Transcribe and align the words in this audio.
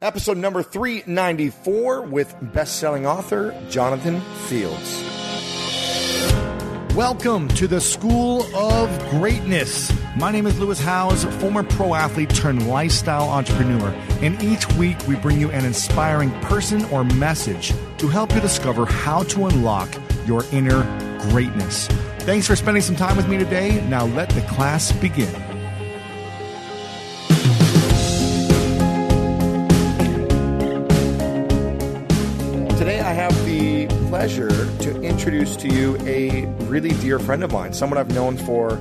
episode 0.00 0.36
number 0.36 0.62
394 0.62 2.02
with 2.02 2.34
best-selling 2.52 3.06
author 3.06 3.58
Jonathan 3.68 4.20
Fields. 4.46 5.04
Welcome 6.94 7.48
to 7.50 7.66
the 7.66 7.80
School 7.80 8.42
of 8.56 9.10
Greatness. 9.10 9.92
My 10.16 10.32
name 10.32 10.46
is 10.46 10.58
Lewis 10.58 10.80
Howes, 10.80 11.24
former 11.40 11.62
pro 11.62 11.94
athlete 11.94 12.30
turned 12.30 12.68
lifestyle 12.68 13.28
entrepreneur, 13.28 13.88
and 14.20 14.42
each 14.42 14.66
week 14.74 14.96
we 15.06 15.16
bring 15.16 15.40
you 15.40 15.50
an 15.50 15.64
inspiring 15.64 16.30
person 16.42 16.84
or 16.86 17.04
message 17.04 17.72
to 17.98 18.08
help 18.08 18.34
you 18.34 18.40
discover 18.40 18.84
how 18.84 19.22
to 19.24 19.46
unlock 19.46 19.88
your 20.26 20.44
inner 20.52 20.82
greatness. 21.30 21.86
Thanks 22.20 22.46
for 22.46 22.56
spending 22.56 22.82
some 22.82 22.96
time 22.96 23.16
with 23.16 23.28
me 23.28 23.38
today. 23.38 23.80
Now 23.88 24.06
let 24.06 24.28
the 24.30 24.42
class 24.42 24.92
begin. 24.92 25.47
Pleasure 34.18 34.48
to 34.80 35.00
introduce 35.00 35.54
to 35.54 35.68
you 35.68 35.96
a 36.00 36.44
really 36.64 36.88
dear 36.94 37.20
friend 37.20 37.44
of 37.44 37.52
mine, 37.52 37.72
someone 37.72 37.96
I've 37.96 38.12
known 38.12 38.36
for, 38.36 38.72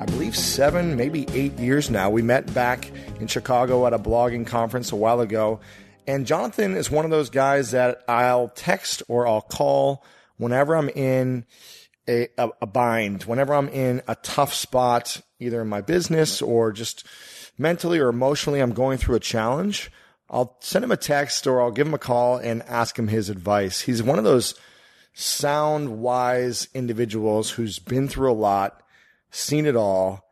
I 0.00 0.06
believe, 0.06 0.34
seven, 0.34 0.96
maybe 0.96 1.26
eight 1.34 1.52
years 1.58 1.90
now. 1.90 2.08
We 2.08 2.22
met 2.22 2.54
back 2.54 2.90
in 3.20 3.26
Chicago 3.26 3.86
at 3.86 3.92
a 3.92 3.98
blogging 3.98 4.46
conference 4.46 4.92
a 4.92 4.96
while 4.96 5.20
ago. 5.20 5.60
And 6.06 6.26
Jonathan 6.26 6.74
is 6.74 6.90
one 6.90 7.04
of 7.04 7.10
those 7.10 7.28
guys 7.28 7.72
that 7.72 8.04
I'll 8.08 8.48
text 8.48 9.02
or 9.06 9.26
I'll 9.26 9.42
call 9.42 10.02
whenever 10.38 10.74
I'm 10.74 10.88
in 10.88 11.44
a, 12.08 12.28
a, 12.38 12.48
a 12.62 12.66
bind, 12.66 13.24
whenever 13.24 13.52
I'm 13.52 13.68
in 13.68 14.00
a 14.08 14.14
tough 14.14 14.54
spot, 14.54 15.20
either 15.38 15.60
in 15.60 15.68
my 15.68 15.82
business 15.82 16.40
or 16.40 16.72
just 16.72 17.06
mentally 17.58 17.98
or 17.98 18.08
emotionally, 18.08 18.60
I'm 18.60 18.72
going 18.72 18.96
through 18.96 19.16
a 19.16 19.20
challenge. 19.20 19.90
I'll 20.30 20.56
send 20.60 20.86
him 20.86 20.90
a 20.90 20.96
text 20.96 21.46
or 21.46 21.60
I'll 21.60 21.70
give 21.70 21.86
him 21.86 21.92
a 21.92 21.98
call 21.98 22.38
and 22.38 22.62
ask 22.62 22.98
him 22.98 23.08
his 23.08 23.28
advice. 23.28 23.82
He's 23.82 24.02
one 24.02 24.16
of 24.16 24.24
those 24.24 24.54
sound, 25.18 25.98
wise 25.98 26.68
individuals 26.74 27.52
who's 27.52 27.78
been 27.78 28.06
through 28.06 28.30
a 28.30 28.34
lot, 28.34 28.82
seen 29.30 29.64
it 29.64 29.74
all, 29.74 30.28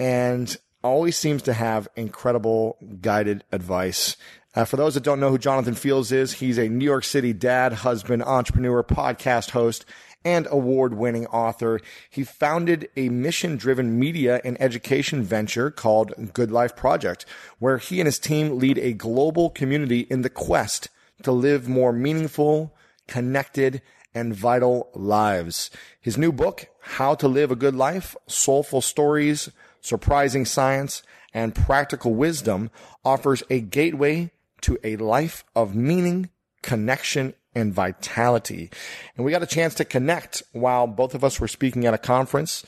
and 0.00 0.56
always 0.82 1.16
seems 1.16 1.42
to 1.42 1.52
have 1.52 1.86
incredible 1.94 2.76
guided 3.00 3.44
advice. 3.52 4.16
Uh, 4.56 4.64
for 4.64 4.76
those 4.76 4.94
that 4.94 5.04
don't 5.04 5.20
know 5.20 5.30
who 5.30 5.38
Jonathan 5.38 5.76
Fields 5.76 6.10
is, 6.10 6.32
he's 6.34 6.58
a 6.58 6.68
New 6.68 6.84
York 6.84 7.04
City 7.04 7.32
dad, 7.32 7.72
husband, 7.72 8.20
entrepreneur, 8.24 8.82
podcast 8.82 9.50
host, 9.50 9.84
and 10.24 10.48
award 10.50 10.94
winning 10.94 11.26
author. 11.26 11.80
He 12.10 12.24
founded 12.24 12.88
a 12.96 13.08
mission 13.10 13.56
driven 13.56 13.96
media 13.96 14.40
and 14.44 14.60
education 14.60 15.22
venture 15.22 15.70
called 15.70 16.32
Good 16.32 16.50
Life 16.50 16.74
Project, 16.74 17.26
where 17.60 17.78
he 17.78 18.00
and 18.00 18.06
his 18.06 18.18
team 18.18 18.58
lead 18.58 18.78
a 18.78 18.92
global 18.92 19.50
community 19.50 20.00
in 20.00 20.22
the 20.22 20.30
quest 20.30 20.88
to 21.22 21.30
live 21.30 21.68
more 21.68 21.92
meaningful, 21.92 22.74
connected, 23.06 23.82
and 24.16 24.34
vital 24.34 24.88
lives. 24.94 25.70
His 26.00 26.16
new 26.16 26.32
book, 26.32 26.68
How 26.80 27.14
to 27.16 27.28
Live 27.28 27.50
a 27.50 27.56
Good 27.56 27.74
Life, 27.74 28.16
Soulful 28.26 28.80
Stories, 28.80 29.50
Surprising 29.82 30.46
Science, 30.46 31.02
and 31.34 31.54
Practical 31.54 32.14
Wisdom 32.14 32.70
offers 33.04 33.42
a 33.50 33.60
gateway 33.60 34.30
to 34.62 34.78
a 34.82 34.96
life 34.96 35.44
of 35.54 35.76
meaning, 35.76 36.30
connection, 36.62 37.34
and 37.54 37.74
vitality. 37.74 38.70
And 39.16 39.24
we 39.26 39.32
got 39.32 39.42
a 39.42 39.46
chance 39.46 39.74
to 39.74 39.84
connect 39.84 40.42
while 40.52 40.86
both 40.86 41.14
of 41.14 41.22
us 41.22 41.38
were 41.38 41.46
speaking 41.46 41.84
at 41.84 41.92
a 41.92 41.98
conference, 41.98 42.64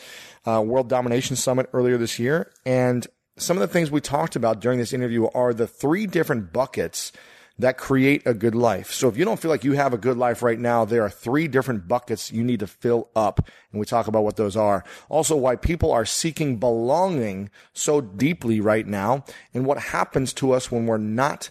uh, 0.46 0.62
World 0.64 0.90
Domination 0.90 1.34
Summit 1.34 1.70
earlier 1.72 1.96
this 1.96 2.18
year. 2.18 2.52
And 2.66 3.06
some 3.38 3.56
of 3.56 3.62
the 3.62 3.68
things 3.68 3.90
we 3.90 4.02
talked 4.02 4.36
about 4.36 4.60
during 4.60 4.78
this 4.78 4.92
interview 4.92 5.28
are 5.34 5.55
the 5.55 5.66
three 5.66 6.06
different 6.06 6.52
buckets 6.52 7.10
that 7.59 7.77
create 7.77 8.23
a 8.25 8.34
good 8.34 8.55
life. 8.55 8.92
So 8.92 9.09
if 9.09 9.17
you 9.17 9.25
don't 9.25 9.41
feel 9.41 9.51
like 9.51 9.64
you 9.64 9.73
have 9.73 9.92
a 9.92 9.98
good 9.98 10.17
life 10.17 10.42
right 10.42 10.59
now, 10.59 10.84
there 10.84 11.03
are 11.03 11.11
three 11.11 11.48
different 11.48 11.89
buckets 11.89 12.31
you 12.31 12.45
need 12.45 12.61
to 12.61 12.67
fill 12.67 13.09
up. 13.17 13.41
And 13.73 13.81
we 13.81 13.87
talk 13.87 14.06
about 14.06 14.24
what 14.24 14.36
those 14.36 14.57
are. 14.57 14.85
Also 15.08 15.36
why 15.36 15.57
people 15.57 15.91
are 15.91 16.05
seeking 16.05 16.58
belonging 16.58 17.51
so 17.73 18.01
deeply 18.01 18.61
right 18.61 18.86
now 18.86 19.24
and 19.52 19.67
what 19.67 19.79
happens 19.79 20.33
to 20.35 20.52
us 20.52 20.70
when 20.70 20.86
we're 20.86 20.98
not 20.98 21.51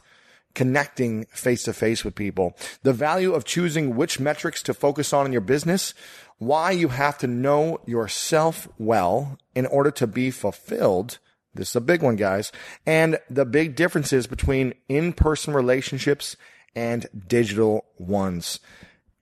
connecting 0.55 1.25
face 1.25 1.63
to 1.63 1.73
face 1.73 2.03
with 2.03 2.15
people, 2.15 2.57
the 2.81 2.93
value 2.93 3.33
of 3.33 3.45
choosing 3.45 3.95
which 3.95 4.19
metrics 4.19 4.63
to 4.63 4.73
focus 4.73 5.13
on 5.13 5.25
in 5.25 5.31
your 5.31 5.41
business, 5.41 5.93
why 6.39 6.71
you 6.71 6.87
have 6.87 7.17
to 7.17 7.27
know 7.27 7.79
yourself 7.85 8.67
well 8.79 9.37
in 9.53 9.67
order 9.67 9.91
to 9.91 10.07
be 10.07 10.31
fulfilled. 10.31 11.19
This 11.53 11.69
is 11.69 11.75
a 11.75 11.81
big 11.81 12.03
one, 12.03 12.15
guys. 12.15 12.51
And 12.85 13.19
the 13.29 13.45
big 13.45 13.75
differences 13.75 14.27
between 14.27 14.73
in-person 14.87 15.53
relationships 15.53 16.35
and 16.75 17.07
digital 17.27 17.85
ones. 17.97 18.59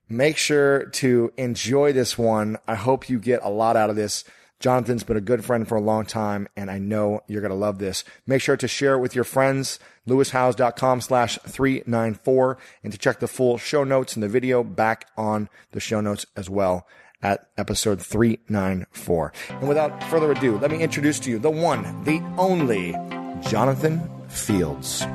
Make 0.09 0.37
sure 0.37 0.85
to 0.85 1.31
enjoy 1.37 1.93
this 1.93 2.17
one. 2.17 2.57
I 2.67 2.75
hope 2.75 3.09
you 3.09 3.19
get 3.19 3.39
a 3.43 3.49
lot 3.49 3.75
out 3.75 3.89
of 3.89 3.95
this. 3.95 4.23
Jonathan's 4.59 5.03
been 5.03 5.17
a 5.17 5.21
good 5.21 5.43
friend 5.43 5.67
for 5.67 5.75
a 5.75 5.81
long 5.81 6.05
time, 6.05 6.47
and 6.55 6.71
I 6.71 6.77
know 6.77 7.21
you're 7.27 7.41
going 7.41 7.49
to 7.49 7.55
love 7.55 7.77
this. 7.77 8.03
Make 8.25 8.41
sure 8.41 8.55
to 8.57 8.67
share 8.67 8.93
it 8.93 8.99
with 8.99 9.13
your 9.13 9.23
friends, 9.23 9.79
lewishowes.com 10.07 11.01
slash 11.01 11.37
394, 11.45 12.57
and 12.83 12.93
to 12.93 12.99
check 12.99 13.19
the 13.19 13.27
full 13.27 13.57
show 13.57 13.83
notes 13.83 14.15
and 14.15 14.23
the 14.23 14.29
video 14.29 14.63
back 14.63 15.07
on 15.17 15.49
the 15.71 15.79
show 15.79 16.01
notes 16.01 16.25
as 16.35 16.49
well 16.49 16.87
at 17.21 17.47
episode 17.57 18.01
394. 18.01 19.33
And 19.49 19.67
without 19.67 20.03
further 20.05 20.31
ado, 20.31 20.57
let 20.57 20.71
me 20.71 20.81
introduce 20.81 21.19
to 21.21 21.31
you 21.31 21.39
the 21.39 21.49
one, 21.49 22.03
the 22.03 22.21
only 22.37 22.93
Jonathan 23.41 24.09
Fields. 24.27 25.05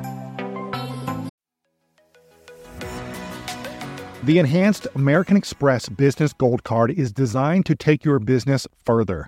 The 4.23 4.37
enhanced 4.37 4.85
American 4.93 5.35
Express 5.35 5.89
Business 5.89 6.31
Gold 6.31 6.63
Card 6.63 6.91
is 6.91 7.11
designed 7.11 7.65
to 7.65 7.75
take 7.75 8.05
your 8.05 8.19
business 8.19 8.67
further. 8.85 9.27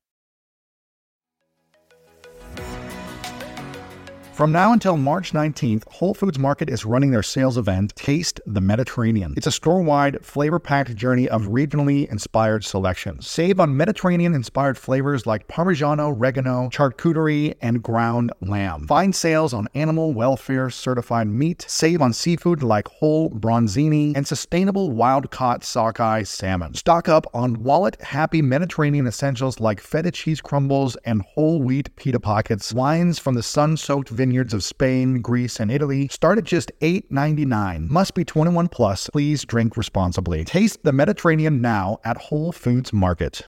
From 4.33 4.53
now 4.53 4.71
until 4.71 4.95
March 4.95 5.33
19th, 5.33 5.83
Whole 5.91 6.13
Foods 6.13 6.39
Market 6.39 6.69
is 6.69 6.85
running 6.85 7.11
their 7.11 7.21
sales 7.21 7.57
event, 7.57 7.93
Taste 7.97 8.39
the 8.47 8.61
Mediterranean. 8.61 9.33
It's 9.35 9.45
a 9.45 9.51
store 9.51 9.81
wide, 9.81 10.25
flavor 10.25 10.57
packed 10.57 10.95
journey 10.95 11.27
of 11.27 11.43
regionally 11.43 12.09
inspired 12.09 12.63
selections. 12.63 13.27
Save 13.27 13.59
on 13.59 13.75
Mediterranean 13.75 14.33
inspired 14.33 14.77
flavors 14.77 15.27
like 15.27 15.47
Parmigiano, 15.49 16.17
Reggiano, 16.17 16.71
charcuterie, 16.71 17.55
and 17.61 17.83
ground 17.83 18.31
lamb. 18.41 18.87
Find 18.87 19.13
sales 19.13 19.53
on 19.53 19.67
animal 19.75 20.13
welfare 20.13 20.69
certified 20.69 21.27
meat. 21.27 21.65
Save 21.67 22.01
on 22.01 22.13
seafood 22.13 22.63
like 22.63 22.87
whole 22.87 23.29
bronzini 23.29 24.15
and 24.15 24.25
sustainable 24.25 24.91
wild 24.91 25.29
caught 25.29 25.65
sockeye 25.65 26.23
salmon. 26.23 26.73
Stock 26.73 27.09
up 27.09 27.27
on 27.33 27.61
wallet 27.61 28.01
happy 28.01 28.41
Mediterranean 28.41 29.05
essentials 29.07 29.59
like 29.59 29.81
feta 29.81 30.09
cheese 30.09 30.39
crumbles 30.39 30.95
and 31.03 31.21
whole 31.21 31.61
wheat 31.61 31.93
pita 31.97 32.19
pockets. 32.19 32.73
Wines 32.73 33.19
from 33.19 33.35
the 33.35 33.43
sun 33.43 33.75
soaked 33.75 34.09
vineyards 34.21 34.53
of 34.53 34.63
Spain, 34.63 35.19
Greece, 35.19 35.59
and 35.59 35.71
Italy 35.71 36.07
start 36.11 36.37
at 36.37 36.43
just 36.43 36.71
$8.99. 36.81 37.89
Must 37.89 38.13
be 38.13 38.23
21 38.23 38.67
plus. 38.67 39.09
Please 39.09 39.43
drink 39.45 39.75
responsibly. 39.75 40.45
Taste 40.45 40.83
the 40.83 40.93
Mediterranean 40.93 41.59
now 41.59 41.97
at 42.05 42.17
Whole 42.17 42.51
Foods 42.51 42.93
Market. 42.93 43.47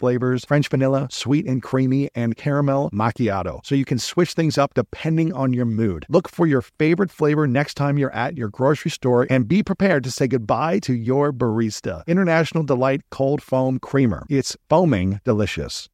flavors 0.01 0.43
French 0.43 0.67
vanilla, 0.67 1.07
sweet 1.11 1.45
and 1.45 1.61
creamy, 1.63 2.09
and 2.13 2.35
caramel 2.35 2.89
macchiato. 2.91 3.63
So 3.63 3.75
you 3.75 3.85
can 3.85 3.99
switch 3.99 4.33
things 4.33 4.57
up 4.57 4.73
depending 4.73 5.31
on 5.31 5.53
your 5.53 5.65
mood. 5.65 6.05
Look 6.09 6.27
for 6.27 6.45
your 6.45 6.61
favorite 6.61 7.11
flavor 7.11 7.47
next 7.47 7.75
time 7.75 7.97
you're 7.97 8.13
at 8.13 8.35
your 8.35 8.49
grocery 8.49 8.91
store 8.91 9.27
and 9.29 9.47
be 9.47 9.63
prepared 9.63 10.03
to 10.03 10.11
say 10.11 10.27
goodbye 10.27 10.79
to 10.79 10.93
your 10.93 11.31
barista. 11.31 12.05
International 12.07 12.63
Delight 12.63 13.01
Cold 13.11 13.41
Foam 13.41 13.79
Creamer. 13.79 14.25
It's 14.27 14.57
foaming 14.67 15.21
delicious. 15.23 15.87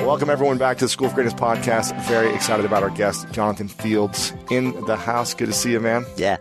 Welcome, 0.00 0.30
everyone, 0.30 0.58
back 0.58 0.78
to 0.78 0.86
the 0.86 0.88
School 0.88 1.06
of 1.06 1.14
Greatness 1.14 1.34
podcast. 1.34 1.96
Very 2.06 2.34
excited 2.34 2.66
about 2.66 2.82
our 2.82 2.90
guest, 2.90 3.30
Jonathan 3.30 3.68
Fields, 3.68 4.34
in 4.50 4.72
the 4.86 4.96
house. 4.96 5.32
Good 5.32 5.46
to 5.46 5.52
see 5.52 5.70
you, 5.70 5.78
man. 5.78 6.04
Yeah. 6.16 6.38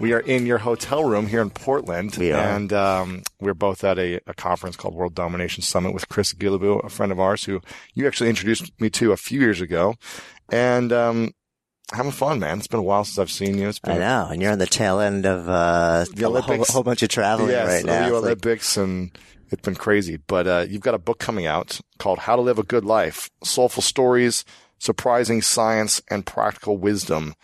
We 0.00 0.14
are 0.14 0.20
in 0.20 0.46
your 0.46 0.58
hotel 0.58 1.04
room 1.04 1.26
here 1.26 1.42
in 1.42 1.50
Portland. 1.50 2.16
We 2.16 2.32
are. 2.32 2.40
And 2.40 2.72
um, 2.72 3.22
we're 3.38 3.54
both 3.54 3.84
at 3.84 3.98
a, 3.98 4.18
a, 4.26 4.32
conference 4.32 4.74
called 4.74 4.94
World 4.94 5.14
Domination 5.14 5.62
Summit 5.62 5.92
with 5.92 6.08
Chris 6.08 6.32
Guillebeau, 6.32 6.82
a 6.82 6.88
friend 6.88 7.12
of 7.12 7.20
ours 7.20 7.44
who 7.44 7.60
you 7.94 8.06
actually 8.06 8.30
introduced 8.30 8.72
me 8.80 8.88
to 8.90 9.12
a 9.12 9.18
few 9.18 9.40
years 9.40 9.60
ago. 9.60 9.96
And 10.50 10.90
um, 10.90 11.32
having 11.92 12.12
fun, 12.12 12.40
man. 12.40 12.58
It's 12.58 12.66
been 12.66 12.80
a 12.80 12.82
while 12.82 13.04
since 13.04 13.18
I've 13.18 13.30
seen 13.30 13.58
you. 13.58 13.68
It's 13.68 13.78
been 13.78 13.96
I 13.96 13.98
know. 13.98 14.28
And 14.30 14.40
you're 14.40 14.52
on 14.52 14.58
the 14.58 14.66
tail 14.66 15.00
end 15.00 15.26
of 15.26 15.46
uh, 15.46 16.06
the 16.14 16.24
Olympics. 16.24 16.70
A 16.70 16.72
whole, 16.72 16.74
whole 16.76 16.82
bunch 16.82 17.02
of 17.02 17.10
traveling 17.10 17.50
yes, 17.50 17.68
right 17.68 17.84
now. 17.84 18.08
The 18.08 18.16
Olympics 18.16 18.78
like... 18.78 18.84
and 18.84 19.18
it's 19.50 19.62
been 19.62 19.74
crazy. 19.74 20.16
But 20.16 20.46
uh, 20.46 20.66
you've 20.66 20.80
got 20.80 20.94
a 20.94 20.98
book 20.98 21.18
coming 21.18 21.44
out 21.44 21.78
called 21.98 22.20
How 22.20 22.36
to 22.36 22.42
Live 22.42 22.58
a 22.58 22.62
Good 22.62 22.86
Life 22.86 23.30
Soulful 23.44 23.82
Stories, 23.82 24.46
Surprising 24.78 25.42
Science, 25.42 26.00
and 26.08 26.24
Practical 26.24 26.78
Wisdom 26.78 27.34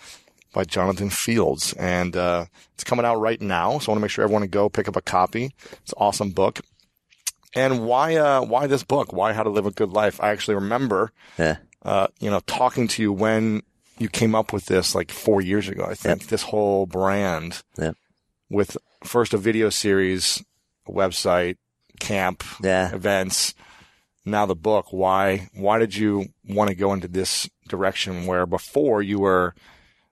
by 0.56 0.64
Jonathan 0.64 1.10
Fields. 1.10 1.74
And 1.74 2.16
uh, 2.16 2.46
it's 2.72 2.82
coming 2.82 3.04
out 3.04 3.20
right 3.20 3.40
now. 3.42 3.78
So 3.78 3.90
I 3.90 3.92
want 3.92 3.98
to 3.98 4.00
make 4.00 4.10
sure 4.10 4.24
everyone 4.24 4.40
to 4.40 4.48
go 4.48 4.70
pick 4.70 4.88
up 4.88 4.96
a 4.96 5.02
copy. 5.02 5.52
It's 5.82 5.92
an 5.92 5.98
awesome 5.98 6.30
book. 6.30 6.62
And 7.54 7.86
why, 7.86 8.16
uh, 8.16 8.40
why 8.40 8.66
this 8.66 8.82
book? 8.82 9.12
Why 9.12 9.34
How 9.34 9.42
to 9.42 9.50
Live 9.50 9.66
a 9.66 9.70
Good 9.70 9.90
Life? 9.90 10.18
I 10.18 10.30
actually 10.30 10.54
remember, 10.54 11.12
yeah. 11.38 11.58
uh, 11.82 12.06
you 12.20 12.30
know, 12.30 12.40
talking 12.46 12.88
to 12.88 13.02
you 13.02 13.12
when 13.12 13.64
you 13.98 14.08
came 14.08 14.34
up 14.34 14.54
with 14.54 14.64
this 14.64 14.94
like 14.94 15.10
four 15.10 15.42
years 15.42 15.68
ago, 15.68 15.84
I 15.84 15.94
think, 15.94 16.22
yep. 16.22 16.30
this 16.30 16.42
whole 16.42 16.86
brand 16.86 17.62
yep. 17.76 17.94
with 18.48 18.78
first 19.04 19.34
a 19.34 19.38
video 19.38 19.68
series, 19.68 20.42
a 20.88 20.90
website, 20.90 21.58
camp, 22.00 22.42
yeah. 22.62 22.94
events. 22.94 23.52
Now 24.24 24.46
the 24.46 24.56
book. 24.56 24.86
Why? 24.90 25.50
Why 25.54 25.78
did 25.78 25.94
you 25.94 26.26
want 26.48 26.70
to 26.70 26.76
go 26.76 26.94
into 26.94 27.08
this 27.08 27.48
direction 27.68 28.24
where 28.24 28.46
before 28.46 29.02
you 29.02 29.18
were 29.18 29.54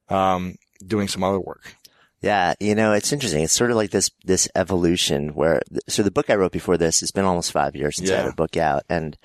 um, 0.08 0.56
doing 0.86 1.08
some 1.08 1.22
other 1.24 1.40
work? 1.40 1.76
Yeah, 2.20 2.54
you 2.58 2.74
know, 2.74 2.94
it's 2.94 3.12
interesting. 3.12 3.42
It's 3.42 3.52
sort 3.52 3.70
of 3.70 3.76
like 3.76 3.90
this 3.90 4.10
this 4.24 4.48
evolution 4.54 5.34
where 5.34 5.60
so 5.88 6.02
the 6.02 6.10
book 6.10 6.30
I 6.30 6.36
wrote 6.36 6.52
before 6.52 6.78
this, 6.78 7.02
it's 7.02 7.12
been 7.12 7.26
almost 7.26 7.52
five 7.52 7.76
years 7.76 7.96
since 7.96 8.08
yeah. 8.08 8.16
I 8.16 8.22
had 8.22 8.30
a 8.32 8.34
book 8.34 8.56
out, 8.56 8.84
and 8.88 9.16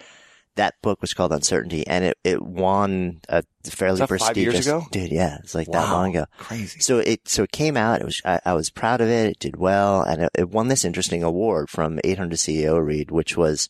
that 0.59 0.75
book 0.81 0.99
was 0.99 1.13
called 1.13 1.31
Uncertainty, 1.31 1.87
and 1.87 2.03
it, 2.03 2.17
it 2.25 2.41
won 2.41 3.21
a 3.29 3.41
fairly 3.63 4.05
prestigious. 4.05 4.69
Dude, 4.91 5.11
yeah, 5.13 5.37
it's 5.41 5.55
like 5.55 5.69
wow. 5.69 5.81
that 5.81 5.91
long 5.93 6.09
ago. 6.09 6.25
Crazy. 6.37 6.81
So 6.81 6.99
it 6.99 7.25
so 7.27 7.43
it 7.43 7.53
came 7.53 7.77
out. 7.77 8.01
It 8.01 8.05
was 8.05 8.21
I, 8.25 8.41
I 8.45 8.53
was 8.53 8.69
proud 8.69 8.99
of 8.99 9.07
it. 9.07 9.29
It 9.31 9.39
did 9.39 9.55
well, 9.55 10.01
and 10.01 10.23
it, 10.23 10.31
it, 10.37 10.49
won 10.49 10.67
this 10.67 10.83
interesting 10.83 11.23
award 11.23 11.69
from 11.69 12.01
800 12.03 12.37
CEO 12.37 12.83
Read, 12.85 13.11
which 13.11 13.37
was. 13.37 13.69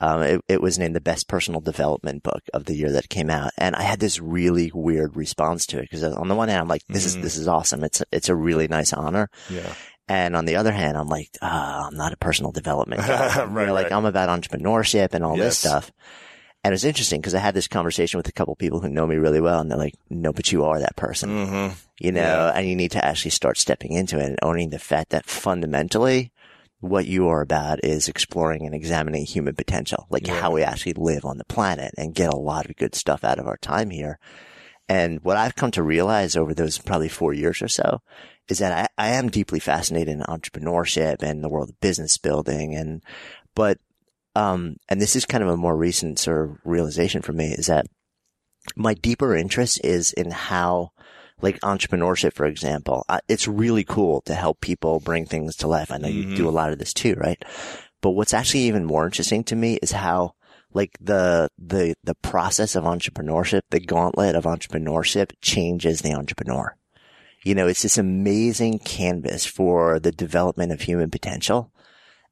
Um, 0.00 0.22
it, 0.22 0.40
it 0.48 0.60
was 0.60 0.78
named 0.78 0.96
the 0.96 1.00
best 1.00 1.28
personal 1.28 1.60
development 1.60 2.22
book 2.22 2.42
of 2.52 2.64
the 2.64 2.74
year 2.74 2.90
that 2.92 3.08
came 3.08 3.30
out, 3.30 3.52
and 3.56 3.76
I 3.76 3.82
had 3.82 4.00
this 4.00 4.20
really 4.20 4.70
weird 4.74 5.16
response 5.16 5.66
to 5.66 5.78
it 5.78 5.82
because 5.82 6.02
on 6.02 6.28
the 6.28 6.34
one 6.34 6.48
hand 6.48 6.60
I'm 6.60 6.68
like, 6.68 6.82
this 6.88 7.06
mm-hmm. 7.06 7.18
is 7.18 7.22
this 7.24 7.36
is 7.36 7.48
awesome. 7.48 7.84
It's 7.84 8.02
it's 8.12 8.28
a 8.28 8.34
really 8.34 8.68
nice 8.68 8.92
honor. 8.92 9.30
Yeah. 9.48 9.72
And 10.06 10.36
on 10.36 10.44
the 10.44 10.56
other 10.56 10.72
hand, 10.72 10.98
I'm 10.98 11.08
like, 11.08 11.30
oh, 11.40 11.46
I'm 11.46 11.96
not 11.96 12.12
a 12.12 12.16
personal 12.18 12.52
development 12.52 13.00
guy. 13.06 13.44
right, 13.46 13.62
you 13.62 13.66
know, 13.68 13.72
like 13.72 13.90
I'm 13.90 14.04
about 14.04 14.28
entrepreneurship 14.28 15.14
and 15.14 15.24
all 15.24 15.36
yes. 15.36 15.46
this 15.46 15.58
stuff. 15.58 15.92
And 16.62 16.72
it's 16.72 16.84
interesting 16.84 17.20
because 17.20 17.34
I 17.34 17.40
had 17.40 17.54
this 17.54 17.68
conversation 17.68 18.16
with 18.16 18.28
a 18.28 18.32
couple 18.32 18.56
people 18.56 18.80
who 18.80 18.88
know 18.88 19.06
me 19.06 19.16
really 19.16 19.40
well 19.40 19.60
and 19.60 19.70
they're 19.70 19.78
like, 19.78 19.96
no, 20.08 20.32
but 20.32 20.50
you 20.50 20.64
are 20.64 20.80
that 20.80 20.96
person, 20.96 21.28
mm-hmm. 21.28 21.74
you 22.00 22.10
know, 22.10 22.20
yeah. 22.20 22.52
and 22.54 22.66
you 22.66 22.74
need 22.74 22.92
to 22.92 23.04
actually 23.04 23.32
start 23.32 23.58
stepping 23.58 23.92
into 23.92 24.18
it 24.18 24.24
and 24.24 24.38
owning 24.42 24.70
the 24.70 24.78
fact 24.78 25.10
that 25.10 25.26
fundamentally 25.26 26.32
what 26.84 27.06
you 27.06 27.28
are 27.28 27.40
about 27.40 27.84
is 27.84 28.08
exploring 28.08 28.66
and 28.66 28.74
examining 28.74 29.24
human 29.24 29.54
potential, 29.54 30.06
like 30.10 30.26
yeah. 30.26 30.38
how 30.40 30.50
we 30.50 30.62
actually 30.62 30.92
live 30.94 31.24
on 31.24 31.38
the 31.38 31.44
planet 31.44 31.94
and 31.96 32.14
get 32.14 32.32
a 32.32 32.36
lot 32.36 32.66
of 32.66 32.76
good 32.76 32.94
stuff 32.94 33.24
out 33.24 33.38
of 33.38 33.46
our 33.46 33.56
time 33.56 33.90
here. 33.90 34.18
And 34.88 35.20
what 35.22 35.38
I've 35.38 35.54
come 35.54 35.70
to 35.72 35.82
realize 35.82 36.36
over 36.36 36.52
those 36.52 36.78
probably 36.78 37.08
four 37.08 37.32
years 37.32 37.62
or 37.62 37.68
so 37.68 38.02
is 38.48 38.58
that 38.58 38.90
I, 38.98 39.06
I 39.06 39.08
am 39.14 39.30
deeply 39.30 39.60
fascinated 39.60 40.08
in 40.08 40.20
entrepreneurship 40.20 41.22
and 41.22 41.42
the 41.42 41.48
world 41.48 41.70
of 41.70 41.80
business 41.80 42.18
building. 42.18 42.74
And, 42.74 43.02
but 43.54 43.78
um, 44.36 44.76
and 44.88 45.00
this 45.00 45.16
is 45.16 45.24
kind 45.24 45.42
of 45.42 45.50
a 45.50 45.56
more 45.56 45.76
recent 45.76 46.18
sort 46.18 46.50
of 46.50 46.58
realization 46.64 47.22
for 47.22 47.32
me 47.32 47.52
is 47.52 47.66
that 47.66 47.86
my 48.76 48.94
deeper 48.94 49.36
interest 49.36 49.80
is 49.84 50.12
in 50.12 50.30
how, 50.30 50.90
like 51.40 51.60
entrepreneurship, 51.60 52.32
for 52.32 52.46
example, 52.46 53.04
uh, 53.08 53.20
it's 53.28 53.48
really 53.48 53.84
cool 53.84 54.20
to 54.22 54.34
help 54.34 54.60
people 54.60 55.00
bring 55.00 55.26
things 55.26 55.56
to 55.56 55.68
life. 55.68 55.90
I 55.90 55.98
know 55.98 56.08
mm-hmm. 56.08 56.30
you 56.30 56.36
do 56.36 56.48
a 56.48 56.50
lot 56.50 56.72
of 56.72 56.78
this 56.78 56.94
too, 56.94 57.14
right? 57.14 57.42
But 58.00 58.10
what's 58.10 58.34
actually 58.34 58.62
even 58.62 58.84
more 58.84 59.04
interesting 59.04 59.44
to 59.44 59.56
me 59.56 59.78
is 59.82 59.92
how, 59.92 60.34
like 60.72 60.96
the, 61.00 61.50
the, 61.58 61.94
the 62.04 62.14
process 62.16 62.76
of 62.76 62.84
entrepreneurship, 62.84 63.62
the 63.70 63.80
gauntlet 63.80 64.34
of 64.34 64.44
entrepreneurship 64.44 65.32
changes 65.40 66.00
the 66.00 66.14
entrepreneur. 66.14 66.76
You 67.44 67.54
know, 67.54 67.68
it's 67.68 67.82
this 67.82 67.98
amazing 67.98 68.78
canvas 68.80 69.44
for 69.44 70.00
the 70.00 70.12
development 70.12 70.72
of 70.72 70.80
human 70.80 71.10
potential 71.10 71.70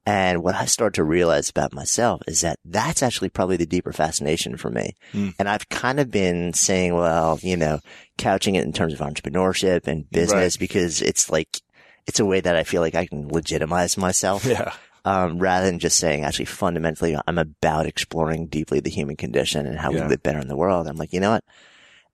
and 0.05 0.43
what 0.43 0.57
I 0.57 0.65
start 0.65 0.95
to 0.95 1.05
realize 1.05 1.49
about 1.49 1.73
myself 1.73 2.23
is 2.27 2.41
that 2.41 2.59
that's 2.65 3.03
actually 3.03 3.29
probably 3.29 3.57
the 3.57 3.67
deeper 3.67 3.93
fascination 3.93 4.57
for 4.57 4.69
me. 4.69 4.97
Mm. 5.13 5.35
And 5.39 5.49
I've 5.49 5.69
kind 5.69 6.01
of 6.01 6.11
been 6.11 6.53
saying, 6.55 6.95
well, 6.95 7.39
you 7.41 7.57
know, 7.57 7.79
couching 8.19 8.57
it 8.57 8.65
in 8.65 8.73
terms 8.73 8.93
of 8.93 8.99
entrepreneurship 8.99 9.87
and 9.87 10.11
business 10.11 10.57
right. 10.57 10.61
because 10.61 11.03
it's 11.03 11.31
like, 11.31 11.61
it's 12.09 12.19
a 12.19 12.27
way 12.27 12.41
that 12.41 12.57
I 12.57 12.65
feel 12.65 12.81
like 12.81 12.97
I 12.97 13.07
can 13.07 13.29
legitimize 13.29 13.97
myself. 13.97 14.45
Yeah. 14.45 14.75
Um, 15.05 15.39
rather 15.39 15.67
than 15.67 15.81
just 15.81 15.99
saying 15.99 16.23
actually 16.23 16.45
fundamentally 16.45 17.17
I'm 17.27 17.39
about 17.39 17.87
exploring 17.87 18.47
deeply 18.47 18.79
the 18.79 18.91
human 18.91 19.17
condition 19.17 19.67
and 19.67 19.77
how 19.77 19.91
yeah. 19.91 20.03
we 20.03 20.11
live 20.11 20.23
better 20.23 20.39
in 20.39 20.47
the 20.47 20.57
world. 20.57 20.87
I'm 20.87 20.97
like, 20.97 21.13
you 21.13 21.19
know 21.19 21.33
what? 21.33 21.45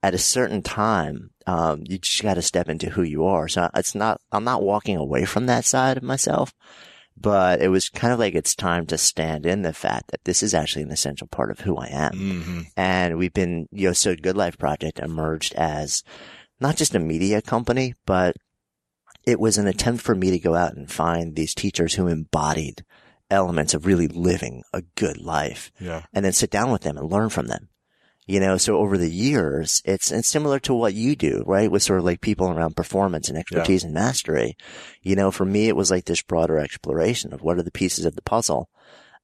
At 0.03 0.15
a 0.15 0.19
certain 0.19 0.63
time, 0.63 1.31
um, 1.47 1.85
you 1.85 1.99
just 1.99 2.23
got 2.23 2.35
to 2.35 2.43
step 2.43 2.69
into 2.69 2.89
who 2.89 3.03
you 3.03 3.27
are. 3.27 3.49
So 3.49 3.69
it's 3.75 3.95
not, 3.95 4.21
I'm 4.33 4.45
not 4.45 4.63
walking 4.63 4.97
away 4.97 5.25
from 5.25 5.47
that 5.47 5.65
side 5.65 5.97
of 5.97 6.03
myself 6.03 6.55
but 7.21 7.61
it 7.61 7.69
was 7.69 7.89
kind 7.89 8.13
of 8.13 8.19
like 8.19 8.35
it's 8.35 8.55
time 8.55 8.87
to 8.87 8.99
stand 8.99 9.47
in 9.47 9.63
the 9.63 9.73
fact 9.73 10.11
that 10.11 10.25
this 10.25 10.43
is 10.43 10.55
actually 10.55 10.83
an 10.83 10.91
essential 10.91 11.27
part 11.27 11.51
of 11.51 11.61
who 11.61 11.77
I 11.77 11.89
am. 11.89 12.13
Mm-hmm. 12.13 12.61
And 12.77 13.19
we've 13.19 13.33
been, 13.33 13.69
you 13.71 13.89
know, 13.89 13.93
so 13.93 14.15
Good 14.15 14.37
Life 14.37 14.59
Project 14.59 14.99
emerged 14.99 15.55
as 15.55 16.03
not 16.61 16.77
just 16.77 16.95
a 16.95 17.01
media 17.01 17.43
company, 17.43 17.95
but 18.07 18.37
it 19.27 19.41
was 19.41 19.59
an 19.59 19.67
attempt 19.67 20.03
for 20.03 20.15
me 20.15 20.31
to 20.31 20.39
go 20.39 20.55
out 20.55 20.75
and 20.75 20.91
find 20.91 21.35
these 21.35 21.55
teachers 21.55 21.95
who 21.95 22.07
embodied 22.07 22.85
elements 23.31 23.75
of 23.75 23.87
really 23.87 24.09
living 24.09 24.63
a 24.73 24.83
good 24.97 25.19
life 25.19 25.71
yeah. 25.79 26.03
and 26.15 26.25
then 26.25 26.33
sit 26.33 26.51
down 26.51 26.71
with 26.71 26.83
them 26.83 26.97
and 26.97 27.11
learn 27.11 27.29
from 27.29 27.47
them. 27.47 27.69
You 28.29 28.41
know, 28.41 28.59
so 28.59 28.77
over 28.77 28.99
the 28.99 29.11
years, 29.11 29.81
it's, 29.87 30.13
it's 30.13 30.29
similar 30.29 30.59
to 30.61 30.75
what 30.75 30.93
you 30.93 31.17
do, 31.17 31.43
right? 31.47 31.71
With 31.71 31.83
sort 31.83 31.99
of 31.99 32.05
like 32.05 32.21
people 32.21 32.51
around 32.51 32.77
performance 32.77 33.31
and 33.31 33.39
expertise 33.39 33.83
yeah. 33.83 33.87
and 33.87 33.95
mastery. 33.95 34.57
You 35.03 35.17
know, 35.17 35.31
for 35.31 35.47
me, 35.47 35.69
it 35.69 35.77
was 35.77 35.91
like 35.91 36.05
this 36.05 36.21
broader 36.21 36.59
exploration 36.59 37.33
of 37.33 37.41
what 37.41 37.59
are 37.59 37.63
the 37.63 37.71
pieces 37.71 38.05
of 38.05 38.15
the 38.15 38.23
puzzle. 38.23 38.69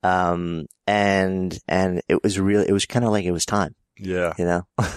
Um, 0.02 0.66
and, 0.86 1.58
and 1.68 2.00
it 2.08 2.22
was 2.22 2.40
really, 2.40 2.66
it 2.66 2.72
was 2.72 2.86
kind 2.86 3.04
of 3.04 3.10
like 3.10 3.26
it 3.26 3.32
was 3.32 3.44
time. 3.44 3.74
Yeah. 3.98 4.32
You 4.38 4.46
know? 4.46 4.66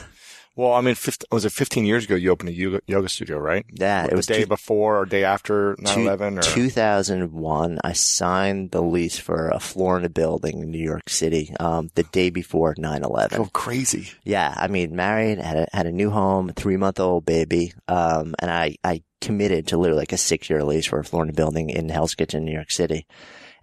Well, 0.58 0.74
I 0.74 0.82
mean, 0.82 0.96
15, 0.96 1.28
was 1.32 1.46
it 1.46 1.52
15 1.52 1.86
years 1.86 2.06
ago 2.06 2.16
you 2.16 2.32
opened 2.32 2.50
a 2.50 2.52
yoga, 2.52 2.82
yoga 2.88 3.10
studio, 3.10 3.38
right? 3.38 3.64
Yeah. 3.72 4.06
It 4.06 4.16
was 4.16 4.26
the 4.26 4.34
day 4.34 4.42
two, 4.42 4.48
before 4.48 4.98
or 4.98 5.06
day 5.06 5.24
after 5.24 5.76
9-11? 5.76 6.40
Or? 6.40 6.42
2001, 6.42 7.80
I 7.84 7.94
signed 7.94 8.72
the 8.72 8.82
lease 8.82 9.20
for 9.20 9.50
a 9.50 9.60
floor 9.60 10.00
in 10.00 10.04
a 10.06 10.10
building 10.10 10.64
in 10.64 10.72
New 10.72 10.84
York 10.84 11.10
City, 11.10 11.54
um, 11.60 11.92
the 11.94 12.02
day 12.02 12.32
before 12.32 12.74
9-11. 12.74 13.38
Oh, 13.38 13.50
crazy. 13.54 14.10
Yeah. 14.24 14.52
I 14.58 14.68
mean, 14.68 14.96
married, 14.96 15.38
had 15.38 15.58
a, 15.58 15.68
had 15.74 15.86
a 15.86 15.92
new 15.92 16.10
home, 16.10 16.52
three 16.56 16.76
month 16.76 17.00
old 17.00 17.24
baby. 17.24 17.74
Um, 17.88 18.34
and 18.40 18.50
I, 18.50 18.78
I 18.84 19.04
committed 19.22 19.68
to 19.68 19.78
literally 19.78 20.02
like 20.02 20.12
a 20.12 20.18
six 20.18 20.50
year 20.50 20.64
lease 20.64 20.88
for 20.88 20.98
a 20.98 21.04
floor 21.04 21.22
in 21.24 21.30
a 21.30 21.34
building 21.34 21.70
in 21.70 21.88
Hell's 21.88 22.16
Kitchen, 22.16 22.46
New 22.46 22.52
York 22.52 22.72
City. 22.72 23.06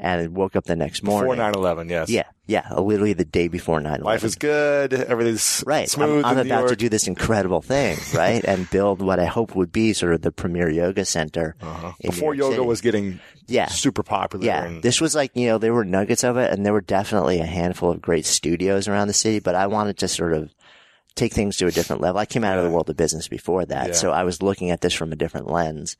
And 0.04 0.36
woke 0.36 0.54
up 0.54 0.64
the 0.64 0.76
next 0.76 1.00
Before 1.00 1.24
morning. 1.24 1.42
9/11, 1.42 1.88
yes. 1.90 2.10
Yeah, 2.10 2.24
yeah, 2.46 2.68
literally 2.74 3.14
the 3.14 3.24
day 3.24 3.48
before 3.48 3.80
9-11. 3.80 4.00
Life 4.02 4.22
is 4.24 4.36
good. 4.36 4.92
Everything's 4.92 5.64
Right. 5.66 5.88
smooth. 5.88 6.24
I'm, 6.24 6.38
I'm 6.38 6.46
about 6.46 6.68
to 6.68 6.76
do 6.76 6.88
this 6.88 7.06
incredible 7.08 7.62
thing, 7.62 7.96
right? 8.14 8.44
and 8.44 8.68
build 8.70 9.00
what 9.00 9.18
I 9.18 9.24
hope 9.24 9.56
would 9.56 9.72
be 9.72 9.92
sort 9.94 10.12
of 10.14 10.20
the 10.22 10.30
premier 10.30 10.68
yoga 10.68 11.04
center. 11.04 11.56
Uh-huh. 11.62 11.92
Before 12.02 12.34
yoga 12.34 12.56
City. 12.56 12.66
was 12.66 12.80
getting 12.82 13.20
Yeah. 13.46 13.66
super 13.68 14.02
popular. 14.02 14.44
Yeah, 14.44 14.64
and- 14.64 14.82
this 14.82 15.00
was 15.00 15.14
like, 15.14 15.30
you 15.34 15.46
know, 15.48 15.58
there 15.58 15.72
were 15.72 15.84
nuggets 15.84 16.22
of 16.22 16.36
it 16.36 16.52
and 16.52 16.64
there 16.66 16.72
were 16.74 16.80
definitely 16.82 17.40
a 17.40 17.46
handful 17.46 17.90
of 17.90 18.02
great 18.02 18.26
studios 18.26 18.86
around 18.88 19.08
the 19.08 19.14
city, 19.14 19.38
but 19.40 19.54
I 19.54 19.66
wanted 19.66 19.96
to 19.98 20.08
sort 20.08 20.34
of 20.34 20.50
take 21.16 21.32
things 21.32 21.56
to 21.58 21.66
a 21.66 21.70
different 21.70 22.02
level. 22.02 22.18
I 22.20 22.26
came 22.26 22.42
out 22.42 22.58
of 22.58 22.64
the 22.64 22.70
world 22.70 22.90
of 22.90 22.96
business 22.96 23.28
before 23.28 23.64
that, 23.66 23.86
Yeah. 23.88 23.92
so 23.94 24.10
I 24.10 24.24
was 24.24 24.42
looking 24.42 24.70
at 24.70 24.80
this 24.80 24.92
from 24.92 25.12
a 25.12 25.16
different 25.16 25.48
lens. 25.48 25.96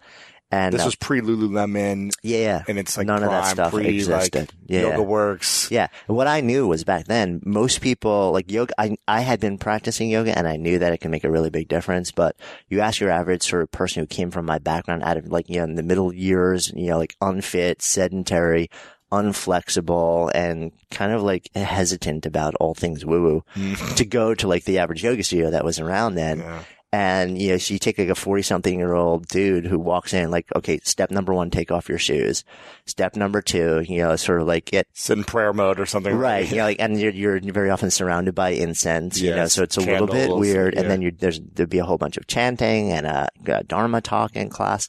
And 0.55 0.73
this 0.73 0.83
uh, 0.83 0.87
was 0.87 0.95
pre 0.95 1.21
Lululemon, 1.21 2.13
yeah, 2.23 2.63
and 2.69 2.79
it's 2.79 2.97
like 2.97 3.07
none 3.07 3.23
of 3.23 3.31
that 3.31 3.43
Prime, 3.43 3.55
stuff 3.55 3.73
pre 3.73 3.89
existed. 3.89 4.41
like 4.41 4.51
yeah. 4.67 4.81
Yoga 4.83 5.03
Works. 5.03 5.71
Yeah. 5.71 5.89
What 6.07 6.27
I 6.27 6.41
knew 6.43 6.67
was 6.69 6.85
back 6.85 7.07
then, 7.07 7.41
most 7.45 7.81
people 7.81 8.31
like 8.33 8.51
yoga, 8.51 8.73
I, 8.81 8.97
I 9.09 9.21
had 9.21 9.41
been 9.41 9.59
practicing 9.59 10.11
yoga 10.11 10.37
and 10.37 10.47
I 10.47 10.57
knew 10.57 10.79
that 10.79 10.93
it 10.93 10.99
can 10.99 11.11
make 11.11 11.25
a 11.25 11.31
really 11.31 11.51
big 11.51 11.69
difference. 11.69 12.13
But 12.13 12.37
you 12.69 12.81
ask 12.81 13.01
your 13.01 13.11
average 13.11 13.43
sort 13.43 13.63
of 13.63 13.71
person 13.73 14.01
who 14.01 14.07
came 14.07 14.31
from 14.31 14.47
my 14.47 14.59
background 14.59 15.03
out 15.03 15.17
of 15.17 15.27
like, 15.27 15.49
you 15.49 15.57
know, 15.59 15.65
in 15.65 15.75
the 15.75 15.83
middle 15.83 16.13
years, 16.13 16.73
you 16.75 16.87
know, 16.87 16.99
like 16.99 17.17
unfit, 17.21 17.83
sedentary, 17.83 18.71
unflexible 19.13 20.31
and 20.35 20.73
kind 20.91 21.13
of 21.13 21.23
like 21.23 21.49
hesitant 21.55 22.27
about 22.27 22.55
all 22.57 22.75
things 22.75 23.05
woo 23.05 23.23
woo 23.23 23.45
Mm-hmm. 23.55 23.95
to 23.95 24.05
go 24.05 24.35
to 24.35 24.49
like 24.49 24.65
the 24.65 24.79
average 24.79 25.03
yoga 25.05 25.23
studio 25.23 25.51
that 25.51 25.65
was 25.65 25.79
around 25.81 26.15
then. 26.15 26.39
Yeah. 26.39 26.63
And, 26.95 27.37
you 27.43 27.49
know, 27.51 27.57
so 27.59 27.75
you 27.75 27.81
take 27.81 27.99
like 27.99 28.09
a 28.09 28.15
40 28.15 28.43
something 28.43 28.79
year 28.79 28.95
old 28.95 29.27
dude 29.27 29.67
who 29.67 29.81
walks 29.81 30.15
in 30.15 30.31
like, 30.31 30.47
okay, 30.55 30.79
step 30.85 31.11
number 31.11 31.35
one, 31.35 31.51
take 31.51 31.73
off 31.73 31.89
your 31.89 31.99
shoes. 31.99 32.45
Step 32.87 33.17
number 33.17 33.43
two, 33.43 33.81
you 33.81 33.99
know, 33.99 34.15
sort 34.15 34.41
of 34.41 34.47
like 34.47 34.67
get 34.67 34.87
Sit 34.93 35.19
in 35.19 35.25
prayer 35.25 35.53
mode 35.53 35.81
or 35.81 35.87
something. 35.87 36.15
Right. 36.17 36.49
You 36.49 36.59
know, 36.59 36.63
like, 36.65 36.77
and 36.79 37.01
you're, 37.01 37.11
you're 37.11 37.41
very 37.53 37.71
often 37.71 37.91
surrounded 37.91 38.37
by 38.37 38.51
incense, 38.51 39.21
you 39.21 39.31
know, 39.35 39.47
so 39.47 39.65
it's 39.65 39.77
a 39.77 39.81
little 39.81 40.07
bit 40.07 40.31
weird. 40.31 40.75
yeah. 40.75 40.83
And 40.83 40.91
then 40.91 41.03
you 41.03 41.11
there's, 41.11 41.41
there'd 41.41 41.69
be 41.69 41.79
a 41.79 41.85
whole 41.85 41.99
bunch 41.99 42.17
of 42.17 42.29
chanting 42.29 42.93
and 42.93 43.07
a, 43.07 43.29
a 43.49 43.65
Dharma 43.65 44.01
talk 44.01 44.37
in 44.37 44.49
class. 44.49 44.89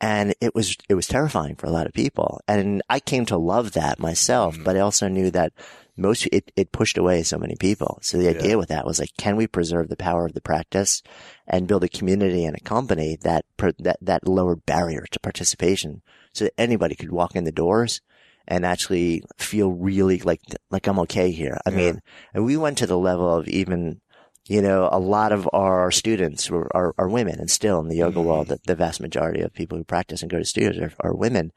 And 0.00 0.34
it 0.40 0.54
was, 0.54 0.76
it 0.88 0.94
was 0.94 1.06
terrifying 1.06 1.56
for 1.56 1.66
a 1.66 1.70
lot 1.70 1.86
of 1.86 1.92
people. 1.92 2.40
And 2.48 2.80
I 2.88 3.00
came 3.00 3.26
to 3.26 3.36
love 3.36 3.72
that 3.72 3.98
myself, 3.98 4.56
Mm. 4.56 4.64
but 4.64 4.76
I 4.76 4.80
also 4.80 5.08
knew 5.08 5.30
that 5.32 5.52
most, 5.96 6.26
it, 6.32 6.50
it 6.56 6.72
pushed 6.72 6.98
away 6.98 7.22
so 7.22 7.38
many 7.38 7.56
people. 7.56 7.98
So 8.02 8.18
the 8.18 8.28
idea 8.28 8.58
with 8.58 8.68
that 8.68 8.86
was 8.86 8.98
like, 8.98 9.10
can 9.16 9.36
we 9.36 9.46
preserve 9.46 9.88
the 9.88 9.96
power 9.96 10.26
of 10.26 10.34
the 10.34 10.40
practice 10.40 11.02
and 11.46 11.68
build 11.68 11.84
a 11.84 11.88
community 11.88 12.44
and 12.44 12.56
a 12.56 12.60
company 12.60 13.16
that, 13.22 13.44
that, 13.78 13.98
that 14.00 14.26
lowered 14.26 14.66
barriers 14.66 15.08
to 15.12 15.20
participation 15.20 16.02
so 16.32 16.44
that 16.44 16.54
anybody 16.58 16.94
could 16.94 17.12
walk 17.12 17.36
in 17.36 17.44
the 17.44 17.52
doors 17.52 18.00
and 18.46 18.66
actually 18.66 19.22
feel 19.38 19.70
really 19.72 20.18
like 20.18 20.40
like 20.70 20.86
I'm 20.86 20.98
okay 21.00 21.30
here. 21.30 21.58
I 21.64 21.70
Yeah. 21.70 21.76
mean, 21.76 22.02
and 22.34 22.44
we 22.44 22.56
went 22.56 22.76
to 22.78 22.86
the 22.86 22.98
level 22.98 23.34
of 23.34 23.48
even, 23.48 24.00
you 24.46 24.60
know, 24.60 24.88
a 24.92 24.98
lot 24.98 25.32
of 25.32 25.48
our 25.54 25.90
students 25.90 26.50
were, 26.50 26.68
are, 26.76 26.94
are 26.98 27.08
women, 27.08 27.40
and 27.40 27.50
still 27.50 27.80
in 27.80 27.88
the 27.88 27.96
yoga 27.96 28.18
Mhm. 28.18 28.24
world, 28.24 28.48
the, 28.48 28.58
the 28.66 28.74
vast 28.74 29.00
majority 29.00 29.40
of 29.40 29.54
people 29.54 29.78
who 29.78 29.84
practice 29.84 30.20
and 30.20 30.30
go 30.30 30.38
to 30.38 30.44
studios 30.44 30.76
are, 30.78 30.92
are 31.00 31.14
women. 31.14 31.52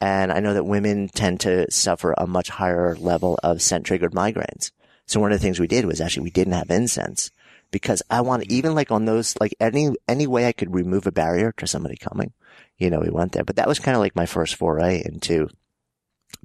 And 0.00 0.30
I 0.30 0.40
know 0.40 0.52
that 0.54 0.64
women 0.64 1.08
tend 1.08 1.40
to 1.40 1.70
suffer 1.70 2.14
a 2.16 2.26
much 2.26 2.50
higher 2.50 2.94
level 2.96 3.38
of 3.42 3.62
scent 3.62 3.86
triggered 3.86 4.12
migraines. 4.12 4.70
So 5.06 5.20
one 5.20 5.32
of 5.32 5.38
the 5.38 5.42
things 5.42 5.58
we 5.58 5.66
did 5.66 5.84
was 5.86 6.00
actually 6.00 6.24
we 6.24 6.30
didn't 6.30 6.52
have 6.52 6.70
incense 6.70 7.30
because 7.70 8.02
I 8.10 8.20
want 8.20 8.50
even 8.50 8.74
like 8.74 8.90
on 8.90 9.04
those 9.06 9.34
like 9.40 9.54
any 9.60 9.90
any 10.08 10.26
way 10.26 10.46
I 10.46 10.52
could 10.52 10.74
remove 10.74 11.06
a 11.06 11.12
barrier 11.12 11.52
to 11.58 11.66
somebody 11.66 11.96
coming, 11.96 12.32
you 12.76 12.90
know, 12.90 13.00
we 13.00 13.08
went 13.10 13.32
there. 13.32 13.44
But 13.44 13.56
that 13.56 13.68
was 13.68 13.78
kind 13.78 13.94
of 13.96 14.00
like 14.00 14.16
my 14.16 14.26
first 14.26 14.56
foray 14.56 15.02
into 15.04 15.48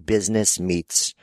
business 0.03 0.59
meets 0.59 1.13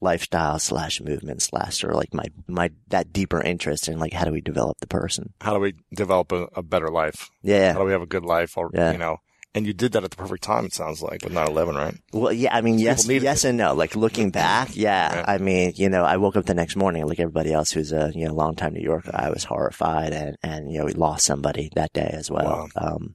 lifestyle 0.00 0.58
slash 0.58 1.00
movement 1.00 1.40
slash 1.42 1.82
or 1.82 1.92
like 1.92 2.12
my 2.12 2.24
my 2.46 2.70
that 2.88 3.12
deeper 3.12 3.40
interest 3.40 3.88
in 3.88 3.98
like 3.98 4.12
how 4.12 4.24
do 4.24 4.32
we 4.32 4.40
develop 4.42 4.78
the 4.80 4.86
person 4.86 5.32
How 5.40 5.54
do 5.54 5.60
we 5.60 5.74
develop 5.94 6.32
a, 6.32 6.48
a 6.54 6.62
better 6.62 6.88
life? 6.88 7.30
Yeah. 7.42 7.72
How 7.72 7.78
do 7.78 7.84
we 7.86 7.92
have 7.92 8.02
a 8.02 8.06
good 8.06 8.24
life? 8.24 8.56
Or 8.58 8.70
Yeah. 8.74 8.92
you 8.92 8.98
know, 8.98 9.18
and 9.56 9.66
you 9.66 9.72
did 9.72 9.92
that 9.92 10.04
at 10.04 10.10
the 10.10 10.16
perfect 10.16 10.44
time. 10.44 10.66
It 10.66 10.74
sounds 10.74 11.02
like 11.02 11.24
with 11.24 11.32
9/11, 11.32 11.74
right? 11.74 11.94
well 12.12 12.32
yeah 12.32 12.54
i 12.54 12.60
mean 12.60 12.78
yes 12.78 13.08
yes 13.08 13.44
and 13.44 13.58
no 13.58 13.74
like 13.74 13.96
looking 13.96 14.30
back 14.30 14.68
yeah 14.76 15.14
Yeah. 15.16 15.24
i 15.26 15.38
mean 15.38 15.72
you 15.76 15.88
know 15.88 16.04
i 16.04 16.16
woke 16.18 16.36
up 16.36 16.44
the 16.46 16.54
next 16.54 16.76
morning 16.76 17.04
like 17.06 17.18
everybody 17.18 17.52
else 17.52 17.70
who's 17.72 17.92
a 17.92 18.12
you 18.14 18.26
know 18.26 18.34
long 18.34 18.54
time 18.54 18.74
new 18.74 18.82
yorker 18.84 19.10
i 19.14 19.30
was 19.30 19.42
horrified 19.44 20.12
and 20.12 20.36
and 20.42 20.70
you 20.70 20.78
know 20.78 20.84
we 20.84 20.92
lost 20.92 21.24
somebody 21.26 21.70
that 21.74 21.92
day 21.92 22.10
as 22.12 22.30
well 22.30 22.68
um 22.76 23.14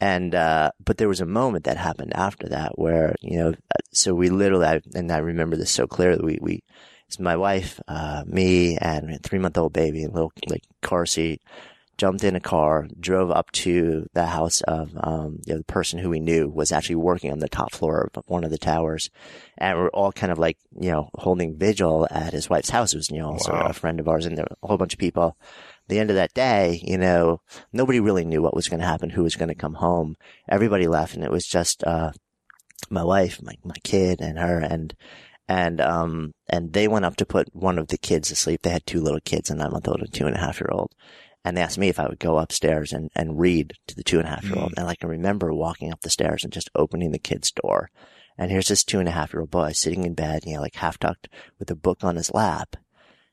and 0.00 0.34
uh 0.34 0.70
but 0.84 0.96
there 0.98 1.08
was 1.08 1.20
a 1.20 1.26
moment 1.26 1.64
that 1.64 1.76
happened 1.76 2.12
after 2.14 2.48
that 2.48 2.78
where 2.78 3.14
you 3.20 3.36
know 3.38 3.54
so 3.92 4.14
we 4.14 4.28
literally 4.30 4.66
I, 4.66 4.80
and 4.94 5.10
i 5.12 5.18
remember 5.18 5.56
this 5.56 5.70
so 5.70 5.86
clearly 5.86 6.20
we 6.24 6.38
we 6.40 6.62
it's 7.08 7.18
my 7.18 7.36
wife 7.36 7.80
uh 7.88 8.22
me 8.26 8.76
and 8.78 9.10
a 9.10 9.18
three 9.18 9.38
month 9.38 9.58
old 9.58 9.72
baby 9.72 10.02
in 10.04 10.10
a 10.10 10.14
little 10.14 10.32
like 10.48 10.62
car 10.80 11.04
seat 11.06 11.42
jumped 12.00 12.24
in 12.24 12.34
a 12.34 12.40
car, 12.40 12.88
drove 12.98 13.30
up 13.30 13.50
to 13.52 14.06
the 14.14 14.24
house 14.26 14.62
of 14.62 14.90
um, 14.96 15.38
you 15.46 15.52
know, 15.52 15.58
the 15.58 15.64
person 15.64 15.98
who 15.98 16.08
we 16.08 16.18
knew 16.18 16.48
was 16.48 16.72
actually 16.72 16.96
working 16.96 17.30
on 17.30 17.40
the 17.40 17.48
top 17.48 17.72
floor 17.72 18.10
of 18.14 18.24
one 18.26 18.42
of 18.42 18.50
the 18.50 18.56
towers, 18.58 19.10
and 19.58 19.76
we're 19.78 19.90
all 19.90 20.10
kind 20.10 20.32
of 20.32 20.38
like 20.38 20.56
you 20.80 20.90
know 20.90 21.10
holding 21.14 21.58
vigil 21.58 22.08
at 22.10 22.32
his 22.32 22.48
wife's 22.48 22.70
house. 22.70 22.94
It 22.94 22.96
was 22.96 23.10
you 23.10 23.18
know 23.18 23.32
also 23.32 23.52
Wow. 23.52 23.66
a 23.68 23.72
friend 23.74 24.00
of 24.00 24.08
ours, 24.08 24.24
and 24.24 24.36
there 24.36 24.46
were 24.48 24.56
a 24.62 24.66
whole 24.68 24.78
bunch 24.78 24.94
of 24.94 24.98
people. 24.98 25.36
The 25.88 25.98
end 25.98 26.08
of 26.10 26.16
that 26.16 26.32
day, 26.34 26.80
you 26.84 26.96
know, 26.96 27.42
nobody 27.72 28.00
really 28.00 28.24
knew 28.24 28.40
what 28.42 28.54
was 28.56 28.68
going 28.68 28.80
to 28.80 28.86
happen, 28.86 29.10
who 29.10 29.24
was 29.24 29.36
going 29.36 29.48
to 29.50 29.54
come 29.54 29.74
home. 29.74 30.16
Everybody 30.48 30.86
left, 30.88 31.14
and 31.14 31.22
it 31.24 31.30
was 31.30 31.44
just 31.46 31.84
uh, 31.84 32.12
my 32.88 33.04
wife, 33.04 33.42
my 33.42 33.54
my 33.62 33.76
kid, 33.84 34.20
and 34.22 34.38
her, 34.38 34.58
and 34.58 34.94
and 35.48 35.80
um 35.80 36.32
and 36.48 36.72
they 36.72 36.86
went 36.88 37.04
up 37.04 37.16
to 37.16 37.26
put 37.26 37.48
one 37.54 37.78
of 37.78 37.88
the 37.88 37.98
kids 37.98 38.28
to 38.28 38.36
sleep. 38.36 38.62
They 38.62 38.70
had 38.70 38.86
two 38.86 39.00
little 39.00 39.20
kids, 39.20 39.50
a 39.50 39.54
nine 39.56 39.72
month 39.72 39.88
old 39.88 40.00
and 40.00 40.12
two 40.14 40.26
and 40.26 40.36
a 40.36 40.40
half 40.40 40.60
year 40.60 40.70
old. 40.72 40.92
And 41.44 41.56
they 41.56 41.62
asked 41.62 41.78
me 41.78 41.88
if 41.88 41.98
I 41.98 42.06
would 42.06 42.18
go 42.18 42.38
upstairs 42.38 42.92
and, 42.92 43.10
and 43.14 43.40
read 43.40 43.74
to 43.86 43.96
the 43.96 44.02
two 44.02 44.16
mm. 44.16 44.20
and 44.20 44.28
a 44.28 44.30
half 44.30 44.44
year 44.44 44.58
old. 44.58 44.74
And 44.76 44.88
I 44.88 44.94
can 44.94 45.08
remember 45.08 45.52
walking 45.54 45.92
up 45.92 46.02
the 46.02 46.10
stairs 46.10 46.44
and 46.44 46.52
just 46.52 46.70
opening 46.74 47.12
the 47.12 47.18
kid's 47.18 47.50
door. 47.50 47.90
And 48.36 48.50
here's 48.50 48.68
this 48.68 48.84
two 48.84 48.98
and 48.98 49.08
a 49.08 49.12
half 49.12 49.32
year 49.32 49.40
old 49.40 49.50
boy 49.50 49.72
sitting 49.72 50.04
in 50.04 50.14
bed, 50.14 50.44
you 50.44 50.54
know, 50.54 50.60
like 50.60 50.76
half 50.76 50.98
tucked 50.98 51.28
with 51.58 51.70
a 51.70 51.76
book 51.76 52.04
on 52.04 52.16
his 52.16 52.32
lap. 52.32 52.76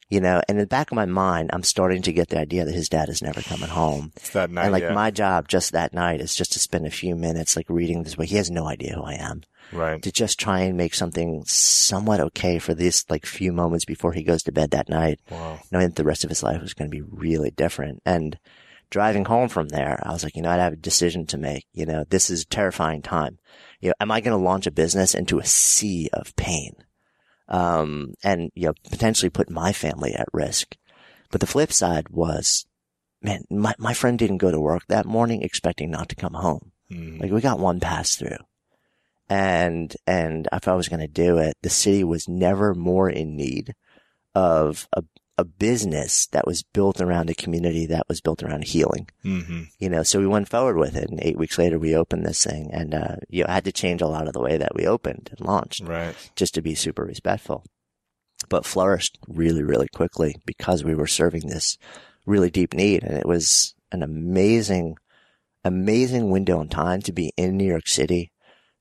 You 0.10 0.22
know, 0.22 0.42
and 0.48 0.58
in 0.58 0.62
the 0.62 0.68
back 0.68 0.90
of 0.90 0.96
my 0.96 1.06
mind, 1.06 1.50
I'm 1.52 1.64
starting 1.64 2.02
to 2.04 2.14
get 2.14 2.30
the 2.30 2.40
idea 2.40 2.64
that 2.64 2.74
his 2.74 2.88
dad 2.88 3.10
is 3.10 3.22
never 3.22 3.42
coming 3.42 3.68
home. 3.68 4.14
It's 4.16 4.30
that 4.30 4.50
night. 4.50 4.64
and 4.64 4.72
like 4.72 4.84
yeah. 4.84 4.94
my 4.94 5.12
job 5.12 5.50
just 5.50 5.74
that 5.74 5.94
night 5.94 6.22
is 6.22 6.34
just 6.34 6.54
to 6.54 6.60
spend 6.60 6.88
a 6.88 6.92
few 6.92 7.14
minutes 7.14 7.58
like 7.58 7.70
reading 7.70 8.04
this 8.04 8.16
book. 8.16 8.28
He 8.28 8.38
has 8.38 8.50
no 8.50 8.68
idea 8.68 8.94
who 8.94 9.04
I 9.04 9.16
am 9.16 9.44
right. 9.72 10.02
to 10.02 10.12
just 10.12 10.40
try 10.40 10.62
and 10.62 10.78
make 10.78 10.94
something 10.94 11.44
somewhat 11.46 12.20
okay 12.20 12.60
for 12.60 12.74
this 12.74 13.06
like 13.10 13.26
few 13.26 13.52
moments 13.52 13.86
before 13.86 14.14
he 14.14 14.24
goes 14.24 14.44
to 14.44 14.52
bed 14.52 14.72
that 14.72 14.90
night, 14.90 15.20
Wow. 15.30 15.60
knowing 15.72 15.88
that 15.88 15.96
the 15.96 16.04
rest 16.04 16.24
of 16.24 16.30
his 16.30 16.44
life 16.44 16.62
was 16.62 16.74
going 16.74 16.90
to 16.90 16.96
be 16.96 17.02
really 17.02 17.52
different. 17.52 18.02
And 18.06 18.38
driving 18.90 19.26
home 19.26 19.50
from 19.50 19.70
there, 19.70 20.00
I 20.04 20.12
was 20.12 20.24
like, 20.24 20.36
you 20.36 20.42
know, 20.42 20.50
I 20.52 20.58
have 20.58 20.74
a 20.74 20.78
decision 20.78 21.26
to 21.28 21.38
make. 21.38 21.66
You 21.74 21.86
know, 21.86 22.06
this 22.10 22.30
is 22.30 22.44
a 22.44 22.48
terrifying 22.48 23.02
time. 23.02 23.40
You 23.82 23.90
know, 23.90 23.96
am 24.00 24.12
I 24.12 24.22
going 24.22 24.38
to 24.38 24.44
launch 24.44 24.66
a 24.68 24.72
business 24.72 25.14
into 25.14 25.40
a 25.40 25.46
sea 25.46 26.10
of 26.14 26.36
pain? 26.36 26.74
Um, 27.50 28.14
and, 28.24 28.52
you 28.56 28.68
know, 28.68 28.74
potentially 28.90 29.30
put 29.30 29.50
my 29.50 29.72
family 29.72 30.14
at 30.14 30.28
risk. 30.34 30.76
But 31.32 31.42
the 31.42 31.48
flip 31.48 31.72
side 31.72 32.10
was, 32.10 32.66
man, 33.22 33.44
my, 33.50 33.74
my 33.78 33.94
friend 33.94 34.18
didn't 34.20 34.38
go 34.38 34.52
to 34.52 34.60
work 34.60 34.84
that 34.88 35.06
morning 35.06 35.42
expecting 35.42 35.90
not 35.92 36.10
to 36.10 36.16
come 36.16 36.34
home. 36.34 36.72
Mm. 36.92 37.20
Like 37.22 37.32
we 37.32 37.42
got 37.42 37.60
one 37.60 37.80
pass 37.80 38.16
through. 38.16 38.38
And, 39.30 39.96
and 40.06 40.48
if 40.54 40.68
I 40.68 40.76
was 40.76 40.88
going 40.88 41.02
to 41.02 41.08
do 41.08 41.38
it, 41.38 41.56
the 41.62 41.70
city 41.70 42.04
was 42.04 42.28
never 42.28 42.74
more 42.74 43.10
in 43.10 43.36
need 43.36 43.74
of 44.34 44.88
a, 44.94 45.04
a 45.38 45.44
business 45.44 46.28
that 46.28 46.48
was 46.48 46.64
built 46.64 47.02
around 47.02 47.30
a 47.30 47.36
community 47.36 47.86
that 47.88 48.08
was 48.08 48.22
built 48.22 48.42
around 48.44 48.64
healing, 48.66 49.10
hmm 49.22 49.64
you 49.80 49.90
know, 49.90 50.02
so 50.02 50.20
we 50.20 50.26
went 50.26 50.50
forward 50.50 50.78
with 50.78 50.96
it. 50.96 51.10
And 51.10 51.20
eight 51.22 51.38
weeks 51.38 51.60
later, 51.60 51.78
we 51.78 51.96
opened 51.96 52.26
this 52.26 52.44
thing 52.44 52.72
and, 52.74 52.96
uh, 52.96 53.18
you 53.30 53.44
know, 53.44 53.50
I 53.50 53.54
had 53.54 53.66
to 53.66 53.72
change 53.72 54.02
a 54.02 54.08
lot 54.08 54.28
of 54.28 54.34
the 54.34 54.42
way 54.42 54.58
that 54.58 54.74
we 54.74 54.88
opened 54.88 55.30
and 55.38 55.48
launched 55.48 55.84
Right. 55.84 56.16
just 56.36 56.56
to 56.56 56.64
be 56.64 56.74
super 56.74 57.04
respectful, 57.04 57.64
but 58.50 58.66
flourished 58.66 59.20
really, 59.28 59.62
really 59.62 59.88
quickly 59.94 60.36
because 60.46 60.84
we 60.84 60.96
were 60.96 61.06
serving 61.06 61.48
this 61.48 61.78
really 62.26 62.50
deep 62.50 62.74
need. 62.74 63.04
And 63.04 63.18
it 63.18 63.28
was 63.28 63.76
an 63.92 64.02
amazing, 64.02 64.98
amazing 65.64 66.32
window 66.32 66.60
in 66.60 66.70
time 66.70 67.02
to 67.04 67.12
be 67.12 67.32
in 67.38 67.56
New 67.56 67.68
York 67.68 67.88
City 67.88 68.32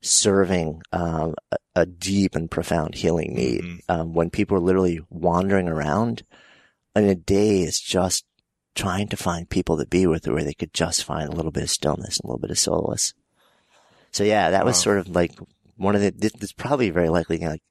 serving 0.03 0.83
um, 0.93 1.35
a, 1.53 1.57
a 1.75 1.87
deep 1.87 2.35
and 2.37 2.51
profound 2.51 2.95
healing 2.95 3.35
need 3.35 3.63
Mhm. 3.63 3.81
um, 3.89 4.13
when 4.15 4.31
people 4.31 4.57
are 4.57 4.61
literally 4.61 5.01
wandering 5.11 5.69
around 5.69 6.23
in 6.95 7.05
a 7.05 7.15
daze 7.15 7.81
just 7.81 8.25
trying 8.75 9.09
to 9.09 9.17
find 9.17 9.49
people 9.49 9.77
to 9.79 9.87
be 9.87 10.07
with 10.07 10.27
where 10.29 10.45
they 10.45 10.53
could 10.55 10.73
just 10.75 11.03
find 11.05 11.29
a 11.29 11.35
little 11.35 11.51
bit 11.51 11.63
of 11.63 11.71
stillness, 11.71 12.19
and 12.19 12.25
a 12.25 12.27
little 12.29 12.41
bit 12.41 12.51
of 12.51 12.59
solace. 12.59 13.15
So 14.13 14.23
yeah, 14.25 14.51
that 14.51 14.65
was 14.65 14.77
sort 14.77 14.99
of 14.99 15.09
like 15.09 15.33
one 15.77 15.95
of 15.95 16.01
the, 16.01 16.11
this, 16.11 16.33
this 16.33 16.53
probably 16.53 16.89
very 16.91 17.09
likely, 17.11 17.37
you 17.39 17.45
know, 17.45 17.51
like, 17.51 17.63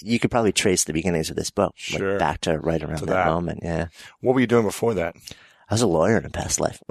you 0.00 0.18
could 0.20 0.30
probably 0.30 0.52
trace 0.52 0.84
the 0.84 0.92
beginnings 0.92 1.30
of 1.30 1.36
this 1.36 1.50
book 1.50 1.72
Sure. 1.76 2.10
like 2.12 2.18
back 2.20 2.40
to 2.42 2.58
right 2.58 2.82
around 2.82 2.98
To 2.98 3.06
that, 3.06 3.14
that. 3.24 3.26
moment. 3.26 3.60
Yeah. 3.62 3.86
What 4.20 4.34
were 4.34 4.40
you 4.40 4.46
doing 4.46 4.64
before 4.64 4.94
that? 4.94 5.16
I 5.70 5.74
was 5.74 5.82
a 5.82 5.86
lawyer 5.86 6.16
in 6.16 6.24
a 6.24 6.30
past 6.30 6.60
life. 6.60 6.82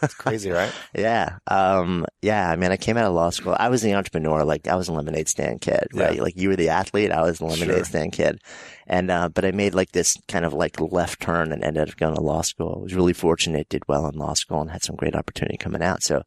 That's 0.00 0.14
crazy, 0.14 0.50
right? 0.50 0.70
yeah. 0.94 1.38
Um, 1.46 2.04
yeah. 2.20 2.50
I 2.50 2.56
mean, 2.56 2.70
I 2.70 2.76
came 2.76 2.98
out 2.98 3.06
of 3.06 3.14
law 3.14 3.30
school. 3.30 3.56
I 3.58 3.70
was 3.70 3.80
the 3.80 3.94
entrepreneur. 3.94 4.44
Like 4.44 4.68
I 4.68 4.74
was 4.74 4.88
a 4.88 4.92
lemonade 4.92 5.28
stand 5.28 5.62
kid, 5.62 5.86
right? 5.94 6.16
Yeah. 6.16 6.22
Like 6.22 6.36
you 6.36 6.50
were 6.50 6.56
the 6.56 6.68
athlete. 6.68 7.10
I 7.12 7.22
was 7.22 7.38
the 7.38 7.46
lemonade 7.46 7.76
Sure. 7.76 7.84
stand 7.84 8.12
kid. 8.12 8.42
And, 8.86 9.10
uh, 9.10 9.30
but 9.30 9.46
I 9.46 9.52
made 9.52 9.74
like 9.74 9.92
this 9.92 10.18
kind 10.28 10.44
of 10.44 10.52
like 10.52 10.78
left 10.80 11.20
turn 11.22 11.50
and 11.50 11.64
ended 11.64 11.88
up 11.88 11.96
going 11.96 12.14
to 12.14 12.20
law 12.20 12.42
school. 12.42 12.76
I 12.78 12.82
was 12.82 12.94
really 12.94 13.14
fortunate, 13.14 13.70
did 13.70 13.88
well 13.88 14.06
in 14.06 14.16
law 14.18 14.34
school 14.34 14.60
and 14.60 14.70
had 14.70 14.82
some 14.84 14.96
great 14.96 15.16
opportunity 15.16 15.56
coming 15.56 15.82
out. 15.82 16.02
So 16.02 16.22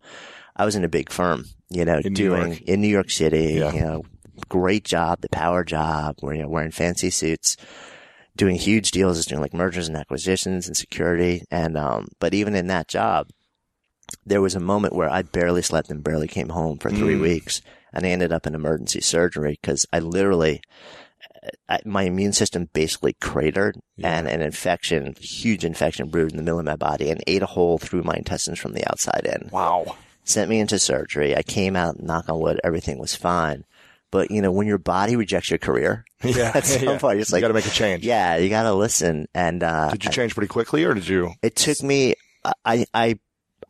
I 0.56 0.66
was 0.66 0.76
in 0.76 0.84
a 0.84 0.90
big 0.90 1.12
firm, 1.12 1.46
you 1.70 1.86
know, 1.86 2.02
In 2.04 2.14
doing 2.16 2.48
York. 2.48 2.62
in 2.64 2.82
New 2.82 2.88
York 2.88 3.12
City, 3.12 3.54
Yeah. 3.60 3.72
you 3.72 3.82
know, 3.82 4.04
great 4.48 4.84
job, 4.84 5.22
the 5.22 5.30
power 5.30 5.64
job, 5.64 6.16
where, 6.22 6.34
you 6.34 6.42
know, 6.42 6.50
wearing 6.50 6.72
fancy 6.72 7.12
suits 7.12 7.56
doing 8.40 8.56
huge 8.56 8.92
deals, 8.92 9.18
just 9.18 9.28
doing 9.28 9.42
like 9.42 9.54
mergers 9.54 9.90
and 9.90 9.98
acquisitions 9.98 10.66
and 10.66 10.78
security. 10.78 11.44
And, 11.52 11.78
um, 11.78 12.08
but 12.20 12.34
even 12.34 12.56
in 12.56 12.68
that 12.68 12.88
job, 12.88 13.28
there 14.26 14.42
was 14.42 14.56
a 14.56 14.62
moment 14.62 14.96
where 14.96 15.10
I 15.10 15.24
barely 15.24 15.62
slept 15.62 15.90
and 15.90 16.02
barely 16.02 16.28
came 16.30 16.48
home 16.50 16.78
for 16.78 16.90
three 16.90 17.16
Mm. 17.16 17.22
weeks. 17.22 17.62
And 17.92 18.06
I 18.06 18.10
ended 18.10 18.32
up 18.32 18.48
in 18.48 18.56
emergency 18.56 19.02
surgery 19.02 19.60
because 19.62 19.86
I 19.92 20.00
literally, 20.00 20.62
I, 21.68 21.80
my 21.84 22.04
immune 22.04 22.32
system 22.32 22.70
basically 22.72 23.14
cratered 23.20 23.76
Yeah. 23.98 24.18
and 24.18 24.28
an 24.30 24.42
infection, 24.42 25.16
huge 25.20 25.66
infection 25.66 26.08
brewed 26.08 26.32
in 26.32 26.38
the 26.38 26.44
middle 26.44 26.60
of 26.60 26.66
my 26.66 26.78
body 26.78 27.10
and 27.10 27.22
ate 27.28 27.44
a 27.44 27.48
hole 27.48 27.78
through 27.78 28.04
my 28.04 28.14
intestines 28.16 28.58
from 28.60 28.72
the 28.72 28.90
outside 28.90 29.26
in 29.26 29.50
Wow. 29.52 29.98
sent 30.24 30.50
me 30.50 30.60
into 30.62 30.80
surgery. 30.80 31.36
I 31.36 31.44
came 31.44 31.76
out, 31.76 32.00
knock 32.02 32.30
on 32.30 32.40
wood, 32.40 32.62
everything 32.64 33.00
was 33.00 33.16
fine. 33.16 33.66
But 34.12 34.32
you 34.32 34.42
know, 34.42 34.52
when 34.52 34.66
your 34.68 34.78
body 34.80 35.16
rejects 35.16 35.50
your 35.52 35.60
career, 35.60 36.04
Yeah. 36.24 36.52
at 36.56 36.66
some 36.66 36.84
yeah. 36.84 36.98
point, 36.98 37.20
it's 37.20 37.30
you 37.30 37.36
like, 37.36 37.42
got 37.42 37.50
to 37.50 37.54
make 37.54 37.66
a 37.68 37.70
change. 37.70 38.04
yeah, 38.06 38.38
you 38.38 38.50
gotta 38.50 38.74
listen. 38.74 39.28
And, 39.34 39.64
uh, 39.64 39.90
Did 39.92 40.06
you 40.06 40.12
change 40.12 40.34
pretty 40.34 40.48
quickly 40.48 40.84
or 40.84 40.94
did 40.94 41.08
you? 41.08 41.34
it 41.44 41.56
took 41.56 41.82
me, 41.84 42.16
I, 42.66 42.86
I, 42.94 43.20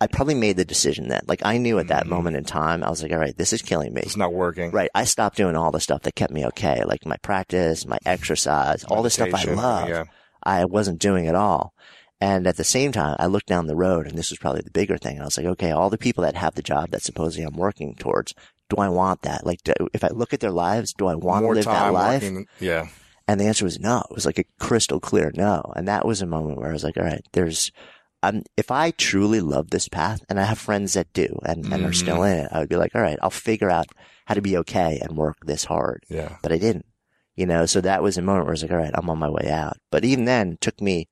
I 0.01 0.07
probably 0.07 0.35
made 0.35 0.55
the 0.55 0.63
decision 0.63 1.09
then. 1.09 1.21
Like 1.27 1.41
I 1.45 1.57
knew 1.57 1.77
at 1.79 1.89
that 1.89 2.05
Mhm. 2.05 2.09
moment 2.09 2.37
in 2.37 2.45
time, 2.45 2.83
I 2.85 2.89
was 2.89 3.03
like, 3.03 3.11
all 3.11 3.17
right, 3.19 3.37
this 3.37 3.51
is 3.51 3.61
killing 3.61 3.93
me. 3.93 4.01
It's 4.01 4.15
not 4.15 4.31
working. 4.33 4.71
Right. 4.71 4.89
I 4.95 5.03
stopped 5.03 5.35
doing 5.35 5.57
all 5.57 5.71
the 5.71 5.81
stuff 5.81 6.03
that 6.03 6.15
kept 6.15 6.31
me 6.31 6.45
okay, 6.47 6.83
like 6.85 7.05
my 7.05 7.17
practice, 7.17 7.85
my 7.85 7.97
exercise, 8.05 8.83
all 8.85 9.03
the 9.03 9.09
stuff 9.09 9.33
I 9.33 9.43
love. 9.51 9.89
Yeah. 9.89 10.03
I 10.41 10.63
wasn't 10.65 10.99
doing 10.99 11.27
at 11.27 11.35
all. 11.35 11.73
And 12.21 12.47
at 12.47 12.55
the 12.57 12.63
same 12.63 12.91
time, 12.93 13.15
I 13.19 13.25
looked 13.27 13.47
down 13.47 13.67
the 13.67 13.75
road 13.75 14.07
and 14.07 14.17
this 14.17 14.29
was 14.29 14.39
probably 14.39 14.61
the 14.61 14.71
bigger 14.71 14.97
thing. 14.97 15.19
I 15.19 15.25
was 15.25 15.37
like, 15.37 15.45
okay, 15.47 15.71
all 15.71 15.89
the 15.89 15.97
people 15.97 16.23
that 16.23 16.35
have 16.35 16.55
the 16.55 16.61
job 16.61 16.91
that 16.91 17.01
supposedly 17.01 17.45
I'm 17.45 17.55
working 17.57 17.95
towards, 17.95 18.33
do 18.69 18.77
I 18.77 18.89
want 18.89 19.21
that? 19.23 19.45
Like, 19.45 19.63
do, 19.63 19.73
if 19.93 20.03
I 20.03 20.09
look 20.09 20.33
at 20.33 20.39
their 20.39 20.51
lives, 20.51 20.93
do 20.93 21.07
I 21.07 21.15
want 21.15 21.43
to 21.43 21.47
live 21.57 21.65
that 21.65 21.93
life? 21.93 22.21
working- 22.23 22.47
Yeah. 22.59 22.87
And 23.27 23.39
the 23.39 23.45
answer 23.45 23.65
was 23.65 23.79
no. 23.79 23.99
It 24.09 24.15
was 24.15 24.25
like 24.25 24.39
a 24.39 24.45
crystal 24.59 24.99
clear 24.99 25.31
no. 25.35 25.61
And 25.75 25.87
that 25.87 26.05
was 26.05 26.21
a 26.21 26.25
moment 26.25 26.57
where 26.57 26.69
I 26.69 26.73
was 26.73 26.83
like, 26.83 26.97
all 26.97 27.03
right, 27.03 27.23
there's, 27.33 27.71
um, 28.23 28.41
if 28.57 28.71
I 28.71 28.89
truly 28.91 29.39
love 29.39 29.69
this 29.69 29.87
path 29.87 30.23
and 30.29 30.39
I 30.39 30.43
have 30.43 30.57
friends 30.57 30.93
that 30.93 31.13
do 31.13 31.37
and, 31.45 31.65
and 31.71 31.85
are 31.85 31.93
still 31.93 32.23
in 32.23 32.39
it, 32.39 32.49
I 32.51 32.59
would 32.59 32.69
be 32.69 32.75
like, 32.75 32.95
all 32.95 33.01
right, 33.01 33.19
I'll 33.21 33.29
figure 33.29 33.69
out 33.69 33.85
how 34.25 34.33
to 34.33 34.41
be 34.41 34.57
okay 34.57 34.99
and 35.01 35.15
work 35.17 35.37
this 35.45 35.65
hard 35.65 36.03
Yeah. 36.09 36.37
but 36.41 36.51
I 36.51 36.57
didn't. 36.57 36.85
You 37.35 37.45
know, 37.45 37.65
so 37.65 37.79
that 37.81 38.03
was 38.03 38.17
a 38.17 38.21
moment 38.21 38.45
where 38.45 38.51
I 38.51 38.57
was 38.57 38.63
like, 38.63 38.71
all 38.71 38.77
right, 38.77 38.91
I'm 38.93 39.09
on 39.09 39.17
my 39.19 39.29
way 39.29 39.49
out. 39.49 39.77
But 39.91 40.03
even 40.03 40.25
then, 40.25 40.53
it 40.53 40.61
took 40.61 40.81
me 40.81 41.07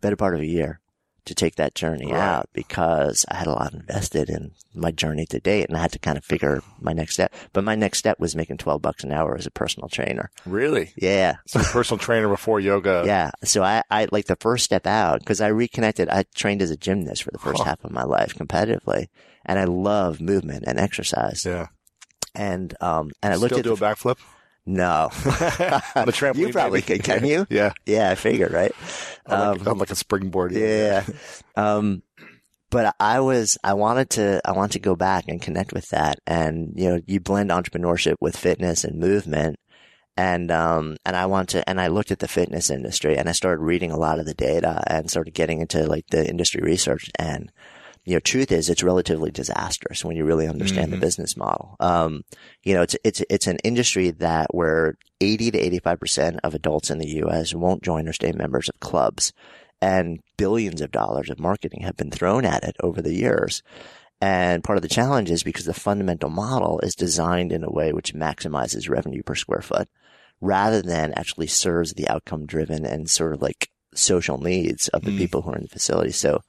better 0.00 0.16
part 0.16 0.34
of 0.34 0.40
a 0.40 0.46
year 0.46 0.80
to 1.26 1.34
take 1.34 1.56
that 1.56 1.74
journey 1.74 2.10
Right. 2.12 2.20
out 2.20 2.48
because 2.52 3.24
I 3.30 3.36
had 3.36 3.46
a 3.46 3.52
lot 3.52 3.72
invested 3.74 4.28
in 4.30 4.52
my 4.74 4.90
journey 4.90 5.26
to 5.26 5.38
date 5.40 5.68
and 5.68 5.76
I 5.76 5.80
had 5.80 5.92
to 5.92 5.98
kind 5.98 6.16
of 6.18 6.24
figure 6.24 6.62
my 6.80 6.92
next 6.92 7.14
step. 7.14 7.32
But 7.52 7.64
my 7.64 7.74
next 7.74 7.98
step 7.98 8.18
was 8.18 8.34
making 8.34 8.58
12 8.58 8.80
bucks 8.82 9.04
an 9.04 9.12
hour 9.12 9.36
as 9.36 9.46
a 9.46 9.50
personal 9.50 9.88
trainer. 9.88 10.30
Really? 10.44 10.92
Yeah. 10.96 11.36
So 11.46 11.60
personal 11.60 11.98
trainer 11.98 12.28
before 12.28 12.60
yoga. 12.60 13.02
Yeah. 13.06 13.30
So 13.44 13.62
I, 13.62 13.82
I 13.90 14.08
like 14.10 14.26
the 14.26 14.36
first 14.36 14.64
step 14.64 14.86
out 14.86 15.20
because 15.20 15.40
I 15.40 15.48
reconnected. 15.48 16.08
I 16.08 16.24
trained 16.34 16.62
as 16.62 16.70
a 16.70 16.76
gymnast 16.76 17.22
for 17.22 17.30
the 17.30 17.38
first 17.38 17.58
Huh. 17.58 17.64
half 17.64 17.84
of 17.84 17.90
my 17.92 18.04
life 18.04 18.34
competitively 18.34 19.06
and 19.44 19.58
I 19.58 19.64
love 19.64 20.20
movement 20.20 20.64
and 20.66 20.78
exercise. 20.78 21.44
Yeah. 21.44 21.66
And, 22.34 22.74
um, 22.80 23.10
and 23.22 23.32
I 23.32 23.36
looked 23.36 23.54
Still 23.54 23.58
at 23.60 23.64
do 23.64 23.76
the, 23.76 23.84
a 23.86 23.94
backflip 23.94 24.18
no, 24.66 25.10
on 25.24 26.08
a 26.08 26.12
trampoline. 26.12 26.36
you 26.38 26.52
probably 26.52 26.82
maybe? 26.86 26.98
can, 27.02 27.20
can 27.20 27.26
you? 27.26 27.46
Yeah. 27.48 27.72
Yeah, 27.86 28.10
I 28.10 28.14
figured, 28.16 28.52
right? 28.52 28.72
On 29.26 29.38
like, 29.52 29.60
Um, 29.60 29.68
on 29.68 29.78
like 29.78 29.90
a 29.90 29.94
springboard. 29.96 30.52
Yeah. 30.52 31.04
Um, 31.54 32.02
but 32.70 32.94
I 32.98 33.20
was, 33.20 33.56
I 33.62 33.74
wanted 33.74 34.10
to, 34.10 34.40
I 34.44 34.52
wanted 34.52 34.72
to 34.72 34.78
go 34.80 34.96
back 34.96 35.24
and 35.28 35.40
connect 35.40 35.72
with 35.72 35.88
that. 35.90 36.18
And, 36.26 36.72
you 36.74 36.88
know, 36.90 37.00
you 37.06 37.20
blend 37.20 37.50
entrepreneurship 37.50 38.16
with 38.20 38.36
fitness 38.36 38.82
and 38.84 38.98
movement. 38.98 39.56
And, 40.16 40.50
um, 40.50 40.96
and 41.04 41.14
I 41.14 41.26
want 41.26 41.50
to, 41.50 41.68
and 41.68 41.80
I 41.80 41.86
looked 41.88 42.10
at 42.10 42.18
the 42.18 42.26
fitness 42.28 42.68
industry 42.70 43.16
and 43.16 43.28
I 43.28 43.32
started 43.32 43.62
reading 43.62 43.92
a 43.92 43.98
lot 43.98 44.18
of 44.18 44.26
the 44.26 44.34
data 44.34 44.82
and 44.88 45.08
started 45.10 45.34
getting 45.34 45.60
into 45.60 45.86
like 45.86 46.06
the 46.10 46.28
industry 46.28 46.60
research. 46.62 47.08
And, 47.18 47.52
you 48.06 48.14
know, 48.14 48.20
truth 48.20 48.50
is 48.52 48.70
it's 48.70 48.82
relatively 48.82 49.30
disastrous 49.30 50.04
when 50.04 50.16
you 50.16 50.24
really 50.24 50.46
understand 50.48 50.92
the 50.92 50.96
Mhm. 50.96 51.00
business 51.00 51.36
model. 51.36 51.76
Um, 51.80 52.22
you 52.62 52.72
know, 52.72 52.82
it's, 52.82 52.96
it's, 53.04 53.22
it's 53.28 53.46
an 53.48 53.58
industry 53.64 54.10
that 54.12 54.54
where 54.54 54.94
80 55.20 55.50
to 55.50 55.58
85% 55.58 56.38
of 56.44 56.54
adults 56.54 56.90
in 56.90 56.98
the 56.98 57.08
U.S. 57.24 57.52
won't 57.52 57.82
join 57.82 58.06
or 58.08 58.12
stay 58.12 58.32
members 58.32 58.68
of 58.68 58.78
clubs 58.80 59.32
and 59.82 60.20
billions 60.38 60.80
of 60.80 60.90
dollars 60.92 61.28
of 61.30 61.38
marketing 61.40 61.82
have 61.82 61.96
been 61.96 62.10
thrown 62.10 62.44
at 62.44 62.62
it 62.64 62.76
over 62.80 63.02
the 63.02 63.12
years. 63.14 63.62
And 64.20 64.64
part 64.64 64.78
of 64.78 64.82
the 64.82 64.88
challenge 64.88 65.30
is 65.30 65.42
because 65.42 65.66
the 65.66 65.74
fundamental 65.74 66.30
model 66.30 66.78
is 66.80 66.94
designed 66.94 67.52
in 67.52 67.62
a 67.64 67.70
way 67.70 67.92
which 67.92 68.14
maximizes 68.14 68.88
revenue 68.88 69.22
per 69.22 69.34
square 69.34 69.60
foot 69.60 69.88
rather 70.40 70.80
than 70.80 71.12
actually 71.14 71.46
serves 71.48 71.92
the 71.94 72.08
outcome 72.08 72.46
driven 72.46 72.86
and 72.86 73.10
sort 73.10 73.34
of 73.34 73.42
like 73.42 73.68
social 73.94 74.38
needs 74.38 74.88
of 74.88 75.02
the 75.02 75.10
Mm. 75.10 75.18
people 75.18 75.42
who 75.42 75.50
are 75.50 75.56
in 75.56 75.62
the 75.62 75.68
facility. 75.68 76.12
So, 76.12 76.40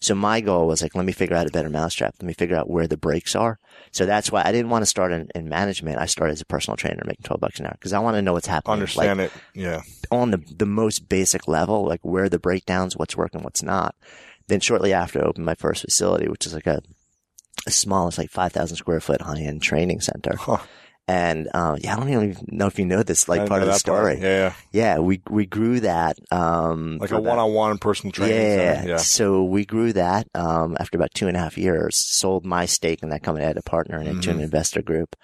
so 0.00 0.14
my 0.14 0.40
goal 0.40 0.66
was 0.66 0.82
like, 0.82 0.94
let 0.94 1.04
me 1.04 1.12
figure 1.12 1.36
out 1.36 1.46
a 1.46 1.50
better 1.50 1.68
mousetrap. 1.70 2.14
Let 2.20 2.26
me 2.26 2.34
figure 2.34 2.56
out 2.56 2.68
where 2.70 2.86
the 2.86 2.96
breaks 2.96 3.34
are. 3.34 3.58
So 3.92 4.04
that's 4.06 4.30
why 4.30 4.42
I 4.44 4.52
didn't 4.52 4.70
want 4.70 4.82
to 4.82 4.86
start 4.86 5.12
in, 5.12 5.28
in 5.34 5.48
management. 5.48 5.98
I 5.98 6.06
started 6.06 6.32
as 6.32 6.40
a 6.40 6.46
personal 6.46 6.76
trainer 6.76 7.02
making 7.06 7.24
12 7.24 7.40
bucks 7.40 7.60
an 7.60 7.66
hour 7.66 7.72
because 7.78 7.92
I 7.92 7.98
want 7.98 8.16
to 8.16 8.22
know 8.22 8.32
what's 8.34 8.46
happening. 8.46 8.80
Like, 8.80 9.08
Understand 9.08 9.20
it. 9.20 9.32
Yeah. 9.54 9.80
on 10.10 10.30
the, 10.32 10.38
the 10.56 10.66
most 10.66 11.08
basic 11.08 11.48
level, 11.48 11.86
like 11.86 12.00
where 12.02 12.24
are 12.24 12.28
the 12.28 12.38
breakdowns, 12.38 12.96
what's 12.96 13.16
working, 13.16 13.42
what's 13.42 13.62
not. 13.62 13.94
Then 14.48 14.60
shortly 14.60 14.92
after 14.92 15.20
I 15.20 15.26
opened 15.26 15.44
my 15.46 15.54
first 15.54 15.82
facility, 15.82 16.28
which 16.28 16.46
is 16.46 16.54
like 16.54 16.66
a, 16.66 16.82
a 17.66 17.70
small, 17.70 18.08
it's 18.08 18.18
like 18.18 18.30
5,000 18.30 18.76
square 18.76 19.00
foot 19.00 19.22
high 19.22 19.40
end 19.40 19.62
training 19.62 20.00
center. 20.00 20.36
Huh. 20.36 20.58
And, 21.08 21.48
um, 21.54 21.78
yeah, 21.80 21.94
I 21.94 22.00
don't 22.00 22.08
even 22.08 22.36
know 22.48 22.66
if 22.66 22.80
you 22.80 22.84
know 22.84 23.04
this, 23.04 23.28
like 23.28 23.46
part 23.48 23.62
of 23.62 23.68
the 23.68 23.78
story. 23.78 24.18
Yeah. 24.20 24.54
Yeah. 24.72 24.98
we, 24.98 25.22
we 25.30 25.46
grew 25.46 25.78
that, 25.80 26.18
um, 26.32 26.98
Like 26.98 27.12
a 27.12 27.20
one-on-one 27.20 27.78
personal 27.78 28.10
training. 28.12 28.36
yeah. 28.36 28.74
center. 28.74 28.88
Yeah. 28.88 28.96
So 28.96 29.44
we 29.44 29.64
grew 29.64 29.92
that, 29.92 30.26
um, 30.34 30.76
after 30.80 30.98
about 30.98 31.14
two 31.14 31.28
and 31.28 31.36
a 31.36 31.40
half 31.40 31.56
years, 31.56 31.96
sold 31.96 32.44
my 32.44 32.66
stake 32.66 33.04
in 33.04 33.10
that 33.10 33.22
company. 33.22 33.44
I 33.44 33.48
had 33.48 33.56
a 33.56 33.62
partner 33.62 34.00
in 34.00 34.08
it 34.08 34.22
to 34.22 34.30
an 34.30 34.38
Mhm. 34.38 34.42
investor 34.42 34.82
group. 34.82 35.14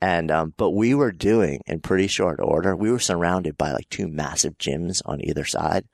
And, 0.00 0.30
um, 0.30 0.54
but 0.56 0.70
we 0.70 0.94
were 0.94 1.12
doing 1.12 1.60
in 1.66 1.80
pretty 1.80 2.06
short 2.06 2.38
order, 2.40 2.74
we 2.74 2.90
were 2.90 2.98
surrounded 3.00 3.58
by 3.58 3.72
like 3.72 3.88
two 3.90 4.08
massive 4.08 4.56
gyms 4.56 5.02
on 5.04 5.20
either 5.22 5.44
side 5.44 5.84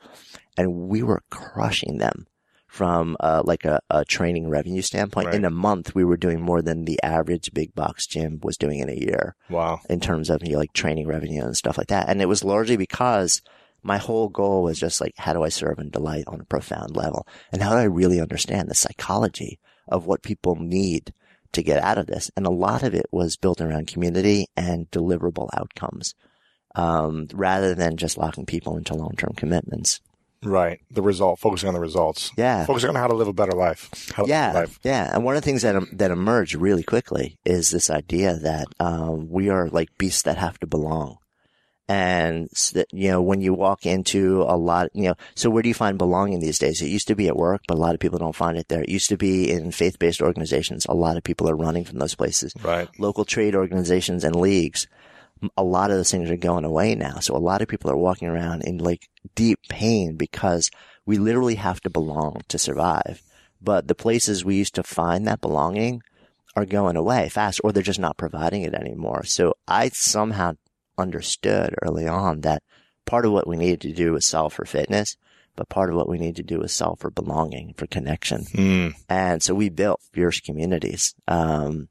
and 0.56 0.72
we 0.88 1.02
were 1.02 1.22
crushing 1.30 1.98
them 1.98 2.26
from, 2.74 3.16
uh, 3.20 3.40
like 3.44 3.64
a, 3.64 3.78
a 3.88 4.04
training 4.04 4.48
revenue 4.48 4.82
standpoint. 4.82 5.26
Right. 5.26 5.36
In 5.36 5.44
a 5.44 5.50
month, 5.50 5.94
we 5.94 6.04
were 6.04 6.16
doing 6.16 6.40
more 6.40 6.60
than 6.60 6.84
the 6.84 6.98
average 7.04 7.54
big 7.54 7.72
box 7.72 8.04
gym 8.06 8.40
was 8.42 8.56
doing 8.56 8.80
in 8.80 8.88
a 8.88 8.94
year 8.94 9.36
Wow. 9.48 9.78
in 9.88 10.00
terms 10.00 10.28
of 10.28 10.42
you 10.42 10.54
know, 10.54 10.58
like 10.58 10.72
training 10.72 11.06
revenue 11.06 11.44
and 11.44 11.56
stuff 11.56 11.78
like 11.78 11.86
that. 11.86 12.08
And 12.08 12.20
it 12.20 12.26
was 12.26 12.42
largely 12.42 12.76
because 12.76 13.42
my 13.84 13.98
whole 13.98 14.28
goal 14.28 14.64
was 14.64 14.80
just 14.80 15.00
like, 15.00 15.14
how 15.16 15.32
do 15.32 15.44
I 15.44 15.50
serve 15.50 15.78
and 15.78 15.92
delight 15.92 16.24
on 16.26 16.40
a 16.40 16.44
profound 16.44 16.96
level? 16.96 17.28
And 17.52 17.62
how 17.62 17.70
do 17.70 17.76
I 17.76 17.84
really 17.84 18.20
understand 18.20 18.68
the 18.68 18.74
psychology 18.74 19.60
of 19.86 20.06
what 20.06 20.22
people 20.22 20.56
need 20.56 21.12
to 21.52 21.62
get 21.62 21.80
out 21.80 21.98
of 21.98 22.06
this? 22.06 22.28
And 22.36 22.44
a 22.44 22.50
lot 22.50 22.82
of 22.82 22.92
it 22.92 23.06
was 23.12 23.36
built 23.36 23.60
around 23.60 23.86
community 23.86 24.48
and 24.56 24.90
deliverable 24.90 25.48
outcomes. 25.56 26.14
Um, 26.74 27.28
rather 27.32 27.76
than 27.76 27.96
just 27.96 28.18
locking 28.18 28.46
people 28.46 28.76
into 28.76 28.94
long-term 28.94 29.34
commitments. 29.36 30.00
Right. 30.44 30.80
The 30.90 31.02
result. 31.02 31.40
Focusing 31.40 31.68
on 31.68 31.74
the 31.74 31.80
results. 31.80 32.30
Yeah. 32.36 32.66
Focusing 32.66 32.90
on 32.90 32.96
how 32.96 33.06
to 33.06 33.14
live 33.14 33.28
a 33.28 33.32
better 33.32 33.52
life. 33.52 34.12
How 34.14 34.26
yeah, 34.26 34.52
life. 34.52 34.78
yeah. 34.84 35.10
And 35.12 35.24
one 35.24 35.36
of 35.36 35.42
the 35.42 35.46
things 35.46 35.62
that 35.62 35.82
that 35.98 36.10
emerged 36.10 36.54
really 36.54 36.82
quickly 36.82 37.38
is 37.44 37.70
this 37.70 37.90
idea 37.90 38.34
that 38.34 38.66
um, 38.78 39.28
we 39.30 39.48
are 39.48 39.68
like 39.68 39.88
beasts 39.98 40.22
that 40.22 40.38
have 40.38 40.58
to 40.60 40.66
belong. 40.66 41.18
And 41.86 42.48
that, 42.72 42.86
you 42.92 43.10
know, 43.10 43.20
when 43.20 43.42
you 43.42 43.52
walk 43.52 43.84
into 43.84 44.42
a 44.48 44.56
lot, 44.56 44.88
you 44.94 45.02
know, 45.02 45.16
so 45.34 45.50
where 45.50 45.62
do 45.62 45.68
you 45.68 45.74
find 45.74 45.98
belonging 45.98 46.40
these 46.40 46.58
days? 46.58 46.80
It 46.80 46.88
used 46.88 47.08
to 47.08 47.14
be 47.14 47.28
at 47.28 47.36
work, 47.36 47.60
but 47.68 47.76
a 47.76 47.80
lot 47.80 47.92
of 47.92 48.00
people 48.00 48.18
don't 48.18 48.34
find 48.34 48.56
it 48.56 48.68
there. 48.68 48.80
It 48.80 48.88
used 48.88 49.10
to 49.10 49.18
be 49.18 49.50
in 49.50 49.70
faith-based 49.70 50.22
organizations. 50.22 50.86
A 50.86 50.94
lot 50.94 51.18
of 51.18 51.22
people 51.22 51.46
are 51.48 51.54
running 51.56 51.84
from 51.84 51.98
those 51.98 52.14
places. 52.14 52.54
Right. 52.62 52.88
Local 52.98 53.26
trade 53.26 53.54
organizations 53.54 54.24
and 54.24 54.34
leagues. 54.34 54.86
A 55.56 55.64
lot 55.64 55.90
of 55.90 55.96
those 55.96 56.10
things 56.10 56.30
are 56.30 56.36
going 56.36 56.64
away 56.64 56.94
now. 56.94 57.18
So 57.20 57.36
a 57.36 57.38
lot 57.38 57.62
of 57.62 57.68
people 57.68 57.90
are 57.90 57.96
walking 57.96 58.28
around 58.28 58.62
in 58.62 58.78
like 58.78 59.08
deep 59.34 59.60
pain 59.68 60.16
because 60.16 60.70
we 61.06 61.18
literally 61.18 61.56
have 61.56 61.80
to 61.82 61.90
belong 61.90 62.42
to 62.48 62.58
survive. 62.58 63.22
But 63.60 63.88
the 63.88 63.94
places 63.94 64.44
we 64.44 64.56
used 64.56 64.74
to 64.74 64.82
find 64.82 65.26
that 65.26 65.40
belonging 65.40 66.02
are 66.56 66.64
going 66.64 66.96
away 66.96 67.28
fast 67.28 67.60
or 67.64 67.72
they're 67.72 67.82
just 67.82 67.98
not 67.98 68.16
providing 68.16 68.62
it 68.62 68.74
anymore. 68.74 69.24
So 69.24 69.54
I 69.66 69.88
somehow 69.88 70.56
understood 70.96 71.74
early 71.82 72.06
on 72.06 72.42
that 72.42 72.62
part 73.04 73.26
of 73.26 73.32
what 73.32 73.48
we 73.48 73.56
needed 73.56 73.80
to 73.82 73.92
do 73.92 74.12
was 74.12 74.24
solve 74.24 74.52
for 74.52 74.64
fitness 74.64 75.16
but 75.56 75.68
part 75.68 75.90
of 75.90 75.96
what 75.96 76.08
we 76.08 76.18
need 76.18 76.36
to 76.36 76.42
do 76.42 76.62
is 76.62 76.72
solve 76.72 76.98
for 76.98 77.10
belonging, 77.10 77.74
for 77.76 77.86
connection. 77.86 78.44
Mm. 78.44 78.94
And 79.08 79.42
so 79.42 79.54
we 79.54 79.68
built 79.68 80.00
fierce 80.12 80.40
communities. 80.40 81.14
Um, 81.28 81.88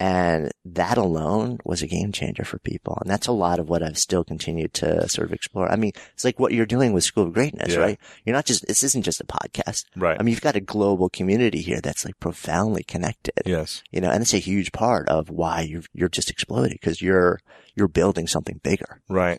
and 0.00 0.50
that 0.64 0.96
alone 0.96 1.58
was 1.62 1.82
a 1.82 1.86
game 1.86 2.10
changer 2.10 2.42
for 2.42 2.58
people. 2.58 2.96
And 3.02 3.10
that's 3.10 3.26
a 3.26 3.32
lot 3.32 3.58
of 3.58 3.68
what 3.68 3.82
I've 3.82 3.98
still 3.98 4.24
continued 4.24 4.72
to 4.74 5.06
sort 5.10 5.28
of 5.28 5.34
explore. 5.34 5.70
I 5.70 5.76
mean, 5.76 5.92
it's 6.14 6.24
like 6.24 6.40
what 6.40 6.52
you're 6.54 6.64
doing 6.64 6.94
with 6.94 7.04
School 7.04 7.24
of 7.26 7.34
Greatness, 7.34 7.74
Yeah. 7.74 7.80
right? 7.80 7.98
You're 8.24 8.34
not 8.34 8.46
just, 8.46 8.66
this 8.66 8.82
isn't 8.82 9.02
just 9.02 9.20
a 9.20 9.26
podcast. 9.26 9.84
Right. 9.94 10.16
I 10.18 10.22
mean, 10.22 10.32
you've 10.32 10.40
got 10.40 10.56
a 10.56 10.60
global 10.60 11.10
community 11.10 11.60
here 11.60 11.82
that's 11.82 12.06
like 12.06 12.18
profoundly 12.18 12.82
connected, 12.82 13.42
yes. 13.44 13.82
you 13.90 14.00
know, 14.00 14.08
and 14.10 14.22
it's 14.22 14.32
a 14.32 14.38
huge 14.38 14.72
part 14.72 15.06
of 15.10 15.28
why 15.28 15.60
you're, 15.60 15.82
you're 15.92 16.08
just 16.08 16.30
exploding 16.30 16.78
because 16.80 17.02
you're, 17.02 17.38
you're 17.76 17.86
building 17.86 18.26
something 18.26 18.58
bigger. 18.62 19.02
Right. 19.10 19.38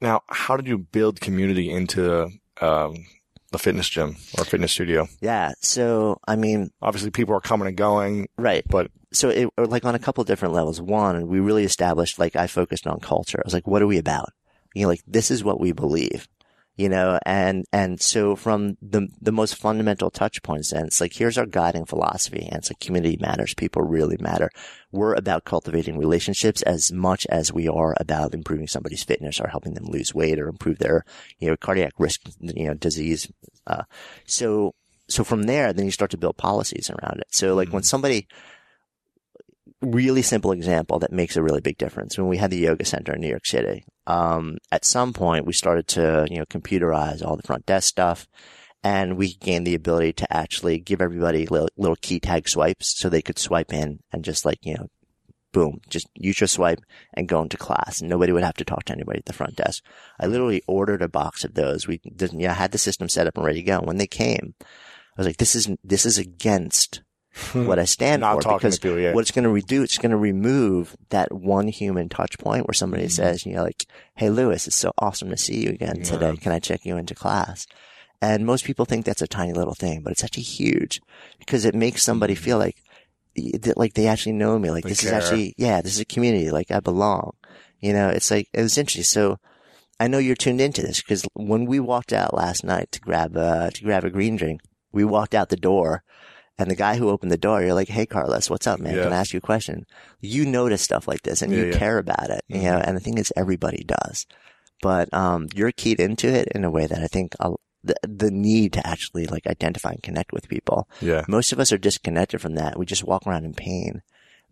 Now, 0.00 0.22
how 0.28 0.56
did 0.56 0.66
you 0.66 0.78
build 0.78 1.20
community 1.20 1.70
into 1.70 2.30
um, 2.62 3.04
the 3.52 3.58
fitness 3.58 3.90
gym 3.90 4.16
or 4.38 4.44
fitness 4.46 4.72
studio? 4.72 5.08
Yeah. 5.20 5.52
So, 5.60 6.20
I 6.26 6.36
mean, 6.36 6.70
Obviously, 6.80 7.10
people 7.10 7.34
are 7.34 7.40
coming 7.42 7.68
and 7.68 7.76
going, 7.76 8.28
right. 8.38 8.64
but 8.66 8.90
so 9.14 9.28
it 9.28 9.48
like 9.56 9.84
on 9.84 9.94
a 9.94 10.00
couple 10.00 10.24
different 10.24 10.54
levels. 10.54 10.80
One, 10.80 11.28
we 11.28 11.40
really 11.40 11.64
established 11.64 12.18
like 12.18 12.36
I 12.36 12.46
focused 12.46 12.86
on 12.86 13.00
culture. 13.00 13.38
I 13.38 13.46
was 13.46 13.54
like, 13.54 13.66
what 13.66 13.82
are 13.82 13.86
we 13.86 13.98
about? 13.98 14.30
You 14.74 14.82
know, 14.82 14.88
like 14.88 15.02
this 15.06 15.30
is 15.30 15.44
what 15.44 15.60
we 15.60 15.72
believe. 15.72 16.28
You 16.76 16.88
know, 16.88 17.20
and 17.24 17.64
and 17.72 18.00
so 18.00 18.34
from 18.34 18.76
the 18.82 19.06
the 19.20 19.30
most 19.30 19.54
fundamental 19.54 20.10
touch 20.10 20.42
points, 20.42 20.72
and 20.72 20.88
it's 20.88 21.00
like 21.00 21.12
here's 21.14 21.38
our 21.38 21.46
guiding 21.46 21.84
philosophy, 21.84 22.48
and 22.50 22.56
it's 22.58 22.68
like 22.68 22.80
community 22.80 23.16
matters, 23.20 23.54
people 23.54 23.82
really 23.82 24.16
matter. 24.18 24.50
We're 24.90 25.14
about 25.14 25.44
cultivating 25.44 25.96
relationships 25.96 26.62
as 26.62 26.90
much 26.90 27.26
as 27.26 27.52
we 27.52 27.68
are 27.68 27.94
about 28.00 28.34
improving 28.34 28.66
somebody's 28.66 29.04
fitness 29.04 29.38
or 29.38 29.46
helping 29.46 29.74
them 29.74 29.84
lose 29.84 30.12
weight 30.12 30.40
or 30.40 30.48
improve 30.48 30.80
their 30.80 31.04
you 31.38 31.48
know 31.48 31.56
cardiac 31.56 31.92
risk, 31.98 32.22
you 32.40 32.66
know, 32.66 32.74
disease. 32.74 33.30
Uh, 33.68 33.84
so 34.26 34.74
so 35.08 35.22
from 35.22 35.44
there, 35.44 35.72
then 35.72 35.84
you 35.84 35.92
start 35.92 36.10
to 36.10 36.18
build 36.18 36.36
policies 36.36 36.90
around 36.90 37.20
it. 37.20 37.28
So 37.30 37.54
like 37.54 37.68
when 37.68 37.84
somebody 37.84 38.26
really 39.84 40.22
simple 40.22 40.52
example 40.52 40.98
that 41.00 41.12
makes 41.12 41.36
a 41.36 41.42
really 41.42 41.60
big 41.60 41.78
difference. 41.78 42.18
When 42.18 42.28
we 42.28 42.36
had 42.36 42.50
the 42.50 42.58
yoga 42.58 42.84
center 42.84 43.14
in 43.14 43.20
New 43.20 43.28
York 43.28 43.46
City, 43.46 43.84
um, 44.06 44.58
at 44.70 44.84
some 44.84 45.12
point 45.12 45.46
we 45.46 45.52
started 45.52 45.86
to, 45.88 46.26
you 46.30 46.38
know, 46.38 46.44
computerize 46.46 47.24
all 47.24 47.36
the 47.36 47.42
front 47.42 47.66
desk 47.66 47.88
stuff 47.88 48.26
and 48.82 49.16
we 49.16 49.34
gained 49.34 49.66
the 49.66 49.74
ability 49.74 50.12
to 50.12 50.32
actually 50.32 50.78
give 50.78 51.00
everybody 51.00 51.46
little, 51.46 51.68
little 51.76 51.96
key 51.96 52.20
tag 52.20 52.48
swipes 52.48 52.94
so 52.98 53.08
they 53.08 53.22
could 53.22 53.38
swipe 53.38 53.72
in 53.72 54.00
and 54.12 54.24
just 54.24 54.44
like, 54.44 54.58
you 54.62 54.74
know, 54.74 54.88
boom, 55.52 55.80
just 55.88 56.08
use 56.14 56.40
your 56.40 56.48
swipe 56.48 56.80
and 57.14 57.28
go 57.28 57.40
into 57.40 57.56
class 57.56 58.00
and 58.00 58.10
nobody 58.10 58.32
would 58.32 58.42
have 58.42 58.56
to 58.56 58.64
talk 58.64 58.84
to 58.84 58.92
anybody 58.92 59.18
at 59.18 59.24
the 59.24 59.32
front 59.32 59.56
desk. 59.56 59.82
I 60.20 60.26
literally 60.26 60.62
ordered 60.66 61.00
a 61.00 61.08
box 61.08 61.44
of 61.44 61.54
those. 61.54 61.86
We 61.86 62.00
didn't, 62.14 62.40
yeah, 62.40 62.52
had 62.52 62.72
the 62.72 62.78
system 62.78 63.08
set 63.08 63.26
up 63.26 63.36
and 63.36 63.46
ready 63.46 63.60
to 63.60 63.66
go. 63.66 63.78
And 63.78 63.86
When 63.86 63.96
they 63.96 64.06
came, 64.06 64.54
I 64.60 64.66
was 65.16 65.26
like, 65.26 65.38
this 65.38 65.54
is, 65.54 65.70
this 65.82 66.04
is 66.04 66.18
against 66.18 67.02
what 67.52 67.78
I 67.78 67.84
stand 67.84 68.20
Not 68.20 68.36
for 68.36 68.42
talking 68.42 68.58
because 68.58 68.78
people, 68.78 68.98
yeah. 68.98 69.12
what 69.12 69.22
it's 69.22 69.30
going 69.30 69.44
to 69.44 69.50
redo, 69.50 69.82
it's 69.82 69.98
going 69.98 70.10
to 70.12 70.16
remove 70.16 70.96
that 71.10 71.32
one 71.32 71.68
human 71.68 72.08
touch 72.08 72.38
point 72.38 72.66
where 72.66 72.74
somebody 72.74 73.04
Mm-hmm. 73.04 73.10
says, 73.10 73.44
you 73.44 73.54
know, 73.54 73.62
like, 73.62 73.86
Hey, 74.14 74.30
Lewis, 74.30 74.66
it's 74.66 74.76
so 74.76 74.92
awesome 74.98 75.30
to 75.30 75.36
see 75.36 75.64
you 75.64 75.70
again 75.70 76.02
today. 76.02 76.36
Can 76.36 76.52
I 76.52 76.58
check 76.60 76.84
you 76.84 76.96
into 76.96 77.14
class? 77.14 77.66
And 78.22 78.46
most 78.46 78.64
people 78.64 78.84
think 78.84 79.04
that's 79.04 79.22
a 79.22 79.26
tiny 79.26 79.52
little 79.52 79.74
thing, 79.74 80.02
but 80.02 80.12
it's 80.12 80.24
actually 80.24 80.44
huge 80.44 81.00
because 81.38 81.64
it 81.64 81.74
makes 81.74 82.02
somebody 82.02 82.34
feel 82.34 82.58
like, 82.58 82.76
like 83.76 83.94
they 83.94 84.06
actually 84.06 84.32
know 84.32 84.58
me. 84.58 84.70
Like. 84.70 84.84
They 84.84 84.90
this 84.90 85.00
care. 85.00 85.18
is 85.18 85.24
actually, 85.24 85.54
yeah, 85.58 85.82
this 85.82 85.94
is 85.94 86.00
a 86.00 86.04
community. 86.04 86.50
Like 86.50 86.70
I 86.70 86.80
belong. 86.80 87.32
You 87.80 87.92
know, 87.92 88.08
it's 88.08 88.30
like, 88.30 88.48
it 88.54 88.62
was 88.62 88.78
interesting. 88.78 89.02
So 89.02 89.38
I 90.00 90.06
know 90.08 90.18
you're 90.18 90.36
tuned 90.36 90.60
into 90.60 90.82
this 90.82 91.02
because 91.02 91.26
when 91.34 91.66
we 91.66 91.80
walked 91.80 92.12
out 92.12 92.32
last 92.32 92.64
night 92.64 92.92
to 92.92 93.00
grab, 93.00 93.36
uh, 93.36 93.70
to 93.70 93.84
grab 93.84 94.04
a 94.04 94.10
green 94.10 94.36
drink, 94.36 94.60
we 94.92 95.04
walked 95.04 95.34
out 95.34 95.48
the 95.48 95.56
door 95.56 96.02
and 96.58 96.70
the 96.70 96.76
guy 96.76 96.96
who 96.96 97.08
opened 97.08 97.32
the 97.32 97.36
door, 97.36 97.62
you're 97.62 97.74
like, 97.74 97.88
Hey, 97.88 98.06
Carlos, 98.06 98.48
what's 98.50 98.66
up, 98.66 98.80
man? 98.80 98.94
Yeah. 98.96 99.04
Can 99.04 99.12
I 99.12 99.16
ask 99.18 99.32
you 99.32 99.38
a 99.38 99.40
question? 99.40 99.86
You 100.20 100.44
notice 100.46 100.82
stuff 100.82 101.08
like 101.08 101.22
this 101.22 101.42
and 101.42 101.52
Yeah, 101.52 101.58
you 101.58 101.64
yeah. 101.66 101.70
Mm-hmm. 101.72 101.78
care 101.78 101.98
about 101.98 102.30
it, 102.30 102.42
you 102.48 102.62
know, 102.62 102.78
and 102.78 102.96
the 102.96 103.00
thing 103.00 103.18
is 103.18 103.32
everybody 103.36 103.84
does, 103.84 104.26
but, 104.82 105.12
um, 105.14 105.48
you're 105.54 105.72
keyed 105.72 106.00
into 106.00 106.28
it 106.28 106.48
in 106.54 106.64
a 106.64 106.70
way 106.70 106.86
that 106.86 106.98
I 107.02 107.06
think 107.06 107.34
i 107.40 107.50
the, 107.86 107.94
the 108.02 108.30
need 108.30 108.72
to 108.72 108.86
actually 108.86 109.26
like 109.26 109.46
identify 109.46 109.90
and 109.90 110.02
connect 110.02 110.32
with 110.32 110.48
people. 110.48 110.88
yeah. 111.02 111.22
Most 111.28 111.52
of 111.52 111.60
us 111.60 111.70
are 111.70 111.76
disconnected 111.76 112.40
from 112.40 112.54
that. 112.54 112.78
We 112.78 112.86
just 112.86 113.04
walk 113.04 113.26
around 113.26 113.44
in 113.44 113.52
pain. 113.52 114.00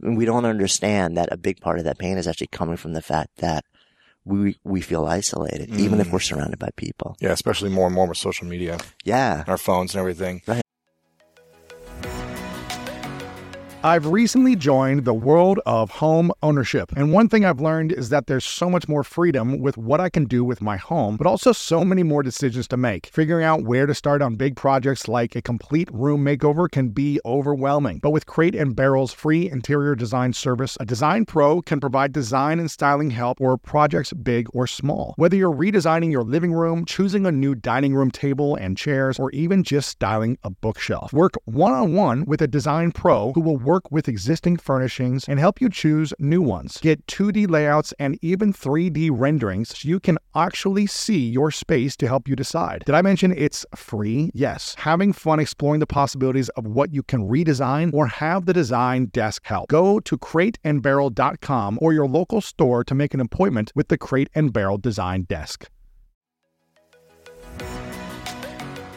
And 0.03 0.19
we 0.19 0.27
don't 0.27 0.45
understand 0.45 1.17
that 1.17 1.33
a 1.33 1.39
big 1.39 1.59
part 1.59 1.79
of 1.79 1.85
that 1.85 1.97
pain 1.99 2.19
is 2.19 2.29
actually 2.29 2.49
coming 2.49 2.77
from 2.77 2.93
the 2.93 3.01
fact 3.01 3.37
that 3.39 3.65
we, 4.27 4.59
we 4.65 4.83
feel 4.83 5.07
isolated, 5.07 5.71
even 5.71 5.99
if 5.99 6.09
Mm. 6.09 6.13
we're 6.13 6.21
surrounded 6.21 6.59
by 6.59 6.69
people. 6.77 7.17
Yeah, 7.21 7.31
especially 7.33 7.71
more 7.71 7.87
and 7.87 7.95
more 7.95 8.07
with 8.07 8.19
social 8.19 8.47
media, 8.47 8.77
Yeah. 9.03 9.45
our 9.47 9.57
phones 9.57 9.95
and 9.95 10.01
everything. 10.01 10.43
I've 13.85 14.07
recently 14.07 14.55
joined 14.55 15.05
the 15.05 15.13
world 15.13 15.59
of 15.67 15.91
home 15.91 16.31
ownership. 16.41 16.93
And 16.97 17.13
one 17.13 17.29
thing 17.29 17.45
I've 17.45 17.61
learned 17.61 17.91
is 17.91 18.11
that 18.11 18.29
there's 18.29 18.45
so 18.45 18.71
much 18.71 18.87
more 18.87 19.03
freedom 19.03 19.59
with 19.59 19.77
what 19.77 19.99
I 19.99 20.09
can 20.09 20.27
do 20.27 20.45
with 20.45 20.63
my 20.63 20.77
home, 20.77 21.17
but 21.17 21.27
also 21.27 21.51
so 21.51 21.85
many 21.85 22.05
more 22.05 22.23
decisions 22.23 22.69
to 22.69 22.77
make. 22.77 23.07
Figuring 23.07 23.45
out 23.45 23.65
where 23.65 23.87
to 23.87 23.95
start 23.95 24.23
on 24.23 24.37
big 24.37 24.55
projects 24.55 25.09
like 25.09 25.35
a 25.35 25.43
complete 25.43 25.89
room 25.93 26.25
makeover 26.25 26.71
can 26.71 26.91
be 26.91 27.19
overwhelming. 27.25 27.99
But 27.99 28.13
with 28.13 28.25
Crate 28.25 28.55
and 28.55 28.77
Barrel's 28.77 29.13
free 29.13 29.51
interior 29.51 29.97
design 29.97 30.33
service, 30.33 30.79
a 30.79 30.85
design 30.85 31.25
pro 31.25 31.61
can 31.61 31.81
provide 31.81 32.13
design 32.13 32.61
and 32.61 32.71
styling 32.71 33.11
help 33.11 33.39
for 33.39 33.57
projects 33.59 34.13
big 34.13 34.47
or 34.53 34.69
small. 34.69 35.15
Whether 35.17 35.35
you're 35.35 35.53
redesigning 35.53 36.13
your 36.13 36.23
living 36.23 36.53
room, 36.53 36.85
choosing 36.85 37.27
a 37.27 37.33
new 37.33 37.57
dining 37.57 37.97
room 37.97 38.13
table 38.13 38.55
and 38.55 38.79
chairs, 38.79 39.19
or 39.19 39.33
even 39.33 39.65
just 39.65 39.89
styling 39.89 40.39
a 40.45 40.51
bookshelf, 40.51 41.13
work 41.13 41.33
one 41.47 41.73
on 41.73 41.95
one 41.95 42.25
with 42.27 42.41
a 42.43 42.47
design 42.47 42.93
pro 42.93 43.33
who 43.33 43.41
will 43.41 43.57
work 43.57 43.72
with 43.91 44.09
existing 44.09 44.57
furnishings 44.57 45.29
and 45.29 45.39
help 45.39 45.61
you 45.61 45.69
choose 45.69 46.13
new 46.19 46.43
ones. 46.43 46.79
Get 46.83 47.07
2D 47.07 47.49
layouts 47.49 47.95
and 47.99 48.19
even 48.23 48.53
3D 48.53 49.11
renderings 49.13 49.79
so 49.79 49.89
you 49.89 50.01
can 50.01 50.19
actually 50.35 50.87
see 50.87 51.29
your 51.29 51.51
space 51.51 51.97
to 51.97 52.07
help 52.07 52.29
you 52.29 52.37
decide. 52.37 52.83
Did 52.85 52.95
I 52.95 53.03
mention 53.03 53.33
it's 53.37 53.65
free? 53.75 54.31
Yes. 54.35 54.75
Having 54.79 55.15
fun 55.15 55.41
exploring 55.41 55.81
the 55.81 55.87
possibilities 55.87 56.49
of 56.51 56.67
what 56.67 56.93
you 56.93 57.03
can 57.03 57.29
redesign 57.29 57.93
or 57.95 58.07
have 58.07 58.47
the 58.47 58.53
design 58.53 59.07
desk 59.07 59.47
help. 59.47 59.69
Go 59.69 60.01
to 60.01 60.19
crateandbarrel.com 60.19 61.79
or 61.81 61.93
your 61.93 62.07
local 62.07 62.41
store 62.41 62.85
to 62.85 62.95
make 62.95 63.15
an 63.15 63.21
appointment 63.21 63.73
with 63.75 63.89
the 63.89 63.99
Crate 63.99 64.31
and 64.35 64.53
Barrel 64.53 64.79
Design 64.79 65.23
Desk. 65.23 65.69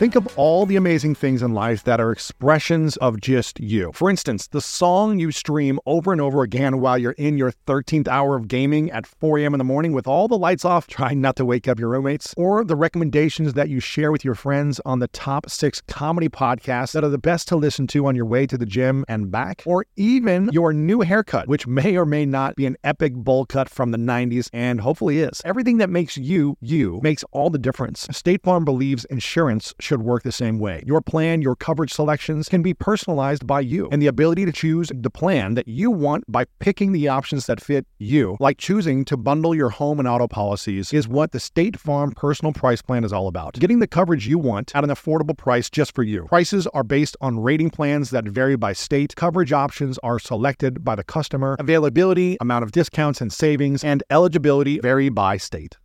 Think 0.00 0.16
of 0.16 0.26
all 0.38 0.64
the 0.64 0.76
amazing 0.76 1.14
things 1.14 1.42
in 1.42 1.52
life 1.52 1.84
that 1.84 2.00
are 2.00 2.10
expressions 2.10 2.96
of 2.96 3.20
just 3.20 3.60
you. 3.60 3.92
For 3.92 4.08
instance, 4.08 4.46
the 4.46 4.62
song 4.62 5.18
you 5.18 5.30
stream 5.30 5.78
over 5.84 6.10
and 6.10 6.22
over 6.22 6.40
again 6.40 6.80
while 6.80 6.96
you're 6.96 7.12
in 7.18 7.36
your 7.36 7.52
13th 7.66 8.08
hour 8.08 8.34
of 8.34 8.48
gaming 8.48 8.90
at 8.92 9.04
4 9.04 9.40
a.m. 9.40 9.52
in 9.52 9.58
the 9.58 9.64
morning 9.64 9.92
with 9.92 10.06
all 10.06 10.26
the 10.26 10.38
lights 10.38 10.64
off, 10.64 10.86
trying 10.86 11.20
not 11.20 11.36
to 11.36 11.44
wake 11.44 11.68
up 11.68 11.78
your 11.78 11.90
roommates, 11.90 12.32
or 12.38 12.64
the 12.64 12.76
recommendations 12.76 13.52
that 13.52 13.68
you 13.68 13.78
share 13.78 14.10
with 14.10 14.24
your 14.24 14.34
friends 14.34 14.80
on 14.86 15.00
the 15.00 15.08
top 15.08 15.50
six 15.50 15.82
comedy 15.86 16.30
podcasts 16.30 16.92
that 16.92 17.04
are 17.04 17.10
the 17.10 17.18
best 17.18 17.46
to 17.48 17.56
listen 17.56 17.86
to 17.88 18.06
on 18.06 18.16
your 18.16 18.24
way 18.24 18.46
to 18.46 18.56
the 18.56 18.64
gym 18.64 19.04
and 19.06 19.30
back, 19.30 19.62
or 19.66 19.84
even 19.96 20.48
your 20.50 20.72
new 20.72 21.02
haircut, 21.02 21.46
which 21.46 21.66
may 21.66 21.94
or 21.98 22.06
may 22.06 22.24
not 22.24 22.56
be 22.56 22.64
an 22.64 22.78
epic 22.84 23.12
bowl 23.12 23.44
cut 23.44 23.68
from 23.68 23.90
the 23.90 23.98
90s 23.98 24.48
and 24.54 24.80
hopefully 24.80 25.18
is. 25.18 25.42
Everything 25.44 25.76
that 25.76 25.90
makes 25.90 26.16
you, 26.16 26.56
you, 26.62 27.00
makes 27.02 27.22
all 27.32 27.50
the 27.50 27.58
difference. 27.58 28.08
State 28.12 28.42
Farm 28.42 28.64
believes 28.64 29.04
insurance 29.10 29.74
should 29.90 30.02
work 30.02 30.22
the 30.22 30.30
same 30.30 30.60
way. 30.60 30.84
Your 30.86 31.00
plan, 31.00 31.42
your 31.42 31.56
coverage 31.56 31.92
selections 31.92 32.48
can 32.48 32.62
be 32.62 32.72
personalized 32.72 33.44
by 33.44 33.58
you, 33.58 33.88
and 33.90 34.00
the 34.00 34.06
ability 34.06 34.44
to 34.46 34.52
choose 34.52 34.92
the 34.94 35.10
plan 35.10 35.54
that 35.54 35.66
you 35.66 35.90
want 35.90 36.22
by 36.30 36.44
picking 36.60 36.92
the 36.92 37.08
options 37.08 37.46
that 37.46 37.60
fit 37.60 37.88
you, 37.98 38.36
like 38.38 38.56
choosing 38.56 39.04
to 39.06 39.16
bundle 39.16 39.52
your 39.52 39.70
home 39.70 39.98
and 39.98 40.06
auto 40.06 40.28
policies, 40.28 40.92
is 40.92 41.08
what 41.08 41.32
the 41.32 41.40
State 41.40 41.76
Farm 41.76 42.12
Personal 42.12 42.52
Price 42.52 42.80
Plan 42.80 43.02
is 43.02 43.12
all 43.12 43.26
about. 43.26 43.54
Getting 43.54 43.80
the 43.80 43.88
coverage 43.88 44.28
you 44.28 44.38
want 44.38 44.76
at 44.76 44.84
an 44.84 44.90
affordable 44.90 45.36
price 45.36 45.68
just 45.68 45.92
for 45.92 46.04
you. 46.04 46.26
Prices 46.26 46.68
are 46.68 46.84
based 46.84 47.16
on 47.20 47.40
rating 47.40 47.70
plans 47.70 48.10
that 48.10 48.28
vary 48.28 48.54
by 48.54 48.72
state. 48.72 49.16
Coverage 49.16 49.52
options 49.52 49.98
are 50.04 50.20
selected 50.20 50.84
by 50.84 50.94
the 50.94 51.02
customer. 51.02 51.56
Availability, 51.58 52.36
amount 52.40 52.62
of 52.62 52.70
discounts 52.70 53.20
and 53.20 53.32
savings, 53.32 53.82
and 53.82 54.04
eligibility 54.08 54.78
vary 54.78 55.08
by 55.08 55.36
state. 55.36 55.78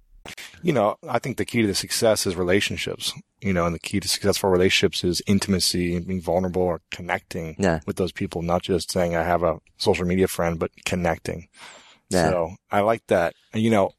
You 0.66 0.74
know, 0.74 0.96
I 1.08 1.20
think 1.20 1.38
the 1.38 1.46
key 1.46 1.62
to 1.62 1.68
the 1.68 1.76
success 1.76 2.26
is 2.26 2.36
relationships. 2.36 3.14
You 3.42 3.54
know, 3.54 3.66
and 3.68 3.76
the 3.76 3.80
key 3.80 4.00
to 4.00 4.08
successful 4.08 4.50
relationships 4.50 5.04
is 5.04 5.22
intimacy 5.28 5.96
and 5.96 6.08
being 6.08 6.22
vulnerable 6.22 6.64
or 6.64 6.82
connecting 6.90 7.56
Yeah. 7.60 7.82
with 7.86 7.98
those 7.98 8.12
people, 8.12 8.42
not 8.42 8.64
just 8.64 8.92
saying 8.92 9.16
I 9.16 9.24
have 9.24 9.44
a 9.44 9.60
social 9.78 10.06
media 10.06 10.28
friend, 10.28 10.58
but 10.58 10.72
connecting. 10.84 11.48
Yeah. 12.10 12.30
So 12.30 12.56
I 12.72 12.80
like 12.80 13.04
that. 13.08 13.36
And 13.54 13.62
you 13.62 13.70
know, 13.70 13.92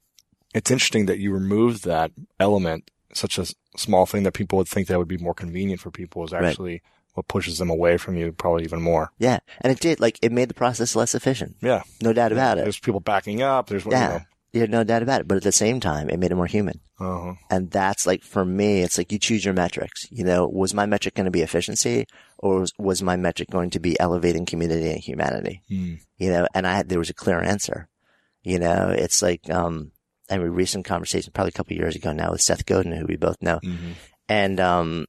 it's 0.54 0.70
interesting 0.72 1.06
that 1.06 1.18
you 1.20 1.32
removed 1.32 1.84
that 1.84 2.10
element, 2.40 2.90
such 3.14 3.38
a 3.38 3.46
small 3.76 4.04
thing 4.06 4.24
that 4.24 4.32
people 4.34 4.58
would 4.58 4.66
think 4.68 4.88
that 4.88 4.98
would 4.98 5.06
be 5.06 5.18
more 5.18 5.34
convenient 5.34 5.80
for 5.80 5.92
people 5.92 6.24
is 6.24 6.32
Right. 6.32 6.44
actually 6.44 6.82
what 7.14 7.28
pushes 7.28 7.58
them 7.58 7.70
away 7.70 7.96
from 7.96 8.16
you 8.16 8.32
probably 8.32 8.64
even 8.64 8.82
more. 8.82 9.10
Yeah. 9.18 9.38
And 9.60 9.72
it 9.72 9.78
did, 9.80 10.00
like, 10.00 10.18
it 10.20 10.32
made 10.32 10.48
the 10.48 10.54
process 10.54 10.96
less 10.96 11.14
efficient. 11.14 11.56
Yeah. 11.62 11.82
No 12.02 12.12
doubt 12.12 12.32
about 12.32 12.58
it. 12.58 12.62
There's 12.64 12.80
people 12.80 13.00
backing 13.00 13.40
up. 13.40 13.68
There's, 13.68 13.86
Yeah. 13.86 14.12
You 14.14 14.24
had 14.60 14.70
no 14.70 14.84
doubt 14.84 15.02
about 15.02 15.20
it. 15.20 15.28
But 15.28 15.36
at 15.36 15.42
the 15.42 15.52
same 15.52 15.80
time, 15.80 16.08
it 16.08 16.18
made 16.18 16.30
it 16.32 16.36
more 16.36 16.46
human. 16.46 16.80
uh-huh. 16.98 17.34
And 17.50 17.70
that's 17.70 18.06
like, 18.06 18.22
for 18.22 18.44
me, 18.44 18.82
it's 18.82 18.98
like 18.98 19.12
you 19.12 19.18
choose 19.18 19.44
your 19.44 19.54
metrics. 19.54 20.06
You 20.10 20.24
know, 20.24 20.46
was 20.46 20.74
my 20.74 20.86
metric 20.86 21.14
going 21.14 21.26
to 21.26 21.30
be 21.30 21.42
efficiency 21.42 22.06
or 22.38 22.60
was, 22.60 22.72
was 22.78 23.02
my 23.02 23.16
metric 23.16 23.50
going 23.50 23.70
to 23.70 23.80
be 23.80 23.98
elevating 24.00 24.46
community 24.46 24.90
and 24.90 25.00
humanity? 25.00 25.62
Hmm. 25.68 25.94
You 26.18 26.30
know, 26.30 26.46
and 26.54 26.66
I 26.66 26.76
had, 26.76 26.88
there 26.88 26.98
was 26.98 27.10
a 27.10 27.14
clear 27.14 27.40
answer. 27.40 27.88
You 28.42 28.58
know, 28.58 28.94
it's 28.96 29.22
like, 29.22 29.48
um, 29.50 29.90
I 30.30 30.38
mean, 30.38 30.48
recent 30.48 30.84
conversation, 30.84 31.32
probably 31.32 31.50
a 31.50 31.52
couple 31.52 31.76
years 31.76 31.96
ago 31.96 32.12
now 32.12 32.32
with 32.32 32.40
Seth 32.40 32.64
Godin, 32.66 32.92
who 32.92 33.06
we 33.06 33.16
both 33.16 33.40
know. 33.40 33.58
Mhm. 33.64 33.94
And, 34.28 34.60
um, 34.60 35.06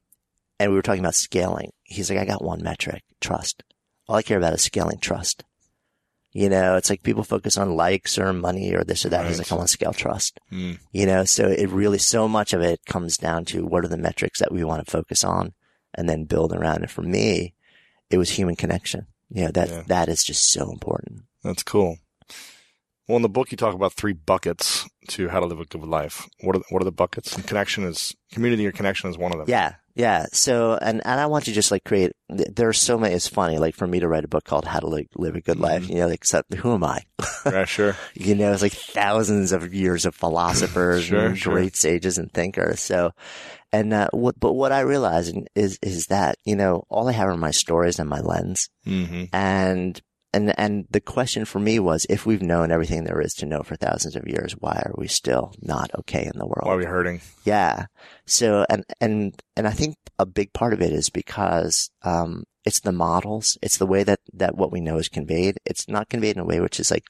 and 0.59 0.71
we 0.71 0.75
were 0.75 0.81
talking 0.81 1.01
about 1.01 1.15
scaling. 1.15 1.71
He's 1.83 2.09
like, 2.09 2.19
I 2.19 2.25
got 2.25 2.43
one 2.43 2.63
metric, 2.63 3.03
trust. 3.21 3.63
All 4.07 4.15
I 4.15 4.21
care 4.23 4.37
about 4.37 4.53
is 4.53 4.61
scaling 4.61 4.99
trust. 4.99 5.43
You 6.37 6.49
know, 6.49 6.75
it's 6.75 6.89
like 6.91 7.01
people 7.01 7.23
focus 7.23 7.57
on 7.57 7.75
likes 7.75 8.19
or 8.19 8.31
money 8.31 8.71
or 8.75 8.83
this 8.83 9.03
or 9.05 9.09
that. 9.09 9.25
He's 9.25 9.39
Right. 9.39 9.45
like, 9.47 9.51
I 9.51 9.55
want 9.55 9.67
to 9.69 9.73
scale 9.73 9.91
trust. 9.93 10.39
Hmm. 10.51 10.73
You 10.91 11.07
know, 11.07 11.25
so 11.25 11.47
it 11.47 11.67
really, 11.69 11.97
so 11.97 12.27
much 12.27 12.53
of 12.53 12.61
it 12.61 12.79
comes 12.85 13.17
down 13.17 13.45
to 13.45 13.65
what 13.65 13.83
are 13.83 13.87
the 13.87 13.97
metrics 13.97 14.39
that 14.39 14.51
we 14.51 14.63
want 14.63 14.85
to 14.85 14.91
focus 14.91 15.23
on 15.23 15.53
and 15.95 16.07
then 16.07 16.25
build 16.25 16.53
around. 16.53 16.83
And 16.83 16.91
for 16.91 17.01
me, 17.01 17.55
it 18.11 18.19
was 18.19 18.29
human 18.29 18.55
connection. 18.55 19.07
You 19.29 19.45
know, 19.45 19.51
that, 19.51 19.69
Yeah. 19.69 19.83
that 19.87 20.09
is 20.09 20.23
just 20.23 20.51
so 20.51 20.71
important. 20.71 21.23
That's 21.43 21.63
cool. 21.63 21.97
Well, 23.07 23.15
in 23.15 23.21
the 23.23 23.29
book, 23.29 23.49
you 23.51 23.57
talk 23.57 23.73
about 23.73 23.93
three 23.93 24.13
buckets 24.13 24.87
to 25.07 25.29
how 25.29 25.39
to 25.39 25.45
live 25.47 25.59
a 25.59 25.65
good 25.65 25.81
life. 25.81 26.27
What 26.41 26.55
are, 26.57 26.61
what 26.69 26.81
are 26.81 26.85
the 26.85 26.91
buckets? 26.91 27.35
And 27.35 27.47
connection 27.47 27.83
is 27.83 28.15
community 28.31 28.67
or 28.67 28.71
connection 28.71 29.09
is 29.09 29.17
one 29.17 29.31
of 29.31 29.39
them. 29.39 29.49
Yeah. 29.49 29.73
Yeah. 29.97 30.27
So, 30.31 30.77
and, 30.79 31.01
and 31.05 31.19
I 31.19 31.25
want 31.25 31.45
to 31.45 31.51
just 31.51 31.71
like 31.71 31.83
create, 31.83 32.13
th- 32.29 32.49
there 32.55 32.69
are 32.69 32.73
so 32.73 32.97
many, 32.97 33.15
it's 33.15 33.27
funny, 33.27 33.57
like 33.57 33.75
for 33.75 33.87
me 33.87 33.99
to 33.99 34.07
write 34.07 34.23
a 34.23 34.27
book 34.27 34.43
called 34.43 34.65
How 34.65 34.79
to 34.79 34.87
Live, 34.87 35.07
Live 35.15 35.35
a 35.35 35.41
Good 35.41 35.59
Life, 35.59 35.83
Mm-hmm. 35.83 35.91
you 35.91 35.97
know, 35.99 36.05
like, 36.07 36.15
except 36.15 36.53
who 36.53 36.73
am 36.73 36.83
I? 36.83 37.01
Yeah, 37.45 37.65
sure. 37.65 37.95
you 38.13 38.35
know, 38.35 38.51
it's 38.51 38.61
like 38.61 38.73
thousands 38.73 39.53
of 39.53 39.73
years 39.73 40.05
of 40.05 40.13
philosophers 40.13 41.05
Sure, 41.07 41.27
and 41.27 41.37
sure. 41.37 41.53
great 41.53 41.75
sages 41.77 42.17
and 42.17 42.31
thinkers. 42.31 42.79
So, 42.81 43.11
and, 43.71 43.93
uh, 43.93 44.09
what, 44.11 44.39
but 44.39 44.53
what 44.53 44.71
I 44.73 44.81
realize 44.81 45.31
is, 45.55 45.79
is 45.81 46.07
that, 46.07 46.37
you 46.45 46.55
know, 46.55 46.83
all 46.89 47.07
I 47.07 47.13
have 47.13 47.29
are 47.29 47.37
my 47.37 47.51
stories 47.51 47.99
and 47.99 48.09
my 48.09 48.19
lens. 48.19 48.69
hmm 48.85 49.25
And, 49.33 50.01
and, 50.33 50.53
and 50.59 50.85
the 50.89 50.99
question 50.99 51.45
for 51.45 51.59
me 51.59 51.79
was, 51.79 52.05
if 52.09 52.25
we've 52.25 52.41
known 52.41 52.71
everything 52.71 53.03
there 53.03 53.21
is 53.21 53.33
to 53.35 53.45
know 53.45 53.63
for 53.63 53.75
thousands 53.75 54.15
of 54.15 54.27
years, 54.27 54.53
why 54.53 54.81
are 54.85 54.93
we 54.97 55.07
still 55.07 55.53
not 55.61 55.89
okay 55.99 56.23
in 56.23 56.37
the 56.37 56.45
world? 56.45 56.63
Why 56.65 56.73
are 56.73 56.77
we 56.77 56.85
hurting? 56.85 57.21
Yeah. 57.45 57.85
So, 58.25 58.65
and, 58.69 58.83
and, 58.99 59.41
and 59.55 59.67
I 59.67 59.71
think 59.71 59.95
a 60.19 60.25
big 60.25 60.53
part 60.53 60.73
of 60.73 60.81
it 60.81 60.91
is 60.91 61.09
because, 61.09 61.89
um, 62.03 62.43
it's 62.65 62.81
the 62.81 62.91
models. 62.91 63.57
It's 63.61 63.77
the 63.77 63.85
way 63.85 64.03
that, 64.03 64.19
that 64.33 64.57
what 64.57 64.73
we 64.73 64.81
know 64.81 64.97
is 64.97 65.07
conveyed. 65.07 65.57
It's 65.65 65.87
not 65.87 66.09
conveyed 66.09 66.35
in 66.35 66.41
a 66.41 66.45
way 66.45 66.59
which 66.59 66.79
is 66.79 66.91
like 66.91 67.05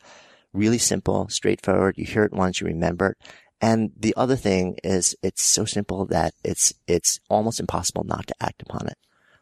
really 0.53 0.77
simple, 0.77 1.27
straightforward. 1.29 1.95
You 1.97 2.05
hear 2.05 2.23
it 2.23 2.33
once, 2.33 2.61
you 2.61 2.67
remember 2.67 3.09
it. 3.09 3.17
And 3.59 3.89
the 3.97 4.13
other 4.15 4.35
thing 4.35 4.77
is 4.83 5.15
it's 5.23 5.43
so 5.43 5.65
simple 5.65 6.05
that 6.05 6.33
it's, 6.43 6.73
it's 6.87 7.19
almost 7.27 7.59
impossible 7.59 8.03
not 8.03 8.27
to 8.27 8.35
act 8.39 8.61
upon 8.61 8.87
it. 8.87 8.97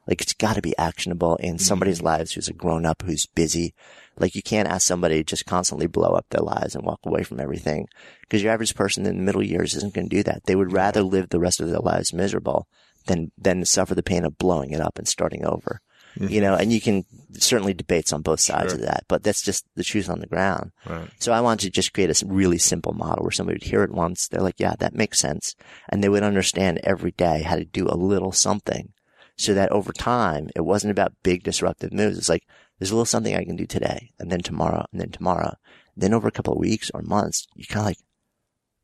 Like 0.08 0.22
it's 0.22 0.34
got 0.34 0.56
to 0.56 0.62
be 0.62 0.78
actionable 0.78 1.36
in 1.38 1.58
somebody's 1.58 1.98
mm-hmm. 1.98 2.08
lives 2.08 2.34
who's 2.34 2.48
a 2.48 2.54
grown 2.54 2.86
up, 2.86 3.02
who's 3.02 3.26
busy. 3.26 3.74
Like 4.18 4.36
you 4.36 4.42
can't 4.42 4.68
ask 4.68 4.86
somebody 4.86 5.18
to 5.18 5.24
just 5.24 5.46
constantly 5.46 5.88
blow 5.88 6.14
up 6.14 6.28
their 6.30 6.44
lives 6.44 6.76
and 6.76 6.86
walk 6.86 7.00
away 7.06 7.24
from 7.24 7.40
everything 7.40 7.88
because 8.22 8.44
your 8.44 8.54
average 8.54 8.76
person 8.76 9.06
in 9.06 9.18
the 9.18 9.24
middle 9.24 9.44
years 9.44 9.76
isn't 9.76 9.94
going 9.94 10.10
to 10.10 10.16
do 10.16 10.24
that. 10.24 10.44
They 10.46 10.56
would 10.56 10.72
rather 10.72 11.02
live 11.02 11.30
the 11.30 11.40
rest 11.40 11.60
of 11.60 11.70
their 11.70 11.80
lives 11.80 12.14
miserable 12.14 12.68
than, 13.08 13.32
than 13.38 13.66
suffer 13.66 13.96
the 13.96 14.04
pain 14.04 14.26
of 14.26 14.38
blowing 14.38 14.72
it 14.72 14.82
up 14.82 14.98
and 14.98 15.08
starting 15.08 15.46
over. 15.46 15.82
You 16.18 16.40
know, 16.40 16.54
mm-hmm. 16.54 16.62
and 16.62 16.72
you 16.74 16.80
can 16.80 17.04
certainly 17.34 17.74
debates 17.74 18.14
on 18.14 18.22
both 18.22 18.40
sides 18.40 18.72
Sure. 18.72 18.80
of 18.80 18.86
that, 18.86 19.04
but 19.10 19.22
that's 19.22 19.42
just 19.42 19.66
the 19.76 19.84
truth 19.84 20.10
on 20.10 20.22
the 20.22 20.28
ground. 20.28 20.72
Right. 20.86 21.10
So 21.20 21.34
I 21.34 21.42
wanted 21.42 21.66
to 21.66 21.72
just 21.72 21.94
create 21.94 22.10
a 22.10 22.26
really 22.26 22.58
simple 22.58 22.94
model 22.94 23.24
where 23.24 23.32
somebody 23.32 23.56
would 23.56 23.68
hear 23.68 23.84
it 23.84 23.92
once. 23.92 24.30
They're 24.30 24.42
like, 24.42 24.58
yeah, 24.58 24.76
that 24.80 24.96
makes 24.96 25.20
sense. 25.20 25.56
And 25.90 26.02
they 26.02 26.08
would 26.08 26.24
understand 26.24 26.80
every 26.84 27.12
day 27.12 27.42
how 27.42 27.58
to 27.58 27.66
do 27.66 27.88
a 27.90 27.98
little 27.98 28.32
something 28.32 28.94
so 29.38 29.54
that 29.54 29.72
over 29.72 29.92
time, 29.92 30.50
it 30.56 30.62
wasn't 30.62 30.92
about 30.92 31.14
big 31.24 31.44
disruptive 31.44 31.94
moves. 31.94 32.18
It's 32.18 32.30
like, 32.30 32.46
there's 32.80 32.92
a 32.92 32.96
little 32.96 33.06
something 33.06 33.36
I 33.36 33.46
can 33.46 33.56
do 33.56 33.66
today 33.66 34.12
and 34.20 34.32
then 34.32 34.42
tomorrow 34.42 34.86
and 34.92 35.02
then 35.02 35.12
tomorrow. 35.12 35.56
Then 35.96 36.14
over 36.14 36.28
a 36.28 36.32
couple 36.32 36.54
of 36.54 36.60
weeks 36.60 36.92
or 36.94 37.02
months, 37.02 37.48
you 37.56 37.66
kind 37.66 37.82
of 37.82 37.86
like, 37.86 37.98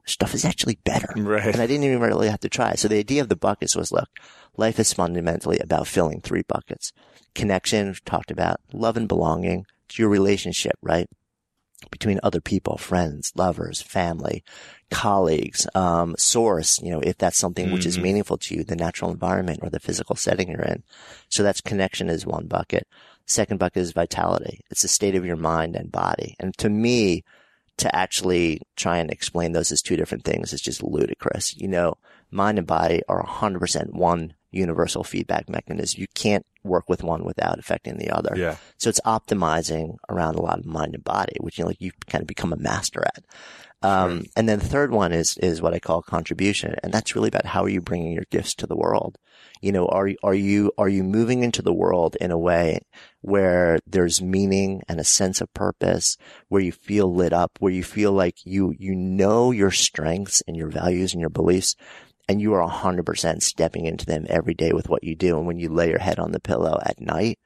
stuff 0.06 0.34
is 0.34 0.46
actually 0.46 0.80
better. 0.84 1.14
Right. 1.16 1.46
And 1.46 1.62
I 1.62 1.68
didn't 1.68 1.84
even 1.84 2.00
really 2.00 2.30
have 2.30 2.40
to 2.42 2.50
try. 2.50 2.76
So 2.76 2.88
the 2.88 3.00
idea 3.00 3.22
of 3.22 3.30
the 3.30 3.36
buckets 3.36 3.76
was, 3.76 3.92
look, 3.92 4.10
life 4.58 4.80
is 4.80 4.94
fundamentally 4.94 5.60
about 5.60 5.88
filling 5.88 6.22
three 6.22 6.44
buckets. 6.48 6.92
Connection, 7.36 7.88
we've 7.88 8.04
talked 8.04 8.32
about, 8.32 8.60
love 8.74 8.98
and 8.98 9.08
belonging 9.08 9.66
to 9.90 10.02
your 10.02 10.10
relationship, 10.10 10.76
right? 10.82 11.10
Between 11.90 12.20
other 12.24 12.42
people, 12.42 12.78
friends, 12.78 13.32
lovers, 13.36 13.82
family, 13.82 14.44
colleagues, 14.90 15.68
um, 15.74 16.16
source, 16.18 16.80
you 16.82 16.92
know, 16.92 17.00
if 17.00 17.18
that's 17.18 17.38
something 17.38 17.72
which 17.72 17.86
is 17.86 17.98
Mhm. 17.98 18.02
meaningful 18.04 18.38
to 18.38 18.56
you, 18.56 18.64
the 18.64 18.76
natural 18.76 19.12
environment 19.12 19.60
or 19.62 19.70
the 19.70 19.80
physical 19.80 20.16
setting 20.16 20.50
you're 20.50 20.62
in. 20.62 20.84
So 21.30 21.44
that's 21.44 21.62
connection 21.62 22.10
is 22.10 22.26
one 22.26 22.48
bucket. 22.48 22.88
Second 23.26 23.58
bucket 23.58 23.82
is 23.82 23.92
vitality. 23.94 24.62
It's 24.70 24.82
the 24.82 24.88
state 24.88 25.16
of 25.16 25.26
your 25.26 25.38
mind 25.38 25.76
and 25.76 25.92
body. 25.92 26.36
And 26.40 26.56
to 26.58 26.70
me, 26.70 27.24
to 27.78 27.96
actually 27.96 28.62
try 28.76 28.98
and 28.98 29.10
explain 29.10 29.54
those 29.54 29.72
as 29.72 29.82
two 29.82 29.96
different 29.96 30.24
things 30.24 30.54
is 30.54 30.62
just 30.62 30.84
ludicrous. 30.84 31.58
You 31.58 31.68
know, 31.68 31.96
mind 32.30 32.58
and 32.58 32.68
body 32.68 33.02
are 33.08 33.22
100% 33.22 33.94
one 33.94 34.34
universal 34.52 35.04
feedback 35.04 35.50
mechanism. 35.50 36.02
You 36.02 36.08
can't 36.14 36.46
work 36.64 36.90
with 36.90 37.04
one 37.04 37.24
without 37.24 37.60
affecting 37.60 37.98
the 37.98 38.12
other. 38.12 38.34
Yeah. 38.36 38.58
So 38.78 38.90
it's 38.90 39.02
optimizing 39.02 39.98
around 40.10 40.36
a 40.36 40.42
lot 40.42 40.60
of 40.60 40.66
mind 40.66 40.96
and 40.96 41.04
body, 41.04 41.36
which 41.40 41.58
you 41.58 41.64
know, 41.64 41.70
like 41.70 41.82
you 41.82 41.92
kind 42.08 42.22
of 42.22 42.28
become 42.28 42.54
a 42.54 42.58
master 42.58 43.04
at. 43.04 43.24
Um, 43.84 44.26
and 44.36 44.48
then 44.48 44.60
the 44.60 44.68
third 44.68 44.92
one 44.92 45.12
is, 45.12 45.38
is 45.40 45.60
what 45.62 45.74
I 45.74 45.80
call 45.80 46.04
contribution. 46.04 46.76
And 46.84 46.94
that's 46.94 47.16
really 47.16 47.30
about 47.30 47.48
how 47.48 47.64
are 47.64 47.70
you 47.70 47.82
bringing 47.82 48.12
your 48.12 48.26
gifts 48.30 48.54
to 48.56 48.68
the 48.68 48.76
world? 48.76 49.18
You 49.60 49.72
know, 49.72 49.88
are, 49.88 50.08
you 50.08 50.18
are 50.22 50.36
you, 50.36 50.72
are 50.78 50.90
you 50.90 51.04
moving 51.04 51.44
into 51.44 51.64
the 51.64 51.74
world 51.74 52.16
in 52.22 52.30
a 52.30 52.38
way 52.38 52.82
where 53.22 53.80
there's 53.88 54.22
meaning 54.22 54.84
and 54.88 55.00
a 55.00 55.04
sense 55.04 55.42
of 55.42 55.52
purpose, 55.56 56.16
where 56.48 56.62
you 56.62 56.72
feel 56.72 57.14
lit 57.14 57.34
up, 57.34 57.58
where 57.60 57.72
you 57.72 57.84
feel 57.84 58.12
like 58.12 58.46
you, 58.46 58.76
you 58.78 58.94
know 58.94 59.50
your 59.50 59.72
strengths 59.72 60.44
and 60.48 60.56
your 60.56 60.70
values 60.70 61.14
and 61.14 61.22
your 61.22 61.30
beliefs 61.32 61.76
and 62.32 62.42
you 62.42 62.54
are 62.54 62.66
100% 62.68 63.42
stepping 63.42 63.86
into 63.86 64.06
them 64.06 64.26
every 64.30 64.54
day 64.54 64.72
with 64.72 64.88
what 64.90 65.04
you 65.04 65.16
do. 65.16 65.38
And 65.38 65.46
when 65.46 65.60
you 65.60 65.68
lay 65.70 65.90
your 65.90 66.00
head 66.00 66.18
on 66.18 66.32
the 66.32 66.40
pillow 66.40 66.80
at 66.86 67.02
night, 67.02 67.38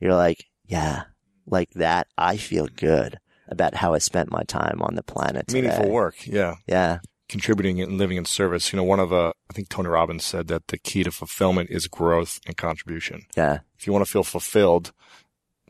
you're 0.00 0.14
like, 0.14 0.46
yeah, 0.66 1.04
like 1.46 1.70
that. 1.74 2.08
I 2.18 2.36
feel 2.36 2.66
good 2.66 3.18
about 3.48 3.74
how 3.76 3.94
I 3.94 3.98
spent 3.98 4.32
my 4.32 4.42
time 4.42 4.82
on 4.82 4.96
the 4.96 5.02
planet. 5.04 5.46
Today. 5.46 5.62
Meaningful 5.68 5.90
work. 5.90 6.26
Yeah. 6.26 6.56
Yeah. 6.66 6.98
Contributing 7.28 7.80
and 7.80 7.96
living 7.96 8.16
in 8.16 8.24
service. 8.24 8.72
You 8.72 8.76
know, 8.78 8.82
one 8.84 8.98
of, 9.00 9.12
uh, 9.12 9.32
I 9.48 9.52
think 9.52 9.68
Tony 9.68 9.88
Robbins 9.88 10.24
said 10.24 10.48
that 10.48 10.66
the 10.68 10.78
key 10.78 11.04
to 11.04 11.10
fulfillment 11.12 11.70
is 11.70 11.86
growth 11.86 12.40
and 12.46 12.56
contribution. 12.56 13.22
Yeah. 13.36 13.60
If 13.78 13.86
you 13.86 13.92
want 13.92 14.04
to 14.04 14.10
feel 14.10 14.24
fulfilled, 14.24 14.92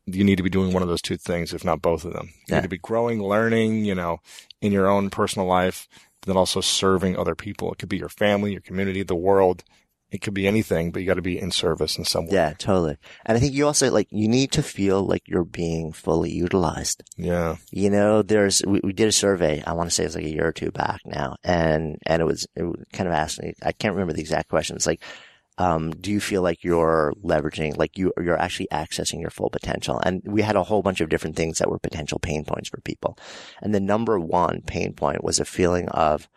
you 0.07 0.25
need 0.25 0.37
to 0.37 0.43
be 0.43 0.51
doing 0.51 0.73
one 0.73 0.83
of 0.83 0.89
those 0.89 1.03
two 1.03 1.17
things, 1.17 1.53
if 1.53 1.65
not 1.65 1.83
both 1.83 2.05
of 2.05 2.13
them. 2.15 2.29
You 2.33 2.43
Yeah. 2.49 2.57
need 2.57 2.63
to 2.63 2.69
be 2.69 2.79
growing, 2.79 3.23
learning, 3.23 3.85
you 3.85 3.95
know, 3.95 4.19
in 4.61 4.73
your 4.73 4.87
own 4.89 5.11
personal 5.11 5.47
life, 5.47 5.87
but 6.25 6.33
then 6.33 6.39
also 6.39 6.63
serving 6.63 7.19
other 7.19 7.35
people. 7.35 7.71
It 7.71 7.79
could 7.79 7.91
be 7.91 7.99
your 7.99 8.09
family, 8.09 8.53
your 8.53 8.63
community, 8.63 9.03
the 9.03 9.15
world. 9.15 9.63
It 10.11 10.23
could 10.23 10.33
be 10.33 10.47
anything, 10.47 10.91
but 10.91 11.01
you 11.01 11.07
got 11.07 11.15
to 11.15 11.23
be 11.23 11.39
in 11.39 11.51
service 11.51 11.99
in 11.99 12.05
some 12.05 12.27
way. 12.27 12.35
Yeah, 12.35 12.55
totally. 12.57 12.97
And 13.27 13.37
I 13.37 13.41
think 13.41 13.53
you 13.53 13.67
also 13.67 13.91
like, 13.91 14.07
you 14.11 14.29
need 14.29 14.53
to 14.53 14.63
feel 14.63 15.03
like 15.03 15.27
you're 15.27 15.45
being 15.45 15.93
fully 15.93 16.31
utilized. 16.31 17.03
Yeah. 17.17 17.57
You 17.73 17.91
know, 17.91 18.23
there's, 18.23 18.63
we, 18.65 18.81
we 18.83 18.93
did 18.93 19.09
a 19.09 19.13
survey, 19.13 19.63
I 19.67 19.73
want 19.73 19.91
to 19.91 19.95
say 19.95 20.05
it 20.05 20.07
was 20.07 20.15
like 20.15 20.25
a 20.25 20.33
year 20.33 20.47
or 20.47 20.53
two 20.53 20.71
back 20.71 21.01
now, 21.05 21.37
and, 21.43 21.99
and 22.07 22.23
it 22.23 22.25
was, 22.25 22.47
it 22.55 22.65
kind 22.93 23.09
of 23.09 23.15
asked 23.15 23.43
me, 23.43 23.55
I 23.63 23.73
can't 23.73 23.95
remember 23.95 24.13
the 24.13 24.21
exact 24.21 24.49
question. 24.49 24.77
It's 24.77 24.87
like, 24.87 25.03
um, 25.59 25.93
do 25.93 26.11
you 26.11 26.21
feel 26.21 26.43
like 26.43 26.65
you're 26.65 27.13
leveraging, 27.23 27.77
like 27.77 27.97
you, 27.97 28.13
you're 28.21 28.41
actually 28.41 28.69
accessing 28.73 29.21
your 29.21 29.31
full 29.31 29.51
potential? 29.51 30.01
And 30.05 30.23
we 30.25 30.43
had 30.43 30.57
a 30.57 30.65
whole 30.65 30.83
bunch 30.83 31.01
of 31.01 31.09
different 31.09 31.37
things 31.37 31.59
that 31.59 31.71
were 31.71 31.79
potential 31.79 32.19
pain 32.19 32.45
points 32.45 32.69
for 32.69 32.81
people. 32.81 33.17
And 33.63 33.75
the 33.75 33.81
number 33.81 34.19
one 34.19 34.63
pain 34.63 34.95
point 34.95 35.23
was 35.23 35.39
a 35.39 35.45
feeling 35.45 35.89
of, 35.91 36.29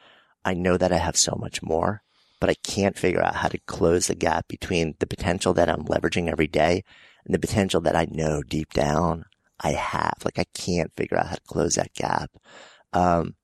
I 0.45 0.53
know 0.53 0.77
that 0.77 0.93
I 0.93 0.97
have 0.97 1.17
so 1.17 1.35
much 1.39 1.63
more, 1.63 2.03
but 2.39 2.49
I 2.49 2.55
can't 2.63 2.97
figure 2.97 3.21
out 3.21 3.37
how 3.37 3.47
to 3.47 3.57
close 3.59 4.07
the 4.07 4.15
gap 4.15 4.47
between 4.47 4.95
the 4.99 5.07
potential 5.07 5.53
that 5.55 5.69
I'm 5.69 5.85
leveraging 5.85 6.29
every 6.29 6.47
day 6.47 6.83
and 7.25 7.33
the 7.33 7.39
potential 7.39 7.81
that 7.81 7.95
I 7.95 8.07
know 8.09 8.43
deep 8.43 8.71
down 8.73 9.25
I 9.59 9.71
have. 9.71 10.13
Like 10.23 10.37
I 10.37 10.45
can't 10.53 10.91
figure 10.95 11.17
out 11.17 11.27
how 11.27 11.35
to 11.35 11.41
close 11.41 11.75
that 11.75 11.93
gap. 11.93 12.29
Um, 12.93 13.35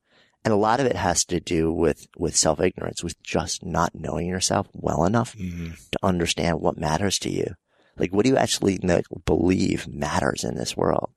and 0.44 0.52
a 0.52 0.56
lot 0.56 0.80
of 0.80 0.86
it 0.86 0.96
has 0.96 1.24
to 1.26 1.40
do 1.40 1.72
with, 1.72 2.06
with 2.16 2.36
self 2.36 2.60
ignorance, 2.60 3.02
with 3.02 3.20
just 3.22 3.64
not 3.64 3.94
knowing 3.94 4.26
yourself 4.26 4.68
well 4.72 5.04
enough 5.04 5.34
Mm-hmm. 5.36 5.70
to 5.92 5.98
understand 6.02 6.60
what 6.60 6.78
matters 6.78 7.18
to 7.20 7.30
you. 7.30 7.54
Like, 7.96 8.12
what 8.12 8.24
do 8.24 8.30
you 8.30 8.36
actually 8.36 8.78
know, 8.82 9.02
believe 9.24 9.86
matters 9.88 10.44
in 10.44 10.56
this 10.56 10.76
world? 10.76 11.10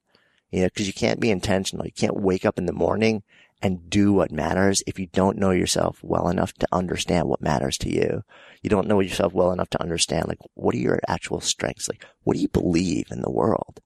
You 0.52 0.62
know, 0.62 0.70
cause 0.76 0.88
you 0.88 0.94
can't 0.94 1.20
be 1.20 1.30
intentional. 1.32 1.86
You 1.86 1.92
can't 1.92 2.22
wake 2.22 2.46
up 2.46 2.58
in 2.58 2.68
the 2.68 2.74
morning 2.74 3.24
and 3.62 3.90
do 3.90 4.14
what 4.14 4.32
matters 4.32 4.84
if 4.86 5.00
you 5.00 5.08
don't 5.08 5.38
know 5.40 5.50
yourself 5.52 6.00
well 6.04 6.30
enough 6.30 6.54
to 6.54 6.68
understand 6.72 7.28
what 7.28 7.42
matters 7.42 7.78
to 7.80 7.90
you. 7.90 8.24
You 8.62 8.70
don't 8.70 8.88
know 8.88 9.00
yourself 9.00 9.34
well 9.34 9.52
enough 9.52 9.70
to 9.72 9.82
understand, 9.82 10.28
like, 10.28 10.38
what 10.54 10.76
are 10.76 10.80
your 10.80 11.00
actual 11.08 11.42
strengths? 11.42 11.90
Like, 11.90 12.06
what 12.24 12.36
do 12.36 12.40
you 12.42 12.48
believe 12.48 13.08
in 13.12 13.22
the 13.22 13.32
world? 13.32 13.82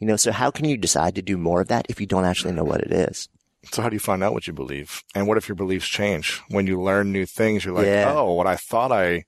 You 0.00 0.08
know, 0.08 0.16
so 0.16 0.32
how 0.32 0.50
can 0.50 0.64
you 0.64 0.76
decide 0.76 1.14
to 1.14 1.22
do 1.22 1.38
more 1.38 1.60
of 1.60 1.68
that 1.68 1.86
if 1.88 2.00
you 2.00 2.06
don't 2.06 2.24
actually 2.24 2.52
know 2.52 2.64
what 2.64 2.80
it 2.80 2.90
is? 2.92 3.28
So 3.70 3.80
how 3.82 3.88
do 3.88 3.94
you 3.96 4.00
find 4.00 4.22
out 4.24 4.32
what 4.32 4.46
you 4.46 4.52
believe? 4.52 5.02
And 5.14 5.26
what 5.28 5.38
if 5.38 5.48
your 5.48 5.54
beliefs 5.56 5.86
change? 5.88 6.40
When 6.48 6.66
you 6.66 6.80
learn 6.80 7.12
new 7.12 7.26
things, 7.26 7.64
you're 7.64 7.74
like, 7.74 7.86
Yeah. 7.86 8.12
oh, 8.12 8.32
what 8.32 8.46
I 8.46 8.56
thought 8.56 8.90
I, 8.90 9.24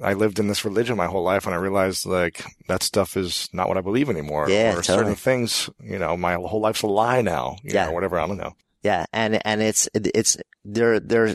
I 0.00 0.12
lived 0.12 0.38
in 0.38 0.46
this 0.48 0.64
religion 0.64 0.96
my 0.96 1.06
whole 1.06 1.22
life 1.24 1.46
and 1.46 1.54
I 1.54 1.58
realized 1.58 2.04
like 2.06 2.44
that 2.68 2.82
stuff 2.82 3.16
is 3.16 3.48
not 3.52 3.68
what 3.68 3.78
I 3.78 3.80
believe 3.80 4.10
anymore. 4.10 4.48
Yeah, 4.50 4.72
or 4.72 4.82
totally. 4.82 4.98
certain 4.98 5.14
things, 5.16 5.70
you 5.82 5.98
know, 5.98 6.16
my 6.16 6.34
whole 6.34 6.60
life's 6.60 6.82
a 6.82 6.86
lie 6.86 7.22
now, 7.22 7.56
you 7.64 7.72
Yeah. 7.72 7.86
know, 7.86 7.92
whatever. 7.92 8.18
I 8.20 8.26
don't 8.26 8.36
know. 8.36 8.52
Yeah, 8.82 9.04
and 9.12 9.44
and 9.46 9.60
it's 9.60 9.88
it's 9.94 10.36
there 10.64 11.00
there 11.00 11.34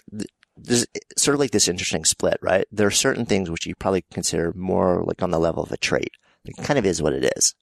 there's 0.58 0.86
sort 1.18 1.36
of 1.36 1.40
like 1.40 1.52
this 1.52 1.68
interesting 1.68 2.06
split, 2.06 2.38
right? 2.42 2.66
There 2.72 2.88
are 2.88 2.92
certain 2.92 3.26
things 3.26 3.52
which 3.52 3.66
you 3.68 3.76
probably 3.76 4.04
consider 4.12 4.52
more 4.56 5.04
like 5.04 5.22
on 5.22 5.30
the 5.32 5.40
level 5.40 5.62
of 5.62 5.72
a 5.72 5.78
trait. 5.78 6.10
It 6.46 6.56
kind 6.64 6.80
of 6.80 6.86
is 6.86 7.02
what 7.02 7.14
it 7.14 7.32
is. 7.38 7.54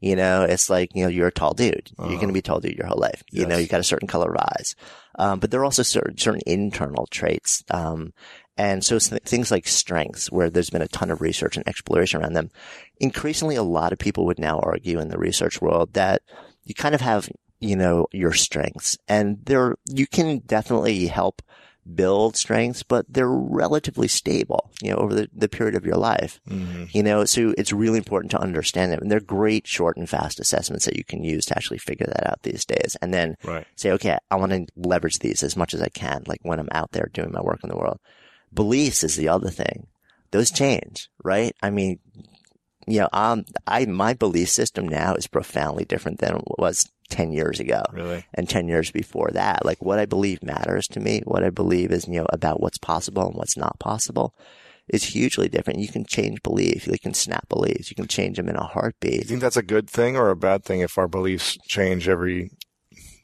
You 0.00 0.16
know, 0.16 0.44
it's 0.44 0.70
like 0.70 0.94
you 0.94 1.02
know 1.04 1.10
you're 1.10 1.28
a 1.28 1.32
tall 1.32 1.52
dude. 1.54 1.90
You're 1.98 2.08
going 2.16 2.28
to 2.28 2.32
be 2.32 2.38
a 2.38 2.42
tall 2.42 2.60
dude 2.60 2.76
your 2.76 2.86
whole 2.86 2.98
life. 2.98 3.22
You 3.30 3.46
know, 3.46 3.56
Yes. 3.56 3.62
you 3.62 3.68
got 3.68 3.80
a 3.80 3.84
certain 3.84 4.08
color 4.08 4.30
of 4.34 4.40
eyes, 4.40 4.74
um, 5.18 5.40
but 5.40 5.50
there 5.50 5.60
are 5.60 5.64
also 5.64 5.82
certain 5.82 6.16
certain 6.16 6.40
internal 6.46 7.06
traits. 7.10 7.62
Um, 7.70 8.12
and 8.56 8.84
so 8.84 8.98
th- 8.98 9.22
things 9.22 9.50
like 9.50 9.66
strengths, 9.68 10.30
where 10.30 10.50
there's 10.50 10.70
been 10.70 10.82
a 10.82 10.88
ton 10.88 11.10
of 11.10 11.20
research 11.20 11.56
and 11.56 11.68
exploration 11.68 12.20
around 12.20 12.32
them. 12.32 12.50
Increasingly, 12.98 13.56
a 13.56 13.62
lot 13.62 13.92
of 13.92 13.98
people 13.98 14.26
would 14.26 14.38
now 14.38 14.58
argue 14.60 14.98
in 15.00 15.08
the 15.08 15.18
research 15.18 15.60
world 15.60 15.92
that 15.94 16.22
you 16.64 16.74
kind 16.74 16.94
of 16.94 17.00
have, 17.00 17.28
you 17.58 17.76
know, 17.76 18.06
your 18.12 18.32
strengths 18.32 18.96
and 19.08 19.38
there, 19.44 19.76
you 19.86 20.06
can 20.06 20.38
definitely 20.40 21.06
help 21.06 21.42
build 21.94 22.36
strengths, 22.36 22.82
but 22.82 23.06
they're 23.08 23.30
relatively 23.30 24.08
stable, 24.08 24.70
you 24.82 24.90
know, 24.90 24.96
over 24.96 25.14
the, 25.14 25.28
the 25.32 25.48
period 25.48 25.74
of 25.74 25.84
your 25.84 25.96
life. 25.96 26.40
Mm-hmm. 26.48 26.84
You 26.92 27.02
know, 27.02 27.24
so 27.24 27.54
it's 27.56 27.72
really 27.72 27.98
important 27.98 28.30
to 28.32 28.40
understand 28.40 28.92
them. 28.92 29.00
And 29.00 29.10
they're 29.10 29.20
great 29.20 29.66
short 29.66 29.96
and 29.96 30.08
fast 30.08 30.40
assessments 30.40 30.84
that 30.84 30.96
you 30.96 31.04
can 31.04 31.24
use 31.24 31.46
to 31.46 31.56
actually 31.56 31.78
figure 31.78 32.06
that 32.06 32.26
out 32.28 32.42
these 32.42 32.64
days. 32.64 32.96
And 33.00 33.12
then 33.12 33.36
Right. 33.44 33.66
say, 33.76 33.90
okay, 33.92 34.18
I 34.30 34.36
want 34.36 34.52
to 34.52 34.66
leverage 34.76 35.18
these 35.18 35.42
as 35.42 35.56
much 35.56 35.74
as 35.74 35.82
I 35.82 35.88
can, 35.88 36.24
like 36.26 36.40
when 36.42 36.58
I'm 36.58 36.68
out 36.72 36.92
there 36.92 37.10
doing 37.12 37.32
my 37.32 37.42
work 37.42 37.60
in 37.62 37.70
the 37.70 37.76
world. 37.76 37.98
Beliefs 38.52 39.04
is 39.04 39.16
the 39.16 39.28
other 39.28 39.50
thing. 39.50 39.86
Those 40.30 40.50
change, 40.50 41.08
right? 41.24 41.54
I 41.62 41.70
mean, 41.70 41.98
you 42.86 43.00
know, 43.00 43.08
um, 43.12 43.44
I, 43.66 43.84
my 43.86 44.14
belief 44.14 44.48
system 44.48 44.88
now 44.88 45.14
is 45.14 45.26
profoundly 45.26 45.84
different 45.84 46.18
than 46.18 46.36
it 46.36 46.44
was 46.58 46.90
10 47.10 47.32
years 47.32 47.60
ago 47.60 47.82
Really? 47.92 48.24
and 48.34 48.48
10 48.48 48.68
years 48.68 48.90
before 48.90 49.30
that. 49.32 49.64
Like 49.64 49.82
what 49.82 49.98
I 49.98 50.06
believe 50.06 50.42
matters 50.42 50.86
to 50.88 51.00
me, 51.00 51.20
what 51.24 51.44
I 51.44 51.50
believe 51.50 51.90
is, 51.92 52.08
you 52.08 52.20
know, 52.20 52.26
about 52.32 52.60
what's 52.60 52.78
possible 52.78 53.26
and 53.26 53.34
what's 53.36 53.56
not 53.56 53.78
possible 53.78 54.34
is 54.88 55.04
hugely 55.04 55.48
different. 55.48 55.78
You 55.78 55.88
can 55.88 56.04
change 56.04 56.42
beliefs. 56.42 56.86
You 56.86 56.98
can 56.98 57.14
snap 57.14 57.48
beliefs. 57.48 57.90
You 57.90 57.94
can 57.94 58.08
change 58.08 58.36
them 58.36 58.48
in 58.48 58.56
a 58.56 58.64
heartbeat. 58.64 59.12
Do 59.12 59.18
you 59.18 59.24
think 59.24 59.40
that's 59.40 59.56
a 59.56 59.62
good 59.62 59.88
thing 59.88 60.16
or 60.16 60.30
a 60.30 60.36
bad 60.36 60.64
thing 60.64 60.80
if 60.80 60.98
our 60.98 61.06
beliefs 61.08 61.56
change 61.68 62.08
every 62.08 62.50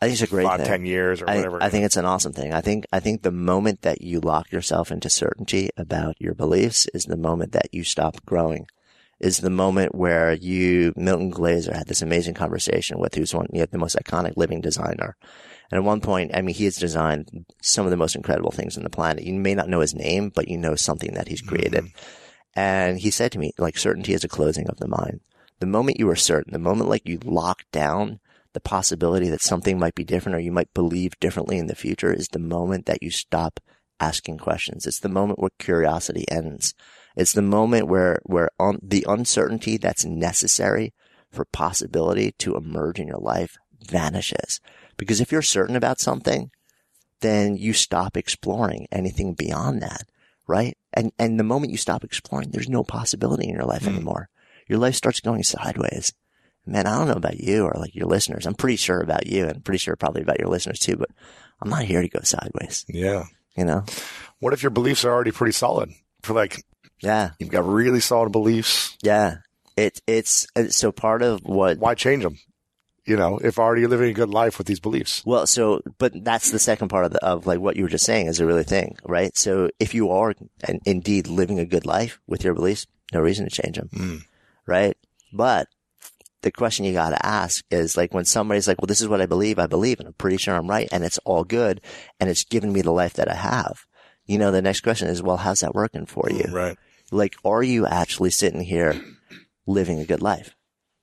I 0.00 0.06
think 0.06 0.20
it's 0.20 0.30
a 0.30 0.32
great 0.34 0.44
five, 0.44 0.60
thing. 0.60 0.68
ten 0.68 0.84
years 0.84 1.22
or 1.22 1.30
I, 1.30 1.36
whatever? 1.36 1.62
I 1.62 1.70
think 1.70 1.84
it's 1.84 1.96
an 1.96 2.04
awesome 2.04 2.32
thing. 2.32 2.52
I 2.52 2.60
think 2.60 2.84
I 2.92 3.00
think 3.00 3.22
the 3.22 3.32
moment 3.32 3.82
that 3.82 4.02
you 4.02 4.20
lock 4.20 4.52
yourself 4.52 4.92
into 4.92 5.08
certainty 5.08 5.70
about 5.76 6.20
your 6.20 6.34
beliefs 6.34 6.86
is 6.92 7.04
the 7.04 7.16
moment 7.16 7.52
that 7.52 7.68
you 7.72 7.82
stop 7.82 8.24
growing. 8.26 8.66
Is 9.18 9.38
the 9.38 9.50
moment 9.50 9.94
where 9.94 10.34
you 10.34 10.92
Milton 10.94 11.30
Glaser 11.30 11.74
had 11.74 11.86
this 11.86 12.02
amazing 12.02 12.34
conversation 12.34 12.98
with 12.98 13.14
who's 13.14 13.34
one 13.34 13.46
you 13.52 13.60
know, 13.60 13.66
the 13.66 13.78
most 13.78 13.96
iconic 13.96 14.36
living 14.36 14.60
designer. 14.60 15.16
And 15.70 15.78
at 15.78 15.84
one 15.84 16.00
point, 16.00 16.32
I 16.34 16.42
mean, 16.42 16.54
he 16.54 16.64
has 16.64 16.76
designed 16.76 17.46
some 17.62 17.86
of 17.86 17.90
the 17.90 17.96
most 17.96 18.14
incredible 18.14 18.50
things 18.50 18.76
on 18.76 18.84
the 18.84 18.90
planet. 18.90 19.24
You 19.24 19.34
may 19.34 19.54
not 19.54 19.68
know 19.68 19.80
his 19.80 19.94
name, 19.94 20.30
but 20.34 20.48
you 20.48 20.58
know 20.58 20.74
something 20.74 21.14
that 21.14 21.28
he's 21.28 21.40
created. 21.40 21.84
Mm-hmm. 21.84 22.60
And 22.60 22.98
he 23.00 23.10
said 23.10 23.32
to 23.32 23.38
me, 23.38 23.52
like, 23.58 23.76
certainty 23.76 24.14
is 24.14 24.24
a 24.24 24.28
closing 24.28 24.68
of 24.68 24.78
the 24.78 24.88
mind. 24.88 25.20
The 25.58 25.66
moment 25.66 25.98
you 25.98 26.08
are 26.08 26.16
certain, 26.16 26.52
the 26.52 26.58
moment 26.58 26.88
like 26.88 27.08
you 27.08 27.18
lock 27.24 27.64
down 27.72 28.20
the 28.52 28.60
possibility 28.60 29.28
that 29.28 29.42
something 29.42 29.78
might 29.78 29.94
be 29.94 30.04
different 30.04 30.36
or 30.36 30.40
you 30.40 30.52
might 30.52 30.72
believe 30.72 31.18
differently 31.20 31.58
in 31.58 31.66
the 31.66 31.74
future 31.74 32.12
is 32.12 32.28
the 32.28 32.38
moment 32.38 32.86
that 32.86 33.02
you 33.02 33.10
stop 33.10 33.60
asking 34.00 34.38
questions. 34.38 34.86
It's 34.86 35.00
the 35.00 35.08
moment 35.08 35.38
where 35.38 35.50
curiosity 35.58 36.24
ends. 36.30 36.74
It's 37.16 37.32
the 37.32 37.42
moment 37.42 37.88
where, 37.88 38.20
where 38.24 38.50
on 38.58 38.78
the 38.82 39.04
uncertainty 39.08 39.78
that's 39.78 40.04
necessary 40.04 40.92
for 41.32 41.44
possibility 41.46 42.32
to 42.38 42.56
emerge 42.56 43.00
in 43.00 43.08
your 43.08 43.18
life 43.18 43.56
vanishes. 43.82 44.60
Because 44.96 45.20
if 45.20 45.32
you're 45.32 45.42
certain 45.42 45.76
about 45.76 46.00
something, 46.00 46.50
then 47.20 47.56
you 47.56 47.72
stop 47.72 48.16
exploring 48.16 48.86
anything 48.92 49.34
beyond 49.34 49.82
that, 49.82 50.04
right? 50.46 50.76
And, 50.92 51.12
and 51.18 51.38
the 51.38 51.44
moment 51.44 51.72
you 51.72 51.78
stop 51.78 52.04
exploring, 52.04 52.50
there's 52.50 52.68
no 52.68 52.84
possibility 52.84 53.48
in 53.48 53.54
your 53.54 53.64
life 53.64 53.82
hmm. 53.82 53.90
anymore. 53.90 54.28
Your 54.68 54.78
life 54.78 54.94
starts 54.94 55.20
going 55.20 55.42
sideways. 55.42 56.12
Man, 56.66 56.86
I 56.86 56.98
don't 56.98 57.06
know 57.06 57.14
about 57.14 57.38
you 57.38 57.64
or 57.64 57.74
like 57.76 57.94
your 57.94 58.08
listeners. 58.08 58.44
I'm 58.44 58.54
pretty 58.54 58.76
sure 58.76 59.00
about 59.00 59.26
you 59.26 59.46
and 59.46 59.64
pretty 59.64 59.78
sure 59.78 59.94
probably 59.94 60.22
about 60.22 60.40
your 60.40 60.48
listeners 60.48 60.80
too, 60.80 60.96
but 60.96 61.10
I'm 61.62 61.70
not 61.70 61.84
here 61.84 62.02
to 62.02 62.08
go 62.08 62.20
sideways, 62.22 62.84
yeah. 62.88 63.24
you 63.56 63.64
know? 63.64 63.84
What 64.40 64.52
if 64.52 64.62
your 64.62 64.70
beliefs 64.70 65.04
are 65.04 65.12
already 65.12 65.30
pretty 65.30 65.52
solid? 65.52 65.90
For 66.22 66.34
like, 66.34 66.64
Yeah. 67.00 67.30
you've 67.38 67.50
got 67.50 67.66
really 67.66 68.00
solid 68.00 68.32
beliefs. 68.32 68.96
Yeah. 69.02 69.38
It, 69.76 70.00
it's, 70.06 70.46
it's 70.56 70.76
so 70.76 70.90
part 70.92 71.22
of 71.22 71.40
what 71.44 71.78
Why 71.78 71.94
change 71.94 72.22
them? 72.22 72.38
You 73.04 73.16
know, 73.16 73.38
if 73.38 73.58
already 73.58 73.82
you're 73.82 73.90
living 73.90 74.10
a 74.10 74.14
good 74.14 74.30
life 74.30 74.58
with 74.58 74.66
these 74.66 74.80
beliefs. 74.80 75.22
Well, 75.24 75.46
so, 75.46 75.80
but 75.98 76.24
that's 76.24 76.50
the 76.50 76.58
second 76.58 76.88
part 76.88 77.04
of 77.04 77.12
the, 77.12 77.24
of 77.24 77.46
like 77.46 77.60
what 77.60 77.76
you 77.76 77.84
were 77.84 77.88
just 77.88 78.04
saying 78.06 78.26
is 78.26 78.40
a 78.40 78.46
really 78.46 78.64
thing, 78.64 78.96
right? 79.04 79.36
So 79.36 79.70
if 79.78 79.94
you 79.94 80.10
are 80.10 80.34
in- 80.66 80.80
indeed 80.84 81.28
living 81.28 81.60
a 81.60 81.64
good 81.66 81.86
life 81.86 82.18
with 82.26 82.42
your 82.42 82.54
beliefs, 82.54 82.86
no 83.12 83.20
reason 83.20 83.48
to 83.48 83.62
change 83.62 83.76
them, 83.76 83.88
Mm. 83.94 84.24
right? 84.66 84.96
But 85.32 85.68
the 86.42 86.50
question 86.50 86.84
you 86.84 86.92
got 86.94 87.10
to 87.10 87.24
ask 87.26 87.64
is 87.70 87.96
like 87.96 88.12
when 88.12 88.24
somebody's 88.24 88.66
like, 88.66 88.80
well, 88.80 88.86
this 88.86 89.00
is 89.00 89.08
what 89.08 89.20
I 89.20 89.26
believe, 89.26 89.58
I 89.60 89.66
believe, 89.66 90.00
and 90.00 90.08
I'm 90.08 90.14
pretty 90.14 90.36
sure 90.38 90.54
I'm 90.56 90.68
right, 90.68 90.88
and 90.90 91.04
it's 91.04 91.18
all 91.18 91.44
good, 91.44 91.80
and 92.18 92.28
it's 92.28 92.44
given 92.44 92.72
me 92.72 92.80
the 92.82 92.90
life 92.92 93.14
that 93.14 93.30
I 93.30 93.34
have. 93.34 93.84
You 94.26 94.38
know, 94.38 94.50
the 94.50 94.62
next 94.62 94.80
question 94.80 95.06
is, 95.06 95.22
well, 95.22 95.36
how's 95.36 95.60
that 95.60 95.74
working 95.76 96.06
for 96.06 96.28
you? 96.30 96.44
Right. 96.52 96.76
Like, 97.10 97.36
are 97.44 97.62
you 97.62 97.86
actually 97.86 98.30
sitting 98.30 98.60
here 98.60 99.00
living 99.66 100.00
a 100.00 100.06
good 100.06 100.22
life? 100.22 100.54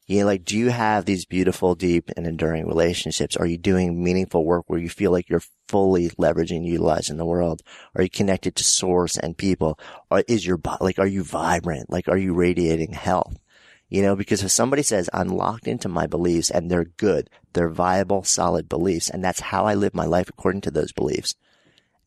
You 0.06 0.20
know, 0.20 0.26
like, 0.26 0.44
do 0.44 0.58
you 0.58 0.70
have 0.70 1.06
these 1.06 1.26
beautiful, 1.26 1.76
deep 1.76 2.12
and 2.18 2.28
enduring 2.28 2.68
relationships? 2.68 3.38
Are 3.38 3.46
you 3.46 3.58
doing 3.58 4.04
meaningful 4.04 4.44
work 4.44 4.66
where 4.68 4.80
you 4.80 4.90
feel 4.90 5.12
like 5.12 5.30
you're 5.30 5.44
fully 5.70 6.10
leveraging, 6.10 6.66
utilizing 6.66 7.16
the 7.16 7.26
world? 7.26 7.62
Are 7.96 8.04
you 8.04 8.10
connected 8.10 8.56
to 8.58 8.66
source 8.66 9.18
and 9.18 9.38
people? 9.38 9.80
Or 10.12 10.24
is 10.28 10.46
your 10.46 10.60
like, 10.82 11.00
are 11.00 11.08
you 11.08 11.24
vibrant? 11.24 11.90
Like, 11.90 12.10
are 12.10 12.18
you 12.18 12.34
radiating 12.34 12.92
health? 12.92 13.40
You 13.88 14.02
know, 14.02 14.16
because 14.16 14.44
if 14.44 14.52
somebody 14.52 14.82
says, 14.82 15.10
I'm 15.14 15.30
locked 15.30 15.68
into 15.68 15.88
my 15.88 16.08
beliefs 16.08 16.50
and 16.50 16.70
they're 16.70 16.84
good, 16.86 17.30
they're 17.54 17.70
viable, 17.70 18.24
solid 18.24 18.68
beliefs, 18.68 19.10
and 19.10 19.24
that's 19.24 19.40
how 19.40 19.66
I 19.66 19.76
live 19.76 19.94
my 19.94 20.06
life 20.06 20.30
according 20.30 20.62
to 20.62 20.72
those 20.72 20.92
beliefs. 20.92 21.36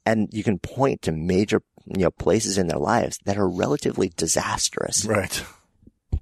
And 0.05 0.29
you 0.33 0.43
can 0.43 0.59
point 0.59 1.03
to 1.03 1.13
major, 1.13 1.63
you 1.87 2.03
know, 2.03 2.11
places 2.11 2.59
in 2.59 2.69
their 2.69 2.79
lives 2.79 3.19
that 3.25 3.39
are 3.39 3.49
relatively 3.49 4.13
disastrous. 4.17 5.05
Right. 5.05 5.43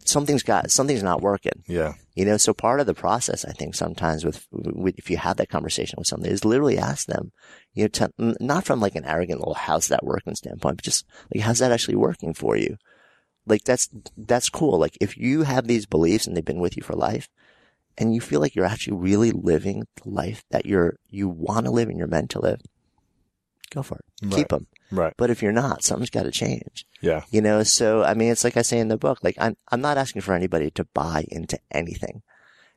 Something's 0.04 0.42
got, 0.42 0.70
something's 0.70 1.02
not 1.02 1.22
working. 1.22 1.62
Yeah. 1.66 1.94
You 2.14 2.26
know, 2.26 2.36
so 2.36 2.52
part 2.52 2.80
of 2.80 2.86
the 2.86 2.94
process, 2.94 3.44
I 3.44 3.52
think 3.52 3.74
sometimes 3.74 4.24
with, 4.24 4.46
with 4.50 4.98
if 4.98 5.08
you 5.10 5.16
have 5.16 5.38
that 5.38 5.48
conversation 5.48 5.96
with 5.96 6.06
somebody 6.06 6.32
is 6.32 6.44
literally 6.44 6.76
ask 6.76 7.06
them, 7.06 7.32
you 7.72 7.84
know, 7.84 7.88
to, 7.88 8.10
not 8.18 8.64
from 8.64 8.80
like 8.80 8.96
an 8.96 9.06
arrogant 9.06 9.40
little 9.40 9.54
how's 9.54 9.88
that 9.88 10.04
working 10.04 10.34
standpoint, 10.34 10.76
but 10.76 10.84
just 10.84 11.06
like, 11.34 11.42
how's 11.42 11.60
that 11.60 11.72
actually 11.72 11.96
working 11.96 12.34
for 12.34 12.56
you? 12.56 12.76
Like 13.46 13.64
that's, 13.64 13.88
that's 14.16 14.50
cool. 14.50 14.78
Like 14.78 14.98
if 15.00 15.16
you 15.16 15.42
have 15.42 15.66
these 15.66 15.86
beliefs 15.86 16.26
and 16.26 16.36
they've 16.36 16.44
been 16.44 16.60
with 16.60 16.76
you 16.76 16.82
for 16.82 16.94
life 16.94 17.28
and 17.96 18.14
you 18.14 18.20
feel 18.20 18.40
like 18.40 18.54
you're 18.54 18.64
actually 18.66 18.98
really 18.98 19.30
living 19.30 19.86
the 20.02 20.10
life 20.10 20.44
that 20.50 20.66
you're, 20.66 20.96
you 21.08 21.28
want 21.28 21.64
to 21.64 21.72
live 21.72 21.88
and 21.88 21.96
you're 21.96 22.06
meant 22.06 22.30
to 22.30 22.40
live, 22.40 22.60
go 23.74 23.82
for 23.82 23.96
it. 23.96 24.04
Right. 24.22 24.34
Keep 24.36 24.48
them. 24.48 24.66
Right. 24.90 25.12
But 25.16 25.30
if 25.30 25.42
you're 25.42 25.52
not, 25.52 25.82
something's 25.84 26.10
got 26.10 26.22
to 26.24 26.30
change. 26.30 26.86
Yeah. 27.00 27.22
You 27.30 27.40
know, 27.42 27.62
so 27.62 28.02
I 28.02 28.14
mean, 28.14 28.30
it's 28.30 28.44
like 28.44 28.56
I 28.56 28.62
say 28.62 28.78
in 28.78 28.88
the 28.88 28.96
book, 28.96 29.18
like 29.22 29.36
I'm, 29.38 29.56
I'm 29.70 29.80
not 29.80 29.98
asking 29.98 30.22
for 30.22 30.34
anybody 30.34 30.70
to 30.72 30.84
buy 30.94 31.24
into 31.30 31.58
anything. 31.70 32.22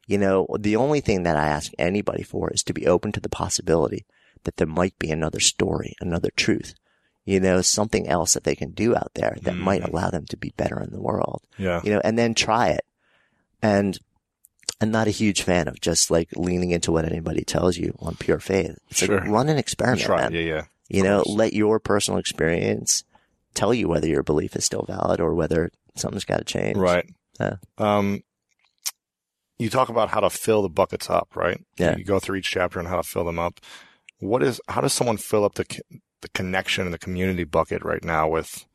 You 0.08 0.18
know, 0.18 0.48
the 0.58 0.76
only 0.78 1.02
thing 1.02 1.24
that 1.24 1.36
I 1.38 1.48
ask 1.48 1.72
anybody 1.78 2.24
for 2.24 2.50
is 2.52 2.64
to 2.64 2.74
be 2.74 2.88
open 2.88 3.12
to 3.12 3.20
the 3.20 3.30
possibility 3.30 4.06
that 4.44 4.58
there 4.58 4.68
might 4.68 4.98
be 5.00 5.12
another 5.12 5.40
story, 5.42 5.96
another 6.00 6.30
truth, 6.36 6.74
you 7.26 7.40
know, 7.42 7.62
something 7.62 8.08
else 8.08 8.34
that 8.34 8.44
they 8.46 8.56
can 8.56 8.72
do 8.72 8.96
out 8.96 9.12
there 9.16 9.36
that 9.42 9.56
might 9.58 9.82
Mhm. 9.84 9.90
allow 9.90 10.10
them 10.10 10.26
to 10.30 10.38
be 10.38 10.54
better 10.56 10.80
in 10.82 10.92
the 10.92 11.02
world, 11.02 11.42
Yeah. 11.58 11.82
you 11.84 11.92
know, 11.92 12.00
and 12.06 12.18
then 12.18 12.34
try 12.34 12.70
it. 12.70 12.86
And 13.62 13.98
I'm 14.80 14.92
not 14.92 15.08
a 15.08 15.12
huge 15.12 15.42
fan 15.42 15.68
of 15.68 15.82
just 15.82 16.12
like 16.12 16.30
leaning 16.36 16.70
into 16.72 16.92
what 16.92 17.04
anybody 17.06 17.44
tells 17.44 17.78
you 17.78 17.96
on 18.00 18.16
pure 18.16 18.40
faith. 18.40 18.78
It's 18.90 19.00
Sure. 19.00 19.20
like 19.20 19.28
run 19.30 19.50
an 19.50 19.58
experiment, 19.58 20.04
Try. 20.04 20.22
man. 20.22 20.34
Yeah. 20.34 20.40
Yeah. 20.42 20.62
You 20.90 21.04
know, 21.04 21.24
let 21.26 21.54
your 21.54 21.80
personal 21.80 22.20
experience 22.20 23.04
tell 23.54 23.74
you 23.74 23.88
whether 23.90 24.08
your 24.08 24.24
belief 24.24 24.56
is 24.56 24.66
still 24.66 24.86
valid 24.88 25.20
or 25.20 25.34
whether 25.34 25.72
something's 25.96 26.26
got 26.26 26.38
to 26.38 26.46
change. 26.46 26.78
Right. 26.78 27.06
Yeah. 27.40 27.56
Um, 27.78 28.22
you 29.60 29.70
talk 29.70 29.90
about 29.90 30.10
how 30.10 30.20
to 30.20 30.30
fill 30.30 30.62
the 30.62 30.70
buckets 30.70 31.10
up, 31.10 31.36
right? 31.36 31.60
Yeah. 31.78 31.98
You 31.98 32.04
go 32.04 32.20
through 32.20 32.38
each 32.38 32.50
chapter 32.50 32.80
and 32.80 32.88
how 32.88 32.98
to 32.98 33.04
fill 33.04 33.26
them 33.26 33.40
up. 33.40 33.60
What 34.20 34.44
is, 34.44 34.62
how 34.68 34.82
does 34.82 34.94
someone 34.94 35.18
fill 35.18 35.44
up 35.44 35.56
the, 35.56 35.66
the 36.22 36.30
connection 36.30 36.86
and 36.86 36.94
the 36.94 37.00
community 37.00 37.44
bucket 37.44 37.84
right 37.84 38.04
now 38.04 38.30
with 38.30 38.66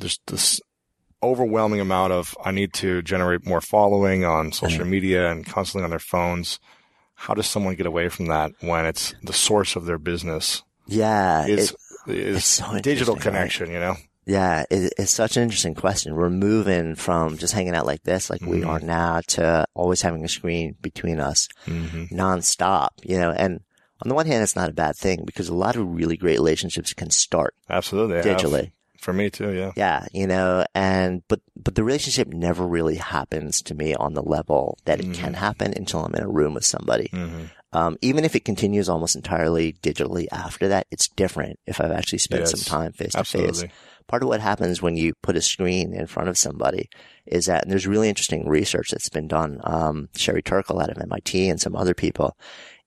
just 0.00 0.20
this 0.26 0.60
overwhelming 1.22 1.80
amount 1.80 2.12
of, 2.12 2.34
I 2.42 2.50
need 2.50 2.72
to 2.74 3.02
generate 3.02 3.46
more 3.46 3.60
following 3.60 4.24
on 4.24 4.52
social 4.52 4.86
media 4.86 5.30
and 5.30 5.44
constantly 5.44 5.84
on 5.84 5.90
their 5.90 5.98
phones. 5.98 6.58
How 7.14 7.34
does 7.34 7.46
someone 7.46 7.74
get 7.74 7.86
away 7.86 8.08
from 8.08 8.26
that 8.26 8.52
when 8.60 8.86
it's 8.86 9.14
the 9.22 9.34
source 9.34 9.76
of 9.76 9.84
their 9.84 9.98
business 9.98 10.62
Yeah. 10.90 11.46
is, 11.46 11.70
it- 11.70 11.76
is 12.14 12.36
it's 12.38 12.46
so 12.46 12.64
digital 12.80 13.14
interesting, 13.14 13.14
right? 13.14 13.20
connection, 13.22 13.70
you 13.70 13.78
know? 13.80 13.94
yeah. 14.26 14.64
It, 14.70 14.92
it's 14.98 15.12
such 15.12 15.36
an 15.36 15.42
interesting 15.42 15.74
question. 15.74 16.14
We're 16.16 16.30
moving 16.30 16.94
from 16.94 17.36
just 17.36 17.52
hanging 17.52 17.74
out 17.74 17.86
like 17.86 18.02
this, 18.04 18.30
like 18.30 18.40
we 18.42 18.60
Mhm. 18.60 18.66
are 18.68 18.80
now 18.80 19.20
to 19.28 19.66
always 19.74 20.02
having 20.02 20.24
a 20.24 20.28
screen 20.28 20.76
between 20.80 21.20
us 21.20 21.48
Mm-hmm. 21.66 22.14
nonstop, 22.16 22.88
you 23.02 23.18
know, 23.18 23.30
and 23.30 23.60
on 24.02 24.08
the 24.08 24.14
one 24.14 24.26
hand, 24.26 24.42
it's 24.42 24.56
not 24.56 24.70
a 24.70 24.72
bad 24.72 24.96
thing 24.96 25.24
because 25.26 25.48
a 25.50 25.54
lot 25.54 25.76
of 25.76 25.86
really 25.86 26.16
great 26.16 26.38
relationships 26.38 26.94
can 26.94 27.10
start 27.10 27.54
Absolutely. 27.68 28.16
Digitally. 28.22 28.72
For 28.98 29.12
me 29.14 29.30
too. 29.30 29.52
Yeah. 29.54 29.72
Yeah, 29.76 30.06
you 30.12 30.26
know, 30.26 30.64
and 30.74 31.22
but 31.28 31.40
but 31.56 31.74
the 31.74 31.82
relationship 31.84 32.28
never 32.28 32.66
really 32.66 32.96
happens 32.96 33.62
to 33.62 33.74
me 33.74 33.94
on 33.94 34.12
the 34.14 34.22
level 34.22 34.78
that 34.84 35.00
it 35.00 35.12
can 35.14 35.32
Mhm. 35.32 35.36
happen 35.36 35.72
until 35.76 36.04
I'm 36.04 36.14
in 36.14 36.22
a 36.22 36.28
room 36.28 36.52
with 36.54 36.64
somebody. 36.66 37.08
Mm-hmm. 37.12 37.44
Um, 37.72 37.96
even 38.02 38.24
if 38.24 38.34
it 38.34 38.44
continues 38.44 38.88
almost 38.88 39.14
entirely 39.14 39.74
digitally 39.74 40.26
after 40.32 40.68
that, 40.68 40.86
it's 40.90 41.08
different 41.08 41.58
if 41.66 41.80
I've 41.80 41.92
actually 41.92 42.18
spent 42.18 42.40
Yes, 42.42 42.50
some 42.50 42.80
time 42.80 42.92
face 42.92 43.12
to 43.12 43.18
face. 43.24 43.62
Part 44.08 44.22
of 44.24 44.28
what 44.28 44.40
happens 44.40 44.82
when 44.82 44.96
you 44.96 45.12
put 45.22 45.36
a 45.36 45.40
screen 45.40 45.94
in 45.94 46.06
front 46.08 46.28
of 46.28 46.36
somebody 46.36 46.88
is 47.26 47.46
that, 47.46 47.62
and 47.62 47.70
there's 47.70 47.86
really 47.86 48.08
interesting 48.08 48.48
research 48.48 48.90
that's 48.90 49.08
been 49.08 49.28
done, 49.28 49.60
um, 49.62 50.08
Sherry 50.16 50.42
Turkle 50.42 50.80
out 50.80 50.90
of 50.90 50.98
MIT 51.00 51.48
and 51.48 51.60
some 51.60 51.76
other 51.76 51.94
people, 51.94 52.36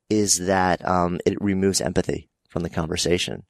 is 0.09 0.39
that, 0.47 0.85
um, 0.85 1.19
it 1.25 1.41
removes 1.41 1.79
empathy 1.79 2.29
from 2.49 2.63
the 2.63 2.69
conversation, 2.69 3.45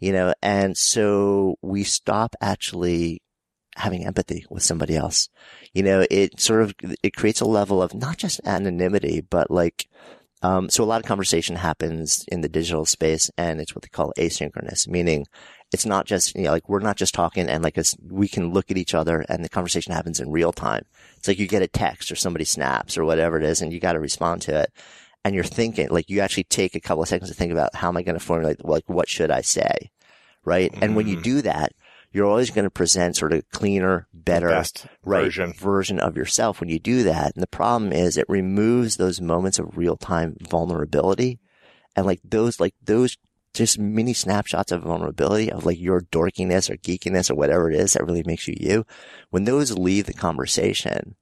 you 0.00 0.12
know, 0.12 0.34
and 0.42 0.76
so 0.76 1.54
we 1.62 1.84
stop 1.84 2.34
actually 2.40 3.22
having 3.76 4.04
empathy 4.04 4.44
with 4.50 4.64
somebody 4.64 4.96
else. 4.96 5.28
You 5.72 5.84
know, 5.84 6.04
it 6.10 6.40
sort 6.40 6.62
of, 6.62 6.74
it 7.04 7.14
creates 7.14 7.40
a 7.40 7.46
level 7.46 7.80
of 7.80 7.94
not 7.94 8.18
just 8.18 8.40
anonymity, 8.44 9.20
but 9.20 9.48
like, 9.48 9.86
um, 10.42 10.68
so 10.68 10.82
a 10.82 10.86
lot 10.86 11.00
of 11.00 11.06
conversation 11.06 11.56
happens 11.56 12.24
in 12.28 12.40
the 12.40 12.48
digital 12.48 12.84
space 12.84 13.30
and 13.38 13.60
it's 13.60 13.74
what 13.74 13.82
they 13.82 13.88
call 13.88 14.12
asynchronous, 14.18 14.88
meaning 14.88 15.26
it's 15.72 15.86
not 15.86 16.04
just, 16.04 16.34
you 16.34 16.42
know, 16.42 16.50
like 16.50 16.68
we're 16.68 16.80
not 16.80 16.96
just 16.96 17.14
talking 17.14 17.48
and 17.48 17.62
like 17.62 17.78
us, 17.78 17.96
we 18.10 18.28
can 18.28 18.52
look 18.52 18.70
at 18.70 18.76
each 18.76 18.94
other 18.94 19.24
and 19.28 19.44
the 19.44 19.48
conversation 19.48 19.92
happens 19.92 20.20
in 20.20 20.30
real 20.30 20.52
time. 20.52 20.84
It's 21.16 21.28
like 21.28 21.38
you 21.38 21.46
get 21.46 21.62
a 21.62 21.68
text 21.68 22.10
or 22.10 22.16
somebody 22.16 22.44
snaps 22.44 22.98
or 22.98 23.04
whatever 23.04 23.38
it 23.38 23.44
is 23.44 23.62
and 23.62 23.72
you 23.72 23.80
got 23.80 23.92
to 23.92 24.00
respond 24.00 24.42
to 24.42 24.60
it. 24.62 24.72
And 25.24 25.34
you're 25.34 25.44
thinking, 25.44 25.88
like 25.88 26.10
you 26.10 26.18
actually 26.18 26.44
take 26.44 26.74
a 26.74 26.80
couple 26.80 27.02
of 27.04 27.08
seconds 27.08 27.30
to 27.30 27.36
think 27.36 27.52
about 27.52 27.76
how 27.76 27.88
am 27.88 27.96
I 27.96 28.02
going 28.02 28.18
to 28.18 28.24
formulate, 28.24 28.64
like 28.64 28.88
what 28.88 29.08
should 29.08 29.30
I 29.30 29.42
say? 29.42 29.90
Right. 30.44 30.76
And 30.82 30.96
when 30.96 31.06
you 31.06 31.16
Mhm. 31.16 31.22
do 31.22 31.42
that, 31.42 31.72
you're 32.12 32.26
always 32.26 32.50
going 32.50 32.64
to 32.64 32.70
present 32.70 33.16
sort 33.16 33.32
of 33.32 33.48
cleaner, 33.50 34.06
better, 34.12 34.48
right, 35.04 35.24
version. 35.24 35.52
version 35.52 35.98
of 35.98 36.16
yourself 36.16 36.60
when 36.60 36.68
you 36.68 36.78
do 36.78 37.02
that. 37.04 37.34
And 37.34 37.42
the 37.42 37.46
problem 37.48 37.92
is 37.92 38.16
it 38.16 38.26
removes 38.28 38.96
those 38.96 39.20
moments 39.20 39.58
of 39.58 39.78
real 39.78 39.96
time 39.96 40.36
vulnerability 40.40 41.40
and 41.96 42.06
like 42.06 42.20
those, 42.24 42.60
like 42.60 42.74
those 42.82 43.16
just 43.54 43.78
mini 43.78 44.14
snapshots 44.14 44.72
of 44.72 44.82
vulnerability 44.82 45.50
of 45.50 45.66
like 45.66 45.78
your 45.78 46.02
dorkiness 46.02 46.70
or 46.70 46.76
geekiness 46.76 47.30
or 47.30 47.34
whatever 47.34 47.70
it 47.70 47.78
is 47.78 47.92
that 47.92 48.04
really 48.04 48.22
makes 48.24 48.46
you 48.46 48.54
you. 48.58 48.86
When 49.30 49.44
those 49.44 49.76
leave 49.76 50.06
the 50.06 50.14
conversation, 50.14 51.16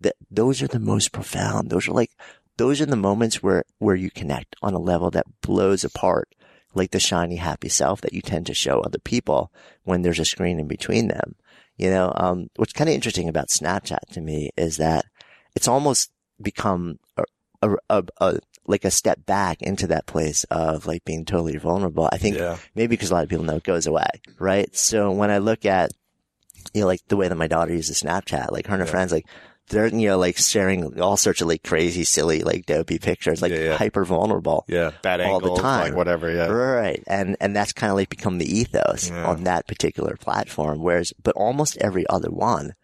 that 0.00 0.16
those 0.30 0.62
are 0.62 0.68
the 0.68 0.80
most 0.80 1.12
profound. 1.12 1.70
Those 1.70 1.88
are 1.88 1.92
like, 1.92 2.10
those 2.56 2.80
are 2.80 2.86
the 2.86 2.96
moments 2.96 3.42
where, 3.42 3.64
where 3.78 3.96
you 3.96 4.10
connect 4.10 4.56
on 4.62 4.74
a 4.74 4.78
level 4.78 5.10
that 5.10 5.40
blows 5.42 5.84
apart 5.84 6.28
like 6.74 6.90
the 6.90 7.00
shiny, 7.00 7.36
happy 7.36 7.68
self 7.68 8.00
that 8.00 8.12
you 8.12 8.22
tend 8.22 8.46
to 8.46 8.54
show 8.54 8.80
other 8.80 8.98
people 8.98 9.52
when 9.84 10.02
there's 10.02 10.20
a 10.20 10.24
screen 10.24 10.60
in 10.60 10.68
between 10.68 11.08
them. 11.08 11.34
You 11.76 11.90
know, 11.90 12.12
um, 12.16 12.48
what's 12.56 12.72
kind 12.72 12.88
of 12.88 12.94
interesting 12.94 13.28
about 13.28 13.48
Snapchat 13.48 14.10
to 14.12 14.20
me 14.20 14.50
is 14.56 14.76
that 14.76 15.06
it's 15.56 15.68
almost 15.68 16.12
become 16.40 16.98
a, 17.16 17.24
a, 17.62 17.76
a, 17.88 18.04
a 18.20 18.38
like 18.66 18.84
a 18.84 18.90
step 18.90 19.24
back 19.26 19.62
into 19.62 19.86
that 19.88 20.06
place 20.06 20.44
of 20.44 20.86
like 20.86 21.04
being 21.04 21.24
totally 21.24 21.56
vulnerable. 21.56 22.08
I 22.12 22.18
think 22.18 22.36
Yeah. 22.36 22.58
maybe 22.74 22.88
because 22.88 23.10
a 23.10 23.14
lot 23.14 23.24
of 23.24 23.30
people 23.30 23.44
know 23.44 23.56
it 23.56 23.64
goes 23.64 23.86
away, 23.86 24.08
right? 24.38 24.74
So 24.76 25.10
when 25.10 25.30
I 25.30 25.38
look 25.38 25.64
at, 25.66 25.90
you 26.74 26.82
know, 26.82 26.86
like 26.86 27.00
the 27.08 27.16
way 27.16 27.26
that 27.28 27.34
my 27.34 27.48
daughter 27.48 27.72
uses 27.72 28.02
Snapchat, 28.02 28.52
like 28.52 28.66
her 28.66 28.74
and 28.74 28.80
her 28.80 28.86
Yeah. 28.86 28.90
friends, 28.90 29.12
like 29.12 29.26
they're, 29.70 29.86
you 29.86 30.08
know, 30.08 30.18
like 30.18 30.36
sharing 30.36 31.00
all 31.00 31.16
sorts 31.16 31.40
of 31.40 31.48
like 31.48 31.62
crazy, 31.62 32.04
silly, 32.04 32.42
like 32.42 32.66
dopey 32.66 32.98
pictures, 32.98 33.40
like 33.40 33.52
Yeah, 33.52 33.58
yeah. 33.60 33.76
hyper 33.76 34.04
vulnerable. 34.04 34.64
Yeah. 34.68 34.90
Bad 35.02 35.20
all 35.22 35.40
the 35.40 35.54
time. 35.54 35.84
like 35.88 35.94
whatever. 35.96 36.30
Yeah. 36.30 36.46
Right. 36.48 37.02
And, 37.06 37.36
and 37.40 37.56
that's 37.56 37.72
kind 37.72 37.90
of 37.90 37.96
like 37.96 38.08
become 38.10 38.38
the 38.38 38.58
ethos 38.58 39.08
Yeah. 39.10 39.26
on 39.26 39.44
that 39.44 39.66
particular 39.66 40.16
platform. 40.16 40.80
Whereas, 40.80 41.12
but 41.22 41.34
almost 41.36 41.78
every 41.78 42.06
other 42.08 42.30
one, 42.30 42.74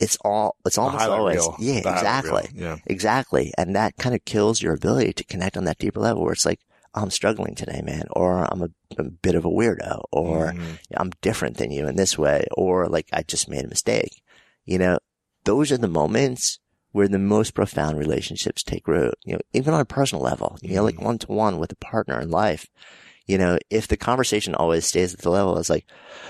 it's 0.00 0.16
all, 0.24 0.56
it's 0.64 0.78
almost 0.78 1.04
always, 1.06 1.38
reel. 1.38 1.56
yeah, 1.58 1.80
The 1.82 1.90
exactly. 1.92 2.48
Yeah. 2.54 2.76
Exactly. 2.86 3.52
And 3.58 3.74
that 3.76 3.96
kind 3.98 4.14
of 4.14 4.24
kills 4.24 4.62
your 4.62 4.74
ability 4.74 5.12
to 5.14 5.24
connect 5.24 5.56
on 5.56 5.64
that 5.64 5.78
deeper 5.78 6.00
level 6.00 6.22
where 6.22 6.32
it's 6.32 6.46
like, 6.46 6.60
I'm 6.94 7.10
struggling 7.10 7.54
today, 7.54 7.82
man, 7.84 8.04
or 8.12 8.46
I'm 8.50 8.62
a, 8.62 8.68
a 8.96 9.04
bit 9.04 9.34
of 9.34 9.44
a 9.44 9.48
weirdo, 9.50 10.04
or 10.10 10.52
Mhm. 10.52 10.78
I'm 10.96 11.10
different 11.20 11.58
than 11.58 11.70
you 11.70 11.86
in 11.86 11.96
this 11.96 12.16
way, 12.16 12.46
or 12.56 12.86
like 12.88 13.08
I 13.12 13.22
just 13.22 13.48
made 13.48 13.64
a 13.64 13.68
mistake. 13.68 14.22
You 14.64 14.78
know, 14.78 14.98
those 15.48 15.72
are 15.72 15.78
the 15.78 15.88
moments 15.88 16.58
where 16.92 17.08
the 17.08 17.18
most 17.18 17.54
profound 17.54 17.98
relationships 17.98 18.62
take 18.62 18.86
root. 18.86 19.14
You 19.24 19.32
know, 19.32 19.40
even 19.54 19.72
on 19.72 19.80
a 19.80 19.86
personal 19.86 20.22
level, 20.22 20.58
you 20.60 20.74
know, 20.74 20.84
like 20.84 21.00
one 21.00 21.16
to 21.20 21.32
one 21.32 21.58
with 21.58 21.72
a 21.72 21.76
partner 21.76 22.20
in 22.20 22.30
life. 22.30 22.66
You 23.26 23.38
know, 23.38 23.58
if 23.70 23.88
the 23.88 23.96
conversation 23.96 24.54
always 24.54 24.84
stays 24.84 25.14
at 25.14 25.20
the 25.20 25.30
level, 25.30 25.56
it's 25.56 25.70
like, 25.70 25.86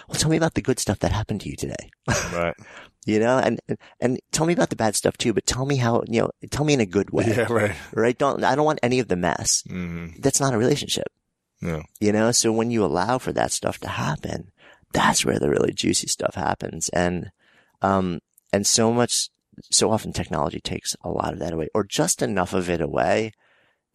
well, 0.07 0.14
tell 0.14 0.31
me 0.31 0.37
about 0.37 0.55
the 0.55 0.62
good 0.62 0.79
stuff 0.79 1.01
that 1.01 1.11
happened 1.11 1.41
to 1.41 1.49
you 1.49 1.57
today. 1.57 1.91
Right. 2.33 2.55
You 3.07 3.21
know, 3.21 3.39
and, 3.39 3.59
and, 4.01 4.21
tell 4.33 4.45
me 4.45 4.53
about 4.53 4.69
the 4.69 4.77
bad 4.77 4.95
stuff 4.95 5.16
too, 5.16 5.33
but 5.33 5.47
tell 5.47 5.64
me 5.64 5.77
how, 5.77 6.03
you 6.07 6.21
know, 6.21 6.31
tell 6.51 6.66
me 6.66 6.75
in 6.75 6.81
a 6.81 6.85
good 6.85 7.09
way. 7.09 7.25
Yeah. 7.27 7.51
Right. 7.51 7.75
Right? 7.95 8.19
Don't, 8.19 8.45
I 8.45 8.55
don't 8.55 8.66
want 8.66 8.81
any 8.83 8.99
of 8.99 9.09
the 9.09 9.16
mess. 9.16 9.62
hmm 9.66 10.09
That's 10.19 10.41
not 10.41 10.53
a 10.53 10.59
relationship. 10.59 11.07
No. 11.62 11.85
You 12.01 12.12
know, 12.12 12.33
so 12.33 12.53
when 12.53 12.71
you 12.71 12.85
allow 12.85 13.16
for 13.16 13.33
that 13.33 13.51
stuff 13.51 13.79
to 13.79 13.89
happen, 13.89 14.51
that's 14.93 15.25
where 15.25 15.39
the 15.39 15.49
really 15.49 15.73
juicy 15.73 16.09
stuff 16.09 16.35
happens. 16.35 16.91
And, 16.91 17.31
um, 17.81 18.21
and 18.53 18.66
so 18.66 18.92
much, 18.92 19.28
so 19.70 19.90
often 19.90 20.12
technology 20.12 20.61
takes 20.61 20.96
a 21.03 21.09
lot 21.11 21.32
of 21.32 21.38
that 21.40 21.53
away 21.53 21.68
or 21.74 21.84
just 21.84 22.22
enough 22.22 22.53
of 22.53 22.68
it 22.70 22.80
away 22.80 23.32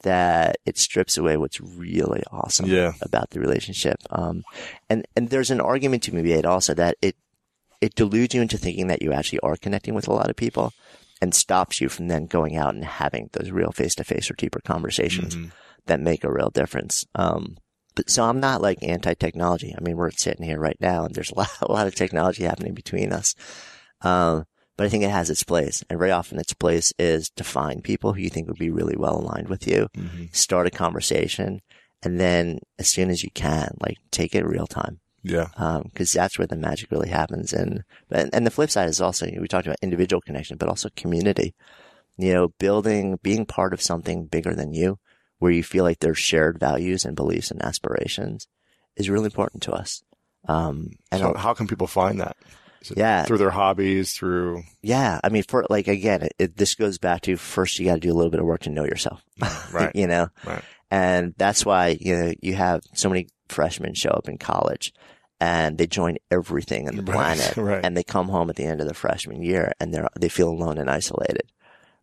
that 0.04 0.58
it 0.66 0.78
strips 0.78 1.18
away 1.18 1.38
what's 1.38 1.62
really 1.62 2.24
awesome 2.32 2.66
Yeah. 2.66 2.94
about 3.02 3.30
the 3.30 3.40
relationship. 3.40 3.98
Um, 4.10 4.44
and, 4.90 5.08
and 5.16 5.30
there's 5.30 5.50
an 5.52 5.62
argument 5.62 6.04
to 6.04 6.12
be 6.12 6.22
made 6.22 6.46
also 6.46 6.74
that 6.74 6.98
it, 7.02 7.16
it 7.80 7.96
deludes 7.96 8.34
you 8.36 8.42
into 8.42 8.58
thinking 8.58 8.88
that 8.88 9.02
you 9.02 9.14
actually 9.14 9.40
are 9.40 9.56
connecting 9.56 9.94
with 9.94 10.08
a 10.08 10.14
lot 10.14 10.30
of 10.30 10.36
people 10.36 10.74
and 11.22 11.34
stops 11.34 11.80
you 11.80 11.88
from 11.88 12.10
then 12.10 12.26
going 12.26 12.58
out 12.58 12.74
and 12.76 12.84
having 12.84 13.30
those 13.32 13.50
real 13.52 13.72
face 13.72 13.96
to 13.96 14.04
face 14.04 14.30
or 14.30 14.34
deeper 14.34 14.60
conversations 14.60 15.38
Mhm. 15.38 15.52
that 15.86 16.02
make 16.02 16.26
a 16.26 16.32
real 16.32 16.50
difference. 16.50 17.06
Um, 17.16 17.56
but 17.96 18.10
so 18.10 18.24
I'm 18.26 18.42
not 18.42 18.62
like 18.62 18.80
anti-technology. 18.82 19.74
I 19.78 19.82
mean, 19.82 19.96
we're 19.96 20.12
sitting 20.12 20.46
here 20.46 20.60
right 20.60 20.78
now 20.82 21.06
and 21.06 21.16
there's 21.16 21.32
a 21.32 21.36
lot, 21.38 21.50
a 21.62 21.72
lot 21.72 21.88
of 21.88 21.96
technology 21.96 22.44
happening 22.44 22.74
between 22.74 23.14
us. 23.14 23.36
Um, 24.04 24.46
but 24.76 24.86
I 24.86 24.90
think 24.90 25.04
it 25.04 25.10
has 25.12 25.30
its 25.30 25.44
place 25.44 25.84
and 25.90 26.00
very 26.00 26.12
often 26.12 26.40
its 26.40 26.54
place 26.54 26.92
is 26.98 27.30
to 27.36 27.44
find 27.44 27.84
people 27.84 28.14
who 28.14 28.22
you 28.22 28.30
think 28.30 28.48
would 28.48 28.58
be 28.58 28.72
really 28.72 28.96
well 28.98 29.18
aligned 29.20 29.48
with 29.48 29.68
you, 29.68 29.88
Mhm. 29.96 30.36
start 30.36 30.68
a 30.68 30.72
conversation 30.72 31.62
and 32.02 32.20
then 32.20 32.60
as 32.80 32.90
soon 32.90 33.10
as 33.10 33.24
you 33.24 33.30
can, 33.32 33.78
like 33.80 33.98
take 34.12 34.34
it 34.36 34.46
real 34.46 34.68
time. 34.68 35.00
Yeah. 35.22 35.50
Um, 35.56 35.90
cause 35.96 36.12
that's 36.12 36.38
where 36.38 36.48
the 36.48 36.58
magic 36.58 36.92
really 36.92 37.08
happens. 37.10 37.54
And, 37.54 37.84
and, 38.10 38.30
and 38.34 38.46
the 38.46 38.52
flip 38.52 38.70
side 38.70 38.90
is 38.90 39.00
also, 39.00 39.26
you 39.26 39.36
know, 39.36 39.42
we 39.42 39.48
talked 39.48 39.68
about 39.68 39.78
individual 39.82 40.20
connection, 40.22 40.58
but 40.58 40.68
also 40.68 40.90
community, 40.98 41.54
you 42.18 42.34
know, 42.34 42.50
building, 42.60 43.20
being 43.24 43.46
part 43.46 43.74
of 43.74 43.82
something 43.82 44.26
bigger 44.26 44.54
than 44.54 44.74
you 44.74 44.98
where 45.40 45.52
you 45.52 45.64
feel 45.64 45.84
like 45.86 46.00
there's 46.00 46.18
shared 46.18 46.60
values 46.60 47.06
and 47.06 47.16
beliefs 47.16 47.52
and 47.52 47.62
aspirations 47.64 48.48
is 48.98 49.10
really 49.10 49.26
important 49.26 49.64
to 49.64 49.72
us. 49.72 50.04
Um, 50.50 50.90
and 51.12 51.22
So 51.22 51.28
I'll- 51.30 51.38
how 51.38 51.54
can 51.54 51.68
people 51.68 51.88
find 51.88 52.20
that? 52.20 52.36
Yeah. 52.96 53.24
Through 53.26 53.38
their 53.40 53.50
hobbies, 53.52 54.14
through 54.14 54.64
yeah, 54.82 55.20
I 55.24 55.30
mean, 55.30 55.44
for 55.44 55.66
like, 55.70 55.88
again, 55.88 56.24
it, 56.24 56.34
it, 56.40 56.58
this 56.58 56.76
goes 56.76 56.98
back 56.98 57.22
to 57.22 57.36
first 57.38 57.80
you 57.80 57.86
got 57.86 57.96
to 57.96 58.00
do 58.00 58.12
a 58.12 58.16
little 58.16 58.32
bit 58.32 58.40
of 58.40 58.46
work 58.46 58.62
to 58.62 58.70
know 58.70 58.84
yourself. 58.84 59.24
right. 59.74 59.96
you 59.96 60.08
know, 60.08 60.28
Right. 60.46 60.64
and 60.92 61.34
that's 61.38 61.66
why 61.66 61.98
you 62.00 62.16
know 62.16 62.34
you 62.42 62.56
have 62.56 62.82
so 62.94 63.10
many 63.10 63.28
freshmen 63.50 63.94
show 63.94 64.10
up 64.12 64.28
in 64.30 64.38
college 64.38 64.94
and 65.40 65.78
they 65.78 65.86
join 65.88 66.18
everything 66.32 66.88
on 66.88 66.96
the 66.96 67.04
Right, 67.04 67.38
planet 67.38 67.58
right. 67.58 67.84
and 67.86 67.96
they 67.98 68.04
come 68.04 68.30
home 68.30 68.50
at 68.50 68.56
the 68.56 68.66
end 68.66 68.82
of 68.82 68.88
the 68.88 68.94
freshman 68.94 69.44
year 69.44 69.74
and 69.80 69.94
they're 69.94 70.08
they 70.20 70.30
feel 70.30 70.50
alone 70.50 70.78
and 70.78 70.90
isolated 70.90 71.52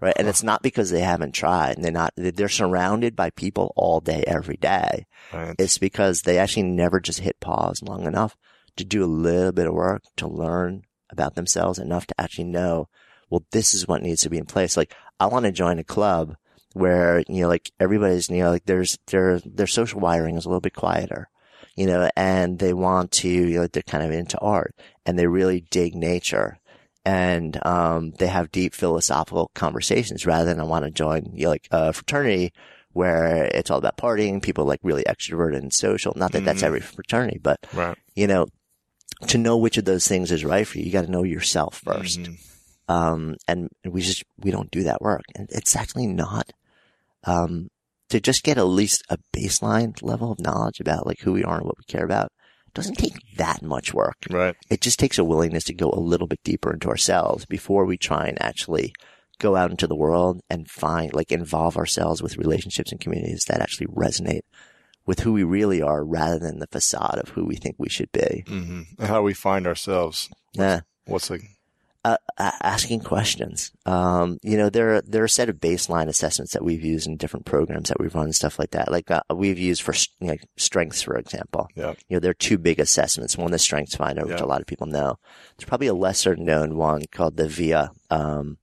right 0.00 0.14
and 0.16 0.28
it's 0.28 0.42
not 0.42 0.62
because 0.62 0.90
they 0.90 1.00
haven't 1.00 1.32
tried 1.32 1.76
and 1.76 1.84
they're 1.84 1.90
not 1.92 2.12
they're 2.16 2.48
surrounded 2.48 3.16
by 3.16 3.30
people 3.30 3.72
all 3.76 4.00
day 4.00 4.22
every 4.26 4.56
day 4.58 5.06
Right. 5.32 5.54
it's 5.58 5.78
because 5.78 6.22
they 6.22 6.38
actually 6.38 6.64
never 6.64 7.00
just 7.00 7.20
hit 7.20 7.40
pause 7.40 7.82
long 7.82 8.04
enough 8.06 8.36
to 8.76 8.84
do 8.84 9.04
a 9.04 9.06
little 9.06 9.52
bit 9.52 9.66
of 9.66 9.74
work 9.74 10.02
to 10.16 10.26
learn 10.26 10.82
about 11.10 11.34
themselves 11.34 11.78
enough 11.78 12.06
to 12.06 12.20
actually 12.20 12.44
know, 12.44 12.88
well, 13.28 13.44
this 13.52 13.74
is 13.74 13.86
what 13.88 14.02
needs 14.02 14.22
to 14.22 14.30
be 14.30 14.38
in 14.38 14.46
place. 14.46 14.76
Like, 14.76 14.94
I 15.18 15.26
want 15.26 15.44
to 15.44 15.52
join 15.52 15.78
a 15.78 15.84
club 15.84 16.36
where, 16.72 17.22
you 17.28 17.42
know, 17.42 17.48
like 17.48 17.70
everybody's, 17.80 18.28
you 18.28 18.38
know, 18.38 18.50
like 18.50 18.64
there's, 18.66 18.98
their, 19.08 19.40
their 19.40 19.66
social 19.66 20.00
wiring 20.00 20.36
is 20.36 20.44
a 20.44 20.48
little 20.48 20.60
bit 20.60 20.74
quieter, 20.74 21.28
you 21.76 21.86
know, 21.86 22.08
and 22.16 22.58
they 22.58 22.72
want 22.72 23.10
to, 23.12 23.28
you 23.28 23.58
know, 23.60 23.66
they're 23.66 23.82
kind 23.82 24.04
of 24.04 24.10
into 24.12 24.38
art 24.38 24.74
and 25.04 25.18
they 25.18 25.26
really 25.26 25.64
dig 25.70 25.94
nature. 25.94 26.58
And, 27.04 27.64
um, 27.66 28.12
they 28.18 28.26
have 28.26 28.52
deep 28.52 28.74
philosophical 28.74 29.50
conversations 29.54 30.26
rather 30.26 30.44
than 30.44 30.60
I 30.60 30.64
want 30.64 30.84
to 30.84 30.90
join, 30.90 31.30
you 31.34 31.44
know, 31.44 31.50
like 31.50 31.66
a 31.70 31.92
fraternity 31.92 32.52
where 32.92 33.44
it's 33.46 33.70
all 33.70 33.78
about 33.78 33.96
partying, 33.96 34.42
people 34.42 34.64
like 34.64 34.80
really 34.82 35.04
extroverted 35.04 35.58
and 35.58 35.72
social. 35.72 36.12
Not 36.16 36.32
that 36.32 36.44
that's 36.44 36.62
Mhm. 36.62 36.66
every 36.66 36.80
fraternity, 36.80 37.38
but 37.42 37.64
Right. 37.72 37.96
you 38.14 38.26
know, 38.26 38.46
to 39.28 39.38
know 39.38 39.56
which 39.56 39.76
of 39.78 39.84
those 39.84 40.06
things 40.08 40.30
is 40.32 40.44
right 40.44 40.66
for 40.66 40.78
you, 40.78 40.84
you 40.84 40.92
got 40.92 41.04
to 41.04 41.10
know 41.10 41.22
yourself 41.22 41.80
1st 41.84 42.18
Mhm. 42.20 42.36
Um, 42.88 43.36
and 43.46 43.68
we 43.84 44.00
just, 44.02 44.24
we 44.38 44.50
don't 44.50 44.70
do 44.70 44.82
that 44.82 45.00
work. 45.00 45.22
And 45.36 45.48
it's 45.52 45.76
actually 45.76 46.08
not, 46.08 46.50
um, 47.24 47.68
to 48.08 48.18
just 48.20 48.42
get 48.42 48.58
at 48.58 48.64
least 48.64 49.04
a 49.08 49.18
baseline 49.36 50.00
level 50.02 50.32
of 50.32 50.40
knowledge 50.40 50.80
about 50.80 51.06
like 51.06 51.20
who 51.20 51.32
we 51.32 51.44
are 51.44 51.58
and 51.58 51.66
what 51.66 51.78
we 51.78 51.84
care 51.84 52.04
about 52.04 52.32
doesn't 52.74 52.96
take 52.96 53.14
that 53.36 53.62
much 53.62 53.94
work. 53.94 54.16
Right. 54.28 54.56
It 54.68 54.80
just 54.80 54.98
takes 54.98 55.18
a 55.18 55.24
willingness 55.24 55.64
to 55.64 55.74
go 55.74 55.90
a 55.90 56.00
little 56.00 56.26
bit 56.26 56.40
deeper 56.42 56.72
into 56.72 56.88
ourselves 56.88 57.44
before 57.46 57.84
we 57.84 57.96
try 57.96 58.26
and 58.26 58.40
actually 58.42 58.92
go 59.38 59.56
out 59.56 59.70
into 59.70 59.86
the 59.86 59.96
world 59.96 60.40
and 60.50 60.70
find, 60.70 61.14
like, 61.14 61.32
involve 61.32 61.76
ourselves 61.76 62.22
with 62.22 62.36
relationships 62.36 62.92
and 62.92 63.00
communities 63.00 63.44
that 63.48 63.60
actually 63.60 63.86
resonate 63.86 64.42
with 65.10 65.20
who 65.20 65.32
we 65.32 65.42
really 65.42 65.82
are 65.82 66.04
rather 66.04 66.38
than 66.38 66.60
the 66.60 66.66
facade 66.68 67.18
of 67.22 67.30
who 67.30 67.44
we 67.44 67.56
think 67.56 67.74
we 67.78 67.88
should 67.88 68.12
be. 68.12 68.44
hmm 68.46 68.82
How 69.00 69.16
do 69.18 69.22
we 69.22 69.34
find 69.34 69.66
ourselves? 69.66 70.28
Yeah. 70.54 70.80
What's 71.06 71.26
the 71.28 71.40
uh, 72.02 72.16
asking 72.38 73.00
questions. 73.00 73.72
Um, 73.84 74.38
you 74.42 74.56
know, 74.56 74.70
there 74.70 74.94
are, 74.94 75.02
there 75.02 75.20
are 75.20 75.26
a 75.26 75.28
set 75.28 75.50
of 75.50 75.56
baseline 75.56 76.08
assessments 76.08 76.52
that 76.54 76.64
we've 76.64 76.82
used 76.82 77.06
in 77.06 77.18
different 77.18 77.44
programs 77.44 77.88
that 77.90 78.00
we've 78.00 78.14
run 78.14 78.24
and 78.24 78.34
stuff 78.34 78.58
like 78.58 78.70
that. 78.70 78.90
Like 78.90 79.10
uh, 79.10 79.20
we've 79.34 79.58
used 79.58 79.82
for 79.82 79.92
you 80.20 80.28
know, 80.28 80.36
strengths, 80.56 81.02
for 81.02 81.16
example. 81.18 81.68
yeah? 81.74 81.94
You 82.08 82.16
know, 82.16 82.20
there 82.20 82.30
are 82.30 82.34
two 82.48 82.56
big 82.56 82.80
assessments. 82.80 83.36
One, 83.36 83.50
the 83.50 83.58
Strengths 83.58 83.96
Finder, 83.96 84.24
which 84.24 84.38
Yeah. 84.38 84.46
a 84.46 84.52
lot 84.54 84.62
of 84.62 84.66
people 84.66 84.86
know. 84.86 85.16
There's 85.58 85.68
probably 85.68 85.88
a 85.88 85.94
lesser 85.94 86.36
known 86.36 86.76
one 86.76 87.02
called 87.12 87.36
the 87.36 87.48
VIA 87.48 87.90
um, 88.10 88.56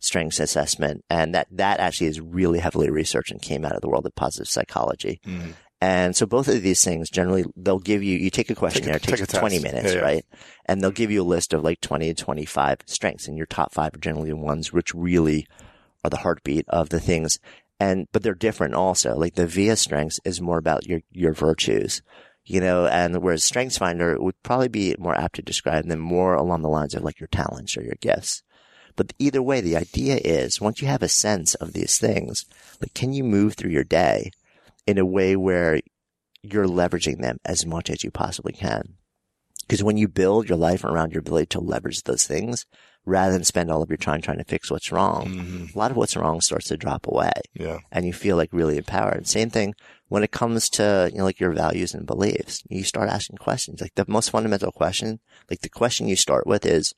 Strengths 0.00 0.38
Assessment, 0.40 1.02
and 1.08 1.34
that 1.34 1.46
that 1.50 1.80
actually 1.80 2.08
is 2.08 2.20
really 2.20 2.58
heavily 2.58 2.90
researched 2.90 3.30
and 3.30 3.40
came 3.40 3.64
out 3.64 3.72
of 3.76 3.80
the 3.80 3.88
world 3.88 4.04
of 4.04 4.14
positive 4.16 4.48
psychology. 4.48 5.20
Mhm. 5.26 5.54
And 5.82 6.14
so 6.14 6.26
both 6.26 6.46
of 6.46 6.62
these 6.62 6.84
things 6.84 7.10
generally, 7.10 7.44
they'll 7.56 7.80
give 7.80 8.04
you, 8.04 8.16
you 8.16 8.30
take 8.30 8.50
a 8.50 8.54
questionnaire, 8.54 9.00
take 9.00 9.14
it 9.14 9.26
takes 9.26 9.34
a 9.34 9.40
20 9.40 9.58
minutes, 9.58 9.92
Yeah, 9.92 9.98
yeah. 9.98 10.04
right? 10.04 10.26
And 10.66 10.80
they'll 10.80 10.92
give 10.92 11.10
you 11.10 11.22
a 11.22 11.24
list 11.24 11.52
of 11.52 11.64
like 11.64 11.80
20 11.80 12.14
to 12.14 12.24
25 12.24 12.78
strengths 12.86 13.26
and 13.26 13.36
your 13.36 13.46
top 13.46 13.74
five 13.74 13.92
are 13.92 13.98
generally 13.98 14.28
the 14.30 14.36
ones 14.36 14.72
which 14.72 14.94
really 14.94 15.48
are 16.04 16.10
the 16.10 16.18
heartbeat 16.18 16.66
of 16.68 16.90
the 16.90 17.00
things. 17.00 17.40
And, 17.80 18.06
but 18.12 18.22
they're 18.22 18.32
different 18.36 18.74
also. 18.74 19.16
Like 19.16 19.34
the 19.34 19.48
VIA 19.48 19.74
strengths 19.74 20.20
is 20.24 20.40
more 20.40 20.56
about 20.56 20.86
your, 20.86 21.00
your 21.10 21.32
virtues, 21.32 22.00
you 22.44 22.60
know, 22.60 22.86
and 22.86 23.20
whereas 23.20 23.42
Strengths 23.42 23.78
Finder 23.78 24.16
would 24.20 24.40
probably 24.44 24.68
be 24.68 24.94
more 25.00 25.16
apt 25.16 25.34
to 25.34 25.42
describe 25.42 25.86
them 25.88 25.98
more 25.98 26.34
along 26.34 26.62
the 26.62 26.68
lines 26.68 26.94
of 26.94 27.02
like 27.02 27.18
your 27.18 27.26
talents 27.32 27.76
or 27.76 27.82
your 27.82 27.96
gifts. 28.00 28.44
But 28.94 29.14
either 29.18 29.42
way, 29.42 29.60
the 29.60 29.76
idea 29.76 30.20
is 30.22 30.60
once 30.60 30.80
you 30.80 30.86
have 30.86 31.02
a 31.02 31.08
sense 31.08 31.56
of 31.56 31.72
these 31.72 31.98
things, 31.98 32.44
like 32.80 32.94
can 32.94 33.12
you 33.12 33.24
move 33.24 33.54
through 33.54 33.72
your 33.72 33.82
day 33.82 34.30
in 34.86 34.98
a 34.98 35.04
way 35.06 35.36
where 35.36 35.80
you're 36.42 36.66
leveraging 36.66 37.20
them 37.20 37.38
as 37.44 37.64
much 37.66 37.88
as 37.90 38.02
you 38.04 38.10
possibly 38.10 38.52
can? 38.52 38.94
Because 39.62 39.82
when 39.82 39.96
you 39.96 40.08
build 40.08 40.48
your 40.48 40.58
life 40.58 40.84
around 40.84 41.12
your 41.12 41.20
ability 41.20 41.46
to 41.46 41.60
leverage 41.60 42.02
those 42.02 42.26
things, 42.26 42.66
rather 43.04 43.32
than 43.32 43.44
spend 43.44 43.70
all 43.70 43.82
of 43.82 43.88
your 43.90 43.96
time 43.96 44.20
trying 44.20 44.38
to 44.38 44.44
fix 44.44 44.70
what's 44.70 44.92
wrong, 44.92 45.26
Mhm. 45.28 45.74
a 45.74 45.78
lot 45.78 45.90
of 45.90 45.96
what's 45.96 46.16
wrong 46.16 46.40
starts 46.40 46.66
to 46.68 46.76
drop 46.76 47.06
away 47.06 47.32
Yeah. 47.54 47.78
and 47.90 48.04
you 48.04 48.12
feel 48.12 48.36
like 48.36 48.52
really 48.52 48.76
empowered. 48.76 49.26
Same 49.26 49.50
thing 49.50 49.74
when 50.08 50.22
it 50.22 50.30
comes 50.30 50.68
to, 50.70 51.08
you 51.12 51.18
know, 51.18 51.24
like 51.24 51.40
your 51.40 51.52
values 51.52 51.94
and 51.94 52.06
beliefs. 52.06 52.62
You 52.68 52.84
start 52.84 53.08
asking 53.08 53.38
questions. 53.38 53.80
Like 53.80 53.94
the 53.94 54.04
most 54.06 54.30
fundamental 54.30 54.72
question, 54.72 55.20
like 55.50 55.60
the 55.62 55.68
question 55.68 56.06
you 56.08 56.16
start 56.16 56.46
with 56.46 56.66
is, 56.66 56.92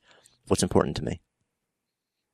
what's 0.47 0.63
important 0.63 0.95
to 0.97 1.03
me? 1.03 1.21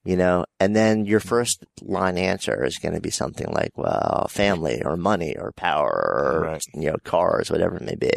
You 0.04 0.18
know, 0.18 0.45
and 0.60 0.76
then 0.76 1.06
your 1.06 1.20
first 1.20 1.64
line 1.80 2.18
answer 2.18 2.66
is 2.66 2.80
going 2.80 2.95
to 2.95 3.02
be 3.02 3.12
something 3.12 3.47
like, 3.52 3.78
well, 3.78 4.28
family 4.30 4.82
or 4.84 4.97
money 4.97 5.36
or 5.38 5.52
power 5.52 5.91
or, 5.91 6.41
Right. 6.41 6.66
you 6.74 6.89
know, 6.89 6.97
cars, 7.04 7.52
whatever 7.52 7.76
it 7.76 7.84
may 7.84 7.95
be. 7.95 8.12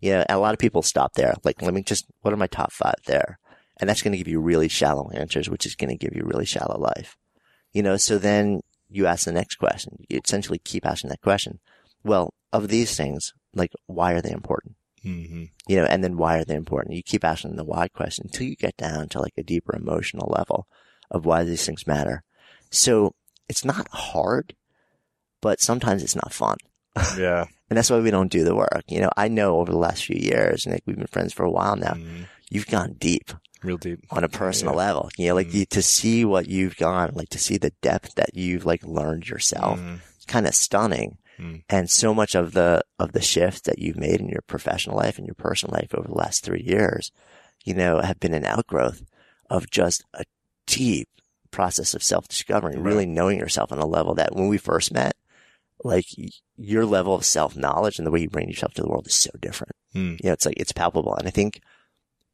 You 0.00 0.12
know, 0.12 0.24
a 0.28 0.38
lot 0.38 0.52
of 0.52 0.60
people 0.60 0.82
stop 0.82 1.14
there. 1.14 1.34
Like, 1.42 1.62
let 1.62 1.74
me 1.74 1.82
just, 1.82 2.06
what 2.20 2.32
are 2.32 2.36
my 2.36 2.46
top 2.46 2.70
five 2.70 2.94
there? 3.06 3.40
And 3.78 3.90
that's 3.90 4.02
going 4.02 4.12
to 4.12 4.18
give 4.18 4.28
you 4.28 4.40
really 4.40 4.68
shallow 4.68 5.10
answers, 5.10 5.50
which 5.50 5.66
is 5.66 5.74
going 5.74 5.90
to 5.90 5.96
give 5.96 6.14
you 6.14 6.22
really 6.24 6.46
shallow 6.46 6.78
life. 6.78 7.16
You 7.72 7.82
know, 7.82 7.96
so 7.96 8.18
then 8.18 8.60
you 8.88 9.06
ask 9.06 9.24
the 9.24 9.32
next 9.32 9.56
question. 9.56 10.04
You 10.08 10.20
essentially 10.24 10.58
keep 10.58 10.86
asking 10.86 11.10
that 11.10 11.22
question. 11.22 11.58
Well, 12.04 12.34
of 12.52 12.68
these 12.68 12.96
things, 12.96 13.34
like, 13.52 13.72
why 13.86 14.12
are 14.12 14.20
they 14.20 14.30
important? 14.30 14.76
hmm 15.02 15.44
You 15.66 15.76
know, 15.76 15.86
and 15.86 16.04
then 16.04 16.16
why 16.16 16.38
are 16.38 16.44
they 16.44 16.54
important? 16.54 16.94
You 16.94 17.02
keep 17.02 17.24
asking 17.24 17.56
the 17.56 17.64
why 17.64 17.88
question 17.88 18.26
until 18.26 18.46
you 18.46 18.54
get 18.54 18.76
down 18.76 19.08
to 19.08 19.20
like 19.20 19.34
a 19.36 19.42
deeper 19.42 19.74
emotional 19.74 20.32
level 20.34 20.68
of 21.10 21.24
why 21.26 21.44
these 21.44 21.64
things 21.66 21.86
matter. 21.86 22.22
So 22.70 23.14
it's 23.48 23.64
not 23.64 23.88
hard, 23.92 24.54
but 25.40 25.60
sometimes 25.60 26.02
it's 26.02 26.16
not 26.16 26.32
fun. 26.32 26.56
Yeah. 27.18 27.44
And 27.68 27.76
that's 27.76 27.90
why 27.90 27.98
we 27.98 28.10
don't 28.12 28.30
do 28.30 28.44
the 28.44 28.54
work. 28.54 28.84
You 28.88 29.00
know, 29.00 29.10
I 29.16 29.26
know 29.28 29.58
over 29.58 29.72
the 29.72 29.78
last 29.78 30.04
few 30.04 30.16
years, 30.16 30.66
Nick, 30.66 30.82
we've 30.86 30.96
been 30.96 31.08
friends 31.08 31.32
for 31.32 31.44
a 31.44 31.50
while 31.50 31.74
now. 31.76 31.94
Mhm. 31.94 32.26
You've 32.48 32.68
gone 32.68 32.94
deep 32.98 33.32
Real 33.62 33.76
deep. 33.76 34.04
on 34.10 34.22
a 34.22 34.28
personal 34.28 34.72
Yeah. 34.74 34.78
level. 34.78 35.10
You 35.18 35.28
know, 35.28 35.34
like 35.34 35.48
Mhm. 35.48 35.54
you, 35.54 35.66
to 35.66 35.82
see 35.82 36.24
what 36.24 36.46
you've 36.46 36.76
gone, 36.76 37.10
like 37.14 37.28
to 37.30 37.38
see 37.40 37.58
the 37.58 37.72
depth 37.82 38.14
that 38.14 38.34
you've 38.34 38.64
like 38.64 38.84
learned 38.84 39.28
yourself. 39.28 39.80
Mhm. 39.80 39.98
It's 40.14 40.24
kind 40.26 40.46
of 40.46 40.54
stunning. 40.54 41.18
Mm. 41.38 41.64
And 41.68 41.90
so 41.90 42.14
much 42.14 42.34
of 42.36 42.52
the, 42.52 42.82
of 43.00 43.12
the 43.12 43.20
shift 43.20 43.64
that 43.64 43.78
you've 43.80 43.98
made 43.98 44.20
in 44.20 44.28
your 44.28 44.42
professional 44.46 44.96
life 44.96 45.18
and 45.18 45.26
your 45.26 45.34
personal 45.34 45.74
life 45.74 45.92
over 45.92 46.06
the 46.08 46.14
last 46.14 46.44
three 46.44 46.62
years, 46.62 47.10
you 47.64 47.74
know, 47.74 48.00
have 48.00 48.20
been 48.20 48.32
an 48.32 48.44
outgrowth 48.46 49.02
of 49.50 49.68
just 49.70 50.04
a 50.14 50.24
deep 50.66 51.08
process 51.50 51.94
of 51.94 52.02
self 52.02 52.28
discovery, 52.28 52.74
Right. 52.76 52.84
really 52.84 53.06
knowing 53.06 53.38
yourself 53.38 53.72
on 53.72 53.78
a 53.78 53.86
level 53.86 54.14
that 54.14 54.34
when 54.34 54.48
we 54.48 54.58
first 54.58 54.92
met, 54.92 55.16
like 55.84 56.06
your 56.56 56.84
level 56.84 57.14
of 57.14 57.24
self 57.24 57.56
knowledge 57.56 57.98
and 57.98 58.06
the 58.06 58.10
way 58.10 58.20
you 58.20 58.28
bring 58.28 58.48
yourself 58.48 58.74
to 58.74 58.82
the 58.82 58.88
world 58.88 59.06
is 59.06 59.14
so 59.14 59.30
different. 59.40 59.72
Mm. 59.94 60.18
You 60.22 60.28
know, 60.28 60.32
it's 60.32 60.46
like, 60.46 60.58
it's 60.58 60.72
palpable. 60.72 61.14
And 61.14 61.26
I 61.26 61.30
think 61.30 61.60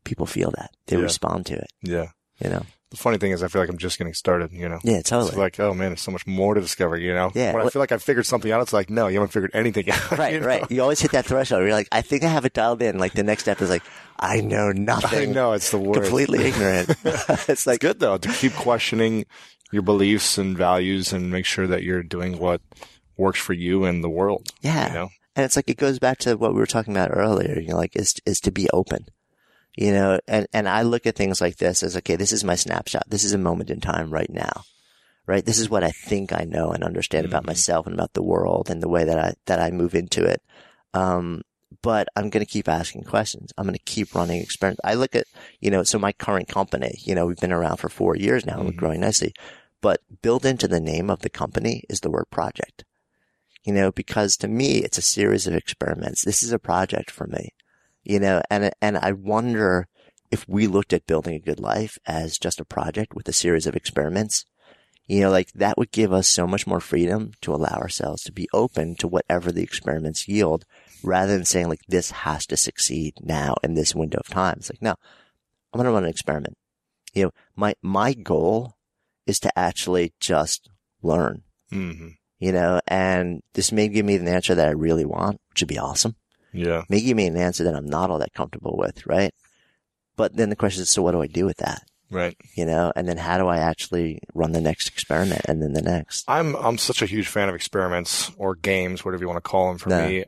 people 0.04 0.26
feel 0.26 0.50
that 0.56 0.70
they 0.86 0.96
Yeah. 0.96 1.02
respond 1.02 1.46
to 1.46 1.54
it, 1.54 1.70
Yeah. 1.82 2.10
you 2.42 2.50
know? 2.50 2.66
The 2.92 2.98
funny 2.98 3.18
thing 3.18 3.32
is, 3.32 3.42
I 3.42 3.48
feel 3.48 3.60
like 3.62 3.68
I'm 3.70 3.78
just 3.78 3.98
getting 3.98 4.14
started. 4.14 4.52
You 4.52 4.68
know. 4.68 4.78
Yeah, 4.84 4.98
It's 4.98 5.10
totally. 5.10 5.36
like, 5.36 5.58
oh 5.58 5.74
man, 5.74 5.88
there's 5.88 6.02
so 6.02 6.10
much 6.12 6.26
more 6.26 6.54
to 6.54 6.60
discover, 6.60 6.96
you 6.96 7.12
know? 7.14 7.32
Yeah, 7.34 7.52
When 7.54 7.66
I 7.66 7.70
feel 7.70 7.80
like 7.80 7.90
I 7.92 7.98
figured 7.98 8.26
something 8.26 8.52
out, 8.52 8.60
it's 8.60 8.72
like, 8.72 8.90
no, 8.90 9.08
you 9.08 9.14
haven't 9.18 9.32
figured 9.32 9.50
anything 9.54 9.90
out. 9.90 10.10
Right, 10.18 10.34
you 10.34 10.40
know? 10.40 10.46
right. 10.46 10.70
You 10.70 10.82
always 10.82 11.00
hit 11.00 11.12
that 11.12 11.24
threshold. 11.26 11.60
Where 11.60 11.68
you're 11.68 11.76
like, 11.76 11.88
I 11.90 12.02
think 12.02 12.22
I 12.22 12.28
have 12.28 12.44
it 12.44 12.52
dialed 12.52 12.82
in. 12.82 12.98
Like 12.98 13.14
the 13.14 13.22
next 13.22 13.42
step 13.44 13.60
is 13.62 13.70
like, 13.70 13.82
I 14.20 14.40
know 14.40 14.70
nothing. 14.72 15.30
I 15.30 15.32
know, 15.32 15.52
it's 15.52 15.70
the 15.70 15.78
worst. 15.78 16.02
Completely 16.02 16.44
ignorant. 16.48 16.90
it's 17.04 17.48
It's 17.48 17.66
like, 17.66 17.80
good 17.80 17.98
though, 17.98 18.18
to 18.18 18.28
keep 18.28 18.52
questioning 18.52 19.24
your 19.72 19.82
beliefs 19.82 20.36
and 20.36 20.56
values 20.56 21.12
and 21.14 21.30
make 21.30 21.46
sure 21.46 21.66
that 21.66 21.82
you're 21.82 22.02
doing 22.02 22.38
what 22.38 22.60
works 23.16 23.40
for 23.40 23.54
you 23.54 23.84
and 23.84 24.04
the 24.04 24.10
world. 24.10 24.48
yeah. 24.60 24.88
You 24.88 24.94
know? 24.94 25.08
And 25.34 25.46
it's 25.46 25.56
like, 25.56 25.70
it 25.70 25.78
goes 25.78 25.98
back 25.98 26.18
to 26.18 26.36
what 26.36 26.52
we 26.52 26.60
were 26.60 26.66
talking 26.66 26.94
about 26.94 27.10
earlier, 27.10 27.58
you 27.58 27.68
know, 27.68 27.76
like 27.76 27.96
is, 27.96 28.14
is 28.26 28.38
to 28.40 28.50
be 28.52 28.68
open, 28.70 29.06
you 29.76 29.92
know, 29.92 30.18
and, 30.28 30.46
and 30.52 30.68
I 30.68 30.82
look 30.82 31.06
at 31.06 31.16
things 31.16 31.40
like 31.40 31.56
this 31.56 31.82
as, 31.82 31.96
okay, 31.98 32.16
this 32.16 32.32
is 32.32 32.44
my 32.44 32.54
snapshot. 32.54 33.04
This 33.08 33.24
is 33.24 33.32
a 33.32 33.38
moment 33.38 33.70
in 33.70 33.80
time 33.80 34.10
right 34.10 34.30
now, 34.30 34.64
right? 35.26 35.44
This 35.44 35.58
is 35.58 35.70
what 35.70 35.84
I 35.84 35.90
think 35.90 36.32
I 36.32 36.44
know 36.44 36.70
and 36.72 36.84
understand 36.84 37.24
about 37.26 37.44
Mhm. 37.44 37.48
myself 37.48 37.86
and 37.86 37.94
about 37.94 38.12
the 38.12 38.22
world 38.22 38.68
and 38.70 38.82
the 38.82 38.88
way 38.88 39.04
that 39.04 39.18
I, 39.18 39.34
that 39.46 39.60
I 39.60 39.70
move 39.70 39.94
into 39.94 40.24
it. 40.24 40.42
Um, 40.94 41.42
but 41.80 42.06
I'm 42.14 42.28
going 42.30 42.44
to 42.44 42.50
keep 42.50 42.68
asking 42.68 43.04
questions. 43.04 43.50
I'm 43.56 43.64
going 43.64 43.74
to 43.74 43.82
keep 43.84 44.14
running 44.14 44.40
experiments. 44.42 44.80
I 44.84 44.94
look 44.94 45.16
at, 45.16 45.26
you 45.60 45.70
know, 45.70 45.82
so 45.84 45.98
my 45.98 46.12
current 46.12 46.48
company, 46.48 46.94
you 46.98 47.14
know, 47.14 47.26
we've 47.26 47.38
been 47.40 47.52
around 47.52 47.78
for 47.78 47.88
four 47.88 48.14
years 48.14 48.44
now 48.44 48.58
and 48.58 48.66
we're 48.66 48.72
growing 48.72 49.00
nicely, 49.00 49.32
but 49.80 50.00
built 50.20 50.44
into 50.44 50.68
the 50.68 50.80
name 50.80 51.08
of 51.10 51.20
the 51.20 51.30
company 51.30 51.82
is 51.88 52.00
the 52.00 52.10
word 52.10 52.26
project. 52.30 52.84
you 53.64 53.72
know, 53.72 53.92
because 53.92 54.36
to 54.36 54.48
me, 54.48 54.78
it's 54.78 54.98
a 54.98 55.02
series 55.02 55.46
of 55.46 55.54
experiments. 55.54 56.24
This 56.24 56.42
is 56.42 56.52
a 56.52 56.58
project 56.58 57.10
for 57.12 57.26
me, 57.28 57.50
you 58.02 58.18
know, 58.20 58.42
and, 58.50 58.72
and 58.80 58.96
I 58.98 59.12
wonder 59.12 59.86
if 60.30 60.48
we 60.48 60.66
looked 60.66 60.92
at 60.92 61.06
building 61.06 61.34
a 61.34 61.40
good 61.40 61.60
life 61.60 61.98
as 62.06 62.38
just 62.38 62.60
a 62.60 62.64
project 62.64 63.14
with 63.14 63.28
a 63.28 63.32
series 63.32 63.66
of 63.66 63.76
experiments, 63.76 64.44
you 65.06 65.20
know, 65.20 65.30
like 65.30 65.52
that 65.52 65.76
would 65.76 65.90
give 65.90 66.12
us 66.12 66.26
so 66.28 66.46
much 66.46 66.66
more 66.66 66.80
freedom 66.80 67.32
to 67.42 67.54
allow 67.54 67.76
ourselves 67.76 68.22
to 68.22 68.32
be 68.32 68.48
open 68.52 68.94
to 68.96 69.08
whatever 69.08 69.52
the 69.52 69.62
experiments 69.62 70.26
yield 70.28 70.64
rather 71.02 71.32
than 71.32 71.44
saying 71.44 71.68
like 71.68 71.80
this 71.88 72.10
has 72.10 72.46
to 72.46 72.56
succeed 72.56 73.14
now 73.20 73.54
in 73.62 73.74
this 73.74 73.94
window 73.94 74.18
of 74.18 74.28
time. 74.32 74.54
It's 74.58 74.70
like, 74.70 74.80
no, 74.80 74.94
I'm 75.72 75.78
going 75.78 75.86
to 75.86 75.92
run 75.92 76.04
an 76.04 76.10
experiment. 76.10 76.56
You 77.12 77.24
know, 77.24 77.30
my, 77.56 77.74
my 77.82 78.14
goal 78.14 78.74
is 79.26 79.38
to 79.40 79.58
actually 79.58 80.14
just 80.18 80.70
learn, 81.02 81.42
Mm-hmm. 81.72 82.08
you 82.38 82.52
know, 82.52 82.80
and 82.86 83.40
this 83.54 83.72
may 83.72 83.88
give 83.88 84.04
me 84.06 84.16
the 84.18 84.30
answer 84.30 84.54
that 84.54 84.68
I 84.68 84.72
really 84.72 85.04
want, 85.04 85.40
which 85.50 85.62
would 85.62 85.68
be 85.68 85.78
awesome. 85.78 86.16
Yeah. 86.52 86.82
Maybe 86.88 87.02
give 87.06 87.16
me 87.16 87.26
an 87.26 87.36
answer 87.36 87.64
that 87.64 87.74
I'm 87.74 87.86
not 87.86 88.10
all 88.10 88.18
that 88.18 88.34
comfortable 88.34 88.76
with, 88.76 89.06
right? 89.06 89.32
But 90.16 90.36
then 90.36 90.50
the 90.50 90.56
question 90.56 90.82
is, 90.82 90.90
so 90.90 91.02
what 91.02 91.12
do 91.12 91.22
I 91.22 91.26
do 91.26 91.44
with 91.46 91.56
that? 91.58 91.82
Right. 92.10 92.36
You 92.54 92.66
know, 92.66 92.92
and 92.94 93.08
then 93.08 93.16
how 93.16 93.38
do 93.38 93.46
I 93.46 93.56
actually 93.56 94.20
run 94.34 94.52
the 94.52 94.60
next 94.60 94.88
experiment 94.88 95.42
and 95.48 95.62
then 95.62 95.72
the 95.72 95.80
next? 95.80 96.24
I'm 96.28 96.54
I'm 96.56 96.76
such 96.76 97.00
a 97.00 97.06
huge 97.06 97.26
fan 97.28 97.48
of 97.48 97.54
experiments 97.54 98.30
or 98.36 98.54
games, 98.54 99.02
whatever 99.04 99.22
you 99.22 99.28
want 99.28 99.42
to 99.42 99.48
call 99.48 99.68
them. 99.68 99.78
For 99.78 99.88
Yeah. 99.88 100.08
me, 100.08 100.24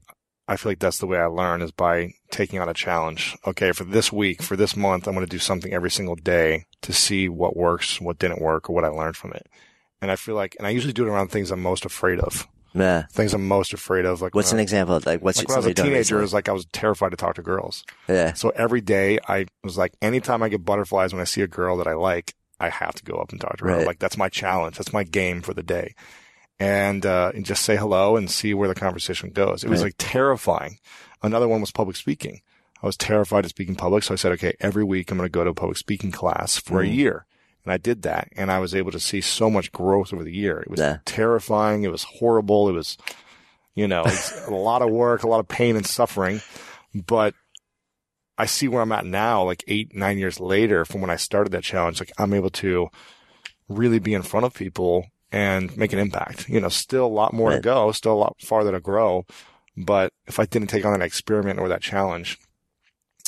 I 0.49 0.57
feel 0.57 0.71
like 0.73 0.79
that's 0.79 0.99
the 0.99 1.07
way 1.07 1.19
I 1.19 1.27
learn 1.27 1.61
is 1.61 1.73
by 1.73 2.15
taking 2.31 2.59
on 2.59 2.71
a 2.71 2.75
challenge. 2.75 3.37
Okay, 3.47 3.73
for 3.73 3.85
this 3.85 4.11
week, 4.11 4.41
for 4.43 4.57
this 4.57 4.75
month, 4.77 5.07
I'm 5.07 5.15
going 5.15 5.27
to 5.27 5.31
do 5.31 5.39
something 5.39 5.75
every 5.75 5.91
single 5.91 6.17
day 6.17 6.65
to 6.83 6.93
see 6.95 7.29
what 7.29 7.55
works, 7.57 8.01
what 8.01 8.19
didn't 8.19 8.41
work, 8.41 8.71
or 8.71 8.75
what 8.75 8.85
I 8.85 8.89
learned 8.89 9.17
from 9.17 9.33
it. 9.35 9.47
And 10.01 10.11
I 10.11 10.17
feel 10.17 10.35
like, 10.35 10.55
and 10.59 10.67
I 10.67 10.71
usually 10.71 10.93
do 10.95 11.07
it 11.07 11.11
around 11.11 11.29
things 11.29 11.51
I'm 11.51 11.61
most 11.63 11.85
afraid 11.85 12.19
of. 12.21 12.47
Yeah. 12.75 13.07
Things 13.13 13.33
I'm 13.35 13.47
most 13.47 13.73
afraid 13.73 14.05
of. 14.05 14.21
Like 14.21 14.35
What's 14.35 14.53
an 14.53 14.59
I- 14.59 14.63
example? 14.63 15.01
Like 15.07 15.23
what's 15.23 15.39
like 15.39 15.49
when 15.49 15.55
I 15.55 15.59
was 15.59 15.67
a 15.67 15.75
teenager, 15.75 16.19
it 16.19 16.23
was 16.23 16.35
like 16.35 16.49
I 16.49 16.53
was 16.53 16.67
terrified 16.73 17.11
to 17.11 17.17
talk 17.17 17.37
to 17.37 17.43
girls. 17.43 17.85
Yeah. 18.09 18.33
So 18.35 18.51
every 18.51 18.81
day 18.81 19.19
I 19.29 19.47
was 19.63 19.79
like, 19.79 19.93
anytime 20.03 20.43
I 20.43 20.49
get 20.49 20.65
butterflies 20.65 21.13
when 21.13 21.21
I 21.21 21.25
see 21.25 21.41
a 21.43 21.47
girl 21.47 21.77
that 21.77 21.87
I 21.87 21.95
like, 21.95 22.35
I 22.59 22.69
have 22.71 22.95
to 22.97 23.05
go 23.05 23.15
up 23.17 23.31
and 23.33 23.41
talk 23.41 23.59
to 23.59 23.65
her. 23.65 23.71
Right. 23.79 23.87
Like 23.87 23.99
that's 24.01 24.17
my 24.17 24.29
challenge. 24.29 24.77
That's 24.77 24.93
my 24.93 25.05
game 25.05 25.41
for 25.41 25.55
the 25.55 25.63
day. 25.63 25.95
And, 26.61 27.05
uh, 27.05 27.33
and 27.35 27.45
just 27.45 27.63
say 27.65 27.77
hello 27.77 28.17
and 28.17 28.31
see 28.31 28.55
where 28.55 28.69
the 28.69 28.75
conversation 28.77 29.31
goes. 29.31 29.65
It 29.65 29.71
was 29.71 29.81
Right. 29.81 29.87
like 29.87 29.95
terrifying. 29.99 30.79
Another 31.23 31.49
one 31.49 31.61
was 31.61 31.73
public 31.73 31.97
speaking. 31.97 32.43
I 32.83 32.87
was 32.87 32.97
terrified 32.97 33.43
to 33.43 33.49
speak 33.49 33.69
in 33.69 33.77
public. 33.77 34.05
So 34.05 34.15
I 34.15 34.17
said, 34.17 34.33
okay, 34.33 34.55
every 34.61 34.85
week 34.85 35.11
I'm 35.11 35.17
going 35.19 35.27
to 35.29 35.33
go 35.33 35.43
to 35.43 35.51
a 35.51 35.55
public 35.55 35.79
speaking 35.79 36.13
class 36.13 36.57
for 36.59 36.81
a 36.81 36.87
Mhm. 36.87 36.95
year. 36.95 37.27
And 37.65 37.73
I 37.73 37.77
did 37.79 38.03
that 38.03 38.29
and 38.37 38.51
I 38.51 38.59
was 38.59 38.75
able 38.75 38.93
to 38.93 39.01
see 39.01 39.21
so 39.21 39.49
much 39.51 39.73
growth 39.73 40.13
over 40.13 40.23
the 40.25 40.35
year. 40.35 40.61
It 40.61 40.71
was 40.71 40.81
Yeah. 40.81 40.99
terrifying. 41.07 41.83
It 41.85 41.91
was 41.91 42.05
horrible. 42.05 42.69
It 42.69 42.73
was, 42.73 42.99
you 43.75 43.89
know, 43.89 44.03
it's 44.05 44.47
a 44.47 44.51
lot 44.51 44.83
of 44.83 44.91
work, 44.91 45.23
a 45.23 45.29
lot 45.29 45.41
of 45.41 45.49
pain 45.49 45.75
and 45.77 45.87
suffering, 45.87 46.41
but 46.95 47.35
I 48.37 48.47
see 48.47 48.69
where 48.69 48.83
I'm 48.83 48.93
at 48.93 49.07
now, 49.07 49.45
like 49.45 49.63
eight, 49.69 49.95
nine 49.95 50.19
years 50.19 50.41
later 50.41 50.85
from 50.85 51.01
when 51.01 51.11
I 51.11 51.17
started 51.17 51.53
that 51.53 51.63
challenge. 51.63 52.01
Like 52.01 52.13
I'm 52.19 52.35
able 52.35 52.51
to 52.51 52.89
really 53.69 53.99
be 53.99 54.13
in 54.13 54.23
front 54.23 54.45
of 54.45 54.53
people 54.55 55.07
and 55.33 55.75
make 55.77 55.93
an 55.93 55.99
impact. 55.99 56.49
You 56.49 56.61
know, 56.61 56.69
still 56.69 57.07
a 57.07 57.09
lot 57.09 57.33
more 57.33 57.51
to 57.51 57.61
go, 57.61 57.93
still 57.93 58.13
a 58.13 58.15
lot 58.25 58.37
farther 58.41 58.73
to 58.73 58.81
grow. 58.81 59.25
But 59.77 60.13
if 60.27 60.39
I 60.39 60.45
didn't 60.47 60.69
take 60.69 60.85
on 60.85 60.93
that 60.99 61.05
experiment 61.05 61.59
or 61.59 61.69
that 61.69 61.81
challenge 61.81 62.39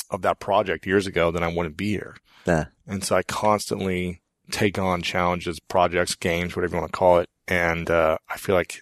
of 0.09 0.21
that 0.21 0.39
project 0.39 0.85
years 0.85 1.07
ago, 1.07 1.31
then 1.31 1.43
I 1.43 1.53
wouldn't 1.53 1.75
be 1.75 1.89
here. 1.89 2.15
Yeah. 2.45 2.65
And 2.85 3.03
so 3.03 3.15
I 3.17 3.23
constantly 3.23 4.21
take 4.51 4.77
on 4.79 5.01
challenges, 5.01 5.59
projects, 5.59 6.15
games, 6.15 6.55
whatever 6.55 6.75
you 6.75 6.81
want 6.81 6.91
to 6.91 6.97
call 6.97 7.19
it. 7.19 7.29
And, 7.47 7.89
uh, 7.89 8.17
I 8.29 8.37
feel 8.37 8.55
like 8.55 8.81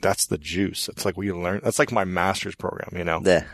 that's 0.00 0.26
the 0.26 0.38
juice. 0.38 0.88
It's 0.88 1.04
like 1.04 1.16
we 1.16 1.32
learn. 1.32 1.60
That's 1.62 1.78
like 1.78 1.92
my 1.92 2.04
master's 2.04 2.54
program, 2.56 2.90
you 2.96 3.04
know, 3.04 3.20
Yeah. 3.24 3.44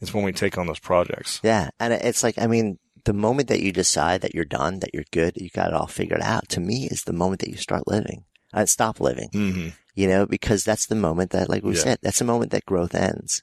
it's 0.00 0.14
when 0.14 0.24
we 0.24 0.32
take 0.32 0.56
on 0.58 0.66
those 0.66 0.78
projects. 0.78 1.40
Yeah. 1.42 1.70
And 1.80 1.92
it's 1.92 2.22
like, 2.22 2.38
I 2.38 2.46
mean, 2.46 2.78
the 3.04 3.12
moment 3.12 3.48
that 3.48 3.60
you 3.60 3.72
decide 3.72 4.20
that 4.20 4.34
you're 4.34 4.44
done, 4.44 4.80
that 4.80 4.90
you're 4.94 5.04
good, 5.12 5.32
you 5.36 5.50
got 5.50 5.68
it 5.68 5.74
all 5.74 5.86
figured 5.86 6.20
out, 6.20 6.48
to 6.50 6.60
me 6.60 6.86
is 6.90 7.02
the 7.02 7.12
moment 7.12 7.40
that 7.40 7.50
you 7.50 7.56
start 7.56 7.88
living. 7.88 8.24
Uh, 8.52 8.66
stop 8.66 9.00
living, 9.00 9.28
Mm-hmm. 9.32 9.68
you 9.94 10.06
know, 10.08 10.26
because 10.26 10.64
that's 10.64 10.86
the 10.86 10.94
moment 10.94 11.30
that, 11.32 11.48
like 11.48 11.62
we 11.64 11.74
Yeah. 11.74 11.80
said, 11.82 11.98
that's 12.02 12.18
the 12.18 12.24
moment 12.24 12.50
that 12.52 12.64
growth 12.66 12.94
ends. 12.94 13.42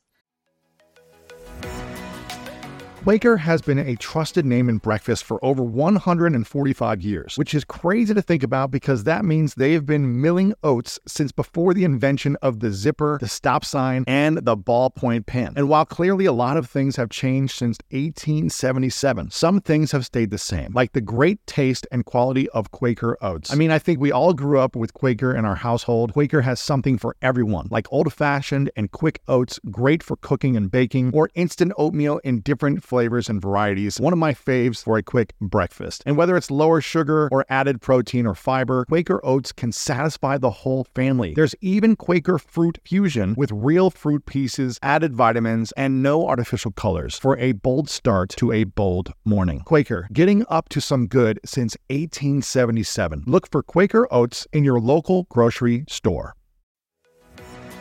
Quaker 3.06 3.38
has 3.38 3.62
been 3.62 3.78
a 3.78 3.96
trusted 3.98 4.48
name 4.48 4.68
in 4.68 4.80
breakfast 4.80 5.26
for 5.26 5.38
over 5.46 5.62
145 5.62 7.04
years, 7.04 7.38
which 7.38 7.54
is 7.54 7.64
crazy 7.64 8.16
to 8.16 8.22
think 8.24 8.42
about 8.42 8.72
because 8.72 9.04
that 9.04 9.24
means 9.24 9.54
they 9.54 9.74
have 9.74 9.86
been 9.86 10.24
milling 10.24 10.56
oats 10.64 11.00
since 11.08 11.32
before 11.32 11.76
the 11.76 11.84
invention 11.84 12.36
of 12.42 12.62
the 12.62 12.72
zipper, 12.72 13.20
the 13.22 13.28
stop 13.28 13.64
sign, 13.64 14.06
and 14.08 14.38
the 14.38 14.58
ballpoint 14.58 15.28
pen. 15.28 15.54
And 15.56 15.70
while 15.70 15.86
clearly 15.86 16.26
a 16.26 16.32
lot 16.32 16.58
of 16.58 16.68
things 16.68 16.96
have 16.96 17.12
changed 17.12 17.56
since 17.56 17.78
1877, 17.92 19.30
some 19.30 19.62
things 19.62 19.92
have 19.92 20.04
stayed 20.04 20.32
the 20.32 20.40
same, 20.40 20.74
like 20.74 20.94
the 20.94 21.00
great 21.00 21.46
taste 21.46 21.86
and 21.92 22.06
quality 22.06 22.50
of 22.50 22.72
Quaker 22.72 23.20
oats. 23.22 23.54
I 23.54 23.56
mean, 23.56 23.70
I 23.70 23.78
think 23.78 24.00
we 24.00 24.12
all 24.12 24.34
grew 24.34 24.60
up 24.60 24.76
with 24.76 24.96
Quaker 24.96 25.36
in 25.36 25.46
our 25.46 25.58
household. 25.58 26.14
Quaker 26.14 26.42
has 26.42 26.60
something 26.60 26.98
for 26.98 27.16
everyone, 27.22 27.68
like 27.70 27.86
old 27.92 28.12
fashioned 28.12 28.72
and 28.76 28.90
quick 28.90 29.22
oats, 29.28 29.60
great 29.70 30.02
for 30.02 30.16
cooking 30.16 30.58
and 30.58 30.72
baking, 30.72 31.12
or 31.14 31.30
instant 31.36 31.72
oatmeal 31.78 32.18
in 32.24 32.40
different 32.40 32.84
flavors 32.96 33.28
and 33.28 33.42
varieties. 33.42 34.00
One 34.00 34.14
of 34.14 34.20
my 34.20 34.34
faves 34.34 34.82
for 34.82 34.98
a 34.98 35.04
quick 35.04 35.34
breakfast. 35.42 36.02
And 36.06 36.16
whether 36.16 36.38
it's 36.38 36.50
lower 36.50 36.80
sugar 36.80 37.28
or 37.30 37.46
added 37.50 37.82
protein 37.82 38.26
or 38.26 38.36
fiber, 38.36 38.86
Quaker 38.86 39.20
oats 39.22 39.52
can 39.52 39.74
satisfy 39.74 40.38
the 40.38 40.50
whole 40.50 40.86
family. 40.96 41.34
There's 41.36 41.56
even 41.60 41.98
Quaker 41.98 42.40
fruit 42.40 42.80
fusion 42.86 43.36
with 43.38 43.52
real 43.52 43.90
fruit 43.90 44.26
pieces, 44.26 44.80
added 44.82 45.14
vitamins, 45.14 45.74
and 45.74 46.02
no 46.02 46.26
artificial 46.26 46.72
colors 46.72 47.20
for 47.20 47.38
a 47.38 47.52
bold 47.52 47.90
start 47.90 48.30
to 48.38 48.54
a 48.54 48.64
bold 48.64 49.12
morning. 49.26 49.60
Quaker, 49.66 50.08
getting 50.14 50.46
up 50.50 50.70
to 50.70 50.80
some 50.80 51.08
good 51.08 51.42
since 51.44 51.76
1877. 51.90 53.26
Look 53.28 53.52
for 53.52 53.62
Quaker 53.62 54.08
oats 54.10 54.48
in 54.54 54.64
your 54.64 54.80
local 54.80 55.24
grocery 55.24 55.84
store. 55.90 56.34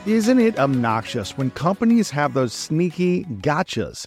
Isn't 0.07 0.39
it 0.39 0.59
obnoxious 0.59 1.39
when 1.39 1.51
companies 1.53 2.11
have 2.11 2.35
those 2.35 2.53
sneaky 2.53 3.25
gotchas 3.25 4.07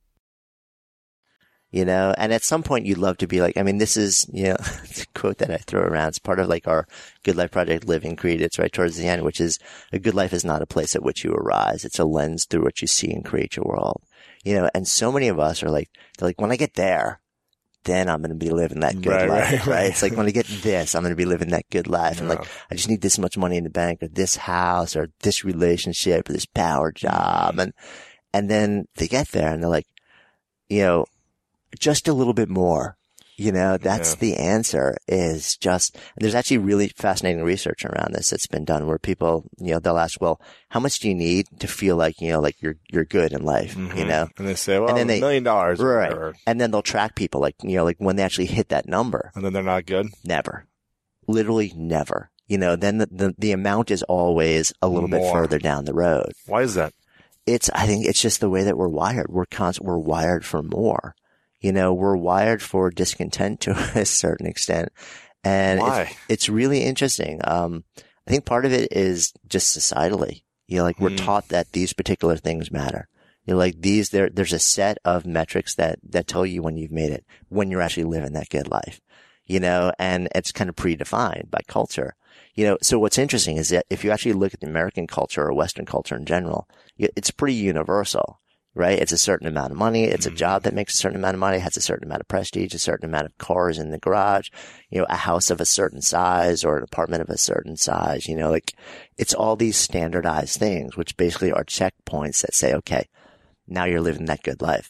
You 1.71 1.85
know, 1.85 2.13
and 2.17 2.33
at 2.33 2.43
some 2.43 2.63
point 2.63 2.85
you'd 2.85 2.97
love 2.97 3.17
to 3.17 3.27
be 3.27 3.39
like, 3.39 3.55
I 3.55 3.63
mean, 3.63 3.77
this 3.77 3.95
is, 3.95 4.29
you 4.31 4.49
know, 4.49 4.57
it's 4.83 5.03
a 5.03 5.07
quote 5.07 5.37
that 5.37 5.51
I 5.51 5.57
throw 5.57 5.81
around. 5.81 6.09
It's 6.09 6.19
part 6.19 6.39
of 6.39 6.49
like 6.49 6.67
our 6.67 6.85
Good 7.23 7.37
Life 7.37 7.51
Project 7.51 7.87
Living 7.87 8.15
Creed. 8.15 8.41
It's 8.41 8.59
right 8.59 8.71
towards 8.71 8.97
the 8.97 9.07
end, 9.07 9.23
which 9.23 9.39
is 9.39 9.57
a 9.93 9.99
good 9.99 10.13
life 10.13 10.33
is 10.33 10.43
not 10.43 10.61
a 10.61 10.67
place 10.67 10.95
at 10.95 11.03
which 11.03 11.23
you 11.23 11.31
arise. 11.31 11.85
It's 11.85 11.99
a 11.99 12.05
lens 12.05 12.45
through 12.45 12.65
which 12.65 12.81
you 12.81 12.87
see 12.87 13.11
and 13.11 13.23
create 13.23 13.55
your 13.55 13.65
world. 13.65 14.01
You 14.43 14.55
know, 14.55 14.69
and 14.73 14.87
so 14.87 15.11
many 15.11 15.29
of 15.29 15.39
us 15.39 15.63
are 15.63 15.69
like, 15.69 15.89
they're 16.17 16.27
like, 16.27 16.41
when 16.41 16.51
I 16.51 16.57
get 16.57 16.73
there, 16.73 17.21
then 17.83 18.09
I'm 18.09 18.21
going 18.21 18.29
to 18.29 18.35
be 18.35 18.49
living 18.49 18.81
that 18.81 19.01
good 19.01 19.09
Right, 19.09 19.29
life, 19.29 19.51
right, 19.51 19.51
right, 19.51 19.67
right. 19.67 19.85
It's 19.91 20.03
like 20.03 20.15
when 20.15 20.27
I 20.27 20.31
get 20.31 20.45
this, 20.45 20.93
I'm 20.93 21.01
going 21.01 21.11
to 21.11 21.15
be 21.15 21.25
living 21.25 21.49
that 21.49 21.69
good 21.71 21.87
life. 21.87 22.19
And 22.19 22.29
like, 22.29 22.45
I 22.69 22.75
just 22.75 22.89
need 22.89 23.01
this 23.01 23.17
much 23.17 23.37
money 23.37 23.57
in 23.57 23.63
the 23.63 23.69
bank 23.69 24.03
or 24.03 24.07
this 24.07 24.35
house 24.35 24.95
or 24.95 25.09
this 25.21 25.43
relationship 25.43 26.29
or 26.29 26.33
this 26.33 26.45
power 26.45 26.91
job. 26.91 27.51
Mm-hmm. 27.51 27.59
And, 27.59 27.73
and 28.33 28.49
then 28.49 28.87
they 28.95 29.07
get 29.07 29.29
there 29.29 29.51
and 29.51 29.63
they're 29.63 29.69
like, 29.69 29.87
you 30.69 30.81
know, 30.81 31.05
just 31.79 32.07
a 32.07 32.13
little 32.13 32.33
bit 32.33 32.49
more. 32.49 32.97
You 33.37 33.51
know, 33.51 33.77
that's 33.77 34.11
Yeah. 34.13 34.19
the 34.19 34.35
answer 34.37 34.95
is 35.07 35.57
just, 35.57 35.95
and 35.95 36.03
there's 36.19 36.35
actually 36.35 36.59
really 36.59 36.89
fascinating 36.89 37.43
research 37.43 37.83
around 37.85 38.13
this 38.13 38.29
that's 38.29 38.45
been 38.45 38.65
done 38.65 38.85
where 38.85 38.99
people, 38.99 39.45
you 39.57 39.71
know, 39.71 39.79
they'll 39.79 39.97
ask, 39.97 40.21
well, 40.21 40.39
how 40.69 40.79
much 40.79 40.99
do 40.99 41.07
you 41.09 41.15
need 41.15 41.47
to 41.59 41.67
feel 41.67 41.95
like, 41.95 42.21
you 42.21 42.27
know, 42.29 42.39
like 42.39 42.61
you're, 42.61 42.75
you're 42.91 43.05
good 43.05 43.31
in 43.33 43.41
life, 43.43 43.75
you 43.75 43.87
Mhm. 43.87 44.07
know? 44.07 44.27
and 44.37 44.47
they 44.47 44.53
say, 44.53 44.77
well, 44.77 44.89
And 44.89 44.97
then 44.97 45.09
a 45.09 45.13
they- 45.13 45.19
million 45.21 45.43
dollars, 45.43 45.79
Right. 45.79 46.09
whatever. 46.09 46.35
And 46.45 46.61
then 46.61 46.69
they'll 46.69 46.83
track 46.83 47.15
people 47.15 47.41
like, 47.41 47.55
you 47.63 47.77
know, 47.77 47.83
like 47.83 47.97
when 47.97 48.15
they 48.15 48.21
actually 48.23 48.45
hit 48.45 48.69
that 48.69 48.87
number, 48.87 49.31
and 49.33 49.43
then 49.43 49.53
they're 49.53 49.63
not 49.63 49.87
good. 49.87 50.07
never, 50.23 50.67
literally 51.27 51.73
never. 51.75 52.29
you 52.47 52.57
know, 52.57 52.75
then 52.75 52.97
the, 52.97 53.05
the, 53.09 53.33
the 53.37 53.53
amount 53.53 53.89
is 53.89 54.03
always 54.03 54.73
a 54.81 54.87
little 54.89 55.07
bit 55.07 55.31
further 55.31 55.57
down 55.57 55.85
the 55.85 55.93
road. 55.93 56.33
Why 56.47 56.63
is 56.63 56.73
that? 56.75 56.93
It's, 57.45 57.69
I 57.73 57.87
think 57.87 58.05
it's 58.05 58.21
just 58.21 58.41
the 58.41 58.49
way 58.49 58.63
that 58.65 58.77
we're 58.77 58.89
wired. 58.89 59.27
We're 59.29 59.45
constant, 59.45 59.87
we're 59.87 59.97
wired 59.97 60.43
for 60.45 60.61
more. 60.61 61.15
You 61.61 61.71
know, 61.71 61.93
we're 61.93 62.17
wired 62.17 62.61
for 62.61 62.89
discontent 62.89 63.61
to 63.61 63.71
a 63.95 64.05
certain 64.05 64.47
extent. 64.47 64.89
And 65.43 65.79
it's, 65.79 66.15
it's 66.29 66.49
really 66.49 66.83
interesting. 66.83 67.39
Um, 67.43 67.83
I 68.27 68.31
think 68.31 68.45
part 68.45 68.65
of 68.65 68.73
it 68.73 68.91
is 68.91 69.33
just 69.47 69.75
societally. 69.77 70.43
You 70.67 70.77
know, 70.77 70.83
like 70.83 70.99
we're 70.99 71.09
Hmm. 71.09 71.15
taught 71.17 71.47
that 71.49 71.71
these 71.71 71.93
particular 71.93 72.37
things 72.37 72.71
matter. 72.71 73.07
You 73.45 73.53
know, 73.53 73.57
like 73.57 73.81
these, 73.81 74.09
there, 74.09 74.29
there's 74.29 74.53
a 74.53 74.59
set 74.59 74.99
of 75.03 75.25
metrics 75.25 75.73
that, 75.75 75.99
that 76.09 76.27
tell 76.27 76.45
you 76.45 76.61
when 76.61 76.77
you've 76.77 76.91
made 76.91 77.11
it, 77.11 77.25
when 77.49 77.71
you're 77.71 77.81
actually 77.81 78.03
living 78.03 78.33
that 78.33 78.49
good 78.49 78.69
life, 78.69 79.01
you 79.45 79.59
know, 79.59 79.91
and 79.97 80.27
it's 80.35 80.51
kind 80.51 80.69
of 80.69 80.75
predefined 80.75 81.49
by 81.49 81.59
culture. 81.67 82.15
You 82.53 82.65
know, 82.65 82.77
so 82.83 82.99
what's 82.99 83.17
interesting 83.17 83.57
is 83.57 83.69
that 83.69 83.85
if 83.89 84.03
you 84.03 84.11
actually 84.11 84.33
look 84.33 84.53
at 84.53 84.59
the 84.59 84.67
American 84.67 85.07
culture 85.07 85.43
or 85.43 85.53
Western 85.53 85.85
culture 85.85 86.15
in 86.15 86.25
general, 86.25 86.67
it's 86.97 87.31
pretty 87.31 87.55
universal, 87.55 88.39
right? 88.73 88.99
It's 88.99 89.11
a 89.11 89.17
certain 89.17 89.47
amount 89.47 89.71
of 89.71 89.77
money. 89.77 90.05
It's 90.05 90.25
a 90.25 90.31
Mhm. 90.31 90.37
job 90.37 90.63
that 90.63 90.73
makes 90.73 90.93
a 90.93 90.97
certain 90.97 91.17
amount 91.17 91.33
of 91.33 91.39
money, 91.39 91.59
has 91.59 91.75
a 91.75 91.81
certain 91.81 92.07
amount 92.07 92.21
of 92.21 92.27
prestige, 92.27 92.73
a 92.73 92.79
certain 92.79 93.09
amount 93.09 93.25
of 93.25 93.37
cars 93.37 93.77
in 93.77 93.91
the 93.91 93.97
garage, 93.99 94.49
you 94.89 94.99
know, 94.99 95.07
a 95.09 95.17
house 95.17 95.49
of 95.49 95.59
a 95.59 95.65
certain 95.65 96.01
size 96.01 96.63
or 96.63 96.77
an 96.77 96.83
apartment 96.83 97.21
of 97.21 97.29
a 97.29 97.37
certain 97.37 97.75
size, 97.75 98.27
you 98.27 98.35
know, 98.35 98.49
like 98.49 98.73
it's 99.17 99.33
all 99.33 99.55
these 99.55 99.75
standardized 99.75 100.57
things, 100.57 100.95
which 100.95 101.17
basically 101.17 101.51
are 101.51 101.65
checkpoints 101.65 102.41
that 102.41 102.55
say, 102.55 102.73
okay, 102.73 103.07
now 103.67 103.83
you're 103.85 104.01
living 104.01 104.25
that 104.25 104.43
good 104.43 104.61
life. 104.61 104.89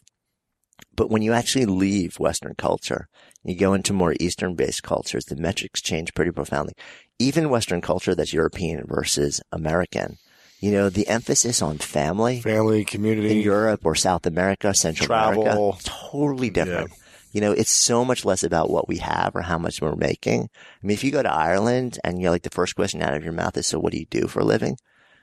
But 0.95 1.09
when 1.09 1.21
you 1.21 1.33
actually 1.33 1.65
leave 1.65 2.19
Western 2.19 2.53
culture, 2.55 3.07
you 3.43 3.55
go 3.55 3.73
into 3.73 3.93
more 3.93 4.15
Eastern 4.19 4.55
based 4.55 4.83
cultures, 4.83 5.25
the 5.25 5.35
metrics 5.35 5.81
change 5.81 6.13
pretty 6.13 6.31
profoundly. 6.31 6.73
Even 7.17 7.49
Western 7.49 7.81
culture 7.81 8.13
that's 8.13 8.33
European 8.33 8.85
versus 8.85 9.41
American, 9.51 10.17
you 10.61 10.71
know, 10.71 10.89
the 10.89 11.07
emphasis 11.07 11.61
on 11.61 11.79
family 11.79 12.39
Family, 12.39 12.85
community 12.85 13.31
in 13.31 13.43
Europe 13.43 13.81
or 13.83 13.95
South 13.95 14.25
America, 14.27 14.73
Central 14.73 15.07
Travel. 15.07 15.47
America, 15.47 15.79
totally 15.83 16.51
different. 16.51 16.91
You 17.33 17.41
know, 17.41 17.51
it's 17.51 17.71
so 17.71 18.05
much 18.05 18.25
less 18.25 18.43
about 18.43 18.69
what 18.69 18.87
we 18.87 18.97
have 18.97 19.35
or 19.35 19.41
how 19.41 19.57
much 19.57 19.81
we're 19.81 19.95
making. 19.95 20.49
I 20.53 20.85
mean, 20.85 20.93
if 20.93 21.03
you 21.03 21.11
go 21.11 21.23
to 21.23 21.33
Ireland 21.33 21.97
and 22.03 22.21
you're 22.21 22.29
like 22.29 22.43
the 22.43 22.49
first 22.49 22.75
question 22.75 23.01
out 23.01 23.15
of 23.15 23.23
your 23.23 23.33
mouth 23.33 23.57
is, 23.57 23.67
so 23.67 23.79
what 23.79 23.91
do 23.91 23.99
you 23.99 24.05
do 24.05 24.27
for 24.27 24.41
a 24.41 24.45
living? 24.45 24.77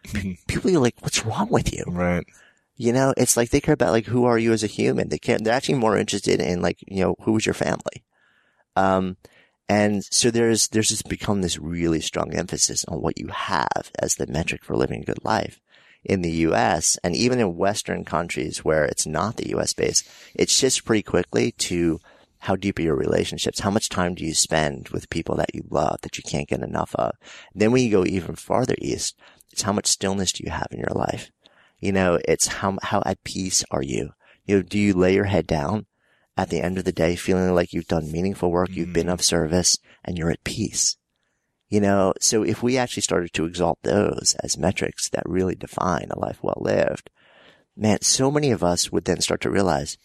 People 0.49 0.74
are 0.74 0.80
like, 0.80 0.97
what's 1.01 1.24
wrong 1.24 1.49
with 1.51 1.72
you? 1.72 1.84
right? 1.86 2.26
You 2.76 2.93
know, 2.93 3.12
it's 3.16 3.36
like 3.36 3.51
they 3.51 3.61
care 3.61 3.74
about 3.74 3.93
like, 3.93 4.07
who 4.07 4.24
are 4.24 4.39
you 4.39 4.53
as 4.53 4.62
a 4.62 4.68
human? 4.68 5.09
They 5.09 5.18
care, 5.18 5.39
they're 5.39 5.53
actually 5.53 5.78
more 5.78 5.99
interested 5.99 6.41
in 6.41 6.62
like, 6.62 6.78
you 6.86 7.05
know, 7.05 7.16
who 7.22 7.36
is 7.36 7.45
your 7.45 7.55
family? 7.55 8.05
Um, 8.76 9.16
and 9.69 10.05
so 10.05 10.31
there's, 10.31 10.69
there's 10.69 10.89
just 10.89 11.09
become 11.09 11.43
this 11.43 11.59
really 11.59 12.01
strong 12.01 12.35
emphasis 12.35 12.85
on 12.87 13.03
what 13.03 13.19
you 13.19 13.29
have 13.29 13.91
as 13.99 14.14
the 14.14 14.27
metric 14.27 14.64
for 14.64 14.77
living 14.77 15.03
a 15.03 15.07
good 15.07 15.25
life 15.25 15.61
in 16.05 16.23
the 16.23 16.31
US 16.31 16.97
and 17.05 17.14
even 17.14 17.39
in 17.39 17.57
Western 17.57 18.05
countries 18.05 18.64
where 18.64 18.85
it's 18.85 19.07
not 19.07 19.37
the 19.37 19.51
US 19.57 19.73
base, 19.75 20.03
it 20.35 20.49
shifts 20.49 20.81
pretty 20.81 21.03
quickly 21.03 21.53
to 21.53 22.01
how 22.41 22.57
deep 22.57 22.79
are 22.79 22.83
your 22.83 22.97
relationships? 22.97 23.61
How 23.61 23.71
much 23.71 23.89
time 23.89 24.14
do 24.14 24.25
you 24.25 24.33
spend 24.33 24.89
with 24.91 25.11
people 25.11 25.35
that 25.37 25.55
you 25.55 25.64
love 25.69 26.01
that 26.03 26.16
you 26.16 26.23
can't 26.23 26.49
get 26.49 26.62
enough 26.62 26.95
of? 26.95 27.16
Then 27.55 27.73
when 27.73 27.83
you 27.83 27.91
go 27.91 28.05
even 28.07 28.37
farther 28.37 28.77
east, 28.79 29.19
it's 29.51 29.62
how 29.62 29.73
much 29.73 29.87
stillness 29.87 30.33
do 30.33 30.45
you 30.45 30.51
have 30.51 30.69
in 30.71 30.79
your 30.79 30.95
life? 30.95 31.31
You 31.81 31.93
know, 31.93 32.19
it's 32.27 32.47
how, 32.47 32.79
how 32.83 33.03
at 33.05 33.25
peace 33.25 33.64
are 33.71 33.83
you? 33.83 34.11
You 34.47 34.57
know, 34.57 34.62
do 34.62 34.79
you 34.79 34.95
lay 34.95 35.14
your 35.14 35.25
head 35.25 35.47
down 35.47 35.87
at 36.39 36.49
the 36.51 36.62
end 36.62 36.78
of 36.78 36.84
the 36.84 36.93
day 36.93 37.16
feeling 37.16 37.53
like 37.55 37.72
you've 37.72 37.89
done 37.89 38.12
meaningful 38.12 38.51
work, 38.51 38.70
you've 38.70 38.93
been 38.93 39.09
of 39.09 39.20
service 39.20 39.76
and 40.05 40.16
you're 40.16 40.30
at 40.30 40.45
peace? 40.45 40.97
You 41.68 41.80
know, 41.80 42.14
so 42.20 42.45
if 42.45 42.62
we 42.62 42.78
actually 42.78 43.03
started 43.03 43.32
to 43.34 43.45
exalt 43.45 43.78
those 43.82 44.34
as 44.43 44.57
metrics 44.57 45.11
that 45.11 45.24
really 45.26 45.55
define 45.55 46.07
a 46.11 46.18
life 46.18 46.39
well 46.41 46.62
lived, 46.62 47.11
man, 47.76 48.01
so 48.01 48.30
many 48.30 48.53
of 48.53 48.64
us 48.64 48.91
would 48.91 49.05
then 49.05 49.20
start 49.20 49.43
to 49.43 49.51
realize, 49.51 49.99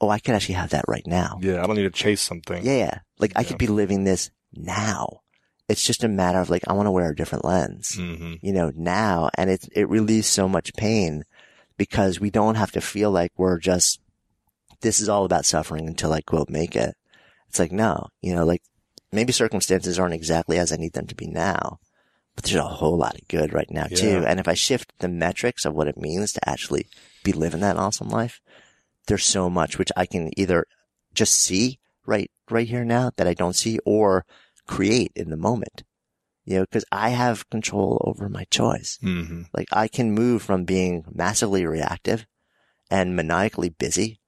oh, 0.00 0.08
I 0.08 0.18
can 0.18 0.34
actually 0.34 0.54
have 0.54 0.70
that 0.70 0.86
right 0.88 1.06
now. 1.06 1.38
Yeah, 1.42 1.62
I 1.62 1.66
don't 1.66 1.76
need 1.76 1.82
to 1.82 1.90
chase 1.90 2.22
something. 2.22 2.64
Yeah. 2.64 3.00
Like 3.18 3.32
I 3.36 3.44
could 3.44 3.58
be 3.58 3.66
living 3.66 4.04
this 4.04 4.30
now. 4.54 5.20
It's 5.68 5.84
just 5.84 6.04
a 6.04 6.08
matter 6.08 6.38
of 6.38 6.48
like, 6.48 6.62
I 6.68 6.72
want 6.72 6.86
to 6.86 6.92
wear 6.92 7.10
a 7.10 7.16
different 7.16 7.44
lens, 7.44 7.96
hmm 7.96 8.34
you 8.40 8.52
know, 8.52 8.70
now. 8.76 9.28
And 9.36 9.50
it, 9.50 9.68
it 9.74 9.88
relieves 9.88 10.28
so 10.28 10.48
much 10.48 10.72
pain 10.74 11.24
because 11.76 12.20
we 12.20 12.30
don't 12.30 12.54
have 12.54 12.70
to 12.72 12.80
feel 12.80 13.10
like 13.10 13.32
we're 13.36 13.58
just, 13.58 14.00
this 14.86 15.00
is 15.00 15.08
all 15.08 15.24
about 15.24 15.44
suffering 15.44 15.88
until 15.88 16.12
I 16.12 16.20
quote 16.20 16.48
make 16.48 16.76
it. 16.76 16.94
It's 17.48 17.58
like, 17.58 17.72
no, 17.72 18.06
you 18.22 18.32
know, 18.34 18.44
like 18.44 18.62
maybe 19.12 19.32
circumstances 19.32 19.98
aren't 19.98 20.14
exactly 20.14 20.58
as 20.58 20.72
I 20.72 20.76
need 20.76 20.92
them 20.92 21.08
to 21.08 21.14
be 21.14 21.26
now, 21.26 21.78
but 22.36 22.44
there's 22.44 22.54
a 22.56 22.62
whole 22.62 22.96
lot 22.96 23.16
of 23.16 23.26
good 23.26 23.52
right 23.52 23.70
now 23.70 23.86
too. 23.86 24.24
And 24.26 24.38
if 24.38 24.46
I 24.46 24.54
shift 24.54 24.92
the 25.00 25.08
metrics 25.08 25.64
of 25.64 25.74
what 25.74 25.88
it 25.88 25.96
means 25.96 26.32
to 26.32 26.48
actually 26.48 26.86
be 27.24 27.32
living 27.32 27.60
that 27.62 27.76
awesome 27.76 28.08
life, 28.08 28.40
there's 29.08 29.24
so 29.24 29.50
much 29.50 29.76
which 29.76 29.90
I 29.96 30.06
can 30.06 30.30
either 30.38 30.66
just 31.14 31.34
see 31.34 31.78
right, 32.06 32.30
right 32.48 32.68
here 32.68 32.84
now 32.84 33.10
that 33.16 33.26
I 33.26 33.34
don't 33.34 33.56
see 33.56 33.78
or 33.84 34.24
create 34.68 35.10
in 35.16 35.30
the 35.30 35.36
moment. 35.36 35.82
You 36.44 36.60
know, 36.60 36.66
cause 36.66 36.84
I 36.92 37.08
have 37.10 37.50
control 37.50 38.00
over 38.04 38.28
my 38.28 38.44
choice. 38.50 38.98
hmm 39.00 39.42
Like 39.52 39.68
I 39.72 39.88
can 39.88 40.12
move 40.12 40.42
from 40.42 40.64
being 40.64 41.04
massively 41.12 41.66
reactive 41.66 42.24
and 42.88 43.16
maniacally 43.16 43.68
busy, 43.70 44.20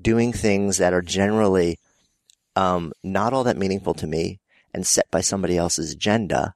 doing 0.00 0.32
things 0.32 0.78
that 0.78 0.92
are 0.92 1.02
generally, 1.02 1.78
um, 2.54 2.92
not 3.02 3.32
all 3.32 3.44
that 3.44 3.56
meaningful 3.56 3.94
to 3.94 4.06
me 4.06 4.40
and 4.74 4.86
set 4.86 5.10
by 5.10 5.20
somebody 5.20 5.56
else's 5.56 5.92
agenda. 5.92 6.54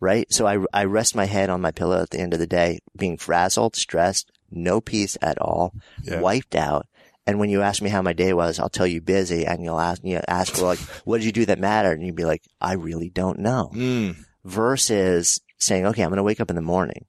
Right. 0.00 0.26
So 0.32 0.46
I, 0.46 0.58
I 0.72 0.84
rest 0.84 1.14
my 1.16 1.24
head 1.26 1.48
on 1.50 1.60
my 1.60 1.70
pillow 1.70 2.02
at 2.02 2.10
the 2.10 2.18
end 2.20 2.32
of 2.34 2.38
the 2.38 2.46
day, 2.46 2.80
being 2.96 3.16
frazzled, 3.16 3.74
stressed, 3.76 4.30
no 4.50 4.80
peace 4.80 5.16
at 5.22 5.38
all, 5.38 5.72
Yeah. 6.02 6.20
wiped 6.20 6.54
out. 6.54 6.86
And 7.26 7.38
when 7.38 7.48
you 7.48 7.62
ask 7.62 7.80
me 7.80 7.88
how 7.88 8.02
my 8.02 8.12
day 8.12 8.34
was, 8.34 8.58
I'll 8.58 8.68
tell 8.68 8.86
you 8.86 9.00
busy 9.00 9.46
and 9.46 9.64
you'll 9.64 9.80
ask, 9.80 10.02
you 10.04 10.16
know, 10.16 10.22
ask 10.28 10.54
for 10.54 10.66
like, 10.66 10.78
what 11.04 11.18
did 11.18 11.24
you 11.26 11.32
do 11.32 11.46
that 11.46 11.58
mattered? 11.58 11.92
And 11.98 12.04
you'd 12.06 12.14
be 12.16 12.26
like, 12.26 12.42
I 12.60 12.74
really 12.74 13.08
don't 13.08 13.38
know 13.38 13.70
Mm. 13.72 14.16
versus 14.44 15.40
saying, 15.58 15.86
okay, 15.86 16.02
I'm 16.02 16.10
going 16.10 16.18
to 16.18 16.22
wake 16.22 16.40
up 16.40 16.50
in 16.50 16.56
the 16.56 16.60
morning 16.62 17.06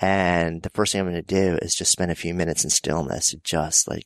and 0.00 0.62
the 0.62 0.70
first 0.70 0.92
thing 0.92 1.00
I'm 1.02 1.06
going 1.10 1.22
to 1.22 1.22
do 1.22 1.58
is 1.60 1.74
just 1.74 1.92
spend 1.92 2.10
a 2.10 2.14
few 2.14 2.32
minutes 2.32 2.64
in 2.64 2.70
stillness, 2.70 3.34
just 3.42 3.88
like, 3.90 4.04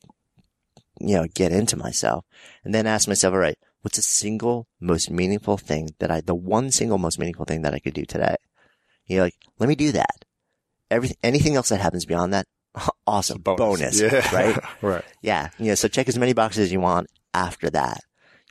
you 0.99 1.15
know, 1.15 1.27
get 1.33 1.51
into 1.51 1.77
myself 1.77 2.25
and 2.63 2.73
then 2.73 2.87
ask 2.87 3.07
myself, 3.07 3.33
all 3.33 3.39
right, 3.39 3.57
what's 3.81 3.97
the 3.97 4.03
single 4.03 4.67
most 4.79 5.09
meaningful 5.09 5.57
thing 5.57 5.89
that 5.99 6.11
I, 6.11 6.21
the 6.21 6.35
one 6.35 6.71
single 6.71 6.97
most 6.97 7.19
meaningful 7.19 7.45
thing 7.45 7.61
that 7.61 7.73
I 7.73 7.79
could 7.79 7.93
do 7.93 8.05
today? 8.05 8.35
You 9.07 9.17
know, 9.17 9.23
like, 9.23 9.35
let 9.59 9.67
me 9.67 9.75
do 9.75 9.91
that. 9.91 10.25
Everything, 10.89 11.17
anything 11.23 11.55
else 11.55 11.69
that 11.69 11.81
happens 11.81 12.05
beyond 12.05 12.33
that, 12.33 12.45
awesome. 13.07 13.41
Bonus. 13.41 14.01
Yeah. 14.01 14.27
Right. 14.33 14.57
right. 14.81 15.03
Yeah. 15.21 15.49
You 15.57 15.67
know, 15.67 15.75
so 15.75 15.87
check 15.87 16.07
as 16.07 16.17
many 16.17 16.33
boxes 16.33 16.65
as 16.65 16.71
you 16.71 16.79
want 16.79 17.07
after 17.33 17.69
that, 17.71 18.01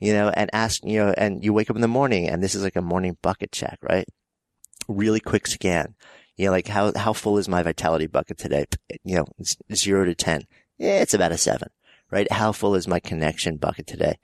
you 0.01 0.13
know, 0.13 0.29
and 0.31 0.51
ask, 0.53 0.85
you 0.85 0.99
know, 0.99 1.15
and 1.17 1.45
you 1.45 1.53
wake 1.53 1.71
up 1.71 1.77
in 1.77 1.83
the 1.83 1.89
morning 1.89 2.29
and 2.29 2.43
this 2.43 2.55
is 2.55 2.63
like 2.63 2.77
a 2.77 2.83
morning 2.83 3.17
bucket 3.23 3.53
check, 3.53 3.79
right? 3.83 4.07
Really 4.89 5.21
quick 5.21 5.47
scan. 5.47 5.95
You 6.37 6.47
know, 6.47 6.53
like 6.53 6.67
how, 6.67 6.93
how 6.97 7.13
full 7.13 7.39
is 7.39 7.49
my 7.49 7.63
vitality 7.63 8.07
bucket 8.07 8.39
today? 8.39 8.65
You 9.05 9.17
know, 9.17 9.27
zero 9.75 10.05
to 10.05 10.15
10. 10.15 10.45
Yeah, 10.79 11.01
it's 11.01 11.15
about 11.15 11.33
a 11.33 11.39
seven, 11.39 11.69
right? 12.13 12.31
How 12.31 12.53
full 12.53 12.77
is 12.77 12.87
my 12.87 13.01
connection 13.01 13.57
bucket 13.57 13.87
today? 13.89 14.19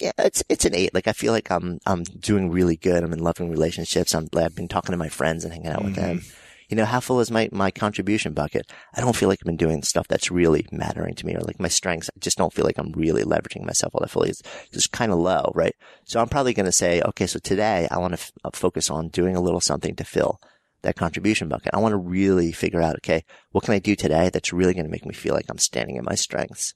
Yeah, 0.00 0.12
it's, 0.18 0.42
it's 0.48 0.64
an 0.64 0.74
eight. 0.74 0.94
Like 0.94 1.08
I 1.08 1.12
feel 1.12 1.32
like 1.32 1.50
I'm, 1.50 1.78
I'm 1.86 2.04
doing 2.04 2.50
really 2.50 2.76
good. 2.76 3.02
I'm 3.02 3.12
in 3.12 3.18
loving 3.18 3.50
relationships. 3.50 4.14
I'm, 4.14 4.28
I've 4.36 4.54
been 4.54 4.68
talking 4.68 4.92
to 4.92 4.96
my 4.96 5.08
friends 5.08 5.44
and 5.44 5.52
hanging 5.52 5.68
out 5.68 5.84
with 5.84 5.96
them. 5.96 6.22
You 6.68 6.76
know, 6.76 6.86
how 6.86 7.00
full 7.00 7.20
is 7.20 7.30
my, 7.30 7.50
my 7.52 7.70
contribution 7.70 8.32
bucket? 8.32 8.70
I 8.94 9.02
don't 9.02 9.14
feel 9.16 9.28
like 9.28 9.40
I've 9.42 9.46
been 9.46 9.56
doing 9.56 9.82
stuff 9.82 10.08
that's 10.08 10.30
really 10.30 10.66
mattering 10.72 11.14
to 11.16 11.26
me 11.26 11.34
or 11.34 11.40
like 11.40 11.60
my 11.60 11.68
strengths. 11.68 12.08
I 12.08 12.18
just 12.20 12.38
don't 12.38 12.52
feel 12.52 12.64
like 12.64 12.78
I'm 12.78 12.92
really 12.92 13.24
leveraging 13.24 13.66
myself 13.66 13.94
all 13.94 14.00
that 14.00 14.10
fully. 14.10 14.30
It's 14.30 14.42
just 14.72 14.92
kind 14.92 15.12
of 15.12 15.18
low, 15.18 15.52
right? 15.54 15.74
So 16.06 16.20
I'm 16.20 16.30
probably 16.30 16.54
going 16.54 16.66
to 16.66 16.72
say, 16.72 17.02
okay, 17.02 17.26
so 17.26 17.38
today 17.38 17.88
I 17.90 17.98
want 17.98 18.12
to 18.12 18.20
f- 18.20 18.32
uh, 18.44 18.50
focus 18.54 18.88
on 18.88 19.08
doing 19.08 19.36
a 19.36 19.42
little 19.42 19.60
something 19.60 19.94
to 19.96 20.04
fill 20.04 20.40
that 20.80 20.96
contribution 20.96 21.48
bucket. 21.48 21.74
I 21.74 21.78
want 21.78 21.92
to 21.92 21.98
really 21.98 22.52
figure 22.52 22.80
out, 22.80 22.96
okay, 22.96 23.24
what 23.50 23.64
can 23.64 23.74
I 23.74 23.78
do 23.78 23.94
today 23.94 24.30
that's 24.30 24.52
really 24.52 24.72
going 24.72 24.86
to 24.86 24.90
make 24.90 25.04
me 25.04 25.12
feel 25.12 25.34
like 25.34 25.46
I'm 25.50 25.58
standing 25.58 25.96
in 25.96 26.04
my 26.04 26.14
strengths? 26.14 26.72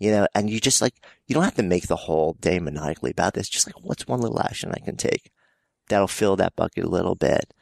You 0.00 0.10
know, 0.10 0.26
and 0.34 0.48
you 0.48 0.60
just 0.60 0.80
like, 0.80 0.94
you 1.26 1.34
don't 1.34 1.44
have 1.44 1.56
to 1.56 1.62
make 1.62 1.86
the 1.86 1.94
whole 1.94 2.32
day 2.40 2.58
maniacally 2.58 3.10
about 3.10 3.34
this. 3.34 3.50
Just 3.50 3.66
like, 3.66 3.84
what's 3.84 4.08
one 4.08 4.22
little 4.22 4.40
action 4.40 4.72
I 4.72 4.82
can 4.82 4.96
take 4.96 5.30
that'll 5.90 6.08
fill 6.08 6.36
that 6.36 6.56
bucket 6.56 6.84
a 6.84 6.88
little 6.88 7.14
bit? 7.14 7.52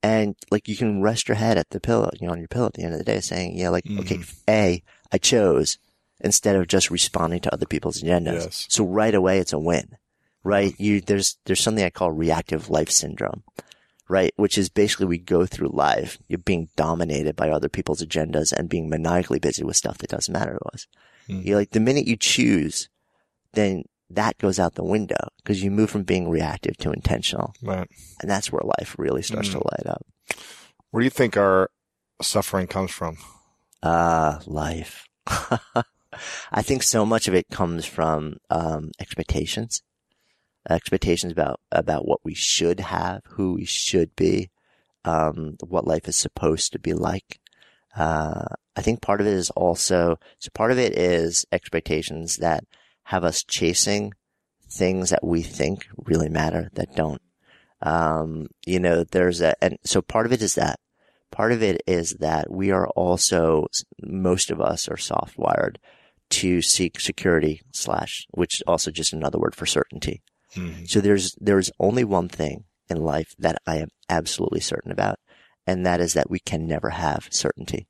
And 0.00 0.36
like, 0.48 0.68
you 0.68 0.76
can 0.76 1.02
rest 1.02 1.26
your 1.26 1.34
head 1.34 1.58
at 1.58 1.70
the 1.70 1.80
pillow, 1.80 2.10
you 2.20 2.28
know, 2.28 2.32
on 2.32 2.38
your 2.38 2.46
pillow 2.46 2.66
at 2.66 2.74
the 2.74 2.84
end 2.84 2.92
of 2.92 2.98
the 2.98 3.04
day 3.04 3.18
saying, 3.18 3.58
you 3.58 3.64
know, 3.64 3.72
like, 3.72 3.84
okay, 3.98 4.18
mm-hmm. 4.18 4.48
A, 4.48 4.82
I 5.10 5.18
chose 5.18 5.76
instead 6.20 6.54
of 6.54 6.68
just 6.68 6.88
responding 6.88 7.40
to 7.40 7.52
other 7.52 7.66
people's 7.66 8.00
agendas. 8.00 8.44
Yes. 8.44 8.66
So 8.68 8.84
right 8.84 9.14
away, 9.14 9.38
it's 9.38 9.52
a 9.52 9.58
win, 9.58 9.96
right? 10.44 10.72
Mm-hmm. 10.74 10.82
You, 10.82 11.00
there's, 11.00 11.38
there's 11.46 11.60
something 11.60 11.84
I 11.84 11.90
call 11.90 12.12
reactive 12.12 12.70
life 12.70 12.90
syndrome, 12.90 13.42
right? 14.08 14.32
Which 14.36 14.56
is 14.56 14.68
basically 14.68 15.06
we 15.06 15.18
go 15.18 15.46
through 15.46 15.70
life, 15.72 16.16
you're 16.28 16.38
being 16.38 16.68
dominated 16.76 17.34
by 17.34 17.50
other 17.50 17.68
people's 17.68 18.04
agendas 18.04 18.52
and 18.52 18.68
being 18.68 18.88
maniacally 18.88 19.40
busy 19.40 19.64
with 19.64 19.74
stuff 19.74 19.98
that 19.98 20.10
doesn't 20.10 20.32
matter 20.32 20.52
to 20.52 20.68
us. 20.72 20.86
Hmm. 21.28 21.40
You're 21.42 21.58
like, 21.58 21.70
the 21.70 21.80
minute 21.80 22.06
you 22.06 22.16
choose, 22.16 22.88
then 23.52 23.84
that 24.10 24.38
goes 24.38 24.58
out 24.58 24.74
the 24.74 24.84
window 24.84 25.28
because 25.38 25.62
you 25.62 25.70
move 25.70 25.90
from 25.90 26.02
being 26.02 26.28
reactive 26.28 26.76
to 26.78 26.92
intentional. 26.92 27.52
Right. 27.62 27.88
And 28.20 28.30
that's 28.30 28.50
where 28.50 28.62
life 28.78 28.96
really 28.98 29.22
starts 29.22 29.50
to 29.50 29.58
light 29.58 29.86
up. 29.86 30.06
Where 30.90 31.02
do 31.02 31.04
you 31.04 31.10
think 31.10 31.36
our 31.36 31.70
suffering 32.22 32.66
comes 32.66 32.90
from? 32.90 33.18
Ah, 33.82 34.40
life. 34.46 35.06
I 35.26 36.62
think 36.62 36.82
so 36.82 37.04
much 37.04 37.28
of 37.28 37.34
it 37.34 37.48
comes 37.50 37.84
from 37.84 38.38
um, 38.50 38.90
expectations, 38.98 39.82
expectations 40.68 41.32
about 41.32 41.60
about 41.70 42.06
what 42.08 42.20
we 42.24 42.34
should 42.34 42.80
have, 42.80 43.20
who 43.26 43.54
we 43.54 43.66
should 43.66 44.16
be, 44.16 44.50
um, 45.04 45.56
what 45.60 45.86
life 45.86 46.08
is 46.08 46.16
supposed 46.16 46.72
to 46.72 46.78
be 46.78 46.94
like. 46.94 47.40
Uh, 47.94 48.46
I 48.78 48.82
think 48.82 49.02
part 49.02 49.20
of 49.20 49.26
it 49.26 49.32
is 49.32 49.50
also 49.50 50.18
so 50.38 50.50
part 50.54 50.70
of 50.70 50.78
it 50.78 50.96
is 50.96 51.44
expectations 51.50 52.36
that 52.36 52.62
have 53.04 53.24
us 53.24 53.42
chasing 53.42 54.12
things 54.70 55.10
that 55.10 55.24
we 55.24 55.42
think 55.42 55.88
really 55.96 56.28
matter 56.28 56.70
that 56.74 56.94
don't. 56.94 57.20
Um, 57.82 58.46
you 58.64 58.78
know, 58.78 59.02
there's 59.02 59.40
a, 59.40 59.52
and 59.62 59.78
so 59.84 60.00
part 60.00 60.26
of 60.26 60.32
it 60.32 60.42
is 60.42 60.54
that. 60.54 60.78
Part 61.32 61.50
of 61.50 61.60
it 61.62 61.82
is 61.88 62.16
that 62.20 62.50
we 62.50 62.70
are 62.70 62.86
also, 62.90 63.66
most 64.00 64.50
of 64.52 64.60
us 64.60 64.88
are 64.88 64.96
soft 64.96 65.36
wired 65.36 65.80
to 66.30 66.62
seek 66.62 67.00
security 67.00 67.60
slash, 67.72 68.26
which 68.30 68.56
is 68.56 68.62
also 68.62 68.92
just 68.92 69.12
another 69.12 69.40
word 69.40 69.56
for 69.56 69.66
certainty. 69.66 70.22
Mm-hmm. 70.54 70.84
So 70.84 71.00
there's, 71.00 71.34
there's 71.40 71.70
only 71.80 72.04
one 72.04 72.28
thing 72.28 72.64
in 72.88 73.02
life 73.02 73.34
that 73.40 73.58
I 73.66 73.78
am 73.78 73.88
absolutely 74.08 74.60
certain 74.60 74.92
about. 74.92 75.18
And 75.66 75.84
that 75.84 76.00
is 76.00 76.14
that 76.14 76.30
we 76.30 76.38
can 76.38 76.66
never 76.66 76.90
have 76.90 77.28
certainty. 77.30 77.88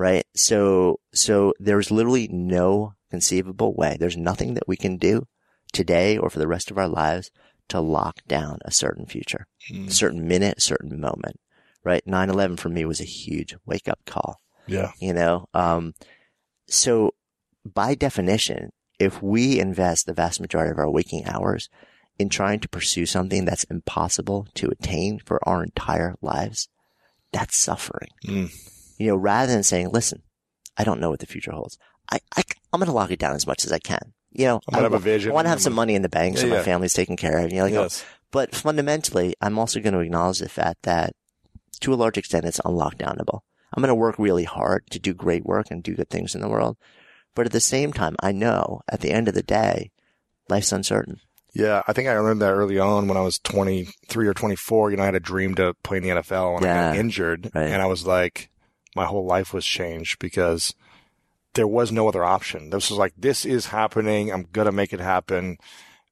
Right? 0.00 0.24
So, 0.34 0.98
so 1.12 1.52
there's 1.60 1.90
literally 1.90 2.26
no 2.32 2.94
conceivable 3.10 3.74
way. 3.74 3.98
There's 4.00 4.16
nothing 4.16 4.54
that 4.54 4.66
we 4.66 4.78
can 4.78 4.96
do 4.96 5.26
today 5.74 6.16
or 6.16 6.30
for 6.30 6.38
the 6.38 6.48
rest 6.48 6.70
of 6.70 6.78
our 6.78 6.88
lives 6.88 7.30
to 7.68 7.80
lock 7.80 8.22
down 8.26 8.60
a 8.64 8.70
certain 8.70 9.04
future, 9.04 9.46
a 9.70 9.90
certain 9.90 10.26
minute, 10.26 10.56
a 10.56 10.62
certain 10.62 10.98
moment. 10.98 11.38
Right? 11.84 12.02
9-11 12.06 12.58
for 12.58 12.70
me 12.70 12.86
was 12.86 13.02
a 13.02 13.04
huge 13.04 13.54
wake 13.66 13.88
up 13.88 13.98
call. 14.06 14.40
Yeah. 14.66 14.92
You 15.00 15.12
know, 15.12 15.48
um, 15.52 15.92
so 16.66 17.12
by 17.70 17.94
definition, 17.94 18.70
if 18.98 19.22
we 19.22 19.60
invest 19.60 20.06
the 20.06 20.14
vast 20.14 20.40
majority 20.40 20.70
of 20.70 20.78
our 20.78 20.90
waking 20.90 21.26
hours 21.26 21.68
in 22.18 22.30
trying 22.30 22.60
to 22.60 22.70
pursue 22.70 23.04
something 23.04 23.44
that's 23.44 23.64
impossible 23.64 24.48
to 24.54 24.70
attain 24.70 25.18
for 25.18 25.46
our 25.46 25.62
entire 25.62 26.14
lives, 26.22 26.70
that's 27.34 27.54
suffering. 27.54 28.08
Mm. 28.26 28.79
You 29.00 29.08
know, 29.08 29.16
rather 29.16 29.50
than 29.50 29.62
saying, 29.62 29.88
listen, 29.90 30.22
I 30.76 30.84
don't 30.84 31.00
know 31.00 31.08
what 31.08 31.20
the 31.20 31.26
future 31.26 31.52
holds. 31.52 31.78
I, 32.12 32.20
I, 32.36 32.42
am 32.74 32.80
going 32.80 32.86
to 32.86 32.92
lock 32.92 33.10
it 33.10 33.18
down 33.18 33.34
as 33.34 33.46
much 33.46 33.64
as 33.64 33.72
I 33.72 33.78
can. 33.78 34.12
You 34.30 34.44
know, 34.44 34.60
I'm 34.68 34.74
gonna 34.74 34.80
I, 34.80 34.90
have 34.90 34.92
a 34.92 34.98
vision. 34.98 35.30
I 35.30 35.34
want 35.34 35.46
to 35.46 35.50
have 35.50 35.62
some 35.62 35.72
money 35.72 35.94
in 35.94 36.02
the 36.02 36.10
bank 36.10 36.36
so 36.36 36.44
Yeah, 36.44 36.50
my 36.50 36.56
yeah. 36.58 36.64
family's 36.64 36.92
taken 36.92 37.16
care 37.16 37.38
of. 37.38 37.50
You 37.50 37.58
know, 37.58 37.64
like, 37.64 37.72
Yes. 37.72 38.04
but 38.30 38.54
fundamentally, 38.54 39.34
I'm 39.40 39.58
also 39.58 39.80
going 39.80 39.94
to 39.94 40.00
acknowledge 40.00 40.40
the 40.40 40.50
fact 40.50 40.82
that 40.82 41.14
to 41.80 41.94
a 41.94 41.96
large 41.96 42.18
extent, 42.18 42.44
it's 42.44 42.60
unlockdownable. 42.60 43.40
I'm 43.72 43.80
going 43.80 43.88
to 43.88 43.94
work 43.94 44.18
really 44.18 44.44
hard 44.44 44.84
to 44.90 44.98
do 44.98 45.14
great 45.14 45.46
work 45.46 45.70
and 45.70 45.82
do 45.82 45.94
good 45.94 46.10
things 46.10 46.34
in 46.34 46.42
the 46.42 46.48
world. 46.48 46.76
But 47.34 47.46
at 47.46 47.52
the 47.52 47.60
same 47.60 47.94
time, 47.94 48.16
I 48.20 48.32
know 48.32 48.82
at 48.86 49.00
the 49.00 49.12
end 49.12 49.28
of 49.28 49.34
the 49.34 49.42
day, 49.42 49.92
life's 50.50 50.72
uncertain. 50.72 51.20
Yeah, 51.54 51.82
I 51.88 51.94
think 51.94 52.06
I 52.06 52.18
learned 52.18 52.42
that 52.42 52.52
early 52.52 52.78
on 52.78 53.08
when 53.08 53.16
I 53.16 53.22
was 53.22 53.38
23 53.38 54.28
or 54.28 54.34
24. 54.34 54.90
You 54.90 54.98
know, 54.98 55.04
I 55.04 55.06
had 55.06 55.14
a 55.14 55.20
dream 55.20 55.54
to 55.54 55.74
play 55.82 55.96
in 55.96 56.02
the 56.02 56.10
NFL 56.10 56.58
and 56.58 56.66
I 56.66 56.88
got 56.90 56.96
injured. 56.96 57.50
Right. 57.54 57.68
And 57.68 57.80
I 57.80 57.86
was 57.86 58.06
like, 58.06 58.49
my 58.94 59.04
whole 59.04 59.26
life 59.26 59.52
was 59.52 59.64
changed 59.64 60.18
because 60.18 60.74
there 61.54 61.66
was 61.66 61.90
no 61.90 62.08
other 62.08 62.24
option. 62.24 62.70
This 62.70 62.90
was 62.90 62.98
like, 62.98 63.12
this 63.16 63.44
is 63.44 63.66
happening. 63.66 64.32
I'm 64.32 64.46
going 64.52 64.66
to 64.66 64.72
make 64.72 64.92
it 64.92 65.00
happen. 65.00 65.58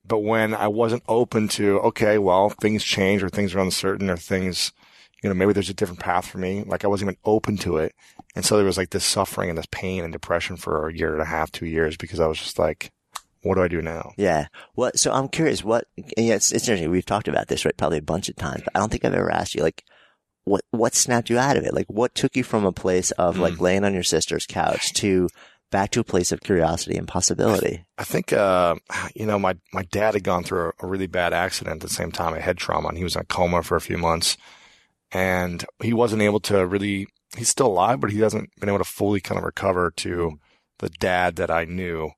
But 0.05 0.21
when 0.21 0.55
I 0.55 0.69
wasn't 0.69 1.03
open 1.07 1.49
to, 1.49 1.79
okay, 1.81 2.19
well, 2.19 2.51
things 2.51 2.83
change 2.83 3.23
or 3.23 3.29
things 3.29 3.55
are 3.55 3.61
uncertain 3.61 4.11
or 4.11 4.17
things, 4.17 4.73
you 5.23 5.29
know, 5.29 5.35
maybe 5.35 5.53
there's 5.53 5.69
a 5.69 5.75
different 5.75 6.01
path 6.01 6.27
for 6.27 6.39
me. 6.39 6.65
Like 6.65 6.85
I 6.85 6.89
wasn't 6.89 7.11
even 7.11 7.21
open 7.25 7.57
to 7.59 7.77
it. 7.77 7.95
And 8.35 8.45
so 8.45 8.57
there 8.57 8.65
was 8.67 8.79
like 8.79 8.91
this 8.91 9.05
suffering 9.05 9.49
and 9.49 9.59
this 9.59 9.69
pain 9.71 10.03
and 10.03 10.13
depression 10.13 10.57
for 10.57 10.89
a 10.89 10.95
year 10.95 11.13
and 11.13 11.23
a 11.23 11.27
half, 11.27 11.53
two 11.53 11.67
years 11.67 11.97
because 11.97 12.21
I 12.21 12.27
was 12.27 12.39
just 12.39 12.59
like, 12.59 12.91
what 13.43 13.55
do 13.55 13.63
I 13.63 13.69
do 13.69 13.83
now? 13.83 14.13
Yeah. 14.17 14.47
What? 14.75 14.99
So 14.99 15.13
I'm 15.13 15.29
curious. 15.29 15.63
What? 15.63 15.87
Yeah, 15.97 16.35
it's, 16.35 16.53
it's 16.53 16.65
interesting. 16.67 16.91
We've 16.91 17.07
talked 17.07 17.29
about 17.29 17.49
this, 17.49 17.65
right? 17.65 17.77
Probably 17.77 17.99
a 17.99 18.03
bunch 18.03 18.29
of 18.29 18.37
times, 18.37 18.63
but 18.65 18.75
I 18.75 18.81
don't 18.81 18.91
think 18.91 19.05
I've 19.05 19.15
ever 19.15 19.31
asked 19.31 19.55
you, 19.55 19.63
like, 19.63 19.85
what 20.49 20.63
what 20.71 20.95
snapped 20.95 21.31
you 21.31 21.39
out 21.39 21.57
of 21.57 21.65
it? 21.65 21.75
Like, 21.75 21.87
what 21.89 22.15
took 22.15 22.37
you 22.37 22.45
from 22.45 22.65
a 22.65 22.73
place 22.73 23.11
of 23.13 23.39
like 23.39 23.61
laying 23.61 23.85
on 23.85 23.95
your 23.95 24.03
sister's 24.03 24.47
couch 24.47 24.93
to 24.95 25.29
back 25.71 25.91
to 25.91 26.01
a 26.01 26.05
place 26.05 26.33
of 26.33 26.41
curiosity 26.41 26.97
and 26.97 27.07
possibility? 27.07 27.85
I 27.99 28.05
think, 28.05 28.33
uh, 28.33 28.77
you 29.15 29.27
know, 29.27 29.39
my, 29.39 29.57
my 29.73 29.83
dad 29.83 30.15
had 30.15 30.25
gone 30.25 30.43
through 30.43 30.69
a, 30.81 30.87
a 30.87 30.87
really 30.87 31.07
bad 31.07 31.33
accident 31.33 31.77
at 31.77 31.89
the 31.89 31.95
same 31.95 32.11
time, 32.11 32.35
a 32.35 32.41
head 32.41 32.57
trauma, 32.57 32.89
and 32.89 32.97
he 32.97 33.05
was 33.05 33.17
in 33.17 33.23
a 33.23 33.25
coma 33.25 33.63
for 33.63 33.77
a 33.77 33.81
few 33.81 33.99
months. 33.99 34.37
And 35.13 35.65
he 35.83 35.93
wasn't 35.93 36.23
able 36.23 36.41
to 36.41 36.67
really, 36.67 37.07
he's 37.37 37.49
still 37.49 37.67
alive, 37.67 38.01
but 38.01 38.11
he 38.11 38.21
hasn't 38.21 38.51
been 38.59 38.69
able 38.69 38.79
to 38.79 38.85
fully 38.85 39.21
kind 39.21 39.39
of 39.39 39.45
recover 39.45 39.91
to 39.97 40.39
the 40.79 40.89
dad 40.89 41.37
that 41.37 41.51
I 41.51 41.65
knew, 41.65 42.13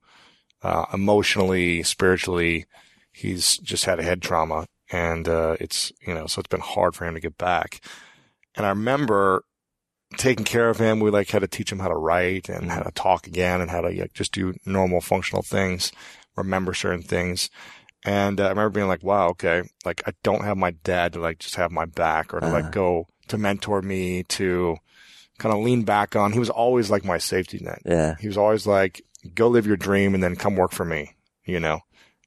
uh, 0.62 0.86
emotionally, 0.92 1.82
spiritually. 1.82 2.66
He's 3.12 3.58
just 3.58 3.84
had 3.84 3.98
a 3.98 4.04
head 4.04 4.22
trauma 4.22 4.66
and, 4.92 5.28
uh, 5.28 5.56
it's, 5.60 5.92
you 6.06 6.14
know, 6.14 6.26
so 6.26 6.40
it's 6.40 6.48
been 6.48 6.60
hard 6.60 6.94
for 6.94 7.04
him 7.04 7.14
to 7.14 7.20
get 7.20 7.36
back. 7.38 7.80
And 8.60 8.66
I 8.66 8.70
remember 8.70 9.42
taking 10.18 10.44
care 10.44 10.68
of 10.68 10.76
him. 10.78 11.00
We 11.00 11.10
like 11.10 11.30
had 11.30 11.38
to 11.40 11.48
teach 11.48 11.72
him 11.72 11.78
how 11.78 11.88
to 11.88 11.94
write 11.96 12.50
and 12.50 12.70
how 12.70 12.82
to 12.82 12.90
talk 12.90 13.26
again 13.26 13.62
and 13.62 13.70
how 13.70 13.80
to 13.80 13.88
like, 13.88 14.12
just 14.12 14.32
do 14.32 14.52
normal 14.66 15.00
functional 15.00 15.40
things, 15.42 15.92
remember 16.36 16.74
certain 16.74 17.00
things. 17.00 17.48
And 18.04 18.38
uh, 18.38 18.44
I 18.44 18.48
remember 18.50 18.68
being 18.68 18.86
like, 18.86 19.02
wow, 19.02 19.28
okay, 19.30 19.62
like 19.86 20.02
I 20.06 20.12
don't 20.22 20.44
have 20.44 20.58
my 20.58 20.72
dad 20.72 21.14
to 21.14 21.20
like 21.20 21.38
just 21.38 21.54
have 21.54 21.70
my 21.70 21.86
back 21.86 22.34
or 22.34 22.40
to 22.40 22.46
Uh-huh. 22.46 22.54
like 22.56 22.70
go 22.70 23.06
to 23.28 23.38
mentor 23.38 23.80
me 23.80 24.24
to 24.24 24.76
kind 25.38 25.54
of 25.54 25.62
lean 25.62 25.84
back 25.84 26.14
on. 26.14 26.32
He 26.32 26.38
was 26.38 26.50
always 26.50 26.90
like 26.90 27.04
my 27.04 27.16
safety 27.16 27.60
net. 27.62 27.80
Yeah. 27.86 28.16
He 28.20 28.26
was 28.26 28.36
always 28.36 28.66
like, 28.66 29.00
go 29.34 29.48
live 29.48 29.66
your 29.66 29.78
dream 29.78 30.12
and 30.12 30.22
then 30.22 30.36
come 30.36 30.54
work 30.56 30.72
for 30.72 30.84
me, 30.84 31.14
you 31.46 31.60
know, 31.60 31.80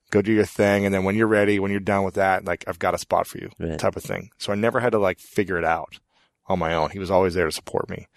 go 0.09 0.21
do 0.23 0.31
your 0.31 0.45
thing. 0.45 0.85
And 0.85 0.95
then 0.95 1.03
when 1.03 1.15
you're 1.15 1.27
ready, 1.27 1.59
when 1.59 1.69
you're 1.69 1.79
done 1.79 2.03
with 2.03 2.15
that, 2.15 2.45
like 2.45 2.63
I've 2.67 2.79
got 2.79 2.95
a 2.95 2.97
spot 2.97 3.27
for 3.27 3.37
you 3.39 3.49
Right. 3.59 3.77
type 3.77 3.95
of 3.95 4.03
thing. 4.03 4.29
So 4.39 4.51
I 4.51 4.55
never 4.55 4.79
had 4.79 4.93
to 4.93 4.99
like 4.99 5.19
figure 5.19 5.57
it 5.57 5.65
out 5.65 5.99
on 6.47 6.59
my 6.59 6.73
own. 6.73 6.89
He 6.91 6.99
was 6.99 7.11
always 7.11 7.33
there 7.33 7.45
to 7.45 7.51
support 7.51 7.89
me. 7.89 8.07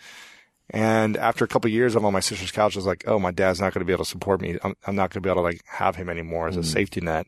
And 0.70 1.16
after 1.16 1.44
a 1.44 1.48
couple 1.48 1.68
of 1.68 1.72
years, 1.74 1.94
I'm 1.94 2.04
on 2.04 2.12
my 2.12 2.20
sister's 2.20 2.50
couch. 2.50 2.74
I 2.76 2.78
was 2.78 2.86
like, 2.86 3.04
oh, 3.06 3.18
my 3.20 3.30
dad's 3.30 3.60
not 3.60 3.72
going 3.72 3.80
to 3.80 3.84
be 3.86 3.92
able 3.92 4.04
to 4.04 4.10
support 4.10 4.40
me. 4.40 4.58
I'm, 4.64 4.74
I'm 4.86 4.96
not 4.96 5.10
going 5.10 5.20
to 5.22 5.26
be 5.26 5.30
able 5.30 5.42
to 5.42 5.46
like 5.48 5.62
have 5.66 5.94
him 5.96 6.08
anymore 6.08 6.48
as 6.48 6.56
a 6.56 6.64
safety 6.64 7.00
net. 7.00 7.26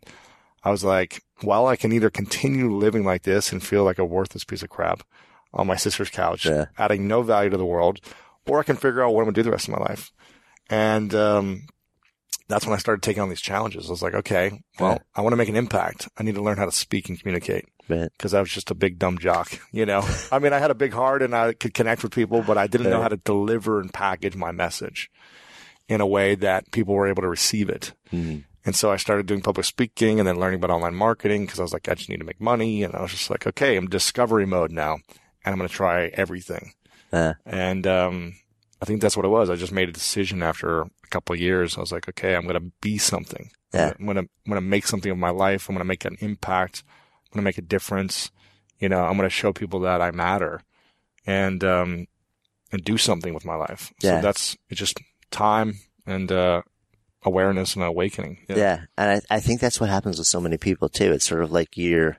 I 0.64 0.70
was 0.70 0.82
like, 0.82 1.22
well, 1.44 1.68
I 1.68 1.76
can 1.76 1.92
either 1.92 2.10
continue 2.10 2.74
living 2.74 3.04
like 3.04 3.22
this 3.22 3.52
and 3.52 3.62
feel 3.62 3.84
like 3.84 3.98
a 3.98 4.04
worthless 4.04 4.42
piece 4.44 4.62
of 4.64 4.70
crap 4.70 5.04
on 5.54 5.68
my 5.68 5.76
sister's 5.76 6.10
couch, 6.10 6.46
Yeah. 6.46 6.66
adding 6.76 7.06
no 7.06 7.22
value 7.22 7.48
to 7.50 7.56
the 7.56 7.64
world, 7.64 8.00
or 8.46 8.58
I 8.58 8.64
can 8.64 8.76
figure 8.76 9.02
out 9.02 9.14
what 9.14 9.20
I'm 9.20 9.26
going 9.26 9.34
to 9.34 9.38
do 9.40 9.44
the 9.44 9.52
rest 9.52 9.68
of 9.68 9.74
my 9.78 9.84
life. 9.84 10.10
And, 10.68 11.14
um, 11.14 11.66
that's 12.48 12.66
when 12.66 12.74
I 12.74 12.78
started 12.78 13.02
taking 13.02 13.22
on 13.22 13.28
these 13.28 13.40
challenges. 13.40 13.86
I 13.86 13.90
was 13.90 14.02
like, 14.02 14.14
okay, 14.14 14.62
well, 14.80 14.92
Yeah. 14.94 14.98
I 15.14 15.20
want 15.20 15.32
to 15.32 15.36
make 15.36 15.48
an 15.50 15.56
impact. 15.56 16.08
I 16.18 16.22
need 16.22 16.34
to 16.34 16.42
learn 16.42 16.56
how 16.58 16.64
to 16.64 16.72
speak 16.72 17.08
and 17.08 17.18
communicate 17.18 17.66
Right. 17.88 18.10
because 18.16 18.34
I 18.34 18.40
was 18.40 18.50
just 18.50 18.70
a 18.70 18.74
big 18.74 18.98
dumb 18.98 19.18
jock, 19.18 19.58
you 19.72 19.86
know. 19.86 20.06
I 20.30 20.38
mean, 20.38 20.52
I 20.52 20.58
had 20.58 20.70
a 20.70 20.74
big 20.74 20.92
heart 20.92 21.22
and 21.22 21.34
I 21.34 21.52
could 21.54 21.74
connect 21.74 22.02
with 22.02 22.12
people, 22.12 22.42
but 22.42 22.58
I 22.58 22.66
didn't 22.66 22.90
know 22.90 23.02
how 23.02 23.08
to 23.08 23.16
deliver 23.16 23.80
and 23.80 23.92
package 23.92 24.36
my 24.36 24.52
message 24.52 25.10
in 25.88 26.00
a 26.00 26.06
way 26.06 26.34
that 26.34 26.70
people 26.70 26.94
were 26.94 27.06
able 27.08 27.22
to 27.22 27.28
receive 27.28 27.68
it. 27.70 27.92
Mhm. 28.12 28.44
And 28.66 28.76
so 28.76 28.90
I 28.92 28.96
started 28.98 29.24
doing 29.26 29.40
public 29.40 29.64
speaking 29.64 30.18
and 30.18 30.28
then 30.28 30.38
learning 30.38 30.58
about 30.58 30.70
online 30.70 30.94
marketing 30.94 31.46
because 31.46 31.58
I 31.58 31.62
was 31.62 31.72
like, 31.72 31.88
I 31.88 31.94
just 31.94 32.10
need 32.10 32.18
to 32.18 32.24
make 32.26 32.40
money. 32.40 32.82
And 32.82 32.94
I 32.94 33.00
was 33.00 33.12
just 33.12 33.30
like, 33.30 33.46
okay, 33.46 33.76
I'm 33.76 33.86
discovery 33.88 34.44
mode 34.44 34.70
now 34.72 34.94
and 35.44 35.52
I'm 35.52 35.56
going 35.56 35.68
to 35.68 35.74
try 35.74 36.08
everything. 36.12 36.72
Uh, 37.10 37.32
And, 37.46 37.86
um, 37.86 38.34
I 38.82 38.84
think 38.84 39.00
that's 39.00 39.16
what 39.16 39.24
it 39.24 39.30
was. 39.30 39.48
I 39.48 39.56
just 39.56 39.72
made 39.72 39.88
a 39.88 39.92
decision 39.92 40.42
after 40.42 40.82
a 40.82 40.90
couple 41.10 41.32
of 41.34 41.40
years. 41.40 41.76
I 41.76 41.80
was 41.80 41.90
like, 41.90 42.08
okay, 42.10 42.36
I'm 42.36 42.42
going 42.46 42.62
to 42.62 42.70
be 42.82 42.98
something. 42.98 43.50
Yeah. 43.72 43.94
I'm 43.98 44.04
going 44.04 44.16
to, 44.16 44.20
I'm 44.22 44.28
going 44.52 44.60
to 44.62 44.68
make 44.68 44.86
something 44.86 45.10
of 45.10 45.18
my 45.18 45.30
life. 45.30 45.68
I'm 45.68 45.74
going 45.74 45.80
to 45.84 45.88
make 45.88 46.04
an 46.04 46.16
impact. 46.20 46.84
I'm 47.30 47.36
going 47.36 47.42
to 47.42 47.48
make 47.48 47.58
a 47.58 47.62
difference. 47.62 48.30
You 48.78 48.88
know, 48.88 49.04
I'm 49.04 49.16
going 49.16 49.28
to 49.28 49.34
show 49.34 49.52
people 49.52 49.80
that 49.80 50.00
I 50.00 50.10
matter 50.10 50.62
and, 51.26 51.62
um, 51.64 52.06
and 52.72 52.84
do 52.84 52.96
something 52.96 53.34
with 53.34 53.44
my 53.44 53.54
life. 53.54 53.92
Yeah. 54.02 54.18
So 54.18 54.22
that's 54.22 54.56
it's 54.68 54.78
just 54.78 54.98
time 55.30 55.80
and, 56.06 56.30
uh, 56.30 56.62
awareness 57.24 57.74
and 57.74 57.84
awakening. 57.84 58.38
yeah. 58.48 58.56
yeah. 58.56 58.80
And 58.96 59.22
I, 59.30 59.36
I 59.36 59.40
think 59.40 59.60
that's 59.60 59.80
what 59.80 59.90
happens 59.90 60.18
with 60.18 60.26
so 60.26 60.40
many 60.40 60.56
people 60.56 60.88
too. 60.88 61.12
It's 61.12 61.26
sort 61.26 61.42
of 61.42 61.50
like 61.50 61.76
you're, 61.76 62.18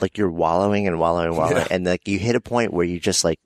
like 0.00 0.18
you're 0.18 0.30
wallowing 0.30 0.86
and 0.86 0.98
wallowing 0.98 1.28
and 1.28 1.36
wallowing. 1.36 1.56
Yeah. 1.58 1.68
And 1.70 1.86
like 1.86 2.08
you 2.08 2.18
hit 2.18 2.34
a 2.34 2.40
point 2.40 2.72
where 2.72 2.86
you 2.86 2.98
just 2.98 3.24
like, 3.24 3.38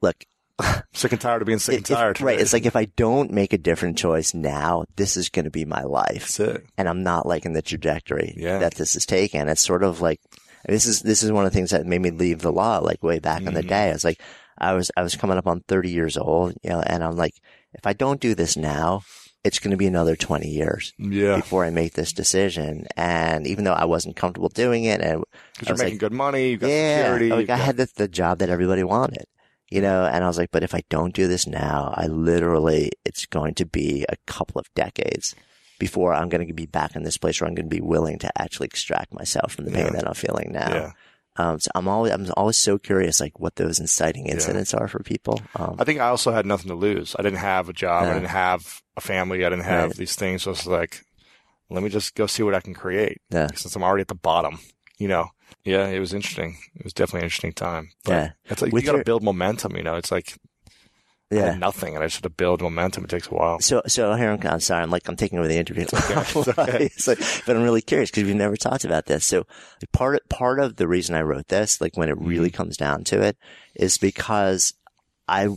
look, 0.00 0.24
Sick 0.92 1.12
and 1.12 1.20
tired 1.20 1.42
of 1.42 1.46
being 1.46 1.58
sick 1.58 1.78
and 1.78 1.90
it- 1.90 1.94
tired. 1.94 2.20
right. 2.20 2.38
It's 2.40 2.52
like 2.52 2.66
if 2.66 2.76
I 2.76 2.84
don't 2.96 3.30
make 3.32 3.52
a 3.52 3.58
different 3.58 3.96
choice 3.98 4.34
now, 4.34 4.84
this 4.96 5.16
is 5.16 5.28
going 5.28 5.44
to 5.46 5.50
be 5.50 5.64
my 5.64 5.82
life. 5.82 6.36
That's 6.36 6.40
it. 6.40 6.66
and 6.76 6.88
I'm 6.88 7.02
not 7.02 7.26
liking 7.26 7.52
the 7.54 7.62
trajectory 7.62 8.34
Yeah. 8.36 8.58
that 8.58 8.74
this 8.74 8.94
is 8.96 9.06
taking. 9.06 9.48
It's 9.48 9.62
sort 9.64 9.82
of 9.82 10.00
like 10.00 10.20
this 10.68 10.86
is 10.86 11.00
this 11.02 11.22
is 11.22 11.32
one 11.32 11.44
of 11.44 11.50
the 11.50 11.54
things 11.56 11.70
that 11.70 11.86
made 11.86 12.00
me 12.02 12.10
leave 12.10 12.40
the 12.40 12.52
law 12.52 12.78
like 12.78 13.02
way 13.02 13.18
back 13.18 13.42
in 13.42 13.54
the 13.54 13.62
Mhm. 13.62 13.68
day. 13.68 13.90
I 13.90 13.92
was 13.92 14.04
like, 14.04 14.20
I 14.58 14.74
was 14.74 14.90
I 14.96 15.02
was 15.02 15.16
coming 15.16 15.38
up 15.38 15.46
on 15.46 15.60
30 15.66 15.90
years 15.90 16.16
old, 16.16 16.54
you 16.62 16.70
know, 16.70 16.80
and 16.80 17.02
I'm 17.02 17.16
like, 17.16 17.34
if 17.74 17.86
I 17.86 17.94
don't 17.94 18.20
do 18.20 18.34
this 18.34 18.56
now, 18.56 19.02
it's 19.42 19.58
going 19.58 19.72
to 19.72 19.76
be 19.76 19.88
another 19.88 20.14
20 20.14 20.46
years 20.48 20.92
Yeah. 20.98 21.34
before 21.36 21.64
I 21.64 21.70
make 21.70 21.94
this 21.94 22.12
decision. 22.12 22.86
And 22.96 23.44
even 23.48 23.64
though 23.64 23.72
I 23.72 23.86
wasn't 23.86 24.14
comfortable 24.14 24.50
doing 24.50 24.84
it 24.84 25.00
and 25.00 25.24
Because 25.58 25.66
I 25.66 25.70
you're 25.70 25.78
making 25.78 25.94
like, 25.94 26.00
good 26.00 26.12
money. 26.12 26.50
You've 26.50 26.60
got 26.60 26.68
yeah, 26.68 27.02
security. 27.02 27.30
like 27.30 27.50
I 27.50 27.56
had 27.56 27.76
the, 27.76 27.88
the 27.96 28.06
job 28.06 28.38
that 28.38 28.50
everybody 28.50 28.84
wanted, 28.84 29.24
you 29.72 29.80
know, 29.80 30.04
and 30.04 30.22
I 30.22 30.26
was 30.26 30.38
like, 30.38 30.50
but 30.52 30.62
if 30.62 30.74
I 30.74 30.82
don't 30.90 31.14
do 31.14 31.26
this 31.28 31.46
now, 31.46 31.92
I 31.96 32.06
literally, 32.06 32.90
it's 33.04 33.26
going 33.26 33.54
to 33.54 33.66
be 33.66 34.04
a 34.08 34.16
couple 34.26 34.58
of 34.60 34.66
decades 34.74 35.34
before 35.78 36.12
I'm 36.14 36.28
going 36.28 36.46
to 36.46 36.52
be 36.54 36.66
back 36.66 36.94
in 36.94 37.02
this 37.02 37.16
place 37.18 37.40
where 37.40 37.48
I'm 37.48 37.54
going 37.54 37.68
to 37.68 37.74
be 37.74 37.80
willing 37.80 38.18
to 38.20 38.30
actually 38.40 38.66
extract 38.66 39.12
myself 39.14 39.52
from 39.52 39.64
the 39.64 39.72
pain 39.72 39.86
Yeah. 39.86 39.92
that 39.92 40.06
I'm 40.08 40.14
feeling 40.14 40.52
now. 40.52 40.74
Yeah. 40.74 40.90
Um, 41.36 41.58
so 41.58 41.70
I'm 41.74 41.88
always, 41.88 42.12
I'm 42.12 42.26
always 42.36 42.58
so 42.58 42.76
curious, 42.78 43.18
like 43.18 43.40
what 43.40 43.56
those 43.56 43.80
inciting 43.80 44.26
incidents 44.26 44.74
are 44.74 44.86
for 44.86 45.02
people. 45.02 45.40
Um, 45.56 45.76
I 45.78 45.84
think 45.84 45.98
I 45.98 46.08
also 46.08 46.30
had 46.30 46.44
nothing 46.44 46.68
to 46.68 46.74
lose. 46.74 47.16
I 47.18 47.22
didn't 47.22 47.38
have 47.38 47.70
a 47.70 47.72
job. 47.72 48.04
I 48.04 48.12
didn't 48.14 48.28
have 48.28 48.82
a 48.98 49.00
family. 49.00 49.44
I 49.44 49.48
didn't 49.48 49.64
have 49.64 49.88
Right. 49.90 49.96
these 49.96 50.14
things. 50.14 50.42
So 50.42 50.50
it's 50.50 50.66
like, 50.66 51.02
let 51.70 51.82
me 51.82 51.88
just 51.88 52.14
go 52.14 52.26
see 52.26 52.42
what 52.42 52.54
I 52.54 52.60
can 52.60 52.74
create. 52.74 53.22
Yeah. 53.30 53.48
Since 53.54 53.74
I'm 53.74 53.82
already 53.82 54.02
at 54.02 54.08
the 54.08 54.14
bottom, 54.14 54.58
you 54.98 55.08
know. 55.08 55.28
Yeah, 55.64 55.86
it 55.86 55.98
was 56.00 56.12
interesting. 56.12 56.56
It 56.74 56.84
was 56.84 56.92
definitely 56.92 57.20
an 57.20 57.24
interesting 57.26 57.52
time. 57.52 57.90
But 58.04 58.12
Yeah. 58.12 58.30
it's 58.46 58.62
like 58.62 58.72
With 58.72 58.82
you 58.82 58.86
got 58.86 58.92
to 58.92 58.98
your- 58.98 59.04
build 59.04 59.22
momentum. 59.22 59.76
You 59.76 59.82
know, 59.84 59.94
it's 59.96 60.10
like 60.10 60.36
yeah. 61.30 61.54
nothing, 61.54 61.94
and 61.94 62.02
I 62.02 62.06
just 62.08 62.16
had 62.16 62.24
to 62.24 62.28
build 62.30 62.60
momentum. 62.60 63.04
It 63.04 63.10
takes 63.10 63.28
a 63.28 63.34
while. 63.34 63.58
So, 63.60 63.80
so 63.86 64.12
here 64.14 64.30
I'm, 64.32 64.46
I'm 64.46 64.60
sorry. 64.60 64.82
I'm 64.82 64.90
like, 64.90 65.08
I'm 65.08 65.16
taking 65.16 65.38
over 65.38 65.48
the 65.48 65.56
interview. 65.56 65.84
It's 65.84 65.94
okay. 65.94 66.84
It's 66.94 67.06
like- 67.06 67.20
but 67.46 67.56
I'm 67.56 67.62
really 67.62 67.80
curious 67.80 68.10
because 68.10 68.24
we've 68.24 68.34
never 68.36 68.56
talked 68.56 68.84
about 68.84 69.06
this. 69.06 69.24
So 69.24 69.44
part, 69.92 70.28
part 70.28 70.60
of 70.60 70.76
the 70.76 70.88
reason 70.88 71.14
I 71.14 71.22
wrote 71.22 71.48
this, 71.48 71.80
like 71.80 71.96
when 71.96 72.08
it 72.08 72.18
really 72.18 72.50
Mm-hmm. 72.50 72.56
comes 72.56 72.76
down 72.76 73.04
to 73.04 73.22
it 73.22 73.36
is 73.76 73.96
because 73.98 74.74
I, 75.28 75.48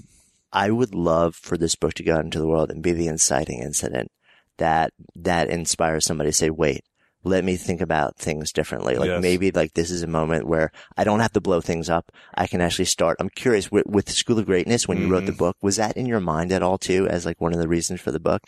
I 0.53 0.69
would 0.71 0.95
love 0.95 1.35
for 1.35 1.57
this 1.57 1.75
book 1.75 1.95
to 1.95 2.03
go 2.03 2.15
out 2.15 2.23
into 2.25 2.39
the 2.39 2.47
world 2.47 2.69
and 2.71 2.81
be 2.83 2.93
the 2.93 3.07
inciting 3.07 3.61
incident 3.61 4.11
that, 4.57 4.93
that 5.15 5.49
inspires 5.49 6.05
somebody 6.05 6.29
to 6.29 6.33
say, 6.33 6.49
wait, 6.49 6.85
let 7.25 7.43
me 7.43 7.57
think 7.57 7.81
about 7.81 8.15
things 8.17 8.51
differently. 8.53 8.95
Like 8.95 9.07
Yes. 9.09 9.21
maybe 9.21 9.51
like 9.51 9.73
this 9.73 9.91
is 9.91 10.03
a 10.03 10.07
moment 10.07 10.47
where 10.47 10.71
I 10.95 11.03
don't 11.03 11.19
have 11.19 11.33
to 11.33 11.41
blow 11.41 11.59
things 11.59 11.89
up. 11.89 12.11
I 12.35 12.47
can 12.47 12.61
actually 12.61 12.85
start. 12.85 13.17
I'm 13.19 13.29
curious 13.29 13.71
with, 13.71 13.85
with 13.87 14.09
School 14.09 14.39
of 14.39 14.45
Greatness, 14.45 14.87
when 14.87 14.99
you 15.01 15.07
wrote 15.09 15.25
the 15.25 15.31
Mm-hmm. 15.31 15.39
book, 15.39 15.57
was 15.61 15.75
that 15.77 15.97
in 15.97 16.05
your 16.05 16.19
mind 16.21 16.51
at 16.51 16.61
all 16.63 16.77
too, 16.77 17.07
as 17.07 17.25
like 17.25 17.41
one 17.41 17.51
of 17.53 17.59
the 17.59 17.67
reasons 17.67 17.99
for 17.99 18.11
the 18.11 18.19
book? 18.19 18.43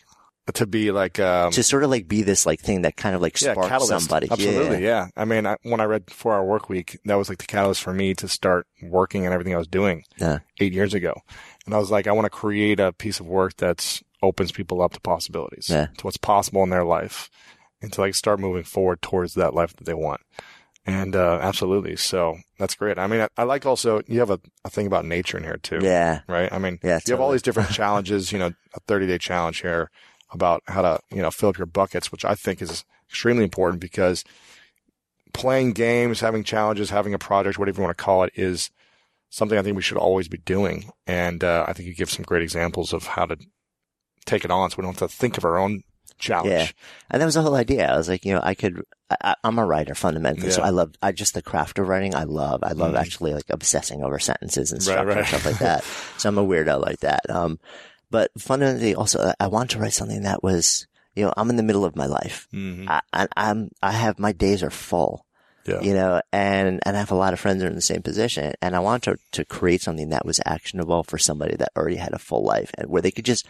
To 0.54 0.66
be 0.66 0.92
like, 0.92 1.20
um, 1.20 1.52
to 1.52 1.62
sort 1.62 1.84
of 1.84 1.90
like 1.90 2.08
be 2.08 2.22
this 2.22 2.46
like 2.46 2.62
thing 2.62 2.84
that 2.84 2.96
kind 2.96 3.14
of 3.14 3.22
like 3.22 3.42
yeah, 3.42 3.54
catalyst. 3.54 3.90
somebody. 3.90 4.30
Absolutely, 4.32 4.78
Yeah. 4.82 5.06
yeah. 5.06 5.08
I 5.18 5.26
mean, 5.26 5.46
I, 5.46 5.58
when 5.64 5.82
I 5.82 5.84
read 5.84 6.10
Four 6.10 6.36
Hour 6.36 6.46
Work 6.46 6.70
Week, 6.70 6.98
that 7.04 7.16
was 7.16 7.28
like 7.28 7.40
the 7.40 7.46
catalyst 7.46 7.82
for 7.84 7.92
me 7.94 8.14
to 8.14 8.30
start 8.30 8.66
working 8.82 9.26
and 9.26 9.34
everything 9.34 9.54
I 9.54 9.58
was 9.58 9.68
doing 9.68 10.04
Yeah. 10.18 10.40
eight 10.62 10.72
years 10.72 10.94
ago. 10.94 11.20
And 11.66 11.76
I 11.76 11.80
was 11.80 11.92
like, 11.92 12.08
I 12.08 12.14
want 12.14 12.28
to 12.28 12.30
create 12.30 12.80
a 12.80 12.94
piece 12.94 13.20
of 13.20 13.26
work 13.28 13.58
that's 13.58 14.02
opens 14.24 14.54
people 14.54 14.82
up 14.82 14.94
to 14.94 15.02
possibilities, 15.02 15.68
Yeah. 15.70 15.88
to 15.98 16.04
what's 16.06 16.16
possible 16.16 16.64
in 16.64 16.70
their 16.70 16.86
life, 16.86 17.30
and 17.82 17.92
to 17.94 18.02
like 18.02 18.16
start 18.16 18.40
moving 18.40 18.64
forward 18.64 19.02
towards 19.02 19.34
that 19.36 19.54
life 19.54 19.76
that 19.76 19.86
they 19.86 19.94
want. 19.94 20.22
And 20.86 21.16
uh, 21.18 21.40
absolutely, 21.42 21.98
so 21.98 22.38
that's 22.58 22.76
great. 22.76 22.98
I 22.98 23.08
mean, 23.08 23.20
I, 23.20 23.28
I 23.38 23.44
like 23.44 23.66
also 23.66 24.02
you 24.08 24.20
have 24.20 24.30
a, 24.30 24.40
a 24.64 24.70
thing 24.70 24.88
about 24.88 25.04
nature 25.06 25.38
in 25.38 25.44
here 25.44 25.58
too, 25.58 25.80
Yeah. 25.82 26.22
right? 26.30 26.52
I 26.52 26.60
mean, 26.60 26.80
Yeah, 26.82 27.00
you 27.06 27.14
have 27.14 27.20
all 27.20 27.32
these 27.32 27.42
different 27.42 27.72
challenges. 27.72 28.32
You 28.32 28.40
know, 28.40 28.52
a 28.74 28.80
30 28.88 29.06
day 29.08 29.18
challenge 29.18 29.62
here 29.62 29.92
about 30.32 30.62
how 30.68 30.82
to 30.82 31.00
you 31.12 31.22
know 31.22 31.30
fill 31.32 31.50
up 31.50 31.58
your 31.58 31.66
buckets, 31.68 32.12
which 32.12 32.24
I 32.24 32.36
think 32.36 32.62
is 32.62 32.86
extremely 33.10 33.44
important 33.44 33.82
because 33.82 34.24
playing 35.34 35.74
games, 35.74 36.22
having 36.22 36.44
challenges, 36.44 36.90
having 36.90 37.14
a 37.14 37.20
project, 37.20 37.60
whatever 37.60 37.82
you 37.82 37.86
want 37.86 37.98
to 37.98 38.04
call 38.04 38.24
it, 38.24 38.32
is 38.36 38.70
something 39.30 39.58
I 39.58 39.62
think 39.62 39.76
we 39.76 39.82
should 39.82 39.98
always 39.98 40.28
be 40.30 40.38
doing. 40.38 40.90
And 41.06 41.44
uh, 41.44 41.66
I 41.68 41.74
think 41.74 41.88
you 41.88 41.96
give 41.96 42.10
some 42.10 42.24
great 42.24 42.44
examples 42.44 42.94
of 42.94 43.08
how 43.08 43.26
to 43.26 43.38
take 44.26 44.46
it 44.46 44.52
on, 44.52 44.70
so 44.70 44.78
we 44.78 44.84
don't 44.84 44.98
have 45.00 45.10
to 45.10 45.16
think 45.16 45.38
of 45.38 45.44
our 45.46 45.58
own 45.58 45.82
challenge. 46.18 46.50
Yeah. 46.52 46.68
And 47.10 47.22
that 47.22 47.26
was 47.26 47.36
the 47.36 47.42
whole 47.42 47.56
idea. 47.56 47.92
I 47.92 47.98
was 47.98 48.10
like, 48.10 48.26
you 48.26 48.34
know, 48.34 48.42
I 48.44 48.54
could, 48.56 48.82
I, 49.10 49.36
I'm 49.44 49.60
a 49.60 49.66
writer 49.66 49.96
fundamentally. 49.96 50.50
So 50.52 50.62
I 50.62 50.70
love, 50.70 50.94
I 51.02 51.12
just 51.12 51.34
the 51.34 51.42
craft 51.42 51.80
of 51.80 51.88
writing. 51.88 52.16
I 52.16 52.24
love, 52.24 52.62
I 52.64 52.74
love 52.74 52.94
Mhm. 52.96 53.00
actually 53.00 53.34
like 53.34 53.50
obsessing 53.50 54.04
over 54.04 54.20
sentences 54.20 54.72
and 54.72 54.80
Right, 54.86 54.94
structure 54.94 55.20
and 55.20 55.28
stuff 55.28 55.46
like 55.46 55.60
that. 55.60 55.84
so 56.18 56.30
I'm 56.30 56.38
a 56.38 56.46
weirdo 56.46 56.82
like 56.84 57.00
that. 57.00 57.30
Um, 57.30 57.60
but 58.12 58.32
fundamentally 58.38 58.96
also 58.96 59.20
I- 59.22 59.36
I 59.46 59.48
want 59.48 59.72
to 59.72 59.80
write 59.80 59.94
something 59.94 60.24
that 60.24 60.44
was, 60.44 60.88
you 61.16 61.24
know, 61.26 61.34
I'm 61.38 61.50
in 61.50 61.56
the 61.58 61.64
middle 61.64 61.86
of 61.86 61.96
my 61.96 62.06
life. 62.06 62.48
hmm 62.52 62.86
I, 62.90 63.02
I, 63.14 63.28
I'm, 63.36 63.70
I 63.82 63.92
have, 63.92 64.20
my 64.20 64.32
days 64.32 64.64
are 64.64 64.70
full. 64.72 65.26
Yeah. 65.66 65.82
you 65.82 65.94
know, 65.94 66.22
and, 66.32 66.80
and 66.86 66.96
I 66.96 67.00
have 67.02 67.12
a 67.12 67.16
lot 67.16 67.34
of 67.34 67.42
friends 67.42 67.60
that 67.60 67.66
are 67.66 67.70
in 67.70 67.76
the 67.76 67.82
same 67.82 68.02
position 68.02 68.54
and 68.62 68.74
I 68.74 68.80
want 68.80 69.04
to, 69.04 69.18
to 69.34 69.44
create 69.44 69.82
something 69.82 70.12
that 70.12 70.26
was 70.26 70.40
actionable 70.46 71.04
for 71.04 71.18
somebody 71.18 71.58
that 71.58 71.74
already 71.76 71.98
had 71.98 72.14
a 72.14 72.18
full 72.20 72.42
life 72.46 72.72
and 72.78 72.90
where 72.90 73.02
they 73.02 73.12
could 73.12 73.26
just, 73.26 73.46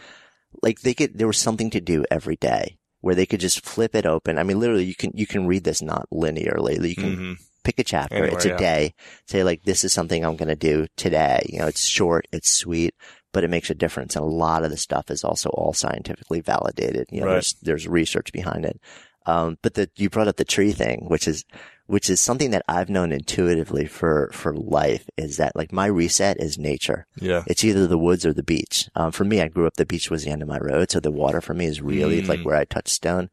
like 0.62 0.80
they 0.80 0.94
could, 0.94 1.18
there 1.18 1.26
was 1.26 1.38
something 1.38 1.70
to 1.70 1.80
do 1.80 2.04
every 2.10 2.36
day 2.36 2.78
where 3.00 3.14
they 3.14 3.26
could 3.26 3.40
just 3.40 3.64
flip 3.64 3.94
it 3.94 4.06
open. 4.06 4.38
I 4.38 4.42
mean, 4.42 4.58
literally 4.58 4.84
you 4.84 4.94
can, 4.94 5.12
you 5.14 5.26
can 5.26 5.46
read 5.46 5.64
this 5.64 5.82
not 5.82 6.08
linearly. 6.12 6.88
You 6.88 6.96
can 6.96 7.16
hmm 7.16 7.32
pick 7.64 7.78
a 7.78 7.84
chapter. 7.84 8.14
Anywhere, 8.16 8.32
it's 8.36 8.46
a 8.46 8.48
yeah. 8.48 8.56
day. 8.56 8.94
Say 9.26 9.44
like, 9.44 9.62
this 9.64 9.84
is 9.84 9.92
something 9.92 10.24
I'm 10.24 10.36
going 10.36 10.48
to 10.48 10.56
do 10.56 10.86
today. 10.96 11.44
You 11.48 11.58
know, 11.58 11.66
it's 11.66 11.84
short, 11.84 12.26
it's 12.32 12.50
sweet, 12.50 12.94
but 13.32 13.44
it 13.44 13.50
makes 13.50 13.68
a 13.68 13.74
difference. 13.74 14.16
And 14.16 14.24
a 14.24 14.28
lot 14.28 14.64
of 14.64 14.70
the 14.70 14.76
stuff 14.78 15.10
is 15.10 15.22
also 15.22 15.50
all 15.50 15.74
scientifically 15.74 16.40
validated. 16.40 17.06
You 17.10 17.20
know, 17.20 17.26
Right. 17.26 17.32
there's, 17.34 17.54
there's 17.60 17.86
research 17.86 18.32
behind 18.32 18.64
it. 18.64 18.80
Um, 19.28 19.58
but 19.62 19.74
the, 19.74 19.90
you 19.96 20.08
brought 20.08 20.28
up 20.28 20.36
the 20.36 20.44
tree 20.44 20.72
thing, 20.72 21.04
which 21.08 21.28
is, 21.28 21.44
which 21.86 22.08
is 22.10 22.20
something 22.20 22.50
that 22.52 22.64
I've 22.68 22.88
known 22.88 23.12
intuitively 23.12 23.86
for, 23.86 24.30
for 24.32 24.54
life 24.54 25.08
is 25.16 25.36
that 25.36 25.54
like 25.54 25.72
my 25.72 25.86
reset 25.86 26.38
is 26.40 26.58
nature. 26.58 27.06
Yeah. 27.20 27.44
It's 27.46 27.64
either 27.64 27.86
the 27.86 27.98
woods 27.98 28.24
or 28.26 28.32
the 28.32 28.42
beach. 28.42 28.88
Um, 28.94 29.12
for 29.12 29.24
me, 29.24 29.40
I 29.40 29.48
grew 29.48 29.66
up, 29.66 29.74
the 29.74 29.86
beach 29.86 30.10
was 30.10 30.24
the 30.24 30.30
end 30.30 30.42
of 30.42 30.48
my 30.48 30.58
road. 30.58 30.90
So 30.90 31.00
the 31.00 31.10
water 31.10 31.40
for 31.40 31.54
me 31.54 31.66
is 31.66 31.80
really 31.82 32.22
Mm. 32.22 32.28
like 32.28 32.42
where 32.42 32.56
I 32.56 32.64
touch 32.64 32.88
stone. 32.88 33.28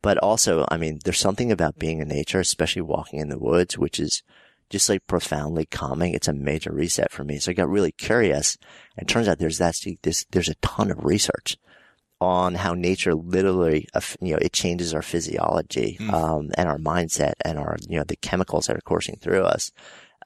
But 0.00 0.18
also, 0.18 0.64
I 0.68 0.76
mean, 0.78 1.00
there's 1.04 1.18
something 1.18 1.52
about 1.52 1.78
being 1.78 2.00
in 2.00 2.08
nature, 2.08 2.40
especially 2.40 2.82
walking 2.82 3.20
in 3.20 3.28
the 3.28 3.38
woods, 3.38 3.78
which 3.78 4.00
is 4.00 4.22
just 4.68 4.88
like 4.88 5.06
profoundly 5.06 5.66
calming. 5.66 6.14
It's 6.14 6.28
a 6.28 6.32
major 6.32 6.72
reset 6.72 7.12
for 7.12 7.24
me. 7.24 7.38
So 7.38 7.50
I 7.50 7.54
got 7.54 7.68
really 7.68 7.92
curious 7.92 8.56
and 8.96 9.08
turns 9.08 9.28
out 9.28 9.38
there's 9.38 9.58
that, 9.58 9.74
this, 10.02 10.24
there's 10.32 10.48
a 10.48 10.54
ton 10.56 10.90
of 10.90 11.04
research 11.04 11.56
on 12.22 12.54
how 12.54 12.74
nature 12.74 13.14
literally, 13.14 13.88
you 14.20 14.32
know, 14.32 14.38
it 14.40 14.52
changes 14.52 14.94
our 14.94 15.02
physiology, 15.02 15.98
um, 16.12 16.50
and 16.56 16.68
our 16.68 16.78
mindset 16.78 17.32
and 17.44 17.58
our, 17.58 17.76
you 17.88 17.98
know, 17.98 18.04
the 18.04 18.16
chemicals 18.16 18.66
that 18.66 18.76
are 18.76 18.82
coursing 18.82 19.18
through 19.20 19.42
us. 19.42 19.72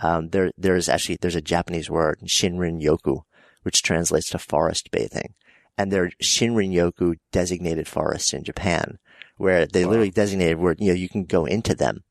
Um, 0.00 0.28
there, 0.28 0.50
there's 0.58 0.88
actually, 0.88 1.18
there's 1.20 1.34
a 1.34 1.40
Japanese 1.40 1.88
word, 1.88 2.20
Shinrin 2.26 2.82
Yoku, 2.82 3.22
which 3.62 3.82
translates 3.82 4.28
to 4.30 4.38
forest 4.38 4.90
bathing. 4.90 5.34
And 5.78 5.90
there 5.90 6.04
are 6.04 6.10
Shinrin 6.22 6.72
Yoku 6.72 7.16
designated 7.32 7.88
forests 7.88 8.32
in 8.32 8.44
Japan 8.44 8.98
where 9.38 9.66
they 9.66 9.84
literally 9.84 10.10
designated 10.10 10.58
where, 10.58 10.76
you 10.78 10.88
know, 10.88 10.94
you 10.94 11.08
can 11.08 11.24
go 11.24 11.46
into 11.46 11.74
them 11.74 12.04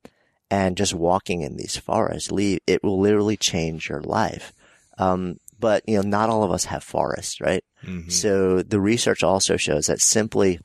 and 0.49 0.77
just 0.77 0.93
walking 0.93 1.41
in 1.41 1.57
these 1.57 1.77
forests, 1.77 2.31
leave, 2.31 2.59
it 2.67 2.83
will 2.83 2.99
literally 2.99 3.37
change 3.37 3.89
your 3.89 4.01
life. 4.01 4.53
Um, 4.97 5.37
but, 5.59 5.83
you 5.87 5.95
know, 5.95 6.07
not 6.07 6.29
all 6.29 6.43
of 6.43 6.51
us 6.51 6.65
have 6.65 6.83
forests, 6.83 7.41
right? 7.41 7.63
Mhm. 7.85 8.11
So 8.11 8.61
the 8.61 8.79
research 8.79 9.23
also 9.23 9.57
shows 9.57 9.87
that 9.87 10.01
simply 10.01 10.59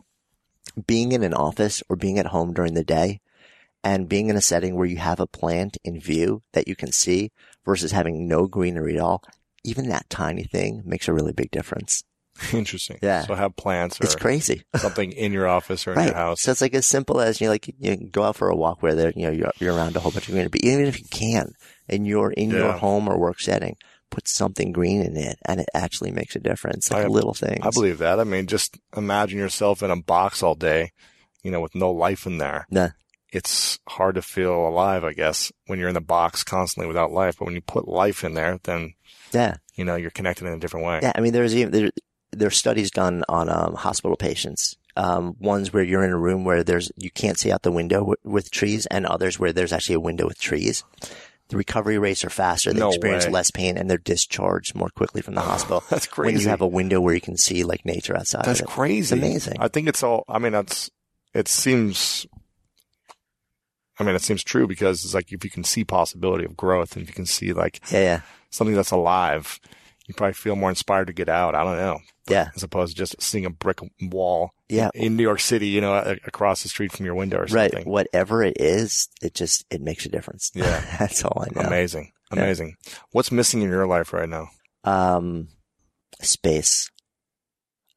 being 0.87 1.13
in 1.13 1.23
an 1.23 1.35
office 1.35 1.83
or 1.89 1.97
being 1.97 2.19
at 2.19 2.27
home 2.27 2.53
during 2.53 2.75
the 2.75 2.85
day 2.85 3.21
and 3.83 4.09
being 4.09 4.29
in 4.29 4.37
a 4.37 4.41
setting 4.41 4.75
where 4.77 4.87
you 4.87 4.99
have 4.99 5.21
a 5.21 5.27
plant 5.27 5.79
in 5.85 6.01
view 6.01 6.43
that 6.53 6.69
you 6.69 6.77
can 6.77 6.93
see 6.93 7.31
versus 7.65 7.93
having 7.93 8.29
no 8.29 8.47
greenery 8.47 8.95
at 8.97 9.01
all, 9.01 9.23
even 9.65 9.89
that 9.89 10.09
tiny 10.11 10.45
thing 10.45 10.83
makes 10.85 11.09
a 11.09 11.13
really 11.13 11.33
big 11.33 11.51
difference. 11.51 12.03
Interesting. 12.53 12.99
Yeah. 13.03 13.27
So 13.27 13.35
have 13.35 13.57
plants 13.57 14.01
or 14.01 14.05
It's 14.05 14.15
crazy. 14.15 14.63
something 14.77 15.13
in 15.13 15.33
your 15.33 15.47
office 15.49 15.87
or 15.87 15.93
in 15.93 15.99
Right. 15.99 16.07
your 16.09 16.15
house. 16.15 16.41
So 16.43 16.53
it's 16.53 16.61
like 16.61 16.75
as 16.75 16.87
simple 16.87 17.21
as 17.21 17.41
you 17.41 17.47
know, 17.47 17.53
like 17.53 17.67
you 17.67 17.97
can 17.97 18.09
go 18.09 18.23
out 18.23 18.37
for 18.37 18.49
a 18.49 18.57
walk 18.57 18.83
where 18.83 18.95
there, 18.95 19.13
you 19.17 19.23
know, 19.27 19.33
you're, 19.33 19.51
you're 19.59 19.75
around 19.75 19.97
a 19.97 20.01
whole 20.01 20.13
bunch 20.13 20.29
of 20.29 20.33
greenery, 20.33 20.49
but 20.51 20.63
even 20.65 20.87
if 20.87 20.99
you 20.99 21.07
can 21.11 21.53
and 21.89 22.07
you're 22.07 22.31
in 22.31 22.51
your 22.51 22.73
home 22.73 23.09
or 23.09 23.19
work 23.19 23.41
setting, 23.41 23.77
put 24.11 24.29
something 24.29 24.73
green 24.73 25.01
in 25.03 25.17
it 25.17 25.39
and 25.47 25.61
it 25.61 25.69
actually 25.75 26.11
makes 26.11 26.37
a 26.37 26.41
difference. 26.41 26.91
Like 26.91 27.05
I- 27.05 27.09
little 27.09 27.35
things. 27.35 27.61
I 27.63 27.71
believe 27.71 27.99
that. 27.99 28.21
I 28.21 28.25
mean, 28.25 28.47
just 28.47 28.79
imagine 28.97 29.39
yourself 29.39 29.83
in 29.83 29.91
a 29.91 30.01
box 30.01 30.43
all 30.43 30.55
day, 30.55 30.93
you 31.43 31.51
know, 31.51 31.61
with 31.61 31.75
no 31.75 31.91
life 31.91 32.27
in 32.27 32.39
there. 32.39 32.67
Nah. 32.71 32.89
It's 33.33 33.79
hard 33.89 34.17
to 34.17 34.23
feel 34.23 34.67
alive, 34.67 35.05
I 35.05 35.13
guess, 35.13 35.53
when 35.67 35.79
you're 35.79 35.89
in 35.89 35.95
the 35.95 36.01
box 36.01 36.43
constantly 36.43 36.89
without 36.89 37.13
life. 37.13 37.37
But 37.39 37.45
when 37.45 37.55
you 37.55 37.61
put 37.61 37.87
life 37.87 38.25
in 38.25 38.35
there, 38.35 38.59
then, 38.65 38.95
Yeah. 39.33 39.55
you 39.77 39.85
know, 39.85 39.95
you're 39.95 40.11
connected 40.11 40.47
in 40.49 40.53
a 40.53 40.59
different 40.59 40.85
way. 40.87 40.99
Yeah, 41.03 41.13
I 41.15 41.21
mean, 41.21 41.33
there's 41.33 41.55
even 41.55 41.71
there, 41.71 41.91
there's 42.33 42.57
studies 42.57 42.91
done 42.91 43.23
on 43.29 43.49
um, 43.49 43.75
hospital 43.75 44.17
patients. 44.17 44.77
Um, 44.97 45.37
ones 45.39 45.73
where 45.73 45.85
you're 45.85 46.03
in 46.03 46.11
a 46.11 46.19
room 46.19 46.45
where 46.45 46.65
there's 46.65 46.91
you 46.97 47.11
can't 47.13 47.39
see 47.39 47.53
out 47.53 47.63
the 47.63 47.71
window 47.71 48.01
w- 48.01 48.17
with 48.25 48.51
trees, 48.51 48.87
and 48.87 49.07
others 49.07 49.39
where 49.39 49.53
there's 49.53 49.73
actually 49.73 49.95
a 49.95 50.01
window 50.01 50.27
with 50.27 50.41
trees. 50.41 50.83
The 51.51 51.57
recovery 51.57 51.99
rates 51.99 52.25
are 52.25 52.31
faster. 52.31 52.73
They 52.73 52.81
No 52.81 52.89
experience 52.89 53.27
way. 53.27 53.33
less 53.33 53.51
pain, 53.51 53.77
and 53.77 53.91
they're 53.91 53.99
discharged 53.99 54.75
more 54.75 54.89
quickly 54.91 55.21
from 55.21 55.35
the 55.35 55.41
hospital. 55.53 55.83
That's 55.91 56.07
When 56.17 56.27
crazy. 56.29 56.45
you 56.45 56.49
have 56.49 56.61
a 56.63 56.67
window 56.67 57.01
where 57.01 57.15
you 57.15 57.21
can 57.21 57.37
see 57.37 57.65
like 57.65 57.85
nature 57.85 58.17
outside. 58.17 58.45
That's 58.45 58.63
crazy. 58.63 59.01
It's 59.15 59.23
amazing. 59.23 59.57
I 59.61 59.69
think 59.69 59.89
it's 59.89 60.03
all, 60.03 60.25
I 60.29 60.39
mean, 60.39 60.53
that's, 60.53 60.91
it 61.35 61.47
seems, 61.49 62.27
I 63.99 64.05
mean, 64.05 64.15
it 64.15 64.23
seems 64.23 64.43
true 64.43 64.67
because 64.67 65.05
it's 65.05 65.13
like 65.15 65.33
if 65.33 65.45
you 65.45 65.51
can 65.51 65.65
see 65.65 65.85
possibility 65.85 66.45
of 66.45 66.57
growth 66.57 66.95
and 66.95 67.03
if 67.03 67.09
you 67.09 67.15
can 67.15 67.27
see 67.27 67.53
like 67.53 67.81
Yeah, 67.93 68.01
yeah. 68.01 68.21
something 68.51 68.75
that's 68.75 68.91
alive, 68.93 69.61
you 70.11 70.15
probably 70.15 70.35
feel 70.35 70.57
more 70.57 70.69
inspired 70.71 71.07
to 71.07 71.13
get 71.13 71.29
out. 71.29 71.55
I 71.55 71.63
don't 71.63 71.77
know. 71.77 72.01
Yeah. 72.29 72.51
As 72.55 72.63
opposed 72.65 72.97
to 72.97 72.99
just 72.99 73.23
seeing 73.23 73.47
a 73.47 73.51
brick 73.51 73.79
wall 74.03 74.51
Yeah. 74.69 74.91
in 74.95 75.17
New 75.17 75.23
York 75.23 75.39
City, 75.41 75.69
you 75.69 75.81
know, 75.81 75.95
across 76.27 76.63
the 76.65 76.69
street 76.69 76.91
from 76.93 77.07
your 77.07 77.15
window 77.15 77.39
or 77.39 77.47
something. 77.49 77.79
Right. 77.79 77.87
Whatever 77.87 78.43
it 78.43 78.57
is, 78.61 79.09
it 79.23 79.35
just, 79.35 79.65
it 79.71 79.81
makes 79.81 80.05
a 80.05 80.09
difference. 80.09 80.51
Yeah. 80.55 80.85
That's 80.99 81.25
all 81.25 81.45
I 81.47 81.55
know. 81.61 81.67
Amazing. 81.67 82.11
Yeah. 82.33 82.43
Amazing. 82.43 82.75
What's 83.13 83.31
missing 83.33 83.63
in 83.63 83.71
your 83.71 83.87
life 83.87 84.13
right 84.13 84.29
now? 84.29 84.49
Um, 84.85 85.49
space. 86.21 86.91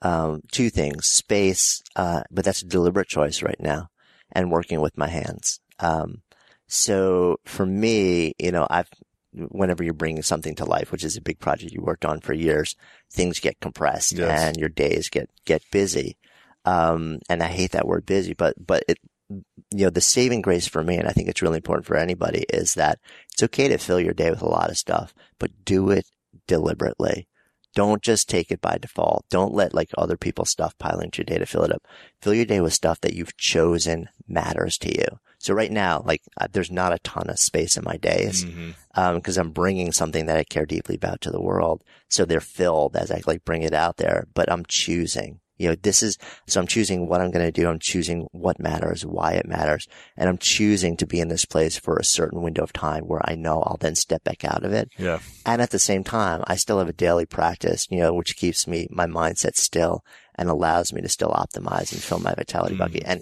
Um, 0.02 0.42
two 0.52 0.70
things. 0.70 1.08
Space, 1.08 1.82
uh, 1.96 2.24
but 2.30 2.44
that's 2.46 2.62
a 2.62 2.68
deliberate 2.68 3.08
choice 3.08 3.42
right 3.42 3.60
now 3.60 3.88
and 4.32 4.52
working 4.52 4.82
with 4.82 4.98
my 4.98 5.08
hands. 5.08 5.60
Um, 5.80 6.22
so 6.68 7.38
for 7.46 7.66
me, 7.66 8.34
you 8.40 8.52
know, 8.52 8.68
I've, 8.70 8.90
whenever 9.34 9.84
you're 9.84 9.94
bringing 9.94 10.24
something 10.24 10.56
to 10.56 10.66
life, 10.66 10.92
which 10.92 11.04
is 11.04 11.18
a 11.18 11.22
big 11.22 11.40
project 11.40 11.72
you 11.72 11.82
worked 11.82 12.06
on 12.06 12.20
for 12.20 12.34
years, 12.34 12.76
things 13.12 13.40
get 13.40 13.60
compressed 13.60 14.14
Yes. 14.14 14.42
and 14.42 14.58
your 14.58 14.70
days 14.70 15.10
get, 15.10 15.30
get 15.46 15.62
busy. 15.72 16.18
Um, 16.66 17.20
and 17.30 17.44
I 17.44 17.48
hate 17.48 17.72
that 17.72 17.88
word 17.88 18.06
busy, 18.06 18.34
but, 18.34 18.56
but 18.64 18.84
it, 18.88 19.00
you 19.30 19.86
know, 19.86 19.90
the 19.90 20.02
saving 20.02 20.42
grace 20.42 20.68
for 20.68 20.84
me, 20.84 20.98
and 20.98 21.08
I 21.08 21.12
think 21.12 21.28
it's 21.28 21.42
really 21.42 21.58
important 21.58 21.86
for 21.86 21.98
anybody 21.98 22.46
is 22.50 22.76
that 22.76 23.00
it's 23.32 23.44
okay 23.44 23.68
to 23.68 23.78
fill 23.78 24.00
your 24.00 24.14
day 24.14 24.30
with 24.30 24.42
a 24.42 24.48
lot 24.50 24.70
of 24.70 24.78
stuff, 24.78 25.14
but 25.40 25.52
do 25.66 25.90
it 25.90 26.06
deliberately. 26.48 27.28
Don't 27.76 28.04
just 28.04 28.30
take 28.30 28.52
it 28.52 28.62
by 28.62 28.78
default. 28.78 29.26
Don't 29.32 29.54
let 29.54 29.74
like 29.74 29.90
other 29.98 30.16
people's 30.18 30.52
stuff 30.52 30.78
pile 30.78 31.00
into 31.00 31.20
your 31.20 31.26
day 31.26 31.40
to 31.40 31.46
fill 31.48 31.64
it 31.64 31.72
up. 31.74 31.84
Fill 32.22 32.36
your 32.36 32.46
day 32.46 32.62
with 32.62 32.74
stuff 32.74 33.02
that 33.02 33.14
you've 33.14 33.36
chosen 33.36 34.10
matters 34.28 34.78
to 34.80 34.96
you. 34.96 35.06
So 35.44 35.54
right 35.54 35.72
now, 35.72 36.02
like 36.06 36.22
uh, 36.40 36.48
there's 36.52 36.72
not 36.72 36.94
a 36.94 37.00
ton 37.00 37.30
of 37.30 37.38
space 37.38 37.76
in 37.78 37.84
my 37.84 37.98
days 37.98 38.46
Mhm. 38.46 38.76
um, 38.96 39.16
because 39.16 39.38
I'm 39.38 39.52
bringing 39.52 39.92
something 39.92 40.26
that 40.28 40.38
I 40.38 40.44
care 40.46 40.66
deeply 40.66 40.96
about 40.96 41.20
to 41.22 41.32
the 41.32 41.42
world. 41.42 41.84
So 42.10 42.24
they're 42.24 42.40
filled 42.40 42.96
as 42.96 43.12
I 43.12 43.22
like 43.28 43.44
bring 43.44 43.62
it 43.62 43.74
out 43.74 43.98
there, 43.98 44.28
but 44.34 44.50
I'm 44.52 44.64
choosing. 44.68 45.40
You 45.58 45.70
know, 45.70 45.76
this 45.76 46.02
is, 46.02 46.18
so 46.48 46.60
I'm 46.62 46.68
choosing 46.68 47.08
what 47.08 47.22
I'm 47.22 47.30
going 47.30 47.46
to 47.46 47.52
do. 47.52 47.70
I'm 47.70 47.78
choosing 47.80 48.28
what 48.32 48.60
matters, 48.60 49.06
why 49.06 49.34
it 49.34 49.46
matters. 49.46 49.88
And 50.18 50.28
I'm 50.28 50.40
choosing 50.40 50.98
to 50.98 51.06
be 51.06 51.20
in 51.20 51.28
this 51.28 51.46
place 51.46 51.78
for 51.78 51.98
a 51.98 52.04
certain 52.04 52.42
window 52.42 52.64
of 52.64 52.74
time 52.74 53.04
where 53.04 53.22
I 53.24 53.36
know 53.36 53.62
I'll 53.62 53.78
then 53.78 53.96
step 53.96 54.24
back 54.24 54.44
out 54.46 54.64
of 54.66 54.74
it. 54.74 54.90
Yeah. 54.98 55.20
And 55.46 55.62
at 55.62 55.70
the 55.70 55.78
same 55.78 56.04
time, 56.04 56.44
I 56.48 56.56
still 56.56 56.80
have 56.80 56.90
a 56.90 56.94
daily 56.94 57.26
practice, 57.26 57.86
you 57.92 58.00
know, 58.00 58.14
which 58.14 58.36
keeps 58.36 58.66
me, 58.66 58.88
my 58.90 59.06
mindset 59.06 59.56
still 59.56 60.04
and 60.36 60.50
allows 60.50 60.92
me 60.92 61.02
to 61.02 61.10
still 61.10 61.30
optimize 61.32 61.92
and 61.94 62.02
fill 62.02 62.20
my 62.20 62.34
vitality 62.34 62.76
Mm. 62.76 62.80
bucket. 62.80 63.04
And 63.06 63.22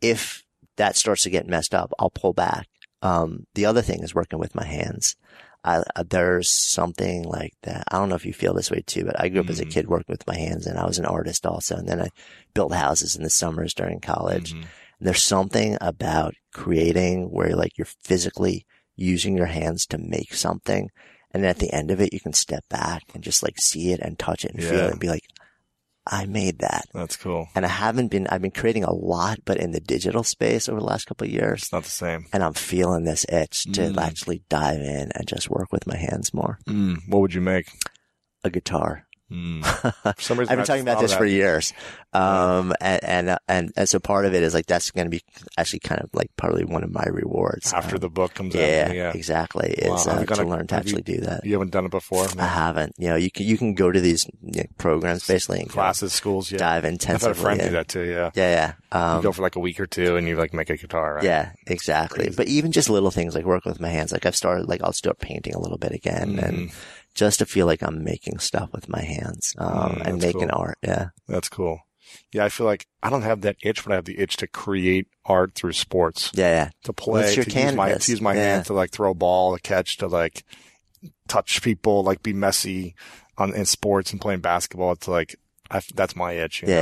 if 0.00 0.42
that 0.80 0.96
starts 0.96 1.22
to 1.24 1.30
get 1.30 1.46
messed 1.46 1.74
up, 1.74 1.92
I'll 1.98 2.10
pull 2.10 2.32
back. 2.32 2.66
Um, 3.02 3.46
the 3.54 3.66
other 3.66 3.82
thing 3.82 4.02
is 4.02 4.14
working 4.14 4.38
with 4.38 4.54
my 4.54 4.64
hands. 4.64 5.14
I, 5.62 5.82
uh, 5.94 6.04
there's 6.08 6.48
something 6.48 7.24
like 7.24 7.52
that. 7.64 7.84
I 7.90 7.98
don't 7.98 8.08
know 8.08 8.14
if 8.14 8.24
you 8.24 8.32
feel 8.32 8.54
this 8.54 8.70
way 8.70 8.82
too, 8.86 9.04
but 9.04 9.20
I 9.20 9.28
grew 9.28 9.40
up 9.40 9.50
as 9.50 9.60
a 9.60 9.66
Mhm. 9.66 9.70
kid 9.70 9.88
working 9.88 10.12
with 10.14 10.26
my 10.26 10.36
hands 10.36 10.66
and 10.66 10.78
I 10.78 10.86
was 10.86 10.98
an 10.98 11.04
artist 11.04 11.44
also. 11.46 11.76
And 11.76 11.86
then 11.86 12.00
I 12.00 12.08
built 12.54 12.72
houses 12.72 13.14
in 13.16 13.22
the 13.22 13.30
summers 13.30 13.74
during 13.74 14.00
college. 14.00 14.54
Mhm. 14.54 14.64
There's 15.00 15.22
something 15.22 15.76
about 15.80 16.34
creating 16.52 17.30
where 17.30 17.54
like 17.56 17.76
you're 17.76 17.86
physically 18.02 18.64
using 18.96 19.36
your 19.36 19.46
hands 19.46 19.86
to 19.86 19.98
make 19.98 20.32
something. 20.34 20.90
And 21.32 21.44
at 21.46 21.58
the 21.58 21.72
end 21.72 21.90
of 21.90 22.00
it, 22.00 22.12
you 22.14 22.20
can 22.20 22.32
step 22.32 22.64
back 22.70 23.02
and 23.14 23.22
just 23.22 23.42
like 23.42 23.58
see 23.60 23.92
it 23.92 24.00
and 24.00 24.18
touch 24.18 24.44
it 24.44 24.52
and 24.52 24.62
feel 24.62 24.84
it 24.86 24.90
and 24.92 25.00
be 25.00 25.08
like, 25.08 25.24
I 26.06 26.24
made 26.26 26.58
that. 26.60 26.86
That's 26.94 27.16
cool. 27.16 27.48
And 27.54 27.64
I 27.64 27.68
haven't 27.68 28.08
been, 28.08 28.26
I've 28.28 28.40
been 28.42 28.50
creating 28.50 28.84
a 28.84 28.92
lot, 28.92 29.40
but 29.44 29.58
in 29.58 29.72
the 29.72 29.80
digital 29.80 30.22
space 30.24 30.68
over 30.68 30.80
the 30.80 30.86
last 30.86 31.04
couple 31.06 31.26
of 31.26 31.32
years. 31.32 31.62
It's 31.62 31.72
not 31.72 31.84
the 31.84 31.90
same. 31.90 32.26
And 32.32 32.42
I'm 32.42 32.54
feeling 32.54 33.04
this 33.04 33.24
itch 33.28 33.64
to 33.72 33.82
Mm. 33.82 33.98
actually 33.98 34.42
dive 34.48 34.80
in 34.80 35.10
and 35.14 35.26
just 35.26 35.50
work 35.50 35.70
with 35.72 35.86
my 35.86 35.96
hands 35.96 36.32
more. 36.34 36.58
Mm. 36.66 36.98
What 37.08 37.20
would 37.20 37.34
you 37.34 37.40
make? 37.42 37.68
A 38.42 38.50
guitar. 38.50 39.06
Mm. 39.30 39.64
For 40.16 40.20
some 40.22 40.38
reason, 40.38 40.52
I've 40.52 40.58
been 40.58 40.66
talking 40.66 40.82
about 40.82 41.00
this 41.00 41.12
of 41.12 41.18
for 41.18 41.24
that. 41.26 41.30
years. 41.32 41.72
Um, 42.12 42.72
and, 42.80 43.04
and, 43.04 43.38
and, 43.48 43.72
and 43.76 43.88
so 43.88 44.00
part 44.00 44.24
of 44.26 44.34
it 44.34 44.42
is 44.42 44.52
like, 44.54 44.66
that's 44.66 44.90
going 44.90 45.06
to 45.06 45.10
be 45.10 45.22
actually 45.56 45.78
kind 45.78 46.00
of 46.00 46.10
like 46.12 46.30
probably 46.36 46.64
one 46.64 46.82
of 46.82 46.90
my 46.90 47.04
rewards. 47.04 47.72
after 47.72 47.94
Um, 47.96 48.00
the 48.00 48.08
book 48.10 48.34
comes 48.34 48.54
yeah, 48.54 48.86
out. 48.88 48.94
Yeah. 48.96 49.12
exactly. 49.14 49.76
Wow. 49.86 49.94
Is 49.94 50.04
Have 50.06 50.16
uh, 50.16 50.20
you 50.20 50.26
to 50.26 50.34
done 50.34 50.46
a- 50.46 50.48
learn 50.50 50.66
to 50.66 50.74
have 50.74 50.84
you- 50.88 50.96
actually 50.96 51.14
do 51.14 51.20
that. 51.20 51.44
You 51.44 51.52
haven't 51.52 51.70
done 51.70 51.84
it 51.84 51.90
before? 51.92 52.26
I 52.38 52.46
haven't. 52.46 52.94
You 52.98 53.08
know, 53.10 53.16
you 53.16 53.30
can 53.30 53.46
you 53.46 53.56
can 53.56 53.74
go 53.74 53.92
to 53.92 54.00
these 54.00 54.26
you 54.42 54.62
know, 54.62 54.66
programs 54.78 55.26
basically 55.26 55.60
and 55.60 55.68
Classes, 55.70 56.12
schools, 56.12 56.50
yeah. 56.50 56.58
dive 56.58 56.84
I've 56.84 57.00
had 57.00 57.22
a 57.30 57.34
friend 57.34 57.60
do 57.60 57.70
that 57.70 57.86
too, 57.88 58.02
yeah. 58.02 58.30
Yeah, 58.34 58.72
yeah. 58.92 58.98
you 58.98 59.16
Um, 59.16 59.22
go 59.22 59.30
for 59.32 59.42
like 59.42 59.54
a 59.56 59.60
week 59.60 59.78
or 59.78 59.86
two 59.86 60.16
and 60.16 60.26
you 60.26 60.36
like 60.36 60.52
make 60.52 60.70
a 60.70 60.76
guitar, 60.76 61.14
right? 61.16 61.24
yeah, 61.24 61.52
exactly. 61.68 62.30
But 62.36 62.48
even 62.48 62.72
just 62.72 62.90
little 62.90 63.10
things 63.12 63.34
like 63.36 63.44
working 63.44 63.70
with 63.70 63.80
my 63.80 63.88
hands, 63.88 64.10
like 64.12 64.26
I've 64.26 64.34
started, 64.36 64.68
like 64.68 64.82
I'll 64.82 64.92
start 64.92 65.20
painting 65.20 65.54
a 65.54 65.60
little 65.60 65.78
bit 65.78 65.92
again, 65.92 66.36
Mhm. 66.36 66.42
and 66.42 66.70
just 67.20 67.38
to 67.38 67.46
feel 67.46 67.66
like 67.66 67.82
I'm 67.82 68.02
making 68.02 68.38
stuff 68.40 68.70
with 68.72 68.88
my 68.88 69.02
hands 69.02 69.54
um, 69.58 69.96
Mm, 69.96 70.06
and 70.06 70.20
making 70.22 70.48
cool. 70.48 70.58
art. 70.58 70.78
Yeah, 70.82 71.08
That's 71.28 71.48
cool. 71.48 71.78
Yeah, 72.32 72.44
I 72.44 72.48
feel 72.48 72.66
like 72.66 72.86
I 73.02 73.10
don't 73.10 73.22
have 73.22 73.42
that 73.42 73.56
itch, 73.62 73.84
but 73.84 73.92
I 73.92 73.94
have 73.96 74.06
the 74.06 74.18
itch 74.18 74.36
to 74.38 74.46
create 74.48 75.06
art 75.26 75.54
through 75.54 75.74
sports, 75.74 76.32
yeah, 76.34 76.48
yeah. 76.48 76.70
to 76.84 76.92
play, 76.92 77.34
to 77.34 77.42
use 77.42 77.74
my, 77.74 77.92
to 77.92 78.10
use 78.10 78.20
my 78.20 78.34
Yeah. 78.34 78.42
hand 78.54 78.66
to 78.66 78.72
like 78.72 78.90
throw 78.90 79.10
a 79.12 79.14
ball, 79.14 79.54
to 79.54 79.60
catch, 79.62 79.98
to 79.98 80.06
like 80.08 80.42
touch 81.28 81.62
people, 81.62 82.02
like 82.02 82.22
be 82.22 82.32
messy 82.32 82.94
on 83.38 83.54
in 83.54 83.64
sports 83.66 84.12
and 84.12 84.20
playing 84.20 84.40
basketball. 84.40 84.92
It's 84.92 85.06
like 85.08 85.36
I, 85.70 85.82
that's 85.94 86.16
my 86.16 86.32
itch. 86.32 86.62
you 86.62 86.68
know? 86.68 86.74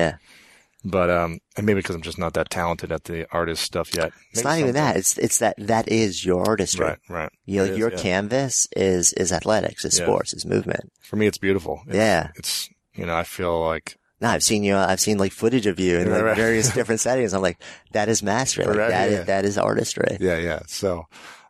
But 0.85 1.11
um, 1.11 1.41
and 1.57 1.67
maybe 1.67 1.81
because 1.81 1.97
I'm 1.97 2.03
just 2.03 2.19
not 2.19 2.35
that 2.35 2.51
talented 2.51 2.93
at 2.93 3.05
the 3.05 3.27
artist 3.33 3.63
stuff 3.65 3.95
yet. 3.97 4.13
it's 4.31 4.45
not 4.45 4.59
even 4.59 4.75
that. 4.75 4.97
It's 4.97 5.19
it's 5.19 5.39
that 5.39 5.57
that 5.59 5.89
is 5.89 6.25
your 6.25 6.47
artistry. 6.47 6.87
Right, 6.87 6.99
right. 7.09 7.33
You 7.47 7.59
know, 7.59 7.65
It 7.65 7.71
is, 7.73 7.79
your 7.79 7.91
yeah. 7.91 7.97
canvas 7.99 8.69
is 8.77 9.13
is 9.15 9.33
athletics, 9.33 9.85
is 9.85 9.99
Yeah. 9.99 10.05
sports, 10.05 10.33
is 10.35 10.47
movement. 10.47 10.93
For 11.03 11.17
me, 11.17 11.27
it's 11.27 11.39
beautiful. 11.39 11.83
It's, 11.89 11.97
Yeah. 11.97 12.31
It's 12.37 12.71
you 12.95 13.07
know 13.07 13.17
I 13.17 13.25
feel 13.25 13.61
like 13.61 13.97
No, 14.21 14.29
I've 14.29 14.45
seen 14.45 14.63
you. 14.63 14.77
I've 14.77 15.01
seen 15.01 15.19
like 15.19 15.33
footage 15.33 15.67
of 15.67 15.81
you 15.81 15.99
in 15.99 16.13
like 16.13 16.23
right. 16.23 16.37
various 16.37 16.73
different 16.79 17.01
settings. 17.01 17.35
I'm 17.35 17.43
like, 17.43 17.61
that 17.93 18.09
is 18.09 18.23
mastery. 18.23 18.65
Like, 18.67 18.77
Right, 18.77 18.89
that 18.91 19.09
is 19.09 19.15
yeah. 19.19 19.25
that 19.25 19.45
is 19.45 19.59
artistry. 19.59 20.17
yeah, 20.21 20.39
yeah. 20.39 20.61
So, 20.69 21.07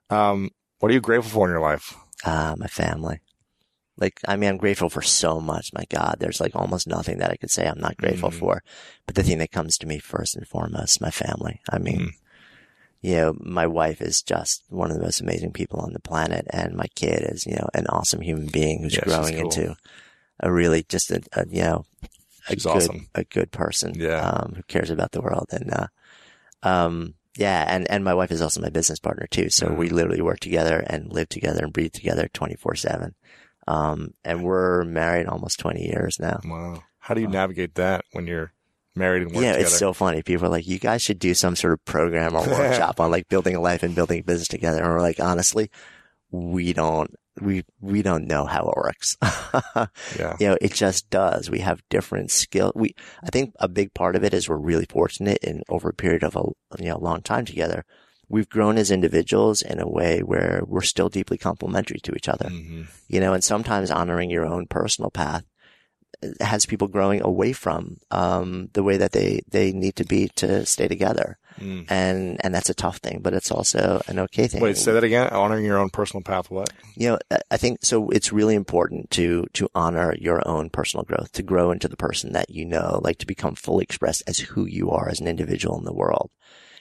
um, 0.09 0.51
what 0.79 0.91
are 0.91 0.95
you 0.95 1.01
grateful 1.03 1.31
for 1.31 1.47
in 1.47 1.53
your 1.53 1.61
life? 1.61 1.95
Ah, 2.25 2.55
my 2.57 2.67
family. 2.67 3.21
Like, 3.99 4.21
I 4.29 4.37
mean, 4.37 4.49
I'm 4.51 4.57
grateful 4.57 4.89
for 4.89 5.03
so 5.03 5.41
much. 5.41 5.73
My 5.73 5.85
God, 5.91 6.17
there's 6.21 6.41
like 6.41 6.55
almost 6.55 6.87
nothing 6.87 7.19
that 7.19 7.31
I 7.31 7.37
could 7.37 7.51
say 7.51 7.67
I'm 7.67 7.81
not 7.81 7.97
grateful 7.97 8.31
Mhm. 8.31 8.39
for. 8.39 8.63
But 9.07 9.17
the 9.17 9.23
thing 9.23 9.39
that 9.39 9.51
comes 9.51 9.77
to 9.79 9.87
me 9.87 9.99
first 9.99 10.37
and 10.37 10.47
foremost, 10.47 11.01
my 11.01 11.11
family. 11.11 11.61
I 11.71 11.79
mean, 11.79 11.99
Mm. 11.99 12.13
you 13.01 13.15
know, 13.17 13.37
my 13.41 13.67
wife 13.67 14.01
is 14.01 14.23
just 14.23 14.63
one 14.69 14.91
of 14.91 14.97
the 14.97 15.03
most 15.03 15.21
amazing 15.21 15.53
people 15.53 15.81
on 15.81 15.93
the 15.93 16.01
planet, 16.01 16.47
and 16.51 16.75
my 16.75 16.87
kid 16.95 17.23
is, 17.29 17.45
you 17.47 17.55
know, 17.57 17.69
an 17.75 17.87
awesome 17.89 18.21
human 18.21 18.47
being 18.47 18.83
who's 18.83 18.95
Yeah, 18.95 19.05
growing 19.05 19.35
cool. 19.35 19.43
into 19.43 19.77
a 20.41 20.53
really 20.53 20.85
just 20.89 21.11
a, 21.11 21.21
a 21.33 21.45
you 21.49 21.63
know, 21.63 21.85
a 22.49 22.55
She's 22.55 22.63
good, 22.65 22.77
awesome. 22.77 23.09
a 23.15 23.25
good 23.25 23.51
person, 23.51 23.95
Yeah. 24.01 24.21
um, 24.21 24.55
who 24.57 24.63
cares 24.65 24.91
about 24.91 25.13
the 25.13 25.21
world. 25.21 25.49
And, 25.51 25.73
uh, 25.73 25.87
um, 26.63 27.15
yeah, 27.37 27.67
and, 27.69 27.89
and 27.91 28.03
my 28.05 28.15
wife 28.15 28.33
is 28.33 28.41
also 28.41 28.61
my 28.61 28.71
business 28.71 28.99
partner 28.99 29.27
too. 29.31 29.51
So 29.51 29.69
Mhm. 29.69 29.77
we 29.77 29.89
literally 29.91 30.21
work 30.23 30.41
together 30.41 30.83
and 30.87 31.13
live 31.13 31.29
together 31.29 31.63
and 31.63 31.73
breathe 31.73 31.93
together 31.93 32.29
24 32.33 32.75
seven. 32.75 33.15
Um, 33.69 34.15
and 34.25 34.43
we're 34.45 34.85
married 34.85 35.27
almost 35.27 35.61
20 35.61 35.85
years 35.85 36.19
now. 36.19 36.41
Wow. 36.43 36.83
How 37.01 37.13
do 37.15 37.21
you 37.21 37.29
navigate 37.29 37.75
that 37.75 38.05
when 38.13 38.27
you're 38.27 38.53
married 38.97 39.23
and 39.23 39.33
work 39.33 39.43
Yeah, 39.45 39.53
together? 39.53 39.67
it's 39.67 39.79
so 39.79 39.93
funny. 39.93 40.23
People 40.23 40.47
are 40.47 40.51
like, 40.51 40.67
you 40.67 40.79
guys 40.79 41.03
should 41.03 41.19
do 41.19 41.35
some 41.35 41.55
sort 41.55 41.75
of 41.75 41.85
program 41.85 42.35
or 42.35 42.47
workshop 42.47 42.99
on 43.01 43.11
like 43.11 43.29
building 43.29 43.55
a 43.55 43.61
life 43.61 43.83
and 43.83 43.95
building 43.95 44.21
a 44.21 44.23
business 44.23 44.49
together. 44.49 44.83
And 44.83 44.89
we're 44.89 45.03
like, 45.03 45.21
honestly, 45.21 45.71
we 46.31 46.73
don't, 46.73 47.15
we, 47.43 47.63
we 47.81 48.01
don't 48.03 48.27
know 48.27 48.47
how 48.47 48.69
it 48.71 48.77
works. 48.77 49.17
yeah. 50.19 50.37
you 50.41 50.49
know, 50.49 50.57
it 50.63 50.73
just 50.73 51.09
does. 51.11 51.51
We 51.51 51.59
have 51.61 51.83
different 51.91 52.31
skill. 52.31 52.73
We, 52.75 52.95
I 53.23 53.29
think 53.29 53.53
a 53.61 53.69
big 53.69 53.93
part 53.93 54.17
of 54.17 54.25
it 54.25 54.33
is 54.33 54.49
we're 54.49 54.57
really 54.57 54.87
fortunate 54.89 55.39
in 55.43 55.63
over 55.69 55.91
a 55.91 55.95
period 55.95 56.25
of 56.25 56.37
a, 56.37 56.43
you 56.83 56.89
know, 56.89 56.99
long 56.99 57.21
time 57.23 57.45
together. 57.45 57.85
We've 58.29 58.49
grown 58.49 58.77
as 58.77 58.91
individuals 58.91 59.63
in 59.63 59.81
a 59.81 59.89
way 59.89 60.21
where 60.21 60.63
we're 60.67 60.83
still 60.83 61.09
deeply 61.09 61.39
complementary 61.39 62.01
to 62.01 62.15
each 62.15 62.29
other, 62.29 62.49
hmm 62.49 62.83
you 63.11 63.21
know, 63.21 63.33
and 63.33 63.43
sometimes 63.43 63.91
honoring 63.91 64.29
your 64.29 64.45
own 64.45 64.67
personal 64.67 65.11
path 65.11 65.43
has 66.41 66.67
people 66.67 66.89
growing 66.89 67.23
away 67.23 67.53
from, 67.53 67.97
um, 68.11 68.69
the 68.73 68.83
way 68.83 68.97
that 68.97 69.13
they, 69.13 69.41
they 69.49 69.73
need 69.73 69.97
to 69.97 70.05
be 70.05 70.29
to 70.29 70.67
stay 70.67 70.89
together. 70.89 71.39
Mm. 71.59 71.91
And, 71.91 72.41
and 72.45 72.55
that's 72.55 72.71
a 72.71 72.75
tough 72.75 72.99
thing, 72.99 73.21
but 73.23 73.35
it's 73.35 73.51
also 73.51 74.03
an 74.09 74.19
okay 74.21 74.47
thing. 74.47 74.61
Wait, 74.61 74.77
say 74.77 74.93
that 74.93 75.05
again. 75.05 75.29
Honoring 75.29 75.65
your 75.65 75.79
own 75.79 75.91
personal 75.91 76.23
path. 76.23 76.51
What? 76.51 76.71
you 76.95 77.09
know, 77.09 77.19
I 77.51 77.57
think 77.57 77.79
so. 77.83 78.11
It's 78.11 78.33
really 78.33 78.55
important 78.55 79.11
to 79.13 79.47
to 79.55 79.69
honor 79.75 80.15
your 80.19 80.47
own 80.47 80.71
personal 80.71 81.05
growth, 81.05 81.33
to 81.33 81.43
grow 81.43 81.71
into 81.71 81.89
the 81.89 81.97
person 81.97 82.33
that 82.33 82.51
you 82.51 82.65
know, 82.65 83.01
like 83.03 83.19
to 83.19 83.27
become 83.27 83.55
fully 83.55 83.83
expressed 83.83 84.23
as 84.27 84.39
who 84.39 84.67
you 84.67 84.91
are 84.91 85.09
as 85.09 85.21
an 85.21 85.27
individual 85.29 85.79
in 85.79 85.85
the 85.85 85.93
world. 85.93 86.31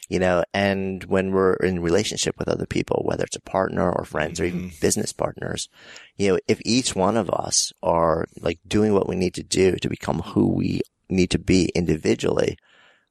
You 0.09 0.19
know, 0.19 0.43
and 0.53 1.03
when 1.03 1.31
we're 1.31 1.55
in 1.55 1.81
relationship 1.81 2.35
with 2.39 2.47
other 2.47 2.65
people, 2.65 3.01
whether 3.05 3.25
it's 3.25 3.35
a 3.35 3.41
partner 3.41 3.91
or 3.91 4.05
friends 4.05 4.39
or 4.39 4.45
even 4.45 4.71
business 4.79 5.11
partners, 5.11 5.67
you 6.15 6.29
know, 6.29 6.39
if 6.47 6.61
each 6.63 6.95
one 6.95 7.17
of 7.17 7.29
us 7.29 7.73
are 7.83 8.25
like 8.39 8.59
doing 8.65 8.93
what 8.93 9.09
we 9.09 9.17
need 9.17 9.33
to 9.33 9.43
do 9.43 9.75
to 9.75 9.89
become 9.89 10.19
who 10.19 10.47
we 10.47 10.81
need 11.09 11.29
to 11.31 11.39
be 11.39 11.69
individually, 11.75 12.57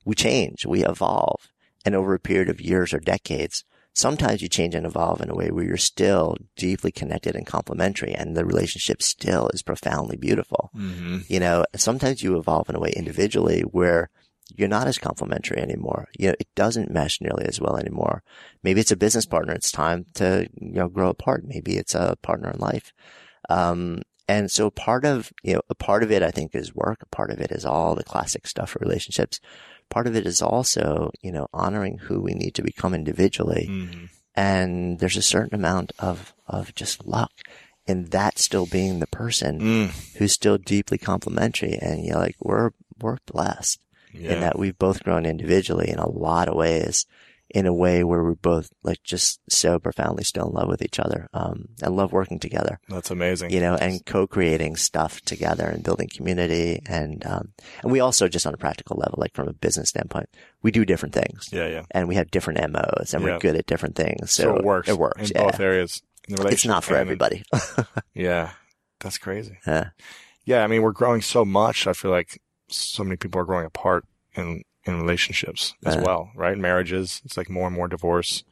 we 0.07 0.15
change, 0.15 0.65
we 0.65 0.85
evolve. 0.85 1.51
And 1.85 1.95
over 1.95 2.15
a 2.15 2.19
period 2.19 2.49
of 2.49 2.61
years 2.61 2.95
or 2.95 2.99
decades, 2.99 3.63
sometimes 3.97 4.43
you 4.43 4.49
change 4.49 4.75
and 4.75 4.87
evolve 4.87 5.21
in 5.21 5.31
a 5.31 5.35
way 5.35 5.51
where 5.51 5.65
you're 5.65 5.77
still 5.77 6.37
deeply 6.57 6.93
connected 6.93 7.35
and 7.35 7.47
complementary 7.47 8.15
and 8.15 8.37
the 8.37 8.45
relationship 8.45 9.03
still 9.03 9.49
is 9.55 9.63
profoundly 9.63 10.17
beautiful. 10.17 10.71
Mm-hmm. 10.77 11.19
You 11.29 11.41
know, 11.41 11.65
sometimes 11.75 12.23
you 12.23 12.37
evolve 12.37 12.69
in 12.69 12.77
a 12.77 12.81
way 12.81 12.93
individually 12.95 13.63
where 13.63 14.11
you're 14.55 14.69
not 14.69 14.87
as 14.87 14.99
complimentary 14.99 15.59
anymore. 15.59 16.09
You 16.19 16.29
know, 16.29 16.35
it 16.39 16.49
doesn't 16.55 16.91
mesh 16.91 17.21
nearly 17.21 17.45
as 17.47 17.61
well 17.61 17.77
anymore. 17.77 18.23
Maybe 18.63 18.81
it's 18.81 18.93
a 18.93 18.97
business 18.97 19.27
partner. 19.27 19.53
It's 19.53 19.73
time 19.73 20.07
to, 20.15 20.49
you 20.61 20.73
know, 20.73 20.89
grow 20.89 21.09
apart. 21.11 21.45
Maybe 21.45 21.77
it's 21.77 21.95
a 21.95 22.17
partner 22.23 22.51
in 22.51 22.61
life. 22.61 22.93
Um, 23.49 24.03
and 24.29 24.51
so 24.51 24.71
part 24.71 25.05
of, 25.05 25.33
you 25.43 25.55
know, 25.55 25.61
a 25.69 25.75
part 25.75 26.03
of 26.03 26.11
it, 26.11 26.23
I 26.23 26.31
think, 26.31 26.55
is 26.55 26.75
work. 26.75 26.99
A 27.03 27.07
part 27.07 27.31
of 27.31 27.41
it 27.41 27.53
is 27.53 27.65
all 27.65 27.95
the 27.95 28.05
classic 28.05 28.47
stuff 28.47 28.71
for 28.71 28.79
relationships 28.81 29.41
part 29.89 30.07
of 30.07 30.17
it 30.17 30.27
is 30.27 30.43
also, 30.43 31.11
you 31.23 31.33
know, 31.33 31.47
honoring 31.53 31.99
who 31.99 32.21
we 32.21 32.35
need 32.35 32.55
to 32.55 32.63
become 32.63 32.95
individually. 32.95 33.69
Mm-hmm. 33.71 34.05
And 34.35 34.99
there's 34.99 35.17
a 35.17 35.23
certain 35.23 35.55
amount 35.55 35.93
of, 35.99 36.35
of 36.47 36.75
just 36.75 37.07
luck 37.07 37.33
in 37.87 38.07
that 38.07 38.39
still 38.39 38.67
being 38.67 38.99
the 38.99 39.07
person 39.07 39.61
Mm. 39.61 40.17
who's 40.17 40.33
still 40.33 40.59
deeply 40.59 40.99
complimentary. 40.99 41.79
And 41.81 42.05
you're 42.05 42.19
like, 42.19 42.37
we're, 42.41 42.71
we're 43.01 43.19
blessed 43.27 43.81
Yeah. 44.19 44.33
in 44.35 44.41
that 44.41 44.59
we've 44.59 44.79
both 44.79 45.03
grown 45.05 45.27
individually 45.27 45.91
in 45.91 45.99
a 45.99 46.09
lot 46.09 46.49
of 46.49 46.55
ways 46.55 47.07
in 47.49 47.65
a 47.65 47.73
way 47.73 48.03
where 48.03 48.25
we're 48.25 48.35
both 48.35 48.69
like 48.83 49.01
just 49.05 49.39
so 49.49 49.79
profoundly 49.79 50.25
still 50.25 50.49
in 50.49 50.53
love 50.53 50.67
with 50.69 50.83
each 50.83 50.99
other. 50.99 51.29
Um, 51.33 51.67
and 51.81 51.95
love 51.95 52.11
working 52.13 52.41
together 52.41 52.81
That's 52.89 53.13
amazing. 53.13 53.51
you 53.53 53.61
know, 53.61 53.77
and 53.77 54.05
co-creating 54.05 54.75
stuff 54.75 55.21
together 55.21 55.65
and 55.67 55.85
building 55.85 56.09
community. 56.13 56.83
And, 56.87 57.25
um, 57.25 57.53
and 57.83 57.93
we 57.93 58.01
also 58.01 58.27
just 58.27 58.49
on 58.49 58.55
a 58.55 58.57
practical 58.57 58.97
level, 58.97 59.19
like 59.21 59.33
from 59.33 59.47
a 59.47 59.53
business 59.53 59.91
standpoint, 59.91 60.29
we 60.63 60.73
do 60.73 60.85
different 60.85 61.15
things 61.15 61.49
Yeah, 61.53 61.69
yeah. 61.69 61.83
and 61.93 62.09
we 62.09 62.17
have 62.17 62.33
different 62.33 62.59
MOs 62.73 63.15
and 63.15 63.23
Yeah. 63.25 63.35
we're 63.35 63.39
good 63.39 63.55
at 63.55 63.67
different 63.67 63.95
things. 63.95 64.33
So, 64.33 64.43
So, 64.43 64.57
it 64.57 64.65
works. 64.65 64.89
It 64.89 64.99
works. 64.99 65.31
in 65.31 65.37
yeah. 65.37 65.45
both 65.45 65.61
areas. 65.61 66.03
In 66.29 66.35
the 66.35 66.49
It's 66.49 66.67
not 66.67 66.83
for 66.83 66.97
everybody. 66.97 67.45
Yeah. 68.13 68.51
That's 68.99 69.19
crazy. 69.19 69.59
Yeah. 69.69 69.91
Yeah. 70.45 70.65
I 70.65 70.67
mean, 70.67 70.83
we're 70.83 70.91
growing 70.93 71.21
so 71.23 71.45
much. 71.45 71.87
I 71.87 71.93
feel 71.93 72.11
like 72.11 72.41
so 72.69 73.05
many 73.05 73.17
people 73.17 73.41
are 73.41 73.45
growing 73.45 73.67
apart 73.67 74.05
in, 74.35 74.63
in 74.85 75.01
relationships 75.01 75.75
as 75.85 75.97
Uh. 75.97 76.03
well, 76.05 76.31
right? 76.35 76.57
Marriages. 76.59 77.21
It's 77.25 77.37
like 77.37 77.49
more 77.51 77.67
and 77.67 77.77
more 77.77 77.89
divorce. 77.89 78.45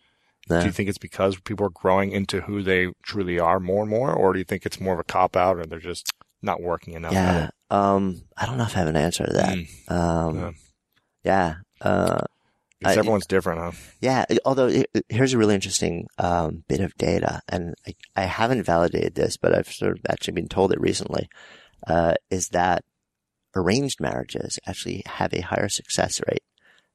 Yeah. 0.51 0.61
Do 0.61 0.67
you 0.67 0.73
think 0.73 0.89
it's 0.91 0.99
because 0.99 1.39
people 1.41 1.67
are 1.67 1.71
growing 1.71 2.11
into 2.13 2.43
who 2.43 2.63
they 2.63 2.89
truly 3.03 3.39
are 3.39 3.59
more 3.61 3.83
and 3.83 3.91
more, 3.91 4.13
or 4.13 4.33
do 4.35 4.39
you 4.39 4.45
think 4.45 4.67
it's 4.67 4.79
more 4.81 4.93
of 4.95 5.01
a 5.01 5.05
cop 5.05 5.37
out 5.37 5.59
and 5.59 5.71
they're 5.71 5.79
just 5.79 6.11
not 6.43 6.61
working 6.61 6.95
enough? 6.95 7.13
yeah. 7.15 7.49
Um, 7.71 8.23
I 8.37 8.45
don't 8.47 8.59
know 8.59 8.65
if 8.65 8.77
I 8.77 8.81
have 8.81 8.89
an 8.89 8.97
answer 8.97 9.25
to 9.27 9.33
that. 9.33 9.57
Mm. 9.57 9.91
Um, 9.91 10.37
Yeah. 10.37 10.51
yeah. 11.25 11.55
Uh, 11.81 12.21
I- 12.85 12.93
everyone's 12.97 13.27
different, 13.27 13.61
huh? 13.61 13.73
Yeah, 14.03 14.27
although 14.45 14.83
here's 15.09 15.33
a 15.33 15.39
really 15.39 15.55
interesting 15.55 16.07
um, 16.19 16.65
bit 16.69 16.81
of 16.81 16.95
data, 16.99 17.41
and 17.49 17.75
I, 17.87 17.95
I 18.15 18.23
haven't 18.27 18.65
validated 18.65 19.15
this, 19.15 19.39
but 19.39 19.55
I've 19.55 19.73
sort 19.73 19.93
of 19.93 20.05
actually 20.11 20.35
been 20.35 20.49
told 20.49 20.73
it 20.73 20.81
recently, 20.81 21.31
uh, 21.87 22.15
is 22.31 22.49
that 22.49 22.85
arranged 23.57 24.01
marriages 24.01 24.59
actually 24.67 25.03
have 25.07 25.33
a 25.35 25.41
higher 25.41 25.69
success 25.69 26.21
rate 26.29 26.43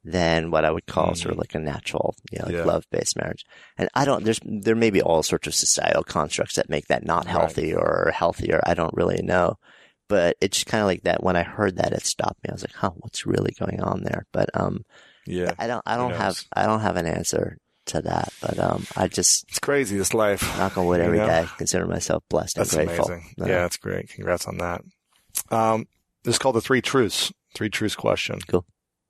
than 0.04 0.50
what 0.50 0.64
I 0.64 0.72
would 0.72 0.86
call 0.86 1.14
sort 1.16 1.34
of 1.34 1.38
like 1.38 1.56
a 1.56 1.60
natural, 1.60 2.16
you 2.32 2.40
know, 2.40 2.46
like 2.46 2.56
Yeah. 2.56 2.64
love-based 2.64 3.18
marriage. 3.18 3.46
And 3.78 3.90
I 3.94 4.06
don't, 4.06 4.24
there's, 4.24 4.40
there 4.44 4.76
may 4.76 4.90
be 4.92 5.02
all 5.02 5.24
sorts 5.24 5.48
of 5.48 5.54
societal 5.56 6.04
constructs 6.04 6.56
that 6.56 6.70
make 6.70 6.88
that 6.88 7.06
not 7.06 7.28
healthy 7.28 7.74
Right. 7.74 7.82
or 7.84 8.12
healthier. 8.16 8.62
I 8.66 8.74
don't 8.76 8.94
really 8.94 9.22
know. 9.22 9.58
But 10.08 10.38
it's 10.42 10.64
kind 10.64 10.82
of 10.82 10.88
like 10.88 11.04
that. 11.04 11.22
When 11.22 11.36
I 11.36 11.44
heard 11.44 11.76
that, 11.78 11.92
it 11.94 12.04
stopped 12.06 12.42
me. 12.44 12.50
I 12.50 12.54
was 12.54 12.64
like, 12.64 12.74
huh, 12.74 12.92
what's 12.96 13.26
really 13.28 13.54
going 13.60 13.82
on 13.82 14.04
there? 14.04 14.26
But, 14.32 14.50
um, 14.60 14.86
Yeah. 15.26 15.54
I 15.60 15.68
don't 15.68 15.84
I 15.86 15.98
don't 15.98 16.14
have? 16.14 16.42
I 16.56 16.66
don't 16.66 16.80
have 16.80 16.96
an 16.96 17.06
answer 17.06 17.58
to 17.88 18.02
that, 18.02 18.32
but 18.42 18.58
um 18.60 18.86
I 18.96 19.08
just 19.08 19.46
It's 19.50 19.60
crazy, 19.60 19.98
this 19.98 20.14
life. 20.14 20.42
knock 20.58 20.78
on 20.78 20.86
wood 20.86 21.02
every 21.02 21.18
know? 21.18 21.26
day. 21.28 21.48
Consider 21.58 21.86
myself 21.86 22.24
blessed 22.30 22.56
That's 22.56 22.74
and 22.74 22.88
grateful. 22.88 23.08
amazing. 23.12 23.36
Uh, 23.42 23.46
Yeah, 23.46 23.62
that's 23.62 23.78
great. 23.78 24.10
Congrats 24.10 24.48
on 24.48 24.58
that. 24.58 24.82
Um, 25.52 25.88
this 26.24 26.36
is 26.36 26.40
called 26.40 26.56
the 26.56 26.62
three 26.62 26.82
truths, 26.82 27.32
three 27.54 27.70
truths 27.70 27.96
question. 27.96 28.40
Cool. 28.48 28.66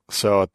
So 0.09 0.47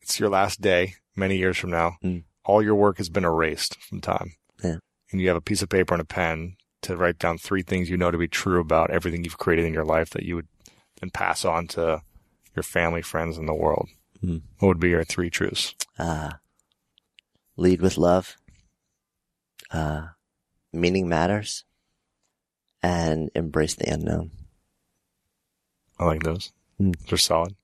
it's 0.00 0.18
your 0.20 0.28
last 0.28 0.60
day, 0.60 0.94
many 1.16 1.36
years 1.36 1.56
from 1.58 1.70
now. 1.70 1.96
Mm. 2.02 2.24
All 2.44 2.62
your 2.62 2.74
work 2.74 2.98
has 2.98 3.08
been 3.08 3.24
erased 3.24 3.80
from 3.80 4.00
time. 4.00 4.32
Yeah. 4.62 4.76
And 5.10 5.20
you 5.20 5.28
have 5.28 5.36
a 5.36 5.42
piece 5.42 5.62
of 5.62 5.68
paper 5.68 5.94
and 5.94 6.00
a 6.00 6.06
pen 6.06 6.56
to 6.82 6.96
write 6.96 7.18
down 7.18 7.38
three 7.38 7.62
things 7.62 7.88
you 7.88 7.96
know 7.96 8.10
to 8.10 8.18
be 8.18 8.28
true 8.28 8.60
about 8.60 8.90
everything 8.90 9.24
you've 9.24 9.38
created 9.38 9.64
in 9.64 9.72
your 9.72 9.84
life 9.84 10.10
that 10.10 10.24
you 10.24 10.34
would 10.34 10.48
then 11.00 11.10
pass 11.10 11.44
on 11.44 11.66
to 11.68 12.02
your 12.56 12.62
family, 12.62 13.02
friends, 13.02 13.38
and 13.38 13.48
the 13.48 13.54
world. 13.54 13.88
Mm. 14.22 14.42
What 14.58 14.68
would 14.68 14.80
be 14.80 14.90
your 14.90 15.04
three 15.04 15.30
truths? 15.30 15.74
Uh, 15.98 16.32
lead 17.56 17.80
with 17.80 17.96
love. 17.96 18.36
Uh, 19.70 20.08
meaning 20.72 21.08
matters, 21.08 21.64
and 22.82 23.30
embrace 23.34 23.74
the 23.74 23.90
unknown. 23.90 24.30
I 26.02 26.06
like 26.06 26.22
those. 26.22 26.52
Mm. 26.80 26.94
They're 27.06 27.18
solid. 27.18 27.54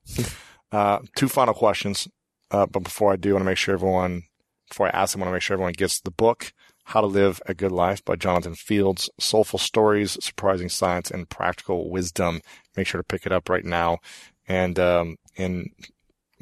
uh, 0.73 1.01
two 1.17 1.29
final 1.29 1.55
questions. 1.55 2.09
Uh, 2.51 2.67
but 2.67 2.83
before 2.83 3.13
I 3.13 3.17
do, 3.17 3.31
I 3.31 3.33
want 3.35 3.43
to 3.43 3.51
make 3.51 3.59
sure 3.59 3.75
everyone, 3.75 4.23
before 4.69 4.87
I 4.87 4.91
ask 4.91 5.13
them, 5.13 5.23
I 5.23 5.27
want 5.27 5.33
to 5.33 5.37
make 5.37 5.43
sure 5.43 5.55
everyone 5.55 5.73
gets 5.75 6.01
the 6.01 6.11
book, 6.11 6.53
How 6.85 7.01
to 7.01 7.07
Live 7.07 7.43
a 7.47 7.53
Good 7.53 7.73
Life 7.73 8.05
by 8.05 8.17
Jonathan 8.17 8.55
Fields. 8.55 9.11
Soulful 9.19 9.59
stories, 9.59 10.17
surprising 10.25 10.69
science, 10.69 11.11
and 11.11 11.29
practical 11.29 11.91
wisdom. 11.91 12.41
Make 12.77 12.87
sure 12.87 13.01
to 13.01 13.05
pick 13.05 13.27
it 13.27 13.33
up 13.33 13.49
right 13.51 13.65
now. 13.65 13.99
And, 14.47 14.79
um, 14.79 15.17
in, 15.37 15.71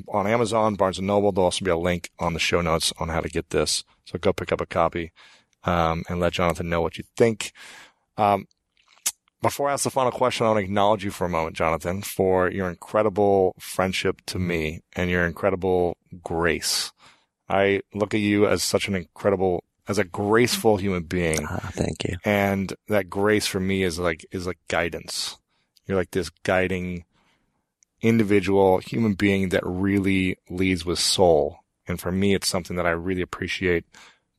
on 0.08 0.26
Amazon, 0.26 0.74
Barnes 0.74 0.98
and 0.98 1.06
Noble, 1.06 1.32
there'll 1.32 1.46
also 1.46 1.64
be 1.64 1.70
a 1.70 1.76
link 1.76 2.10
on 2.18 2.34
the 2.34 2.38
show 2.38 2.60
notes 2.60 2.92
on 3.00 3.08
how 3.08 3.20
to 3.20 3.28
get 3.28 3.50
this. 3.50 3.82
So 4.04 4.18
go 4.18 4.32
pick 4.32 4.52
up 4.52 4.60
a 4.60 4.66
copy, 4.66 5.10
um, 5.64 6.04
and 6.08 6.20
let 6.20 6.34
Jonathan 6.34 6.68
know 6.68 6.82
what 6.82 6.98
you 6.98 7.04
think. 7.16 7.52
Um, 8.16 8.46
before 9.42 9.68
I 9.68 9.74
ask 9.74 9.84
the 9.84 9.90
final 9.90 10.12
question, 10.12 10.46
I 10.46 10.50
want 10.50 10.60
to 10.60 10.64
acknowledge 10.64 11.04
you 11.04 11.10
for 11.10 11.24
a 11.26 11.30
moment, 11.30 11.56
Jonathan, 11.56 12.02
for 12.02 12.50
your 12.50 12.68
incredible 12.68 13.54
friendship 13.58 14.22
to 14.26 14.38
me 14.38 14.82
and 14.94 15.10
your 15.10 15.26
incredible 15.26 15.96
grace. 16.22 16.92
I 17.48 17.82
look 17.94 18.14
at 18.14 18.20
you 18.20 18.46
as 18.46 18.62
such 18.62 18.88
an 18.88 18.94
incredible, 18.94 19.64
as 19.86 19.98
a 19.98 20.04
graceful 20.04 20.78
human 20.78 21.04
being. 21.04 21.46
Ah, 21.48 21.70
thank 21.72 22.04
you. 22.04 22.16
And 22.24 22.72
that 22.88 23.10
grace 23.10 23.46
for 23.46 23.60
me 23.60 23.82
is 23.82 23.98
like, 23.98 24.26
is 24.32 24.46
like 24.46 24.58
guidance. 24.68 25.38
You're 25.86 25.98
like 25.98 26.10
this 26.10 26.30
guiding 26.42 27.04
individual 28.00 28.78
human 28.78 29.14
being 29.14 29.50
that 29.50 29.62
really 29.64 30.38
leads 30.50 30.84
with 30.84 30.98
soul. 30.98 31.58
And 31.86 32.00
for 32.00 32.10
me, 32.10 32.34
it's 32.34 32.48
something 32.48 32.76
that 32.76 32.86
I 32.86 32.90
really 32.90 33.22
appreciate 33.22 33.84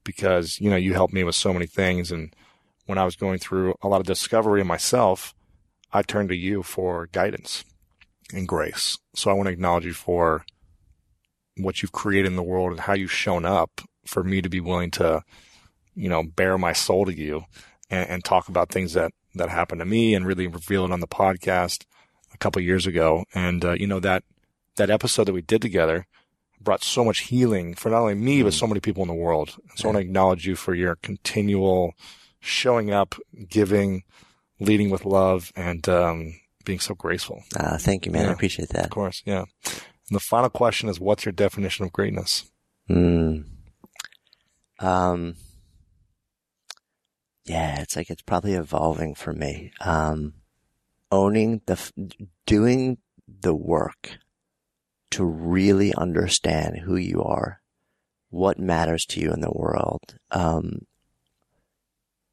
because, 0.03 0.59
you 0.59 0.69
know, 0.69 0.75
you 0.75 0.93
helped 0.93 1.13
me 1.13 1.23
with 1.23 1.35
so 1.35 1.53
many 1.53 1.65
things. 1.65 2.11
And 2.11 2.33
when 2.87 2.97
I 2.97 3.05
was 3.05 3.15
going 3.15 3.37
through 3.37 3.75
a 3.81 3.87
lot 3.87 4.01
of 4.01 4.07
discovery 4.07 4.61
in 4.61 4.67
myself, 4.67 5.35
I 5.93 6.01
turned 6.01 6.29
to 6.29 6.35
you 6.35 6.63
for 6.63 7.07
guidance 7.11 7.63
and 8.33 8.47
grace. 8.47 8.97
So 9.13 9.29
I 9.29 9.33
want 9.33 9.47
to 9.47 9.53
acknowledge 9.53 9.85
you 9.85 9.93
for 9.93 10.43
what 11.57 11.81
you've 11.81 11.91
created 11.91 12.27
in 12.27 12.35
the 12.35 12.43
world 12.43 12.71
and 12.71 12.79
how 12.81 12.93
you've 12.93 13.11
shown 13.11 13.45
up 13.45 13.81
for 14.05 14.23
me 14.23 14.41
to 14.41 14.49
be 14.49 14.59
willing 14.59 14.91
to, 14.91 15.21
you 15.95 16.09
know, 16.09 16.23
bare 16.23 16.57
my 16.57 16.73
soul 16.73 17.05
to 17.05 17.13
you 17.13 17.43
and, 17.89 18.09
and 18.09 18.23
talk 18.23 18.47
about 18.47 18.69
things 18.69 18.93
that, 18.93 19.11
that 19.35 19.49
happened 19.49 19.79
to 19.79 19.85
me 19.85 20.15
and 20.15 20.25
really 20.25 20.47
reveal 20.47 20.85
it 20.85 20.91
on 20.91 20.99
the 20.99 21.07
podcast 21.07 21.85
a 22.33 22.37
couple 22.37 22.61
years 22.61 22.87
ago. 22.87 23.25
And, 23.33 23.63
uh, 23.63 23.73
you 23.73 23.87
know, 23.87 23.99
that, 23.99 24.23
that 24.77 24.89
episode 24.89 25.25
that 25.25 25.33
we 25.33 25.41
did 25.41 25.61
together 25.61 26.05
brought 26.61 26.83
so 26.83 27.03
much 27.03 27.19
healing 27.19 27.75
for 27.75 27.89
not 27.89 28.01
only 28.01 28.15
me, 28.15 28.43
but 28.43 28.53
so 28.53 28.67
many 28.67 28.79
people 28.79 29.03
in 29.03 29.07
the 29.07 29.13
world. 29.13 29.57
So 29.75 29.85
I 29.85 29.87
want 29.87 29.97
to 29.97 30.07
acknowledge 30.07 30.47
you 30.47 30.55
for 30.55 30.73
your 30.73 30.95
continual 30.95 31.93
showing 32.39 32.91
up, 32.91 33.15
giving, 33.49 34.03
leading 34.59 34.89
with 34.89 35.05
love 35.05 35.51
and, 35.55 35.87
um, 35.89 36.39
being 36.65 36.79
so 36.79 36.93
graceful. 36.93 37.43
Uh, 37.55 37.77
thank 37.77 38.05
you, 38.05 38.11
man. 38.11 38.23
Yeah. 38.23 38.29
I 38.29 38.33
appreciate 38.33 38.69
that. 38.69 38.85
Of 38.85 38.89
course. 38.91 39.23
Yeah. 39.25 39.45
And 39.65 40.15
the 40.15 40.19
final 40.19 40.49
question 40.49 40.89
is, 40.89 40.99
what's 40.99 41.25
your 41.25 41.31
definition 41.31 41.85
of 41.85 41.93
greatness? 41.93 42.49
Hmm. 42.87 43.41
Um. 44.79 45.35
Yeah, 47.45 47.81
it's 47.81 47.95
like 47.95 48.09
it's 48.09 48.21
probably 48.21 48.53
evolving 48.53 49.15
for 49.15 49.31
me. 49.31 49.71
Um, 49.79 50.33
owning 51.09 51.61
the, 51.65 51.73
f- 51.73 51.93
doing 52.45 52.97
the 53.25 53.55
work 53.55 54.17
to 55.11 55.23
really 55.23 55.93
understand 55.95 56.79
who 56.79 56.97
you 56.97 57.23
are, 57.23 57.61
what 58.29 58.59
matters 58.59 59.05
to 59.05 59.21
you 59.21 59.31
in 59.31 59.39
the 59.39 59.51
world, 59.51 60.17
um, 60.31 60.81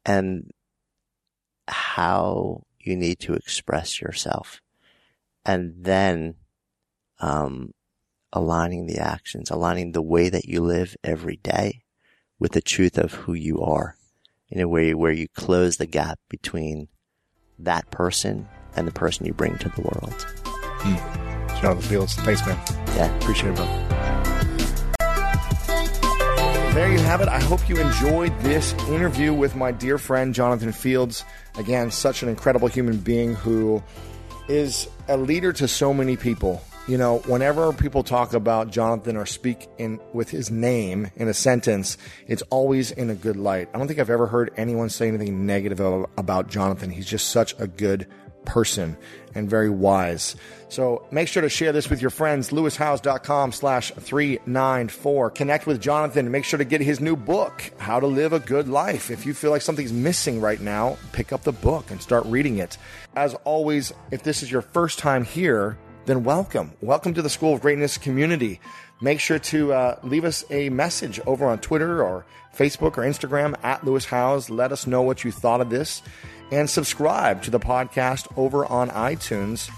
and 0.05 0.51
how 1.67 2.63
you 2.79 2.95
need 2.95 3.19
to 3.19 3.33
express 3.33 4.01
yourself, 4.01 4.61
and 5.45 5.73
then, 5.77 6.35
um, 7.19 7.71
aligning 8.31 8.85
the 8.85 8.99
actions, 8.99 9.49
aligning 9.49 9.91
the 9.91 10.01
way 10.01 10.29
that 10.29 10.45
you 10.45 10.61
live 10.61 10.95
every 11.03 11.37
day 11.37 11.81
with 12.39 12.51
the 12.51 12.61
truth 12.61 12.97
of 12.97 13.13
who 13.13 13.33
you 13.33 13.61
are 13.61 13.95
in 14.49 14.61
a 14.61 14.67
way 14.67 14.93
where 14.93 15.11
you 15.11 15.27
close 15.29 15.77
the 15.77 15.85
gap 15.85 16.19
between 16.29 16.87
that 17.57 17.89
person 17.91 18.47
and 18.75 18.87
the 18.87 18.91
person 18.91 19.25
you 19.25 19.33
bring 19.33 19.57
to 19.57 19.69
the 19.69 19.81
world. 19.81 20.25
Jonathan 21.61 21.81
Fields. 21.81 22.13
Thanks, 22.15 22.45
man. 22.45 22.59
Yeah. 22.95 23.15
Appreciate 23.17 23.51
it, 23.51 23.55
bro. 23.55 23.84
There 26.75 26.91
you 26.91 26.99
have 26.99 27.21
it. 27.21 27.29
I 27.29 27.39
hope 27.39 27.69
you 27.69 27.77
enjoyed 27.77 28.37
this 28.41 28.73
interview 28.89 29.33
with 29.33 29.55
my 29.55 29.71
dear 29.71 29.97
friend 29.97 30.35
Jonathan 30.35 30.73
Fields. 30.73 31.23
Again, 31.57 31.89
such 31.89 32.21
an 32.21 32.27
incredible 32.27 32.67
human 32.67 32.97
being 32.97 33.33
who 33.33 33.81
is 34.49 34.89
a 35.07 35.15
leader 35.15 35.53
to 35.53 35.69
so 35.69 35.93
many 35.93 36.17
people. 36.17 36.61
You 36.89 36.97
know, 36.97 37.19
whenever 37.27 37.71
people 37.71 38.03
talk 38.03 38.33
about 38.33 38.71
Jonathan 38.71 39.15
or 39.15 39.25
speak 39.25 39.69
in 39.77 40.01
with 40.11 40.29
his 40.29 40.51
name 40.51 41.09
in 41.15 41.29
a 41.29 41.33
sentence, 41.33 41.97
it's 42.27 42.41
always 42.49 42.91
in 42.91 43.09
a 43.09 43.15
good 43.15 43.37
light. 43.37 43.69
I 43.73 43.77
don't 43.77 43.87
think 43.87 44.01
I've 44.01 44.09
ever 44.09 44.27
heard 44.27 44.51
anyone 44.57 44.89
say 44.89 45.07
anything 45.07 45.45
negative 45.45 45.79
about 45.79 46.49
Jonathan. 46.49 46.89
He's 46.89 47.07
just 47.07 47.29
such 47.29 47.55
a 47.57 47.67
good 47.67 48.05
person 48.43 48.97
and 49.33 49.49
very 49.49 49.69
wise. 49.69 50.35
So 50.75 51.07
make 51.09 51.29
sure 51.29 51.41
to 51.41 51.47
share 51.47 51.71
this 51.71 51.89
with 51.89 52.01
your 52.01 52.09
friends. 52.09 52.49
lewishowes.com 52.49 53.53
slash 53.53 53.91
394. 53.91 55.29
Connect 55.29 55.65
with 55.65 55.79
Jonathan. 55.79 56.29
Make 56.29 56.43
sure 56.43 56.57
to 56.57 56.65
get 56.65 56.81
his 56.81 56.99
new 56.99 57.15
book, 57.15 57.71
How 57.77 58.01
to 58.01 58.07
Live 58.07 58.33
a 58.33 58.41
Good 58.41 58.67
Life. 58.67 59.09
If 59.09 59.25
you 59.25 59.33
feel 59.33 59.51
like 59.51 59.61
something's 59.61 59.93
missing 59.93 60.41
right 60.41 60.59
now, 60.59 60.97
pick 61.13 61.31
up 61.31 61.43
the 61.43 61.53
book 61.53 61.91
and 61.91 62.01
start 62.01 62.25
reading 62.25 62.57
it. 62.57 62.77
As 63.15 63.35
always, 63.45 63.93
if 64.11 64.23
this 64.23 64.43
is 64.43 64.51
your 64.51 64.63
first 64.63 64.99
time 64.99 65.23
here, 65.23 65.77
then 66.07 66.25
welcome. 66.25 66.73
Welcome 66.81 67.13
to 67.13 67.21
the 67.21 67.29
School 67.29 67.53
of 67.53 67.61
Greatness 67.61 67.97
community. 67.97 68.59
Make 68.99 69.21
sure 69.21 69.39
to 69.39 69.71
uh, 69.71 69.99
leave 70.03 70.25
us 70.25 70.43
a 70.49 70.67
message 70.67 71.21
over 71.25 71.45
on 71.45 71.59
Twitter 71.59 72.03
or 72.03 72.25
Facebook 72.53 72.97
or 72.97 73.03
Instagram 73.03 73.55
at 73.63 73.85
Lewis 73.85 74.03
Howes. 74.03 74.49
Let 74.49 74.73
us 74.73 74.85
know 74.85 75.03
what 75.03 75.23
you 75.23 75.31
thought 75.31 75.61
of 75.61 75.69
this 75.69 76.01
and 76.51 76.69
subscribe 76.69 77.41
to 77.43 77.51
the 77.51 77.59
podcast 77.59 78.27
over 78.37 78.65
on 78.65 78.89
iTunes. 78.89 79.71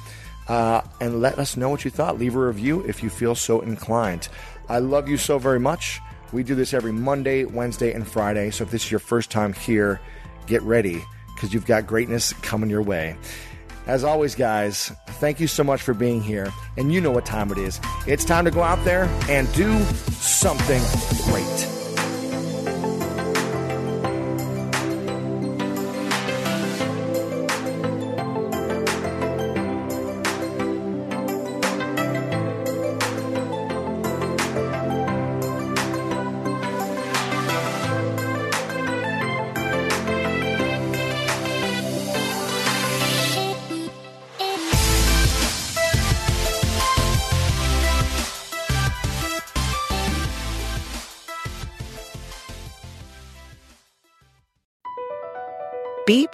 Uh, 0.47 0.81
and 1.01 1.21
let 1.21 1.37
us 1.39 1.57
know 1.57 1.69
what 1.69 1.83
you 1.83 1.91
thought. 1.91 2.17
Leave 2.17 2.35
a 2.35 2.39
review 2.39 2.81
if 2.87 3.03
you 3.03 3.09
feel 3.09 3.35
so 3.35 3.59
inclined. 3.61 4.29
I 4.69 4.79
love 4.79 5.09
you 5.09 5.17
so 5.17 5.37
very 5.37 5.59
much. 5.59 5.99
We 6.31 6.43
do 6.43 6.55
this 6.55 6.73
every 6.73 6.91
Monday, 6.91 7.45
Wednesday, 7.45 7.93
and 7.93 8.07
Friday. 8.07 8.51
So 8.51 8.63
if 8.63 8.71
this 8.71 8.85
is 8.85 8.91
your 8.91 8.99
first 8.99 9.29
time 9.31 9.53
here, 9.53 9.99
get 10.45 10.61
ready 10.61 11.03
because 11.35 11.53
you've 11.53 11.65
got 11.65 11.87
greatness 11.87 12.33
coming 12.33 12.69
your 12.69 12.81
way. 12.81 13.15
As 13.85 14.03
always, 14.03 14.35
guys, 14.35 14.91
thank 15.21 15.39
you 15.39 15.47
so 15.47 15.63
much 15.63 15.81
for 15.81 15.93
being 15.93 16.21
here. 16.21 16.51
And 16.75 16.91
you 16.93 16.99
know 16.99 17.11
what 17.11 17.25
time 17.25 17.51
it 17.51 17.57
is. 17.57 17.79
It's 18.05 18.25
time 18.25 18.43
to 18.43 18.51
go 18.51 18.61
out 18.61 18.83
there 18.83 19.05
and 19.29 19.51
do 19.53 19.79
something 19.83 20.81
great. 21.31 21.86